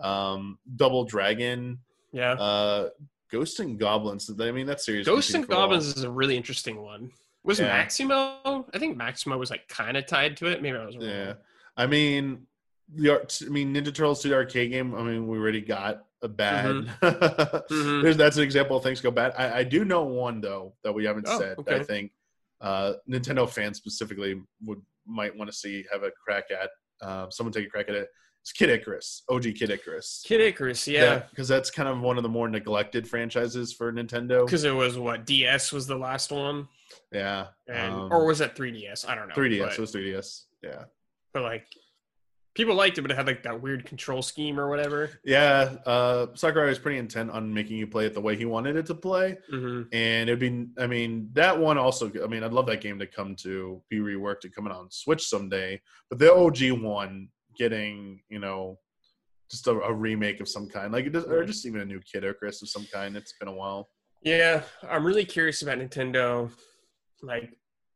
Um, 0.03 0.59
Double 0.77 1.05
Dragon. 1.05 1.79
Yeah. 2.13 2.33
Uh, 2.33 2.89
Ghost 3.31 3.61
and 3.61 3.79
Goblins. 3.79 4.31
I 4.41 4.51
mean, 4.51 4.67
that 4.67 4.81
series. 4.81 5.07
Ghosts 5.07 5.33
and. 5.35 5.47
Goblins 5.49 5.87
is 5.97 6.03
a 6.05 6.11
really 6.11 6.37
interesting 6.37 6.83
one. 6.83 7.11
Was 7.45 7.59
Yeah. 7.59 7.67
Maximo? 7.69 8.67
I 8.73 8.79
think 8.79 8.97
Maximo 8.97 9.37
was 9.39 9.51
like 9.51 9.67
kind 9.69 9.97
of 9.97 10.07
tied 10.07 10.37
to 10.39 10.47
it. 10.47 10.63
Maybe 10.63 10.77
I 10.77 10.85
was 10.85 10.97
wrong. 10.97 11.07
Yeah, 11.07 11.35
I 11.77 11.87
mean, 11.87 12.47
the 12.95 13.11
art- 13.11 13.41
I 13.45 13.49
mean 13.49 13.75
Ninja 13.75 13.87
Turtles 13.95 14.23
2 14.23 14.33
arcade 14.35 14.71
game. 14.71 14.95
I 14.95 15.03
mean, 15.03 15.27
we 15.27 15.39
already 15.39 15.61
got 15.63 16.05
a 16.23 16.29
bad. 16.29 16.67
Mhm. 16.67 17.69
There's 18.03 18.17
that's 18.17 18.37
an 18.37 18.43
example 18.45 18.77
of 18.77 18.83
things 18.85 19.01
go 19.01 19.11
bad. 19.11 19.33
I, 19.37 19.59
I 19.61 19.65
do 19.65 19.85
know 19.85 20.05
one 20.05 20.41
though 20.41 20.75
that 20.85 20.93
we 20.93 21.05
haven't 21.05 21.27
Oh, 21.29 21.39
said. 21.39 21.59
okay. 21.59 21.77
I 21.77 21.83
think 21.83 22.13
uh, 22.61 22.93
Nintendo 23.11 23.49
fans 23.49 23.77
specifically 23.79 24.41
would 24.65 24.81
might 25.07 25.37
want 25.37 25.51
to 25.51 25.57
see 25.57 25.85
have 25.91 26.03
a 26.05 26.11
crack 26.25 26.45
at. 26.53 26.71
uh, 27.01 27.29
someone 27.31 27.53
take 27.53 27.67
a 27.67 27.71
crack 27.71 27.89
at 27.89 27.97
it. 27.97 28.09
It's 28.43 28.51
Kid 28.53 28.71
Icarus, 28.71 29.23
OG 29.31 29.43
Kid 29.55 29.71
Icarus. 29.71 30.25
Kid 30.27 30.41
Icarus, 30.41 30.89
yeah, 30.89 31.21
because 31.31 31.47
that's 31.47 31.71
kind 31.71 31.89
of 31.89 32.01
one 32.01 32.17
of 32.17 32.25
the 32.25 32.29
more 32.29 32.49
neglected 32.49 33.09
franchises 33.09 33.73
for 33.73 33.93
Nintendo. 33.93 34.45
because 34.45 34.65
it 34.65 34.75
was 34.75 34.99
what 34.99 35.27
DS 35.27 35.71
was 35.71 35.87
the 35.87 35.95
last 35.97 36.33
one, 36.33 36.67
Yeah, 37.13 37.47
and 37.69 37.95
um, 37.95 38.13
or 38.13 38.27
was 38.27 38.39
that 38.41 38.57
3DS? 38.57 39.09
I 39.09 39.15
don't 39.15 39.29
know. 39.29 39.35
3DS. 39.35 39.59
but, 39.61 39.73
It 39.75 39.79
was 39.81 39.93
3DS. 39.95 40.43
Yeah, 40.65 40.85
but 41.33 41.45
like 41.45 41.67
people 42.57 42.75
liked 42.75 42.99
it, 42.99 43.03
but 43.03 43.13
it 43.13 43.17
had 43.17 43.29
like 43.29 43.45
that 43.45 43.63
weird 43.63 43.87
control 43.87 44.23
scheme 44.23 44.59
or 44.59 44.69
whatever. 44.69 45.11
yeah. 45.25 45.77
Uh, 45.87 46.27
Sakurai 46.35 46.69
was 46.69 46.81
pretty 46.81 46.99
intent 46.99 47.31
on 47.31 47.55
making 47.55 47.77
you 47.79 47.87
play 47.87 48.07
it 48.07 48.13
the 48.13 48.21
way 48.21 48.35
he 48.37 48.45
wanted 48.45 48.75
it 48.75 48.87
to 48.87 48.95
play. 48.97 49.39
hmm 49.51 49.83
and 49.93 50.29
it'd 50.29 50.39
be 50.41 50.67
i 50.79 50.87
mean 50.89 51.29
that 51.33 51.57
one 51.59 51.79
also 51.79 52.11
i 52.23 52.27
mean 52.27 52.43
i'd 52.43 52.53
love 52.53 52.67
that 52.67 52.81
game 52.81 52.99
to 52.99 53.07
come 53.07 53.35
to 53.37 53.81
be 53.89 53.99
reworked 54.01 54.45
and 54.45 54.55
coming 54.55 54.73
on 54.73 54.91
switch 54.91 55.27
someday 55.29 55.81
but 56.11 56.19
the 56.19 56.31
og 56.33 56.59
one 56.83 57.29
getting 57.59 58.21
you 58.29 58.39
know 58.39 58.79
just 59.51 59.67
a, 59.67 59.73
a 59.73 59.93
remake 59.93 60.41
of 60.41 60.49
some 60.49 60.69
kind. 60.69 60.93
Like 60.93 61.07
it 61.07 61.13
does, 61.13 61.25
or 61.25 61.45
just 61.45 61.67
even 61.67 61.81
a 61.81 61.85
new 61.85 62.01
kid 62.01 62.25
Icarus 62.25 62.63
of 62.63 62.69
some 62.69 62.87
kind. 62.93 63.17
It's 63.17 63.35
been 63.39 63.49
a 63.49 63.55
while. 63.55 63.89
Yeah, 64.23 64.63
I'm 64.89 65.05
really 65.05 65.25
curious 65.25 65.63
about 65.63 65.79
Nintendo, 65.79 66.51
like 67.23 67.51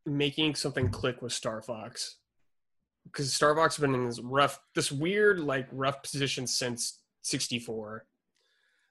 making 0.05 0.55
something 0.57 0.89
click 0.91 1.23
with 1.23 1.33
Star 1.33 1.63
Fox, 1.63 2.17
because 3.05 3.33
Star 3.33 3.55
Fox 3.55 3.77
has 3.77 3.81
been 3.81 3.95
in 3.95 4.07
this 4.07 4.21
rough, 4.21 4.59
this 4.75 4.93
weird 4.93 5.41
like 5.41 5.69
rough 5.73 6.03
position 6.03 6.47
since 6.47 7.01
'64. 7.23 8.05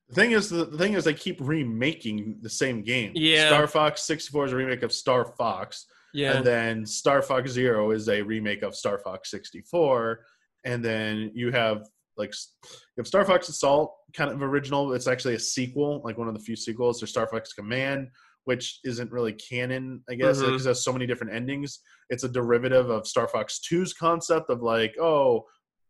the 0.09 0.15
thing 0.15 0.31
is 0.31 0.49
the, 0.49 0.65
the 0.65 0.77
thing 0.77 0.93
is 0.93 1.03
they 1.03 1.13
keep 1.13 1.37
remaking 1.39 2.37
the 2.41 2.49
same 2.49 2.81
game. 2.83 3.11
Yeah. 3.15 3.47
star 3.47 3.67
fox 3.67 4.03
64 4.03 4.45
is 4.45 4.51
a 4.53 4.55
remake 4.55 4.83
of 4.83 4.91
star 4.91 5.25
fox 5.37 5.85
Yeah, 6.13 6.37
and 6.37 6.45
then 6.45 6.85
star 6.85 7.21
fox 7.21 7.51
zero 7.51 7.91
is 7.91 8.07
a 8.09 8.21
remake 8.21 8.61
of 8.63 8.75
star 8.75 8.97
fox 8.97 9.29
64 9.31 10.19
and 10.65 10.83
then 10.83 11.31
you 11.33 11.51
have 11.51 11.87
like 12.17 12.33
you 12.63 12.97
have 12.97 13.07
star 13.07 13.25
fox 13.25 13.47
assault 13.49 13.95
kind 14.13 14.31
of 14.31 14.41
original. 14.41 14.93
It's 14.93 15.07
actually 15.07 15.35
a 15.35 15.39
sequel 15.39 16.01
like 16.03 16.17
one 16.17 16.27
of 16.27 16.33
the 16.33 16.39
few 16.39 16.55
sequels 16.55 16.99
there's 16.99 17.11
star 17.11 17.27
fox 17.27 17.53
command 17.53 18.09
which 18.45 18.79
isn't 18.83 19.11
really 19.11 19.33
canon 19.33 20.03
i 20.07 20.13
guess 20.13 20.39
because 20.39 20.65
it 20.65 20.69
has 20.69 20.83
so 20.83 20.93
many 20.93 21.05
different 21.05 21.33
endings. 21.33 21.79
It's 22.09 22.23
a 22.23 22.29
derivative 22.29 22.89
of 22.89 23.07
star 23.07 23.27
fox 23.27 23.59
2's 23.71 23.93
concept 23.93 24.49
of 24.49 24.61
like 24.61 24.95
oh 24.99 25.45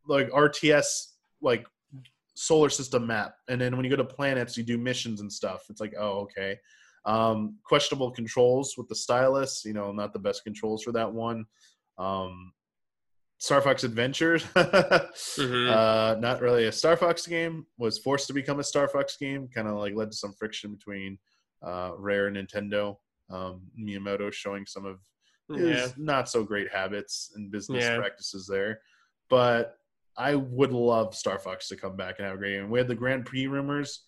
like 0.08 0.30
rts 0.32 0.86
like 1.42 1.66
solar 2.36 2.70
system 2.70 3.08
map. 3.08 3.36
And 3.48 3.62
then 3.62 3.76
when 3.76 3.86
you 3.86 3.90
go 3.90 3.98
to 3.98 4.04
planets 4.04 4.58
you 4.58 4.64
do 4.64 4.78
missions 4.78 5.22
and 5.22 5.32
stuff. 5.32 5.64
It's 5.70 5.82
like 5.82 5.94
oh 6.00 6.28
okay. 6.28 6.58
Um 7.06 7.58
questionable 7.66 8.12
controls 8.12 8.76
with 8.78 8.88
the 8.88 8.96
stylus 8.96 9.64
you 9.66 9.74
know 9.74 9.92
not 9.92 10.14
the 10.14 10.20
best 10.20 10.44
controls 10.44 10.84
for 10.84 10.92
that 10.94 11.12
one. 11.12 11.46
Um 11.98 12.52
star 13.46 13.62
fox 13.62 13.84
adventures 13.84 14.44
Mhm. 14.56 15.70
uh 15.70 16.20
not 16.20 16.42
really 16.42 16.66
a 16.66 16.72
star 16.72 16.98
fox 16.98 17.28
game 17.28 17.66
was 17.78 18.00
forced 18.00 18.26
to 18.28 18.34
become 18.34 18.60
a 18.60 18.64
star 18.64 18.88
fox 18.88 19.18
game 19.18 19.48
kind 19.54 19.68
of 19.68 19.76
like 19.76 19.94
led 19.96 20.10
to 20.12 20.18
some 20.18 20.34
friction 20.34 20.72
between 20.74 21.18
uh 21.62 21.92
rare 21.98 22.26
and 22.28 22.38
nintendo 22.38 22.98
um 23.30 23.62
miyamoto 23.80 24.32
showing 24.34 24.66
some 24.66 24.86
of 24.86 24.98
his 25.56 25.80
yeah, 25.80 25.88
not 25.98 26.28
so 26.28 26.44
great 26.44 26.72
habits 26.72 27.32
and 27.36 27.52
business 27.52 27.84
Yeah. 27.84 27.98
practices 28.00 28.48
there. 28.48 28.82
But 29.30 29.78
I 30.18 30.34
would 30.34 30.72
love 30.72 31.14
Star 31.14 31.38
Fox 31.38 31.68
to 31.68 31.76
come 31.76 31.96
back 31.96 32.16
and 32.18 32.26
have 32.26 32.34
a 32.36 32.40
great 32.40 32.56
game. 32.58 32.72
We 32.72 32.80
had 32.80 32.88
the 32.88 32.96
Grand 32.96 33.28
Prix 33.28 33.46
rumors. 33.46 34.08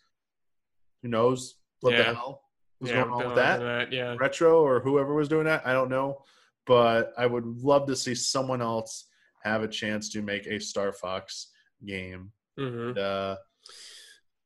Who 1.03 1.09
knows 1.09 1.57
what 1.81 1.91
the 1.91 1.97
Yeah. 1.97 2.13
hell 2.13 2.41
was 2.79 2.91
going 2.91 3.11
on 3.11 3.17
with 3.27 3.35
down 3.35 3.59
that? 3.59 3.91
Yeah, 3.93 4.15
Retro 4.17 4.63
or 4.65 4.79
whoever 4.79 5.13
was 5.13 5.27
doing 5.27 5.45
that, 5.45 5.61
I 5.67 5.73
don't 5.73 5.89
know. 5.89 6.23
But 6.65 7.13
I 7.19 7.27
would 7.27 7.45
love 7.45 7.85
to 7.87 7.95
see 7.95 8.15
someone 8.15 8.61
else 8.63 9.06
have 9.47 9.63
a 9.63 9.67
chance 9.67 10.09
to 10.09 10.21
make 10.21 10.45
a 10.47 10.59
Star 10.59 10.91
Fox 10.93 11.47
game. 11.85 12.31
hmm 12.57 12.63
And, 12.89 12.97
uh, 12.97 13.35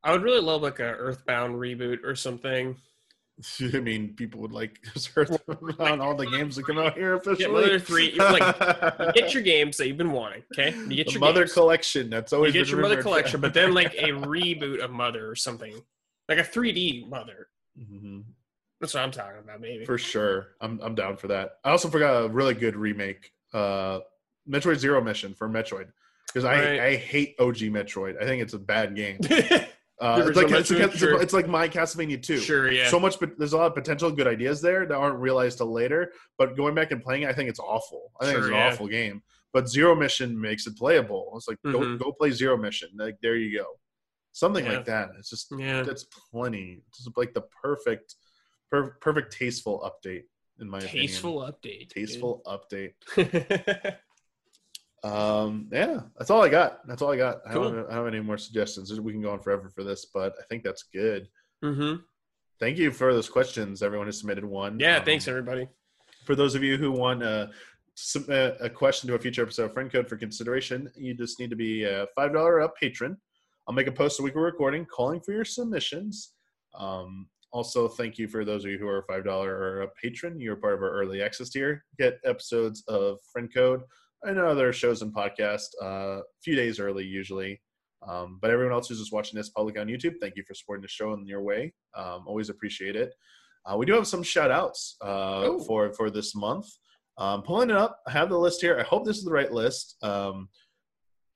I 0.04 0.12
would 0.14 0.24
really 0.24 0.42
love 0.42 0.62
like 0.64 0.80
a 0.80 0.84
Earthbound 0.84 1.56
reboot 1.56 2.04
or 2.04 2.16
something. 2.16 2.76
I 3.62 3.80
mean, 3.80 4.14
people 4.16 4.42
would 4.42 4.52
like 4.52 4.80
on 5.80 6.02
all 6.02 6.16
the 6.16 6.28
games 6.28 6.56
that 6.56 6.66
come 6.66 6.78
out 6.78 6.96
here 6.96 7.16
officially. 7.16 7.52
Mother 7.52 7.80
three- 7.80 8.14
like, 8.18 8.56
You 9.00 9.14
get 9.14 9.34
your 9.34 9.44
games 9.44 9.78
that 9.78 9.88
you've 9.88 9.98
been 9.98 10.12
wanting. 10.12 10.44
Okay, 10.54 10.76
you 10.76 10.96
get 10.96 11.08
the 11.08 11.14
your 11.14 11.20
Mother 11.22 11.42
games. 11.42 11.54
Collection. 11.54 12.10
That's 12.10 12.32
you 12.32 12.38
always 12.38 12.54
get 12.54 12.66
been 12.66 12.72
your 12.72 12.82
Mother 12.82 13.02
collection, 13.02 13.42
but 13.42 13.54
then 13.54 13.74
like 13.74 13.94
a 13.96 14.10
reboot 14.10 14.84
of 14.84 14.92
Mother 14.92 15.30
or 15.30 15.36
something, 15.36 15.74
like 16.30 16.38
a 16.40 16.44
3D 16.44 17.08
Mother. 17.10 17.48
Mhm. 17.80 18.24
That's 18.80 18.94
what 18.96 19.04
I'm 19.04 19.12
talking 19.12 19.40
about, 19.40 19.62
maybe. 19.62 19.86
For 19.86 19.98
sure. 20.00 20.50
I'm 20.62 20.80
I'm 20.82 20.96
down 20.96 21.18
for 21.18 21.28
that. 21.30 21.58
I 21.64 21.70
also 21.72 21.90
forgot 21.90 22.26
a 22.26 22.28
really 22.30 22.54
good 22.56 22.76
remake. 22.76 23.32
Uh 23.54 24.00
Metroid 24.50 24.78
Zero 24.78 25.02
Mission 25.04 25.34
for 25.34 25.50
Metroid. 25.50 25.88
Because 26.28 26.46
I, 26.46 26.56
Right. 26.64 26.80
I 26.80 26.96
hate 26.96 27.36
OG 27.40 27.58
Metroid. 27.58 28.22
I 28.22 28.26
think 28.26 28.42
it's 28.42 28.54
a 28.54 28.60
bad 28.60 28.96
game. 28.96 29.20
Uh, 30.02 30.24
it's, 30.26 30.36
like, 30.36 30.50
it's, 30.50 30.98
sure. 30.98 31.22
it's 31.22 31.32
like 31.32 31.48
my 31.48 31.70
Castlevania 31.70 32.20
2. 32.20 32.40
sure, 32.40 32.72
yeah. 32.72 32.90
So 32.90 33.00
much, 33.00 33.20
but 33.20 33.38
there's 33.38 33.54
a 33.54 33.58
lot 33.58 33.68
of 33.68 33.76
potential 33.76 34.10
good 34.10 34.26
ideas 34.26 34.60
there 34.60 34.88
that 34.88 34.96
aren't 34.96 35.20
realized 35.20 35.60
till 35.60 35.72
later. 35.72 36.12
But 36.40 36.58
going 36.58 36.74
back 36.74 36.90
and 36.92 37.04
playing 37.04 37.22
it, 37.22 37.30
I 37.30 37.34
think 37.34 37.52
it's 37.52 37.60
awful. 37.60 38.12
I 38.20 38.26
think 38.26 38.40
it's 38.40 38.48
an 38.48 38.54
yeah. 38.54 38.70
awful 38.72 38.88
game. 38.88 39.22
But 39.54 39.70
Zero 39.70 39.94
Mission 39.94 40.42
makes 40.42 40.66
it 40.66 40.76
playable. 40.76 41.32
It's 41.36 41.48
like 41.48 41.60
go 41.64 41.82
Mhm. 41.82 42.00
go 42.00 42.12
play 42.14 42.32
Zero 42.32 42.58
Mission. 42.58 42.90
Like 42.96 43.18
there 43.22 43.36
you 43.36 43.56
go, 43.60 43.68
something 44.32 44.66
Yeah. 44.66 44.72
like 44.78 44.86
that. 44.86 45.10
It's 45.20 45.30
just 45.30 45.54
yeah. 45.56 45.84
that's 45.84 46.06
plenty. 46.32 46.82
It's 46.88 46.98
just 47.04 47.16
like 47.16 47.36
the 47.36 47.44
perfect, 47.62 48.16
per- 48.72 48.98
perfect 49.02 49.34
tasteful 49.34 49.82
update 49.82 50.24
in 50.60 50.68
my 50.68 50.80
opinion. 50.80 51.06
Tasteful 51.10 51.42
update. 51.42 51.90
dude. 51.90 51.92
tasteful 51.92 52.42
update. 52.48 52.94
Um, 55.04 55.68
yeah, 55.72 56.02
that's 56.18 56.30
all 56.30 56.44
I 56.44 56.50
got. 56.50 56.86
That's 56.88 57.02
all 57.02 57.12
I 57.12 57.18
got. 57.18 57.42
I, 57.48 57.54
don't, 57.54 57.74
I 57.74 57.82
don't 57.82 57.92
have 57.92 58.08
any 58.08 58.20
more 58.20 58.38
suggestions. 58.38 58.92
We 59.00 59.12
can 59.14 59.22
go 59.22 59.32
on 59.32 59.40
forever 59.42 59.70
for 59.74 59.84
this, 59.84 60.06
but 60.14 60.34
I 60.40 60.44
think 60.50 60.64
that's 60.64 60.84
good. 60.94 61.28
hmm 61.64 61.96
Thank 62.60 62.78
you 62.78 62.92
for 62.92 63.12
those 63.12 63.28
questions. 63.28 63.82
Everyone 63.82 64.06
who 64.06 64.12
submitted 64.12 64.46
one. 64.46 64.80
Yeah, 64.80 64.98
Um, 64.98 65.06
thanks 65.06 65.28
everybody. 65.28 65.68
For 66.26 66.36
those 66.36 66.54
of 66.54 66.62
you 66.62 66.78
who 66.78 66.92
want 66.92 67.22
to 67.22 67.50
submit 67.96 68.56
a 68.60 68.70
question 68.70 69.08
to 69.10 69.16
a 69.16 69.20
future 69.20 69.42
episode 69.42 69.66
of 69.66 69.74
Friend 69.74 69.92
Code 69.92 70.08
for 70.08 70.16
consideration, 70.16 70.88
you 70.96 71.16
just 71.16 71.40
need 71.40 71.50
to 71.50 71.56
be 71.56 71.84
a 71.86 72.06
five 72.16 72.34
dollar 72.34 72.62
up 72.62 72.76
patron. 72.78 73.18
I'll 73.68 73.74
make 73.74 73.88
a 73.88 73.92
post 73.92 74.20
a 74.20 74.24
week 74.24 74.36
we're 74.36 74.44
recording 74.46 74.86
calling 74.86 75.20
for 75.22 75.32
your 75.34 75.44
submissions. 75.46 76.34
Um, 76.78 77.28
also, 77.52 77.88
thank 77.88 78.20
you 78.20 78.28
for 78.28 78.46
those 78.46 78.64
of 78.64 78.70
you 78.72 78.78
who 78.78 78.88
are 78.88 79.04
five 79.08 79.26
dollar 79.26 79.56
or 79.56 79.82
a 79.82 79.88
patron. 80.02 80.40
You're 80.40 80.56
part 80.56 80.76
of 80.76 80.82
our 80.84 80.92
early 80.92 81.24
access 81.24 81.50
tier. 81.50 81.84
Get 81.98 82.20
episodes 82.26 82.84
of 82.88 83.18
Friend 83.34 83.52
Code 83.52 83.82
and 84.24 84.40
other 84.40 84.72
shows 84.74 85.02
and 85.02 85.14
podcasts 85.14 85.70
uh, 85.82 86.20
a 86.20 86.24
few 86.44 86.56
days 86.56 86.80
early 86.80 87.06
usually. 87.06 87.62
Um, 88.08 88.40
but 88.42 88.50
everyone 88.50 88.74
else 88.74 88.88
who's 88.90 89.00
just 89.00 89.14
watching 89.14 89.38
this 89.38 89.50
public 89.50 89.78
on 89.78 89.88
YouTube, 89.88 90.16
thank 90.20 90.36
you 90.36 90.44
for 90.48 90.54
supporting 90.56 90.82
the 90.82 90.88
show 90.88 91.14
in 91.14 91.26
your 91.28 91.42
way. 91.44 91.74
Um, 91.96 92.24
always 92.26 92.50
appreciate 92.50 92.96
it. 92.96 93.14
Uh, 93.66 93.78
we 93.78 93.86
do 93.86 93.94
have 93.94 94.08
some 94.08 94.24
shout 94.24 94.50
outs 94.50 94.98
uh, 95.04 95.42
Oh. 95.46 95.60
for, 95.60 95.94
for 95.94 96.10
this 96.10 96.34
month. 96.36 96.66
Um, 97.18 97.44
pulling 97.44 97.70
it 97.70 97.76
up, 97.76 98.00
I 98.08 98.12
have 98.12 98.30
the 98.30 98.38
list 98.40 98.62
here. 98.62 98.80
I 98.80 98.84
hope 98.84 99.06
this 99.06 99.18
is 99.18 99.24
the 99.24 99.32
right 99.32 99.52
list. 99.52 99.98
Um, 100.02 100.50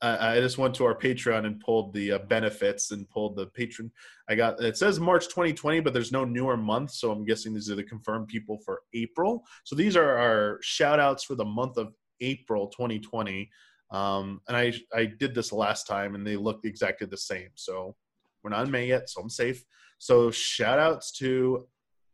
I, 0.01 0.37
I 0.37 0.39
just 0.39 0.57
went 0.57 0.73
to 0.75 0.85
our 0.85 0.95
Patreon 0.97 1.45
and 1.45 1.59
pulled 1.59 1.93
the 1.93 2.13
uh, 2.13 2.19
benefits 2.19 2.89
and 2.91 3.07
pulled 3.09 3.35
the 3.35 3.45
patron. 3.47 3.91
I 4.27 4.33
got 4.35 4.61
it 4.61 4.77
says 4.77 4.99
March 4.99 5.25
2020, 5.27 5.81
but 5.81 5.93
there's 5.93 6.11
no 6.11 6.25
newer 6.25 6.57
month, 6.57 6.91
so 6.91 7.11
I'm 7.11 7.25
guessing 7.25 7.53
these 7.53 7.69
are 7.69 7.75
the 7.75 7.83
confirmed 7.83 8.27
people 8.27 8.57
for 8.65 8.81
April. 8.95 9.43
So 9.63 9.75
these 9.75 9.95
are 9.95 10.17
our 10.17 10.57
shout 10.61 10.99
outs 10.99 11.23
for 11.23 11.35
the 11.35 11.45
month 11.45 11.77
of 11.77 11.93
April 12.21 12.67
2020. 12.67 13.49
Um, 13.91 14.41
and 14.47 14.57
I 14.57 14.73
I 14.93 15.05
did 15.05 15.35
this 15.35 15.51
last 15.51 15.85
time, 15.85 16.15
and 16.15 16.25
they 16.25 16.35
looked 16.35 16.65
exactly 16.65 17.07
the 17.07 17.17
same. 17.17 17.49
So 17.55 17.95
we're 18.43 18.49
not 18.49 18.65
in 18.65 18.71
May 18.71 18.87
yet, 18.87 19.09
so 19.09 19.21
I'm 19.21 19.29
safe. 19.29 19.63
So 19.97 20.31
shout 20.31 20.79
outs 20.79 21.11
to 21.19 21.67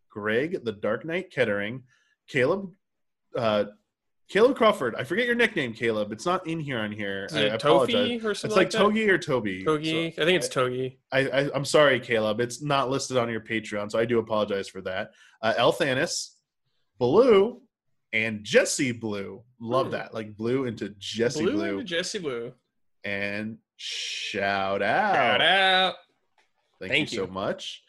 Greg, 0.09 0.63
the 0.63 0.73
Dark 0.73 1.05
Knight 1.05 1.31
Kettering, 1.31 1.83
Caleb, 2.27 2.71
uh, 3.35 3.65
Caleb 4.29 4.55
Crawford. 4.55 4.95
I 4.95 5.03
forget 5.03 5.25
your 5.25 5.35
nickname, 5.35 5.73
Caleb. 5.73 6.11
It's 6.13 6.25
not 6.25 6.47
in 6.47 6.59
here 6.59 6.79
on 6.79 6.91
here. 6.91 7.25
Is 7.25 7.35
I, 7.35 7.41
it 7.41 7.51
I 7.51 7.55
apologize. 7.55 8.23
It's 8.23 8.43
like 8.43 8.55
like. 8.55 8.69
Togi 8.69 9.09
or 9.09 9.17
Toby. 9.17 9.63
Togi. 9.63 10.13
So 10.15 10.21
I 10.21 10.25
think 10.25 10.37
it's 10.37 10.47
Togi. 10.47 10.99
I, 11.11 11.19
I, 11.19 11.49
I'm 11.53 11.65
sorry, 11.65 11.99
Caleb. 11.99 12.39
It's 12.39 12.61
not 12.61 12.89
listed 12.89 13.17
on 13.17 13.29
your 13.29 13.41
Patreon, 13.41 13.91
so 13.91 13.99
I 13.99 14.05
do 14.05 14.19
apologize 14.19 14.69
for 14.69 14.81
that. 14.83 15.11
Uh, 15.41 15.53
Elthanis, 15.57 16.35
Blue, 16.97 17.61
and 18.13 18.43
Jesse 18.43 18.91
Blue. 18.91 19.43
Love 19.59 19.87
Hmm. 19.87 19.91
that. 19.93 20.13
Like 20.13 20.35
blue 20.35 20.65
into 20.65 20.89
Jesse 20.99 21.43
Blue, 21.43 21.53
Blue. 21.53 21.79
and 21.79 21.87
Jesse 21.87 22.19
Blue. 22.19 22.53
And 23.03 23.57
shout 23.77 24.81
out. 24.81 25.15
Shout 25.15 25.41
out. 25.41 25.95
Thank, 26.79 26.91
Thank 26.91 27.11
you, 27.13 27.19
so 27.19 27.27
much. 27.27 27.83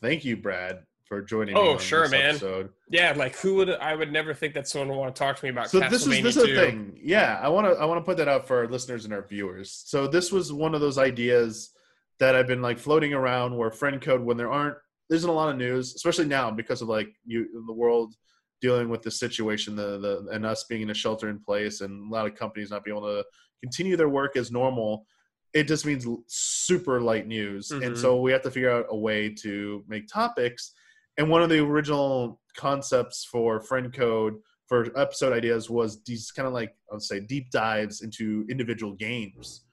Thank 0.00 0.24
you, 0.24 0.36
Brad, 0.36 0.84
for 1.04 1.22
joining 1.22 1.54
me. 1.54 1.60
Oh, 1.60 1.72
on 1.72 1.78
sure, 1.78 2.02
this 2.02 2.10
man. 2.12 2.30
Episode. 2.30 2.70
Yeah, 2.90 3.12
like 3.16 3.36
who 3.36 3.54
would 3.56 3.70
I 3.70 3.94
would 3.94 4.10
never 4.12 4.34
think 4.34 4.54
that 4.54 4.66
someone 4.68 4.88
would 4.88 4.96
want 4.98 5.14
to 5.14 5.18
talk 5.18 5.36
to 5.36 5.44
me 5.44 5.50
about 5.50 5.70
So 5.70 5.80
this 5.80 6.06
is 6.06 6.22
this 6.22 6.36
is 6.36 6.44
2. 6.44 6.50
a 6.52 6.54
thing. 6.54 6.98
Yeah, 7.02 7.38
I 7.42 7.48
want 7.48 7.66
to 7.66 7.72
I 7.80 7.84
want 7.84 7.98
to 8.00 8.04
put 8.04 8.16
that 8.18 8.28
out 8.28 8.46
for 8.48 8.58
our 8.58 8.68
listeners 8.68 9.04
and 9.04 9.12
our 9.14 9.22
viewers. 9.26 9.82
So 9.86 10.06
this 10.06 10.32
was 10.32 10.52
one 10.52 10.74
of 10.74 10.80
those 10.80 10.98
ideas 10.98 11.70
that 12.18 12.34
I've 12.34 12.46
been 12.46 12.62
like 12.62 12.78
floating 12.78 13.12
around 13.14 13.56
where 13.56 13.70
friend 13.70 14.00
code 14.00 14.22
when 14.22 14.36
there 14.36 14.50
aren't 14.50 14.76
there 15.08 15.16
isn't 15.16 15.28
a 15.28 15.32
lot 15.32 15.50
of 15.50 15.56
news, 15.56 15.94
especially 15.94 16.26
now 16.26 16.50
because 16.50 16.80
of 16.82 16.88
like 16.88 17.08
you 17.26 17.64
the 17.66 17.72
world 17.72 18.14
dealing 18.62 18.88
with 18.88 19.02
the 19.02 19.10
situation, 19.10 19.76
the 19.76 19.98
the 19.98 20.28
and 20.32 20.46
us 20.46 20.64
being 20.64 20.80
in 20.82 20.90
a 20.90 20.94
shelter 20.94 21.28
in 21.28 21.38
place 21.38 21.82
and 21.82 22.08
a 22.10 22.14
lot 22.14 22.26
of 22.26 22.34
companies 22.34 22.70
not 22.70 22.84
being 22.84 22.96
able 22.96 23.06
to 23.08 23.24
continue 23.62 23.96
their 23.96 24.08
work 24.08 24.36
as 24.36 24.50
normal, 24.50 25.04
it 25.52 25.64
just 25.64 25.84
means 25.84 26.06
super 26.28 27.00
light 27.00 27.26
news. 27.26 27.70
And 27.72 27.82
Mhm. 27.82 27.98
so 27.98 28.20
we 28.20 28.32
have 28.32 28.42
to 28.42 28.50
figure 28.50 28.70
out 28.70 28.86
a 28.88 28.96
way 28.96 29.28
to 29.42 29.84
make 29.88 30.06
topics. 30.08 30.72
And 31.18 31.28
one 31.28 31.42
of 31.42 31.50
the 31.50 31.58
original 31.58 32.40
concepts 32.56 33.24
for 33.24 33.60
Friend 33.60 33.92
Code 33.92 34.34
for 34.68 34.96
episode 34.98 35.32
ideas 35.34 35.68
was 35.68 36.02
these 36.04 36.30
kind 36.30 36.46
of 36.46 36.54
like 36.54 36.70
I 36.90 36.94
would 36.94 37.02
say 37.02 37.20
deep 37.20 37.50
dives 37.50 38.00
into 38.00 38.46
individual 38.48 38.94
games. 38.94 39.64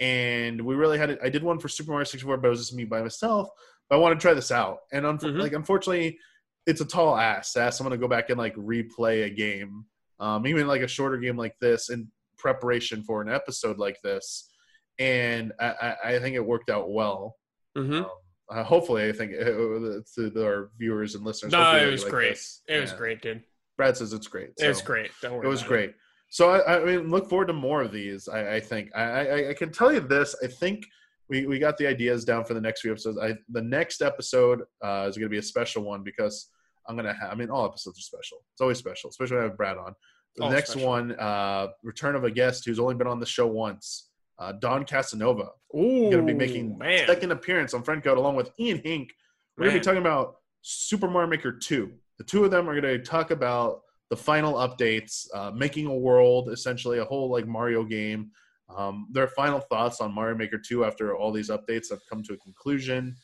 And 0.00 0.60
we 0.60 0.74
really 0.74 0.98
had 0.98 1.10
it. 1.10 1.18
I 1.22 1.28
did 1.28 1.42
one 1.42 1.58
for 1.58 1.68
Super 1.68 1.90
Mario 1.90 2.04
64, 2.04 2.36
but 2.38 2.46
it 2.46 2.50
was 2.50 2.60
just 2.60 2.74
me 2.74 2.84
by 2.84 3.02
myself. 3.02 3.48
But 3.88 3.96
I 3.96 3.98
want 3.98 4.18
to 4.18 4.22
try 4.22 4.34
this 4.34 4.50
out. 4.50 4.78
And 4.92 5.04
unf- 5.04 5.20
Mhm. 5.20 5.40
like 5.40 5.52
unfortunately, 5.52 6.18
it's 6.66 6.80
a 6.80 6.84
tall 6.84 7.16
to 7.16 7.22
ask 7.22 7.54
someone 7.54 7.92
to 7.92 7.98
go 7.98 8.08
back 8.08 8.30
and 8.30 8.38
like 8.38 8.54
replay 8.56 9.24
a 9.24 9.30
game, 9.30 9.84
um, 10.20 10.46
even 10.46 10.66
like 10.66 10.82
a 10.82 10.88
shorter 10.88 11.16
game 11.16 11.36
like 11.36 11.54
this 11.60 11.90
in 11.90 12.08
preparation 12.38 13.02
for 13.02 13.22
an 13.22 13.28
episode 13.28 13.78
like 13.78 13.98
this. 14.02 14.50
And 14.98 15.52
I, 15.60 15.66
I, 15.66 15.96
I 16.14 16.18
think 16.18 16.36
it 16.36 16.44
worked 16.44 16.70
out 16.70 16.90
well. 16.90 17.36
hmm 17.76 17.92
Um, 17.92 18.06
uh, 18.48 18.62
hopefully, 18.62 19.08
I 19.08 19.12
think 19.12 19.32
uh, 19.32 20.00
to 20.14 20.32
our 20.44 20.70
viewers 20.78 21.16
and 21.16 21.24
listeners. 21.24 21.50
No, 21.50 21.76
it 21.76 21.90
was 21.90 22.02
like 22.04 22.12
great. 22.12 22.30
this. 22.30 22.62
It 22.68 22.80
was 22.80 22.92
great, 22.92 23.20
dude. 23.20 23.42
Brad 23.76 23.96
says 23.96 24.12
it's 24.12 24.28
great. 24.28 24.50
It 24.58 24.68
was 24.68 24.82
great. 24.82 25.10
Don't 25.20 25.34
worry. 25.34 25.46
It 25.46 25.48
was 25.48 25.62
great. 25.64 25.94
So 26.30 26.50
I, 26.50 26.80
I 26.80 26.84
mean, 26.84 27.10
look 27.10 27.28
forward 27.28 27.46
to 27.46 27.52
more 27.52 27.82
of 27.82 27.92
these. 27.92 28.28
I, 28.28 28.54
I 28.54 28.60
think 28.60 28.90
I, 28.94 29.02
I, 29.02 29.48
I 29.50 29.54
can 29.54 29.72
tell 29.72 29.92
you 29.92 30.00
this. 30.00 30.34
I 30.42 30.46
think 30.46 30.86
we, 31.28 31.46
we 31.46 31.58
got 31.58 31.76
the 31.76 31.86
ideas 31.86 32.24
down 32.24 32.44
for 32.44 32.54
the 32.54 32.60
next 32.60 32.80
few 32.82 32.92
episodes. 32.92 33.18
I, 33.18 33.34
the 33.50 33.62
next 33.62 34.00
episode 34.00 34.62
uh, 34.82 35.06
is 35.08 35.16
going 35.16 35.26
to 35.26 35.28
be 35.28 35.38
a 35.38 35.42
special 35.42 35.82
one 35.82 36.02
because 36.02 36.50
I'm 36.88 36.96
going 36.96 37.06
to 37.06 37.12
have. 37.12 37.30
I 37.30 37.34
mean, 37.34 37.50
all 37.50 37.64
episodes 37.64 37.98
are 37.98 38.02
special. 38.02 38.38
It's 38.52 38.60
always 38.60 38.78
special, 38.78 39.10
especially 39.10 39.36
when 39.36 39.44
I 39.44 39.48
have 39.48 39.56
Brad 39.56 39.76
on. 39.78 39.94
The 40.36 40.44
All 40.44 40.50
next 40.50 40.70
special. 40.72 40.88
one, 40.88 41.12
uh, 41.18 41.68
return 41.82 42.14
of 42.14 42.24
a 42.24 42.30
guest 42.30 42.64
who's 42.66 42.78
only 42.78 42.94
been 42.94 43.06
on 43.06 43.20
the 43.20 43.26
show 43.26 43.46
once. 43.46 44.10
Uh, 44.38 44.52
Don 44.52 44.84
Casanova 44.84 45.48
Ooh, 45.74 46.10
going 46.10 46.18
to 46.18 46.22
be 46.22 46.34
making 46.34 46.76
man. 46.76 47.06
second 47.06 47.32
appearance 47.32 47.72
on 47.72 47.82
Friend 47.82 48.04
Code 48.04 48.18
along 48.18 48.36
with 48.36 48.50
Ian 48.60 48.80
Hink. 48.84 49.10
We're 49.56 49.64
going 49.64 49.74
to 49.74 49.80
be 49.80 49.84
talking 49.84 50.00
about 50.00 50.36
Super 50.60 51.08
Mario 51.08 51.28
Maker 51.30 51.52
2. 51.52 51.90
The 52.18 52.24
two 52.24 52.44
of 52.44 52.50
them 52.50 52.68
are 52.68 52.78
going 52.78 52.98
to 52.98 53.02
talk 53.02 53.30
about 53.30 53.80
the 54.10 54.16
final 54.16 54.54
updates, 54.54 55.26
uh, 55.34 55.50
making 55.52 55.86
a 55.86 55.94
world, 55.94 56.50
essentially 56.50 56.98
a 56.98 57.04
whole 57.04 57.30
like 57.30 57.46
Mario 57.46 57.82
game. 57.82 58.30
Um, 58.76 59.08
their 59.10 59.28
final 59.28 59.60
thoughts 59.60 60.00
on 60.00 60.12
Mario 60.12 60.36
Maker 60.36 60.58
2 60.58 60.84
after 60.84 61.16
all 61.16 61.32
these 61.32 61.48
updates 61.48 61.88
have 61.90 62.00
come 62.08 62.22
to 62.24 62.34
a 62.34 62.36
conclusion. 62.36 63.16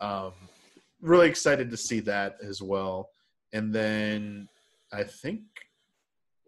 Um, 0.00 0.32
really 1.00 1.28
excited 1.28 1.70
to 1.70 1.76
see 1.76 2.00
that 2.00 2.36
as 2.42 2.60
well. 2.62 3.10
And 3.52 3.74
then 3.74 4.48
I 4.92 5.04
think 5.04 5.40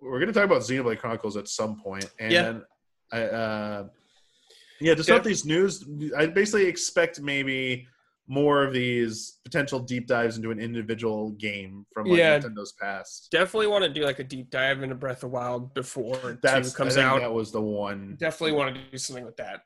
we're 0.01 0.19
going 0.19 0.29
to 0.29 0.33
talk 0.33 0.45
about 0.45 0.63
Xenoblade 0.63 0.99
Chronicles 0.99 1.37
at 1.37 1.49
some 1.49 1.81
point. 1.81 2.11
And 2.19 2.33
Yeah. 2.33 2.59
I, 3.13 3.23
uh, 3.23 3.89
yeah, 4.81 4.95
just 4.95 5.09
Yeah. 5.09 5.17
about 5.17 5.25
these 5.25 5.45
news. 5.45 5.85
I 6.17 6.27
basically 6.27 6.67
expect 6.67 7.21
maybe 7.21 7.87
more 8.27 8.63
of 8.65 8.73
these 8.73 9.39
potential 9.45 9.81
deep 9.81 10.07
dives 10.07 10.37
into 10.37 10.53
an 10.53 10.61
individual 10.61 11.31
game 11.33 11.85
from 11.93 12.07
like 12.07 12.19
Yeah. 12.19 12.39
Nintendo's 12.39 12.73
past. 12.73 13.29
Definitely 13.33 13.67
want 13.67 13.85
to 13.85 13.91
do 13.91 14.05
like 14.05 14.21
a 14.21 14.25
deep 14.25 14.51
dive 14.51 14.83
into 14.83 14.95
Breath 14.95 15.25
of 15.25 15.33
Wild 15.33 15.75
before 15.75 16.39
That's 16.43 16.71
two 16.71 16.77
comes 16.77 16.97
out. 16.97 17.21
That 17.21 17.33
was 17.33 17.51
the 17.51 17.61
one. 17.61 18.17
Definitely 18.21 18.53
want 18.57 18.75
to 18.75 18.81
do 18.91 18.99
something 18.99 19.25
with 19.25 19.37
that. 19.39 19.65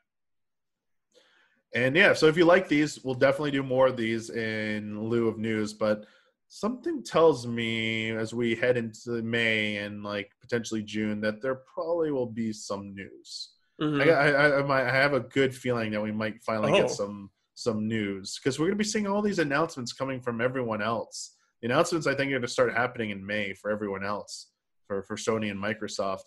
And 1.75 1.95
yeah, 1.95 2.13
so 2.13 2.27
if 2.27 2.37
you 2.37 2.45
like 2.45 2.67
these, 2.67 3.03
we'll 3.03 3.15
definitely 3.15 3.51
do 3.51 3.61
more 3.61 3.87
of 3.87 3.97
these 3.97 4.29
in 4.31 4.99
lieu 5.09 5.27
of 5.27 5.37
news. 5.37 5.73
But 5.73 6.05
something 6.47 7.03
tells 7.03 7.45
me 7.45 8.11
as 8.11 8.33
we 8.33 8.55
head 8.55 8.77
into 8.77 9.21
May 9.21 9.77
and 9.77 10.01
like 10.01 10.31
potentially 10.41 10.81
June 10.81 11.19
that 11.21 11.41
there 11.41 11.59
probably 11.73 12.11
will 12.11 12.27
be 12.31 12.53
some 12.53 12.95
news. 12.95 13.49
Mhm. 13.81 14.01
I, 14.01 14.09
I, 14.09 14.29
I, 14.31 14.61
I 14.61 14.87
I 14.87 14.91
have 14.91 15.13
a 15.13 15.19
good 15.19 15.53
feeling 15.53 15.91
that 15.91 16.01
we 16.01 16.13
might 16.13 16.41
finally 16.43 16.71
Oh. 16.71 16.77
get 16.77 16.89
some 16.89 17.29
some 17.55 17.87
news 17.87 18.37
because 18.39 18.57
we're 18.57 18.65
going 18.67 18.77
to 18.77 18.83
be 18.83 18.83
seeing 18.93 19.07
all 19.07 19.21
these 19.21 19.39
announcements 19.39 19.91
coming 19.93 20.21
from 20.21 20.39
everyone 20.41 20.81
else. 20.81 21.35
The 21.61 21.67
announcements 21.67 22.07
I 22.07 22.13
think 22.15 22.29
are 22.29 22.35
going 22.35 22.41
to 22.41 22.47
start 22.47 22.73
happening 22.73 23.09
in 23.11 23.25
May 23.25 23.53
for 23.53 23.69
everyone 23.69 24.05
else, 24.05 24.47
for 24.87 25.03
for 25.03 25.17
Sony 25.17 25.51
and 25.51 25.61
Microsoft. 25.61 26.23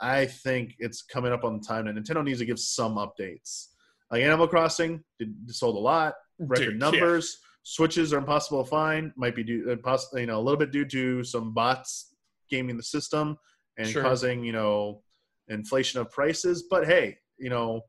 I 0.00 0.24
think 0.26 0.74
it's 0.78 1.02
coming 1.02 1.32
up 1.32 1.44
on 1.44 1.58
the 1.58 1.66
time 1.66 1.84
that 1.86 1.96
Nintendo 1.96 2.24
needs 2.24 2.38
to 2.40 2.46
give 2.46 2.58
some 2.58 2.96
updates. 2.96 3.68
Like 4.10 4.22
Animal 4.22 4.48
Crossing 4.48 5.02
did 5.18 5.34
sold 5.48 5.76
a 5.76 5.80
lot, 5.80 6.14
record 6.38 6.64
Dude, 6.64 6.72
yeah. 6.74 6.78
numbers. 6.90 7.38
Switches 7.62 8.12
are 8.12 8.18
impossible 8.18 8.62
to 8.62 8.70
find. 8.70 9.10
Might 9.16 9.34
be 9.34 9.42
due, 9.42 9.70
uh, 9.72 9.76
poss- 9.76 10.08
you 10.14 10.26
know, 10.26 10.38
a 10.38 10.42
little 10.42 10.58
bit 10.58 10.70
due 10.70 10.84
to 10.84 11.24
some 11.24 11.52
bots 11.52 12.14
gaming 12.48 12.76
the 12.76 12.82
system 12.82 13.36
and 13.76 13.88
Sure. 13.88 14.02
causing 14.02 14.44
you 14.44 14.52
know 14.52 15.02
inflation 15.48 16.00
of 16.00 16.10
prices. 16.12 16.64
But 16.70 16.86
hey, 16.86 17.18
you 17.38 17.50
know, 17.50 17.82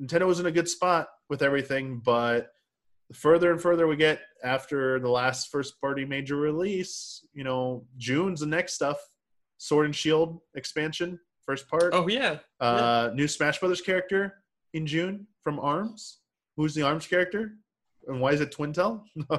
Nintendo 0.00 0.26
was 0.26 0.38
in 0.40 0.46
a 0.46 0.52
good 0.52 0.68
spot 0.68 1.08
with 1.28 1.42
everything. 1.42 2.00
But 2.04 2.50
the 3.08 3.14
further 3.16 3.50
and 3.50 3.60
further 3.60 3.88
we 3.88 3.96
get 3.96 4.20
after 4.44 5.00
the 5.00 5.08
last 5.10 5.50
first 5.50 5.80
party 5.80 6.04
major 6.04 6.36
release, 6.36 7.26
you 7.32 7.42
know, 7.42 7.84
June's 7.96 8.40
the 8.40 8.46
next 8.46 8.74
stuff. 8.74 8.98
Sword 9.58 9.86
and 9.86 9.96
Shield 9.96 10.38
expansion, 10.54 11.18
first 11.44 11.66
part. 11.68 11.92
Oh 11.94 12.06
yeah. 12.06 12.38
Uh, 12.60 13.10
new 13.14 13.26
Smash 13.26 13.58
Brothers 13.58 13.80
character 13.80 14.44
in 14.72 14.86
June 14.86 15.26
from 15.46 15.60
Arms, 15.60 16.18
who's 16.56 16.74
the 16.74 16.82
Arms 16.82 17.06
character, 17.06 17.52
and 18.08 18.20
why 18.20 18.32
is 18.32 18.40
it 18.40 18.50
Twintelle? 18.50 19.04
uh, 19.30 19.38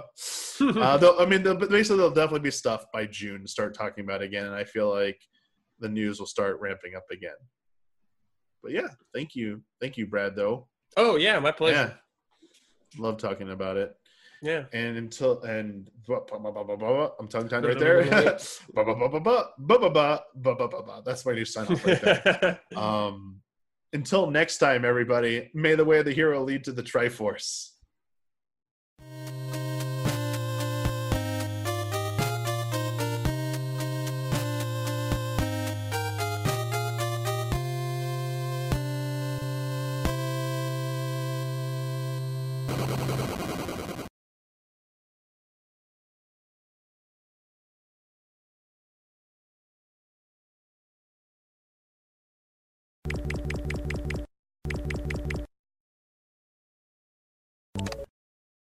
I 1.19 1.25
mean, 1.25 1.43
they'll, 1.43 1.55
basically, 1.55 1.97
there'll 1.97 2.11
definitely 2.11 2.39
be 2.39 2.51
stuff 2.51 2.85
by 2.93 3.05
June 3.07 3.41
to 3.41 3.47
start 3.49 3.73
talking 3.73 4.05
about 4.05 4.21
again, 4.21 4.45
and 4.45 4.55
I 4.55 4.63
feel 4.63 4.89
like 4.89 5.19
the 5.81 5.89
news 5.89 6.17
will 6.17 6.25
start 6.25 6.61
ramping 6.61 6.95
up 6.95 7.03
again. 7.11 7.35
But 8.63 8.71
yeah, 8.71 8.87
thank 9.13 9.35
you, 9.35 9.63
thank 9.81 9.97
you, 9.97 10.07
Brad. 10.07 10.37
Though. 10.37 10.69
Oh 10.95 11.17
yeah, 11.17 11.39
my 11.39 11.51
pleasure. 11.51 11.97
Yeah. 12.95 13.01
Love 13.03 13.17
talking 13.17 13.51
about 13.51 13.75
it. 13.75 13.93
Yeah. 14.41 14.63
And 14.71 14.95
until 14.97 15.41
and 15.41 15.89
I'm 16.07 17.27
tongue 17.27 17.49
tied 17.49 17.65
right 17.65 17.77
there. 17.77 18.05
That's 21.05 21.25
my 21.25 21.33
new 21.33 21.43
sign 21.43 21.67
off 21.67 21.85
right 21.85 22.01
there. 22.01 22.59
Um 22.77 23.41
until 23.97 24.29
next 24.29 24.59
time, 24.59 24.85
everybody, 24.85 25.49
may 25.55 25.73
the 25.73 25.83
way 25.83 25.97
of 25.97 26.05
the 26.05 26.13
hero 26.13 26.43
lead 26.43 26.63
to 26.63 26.71
the 26.71 26.83
Triforce. 26.83 27.71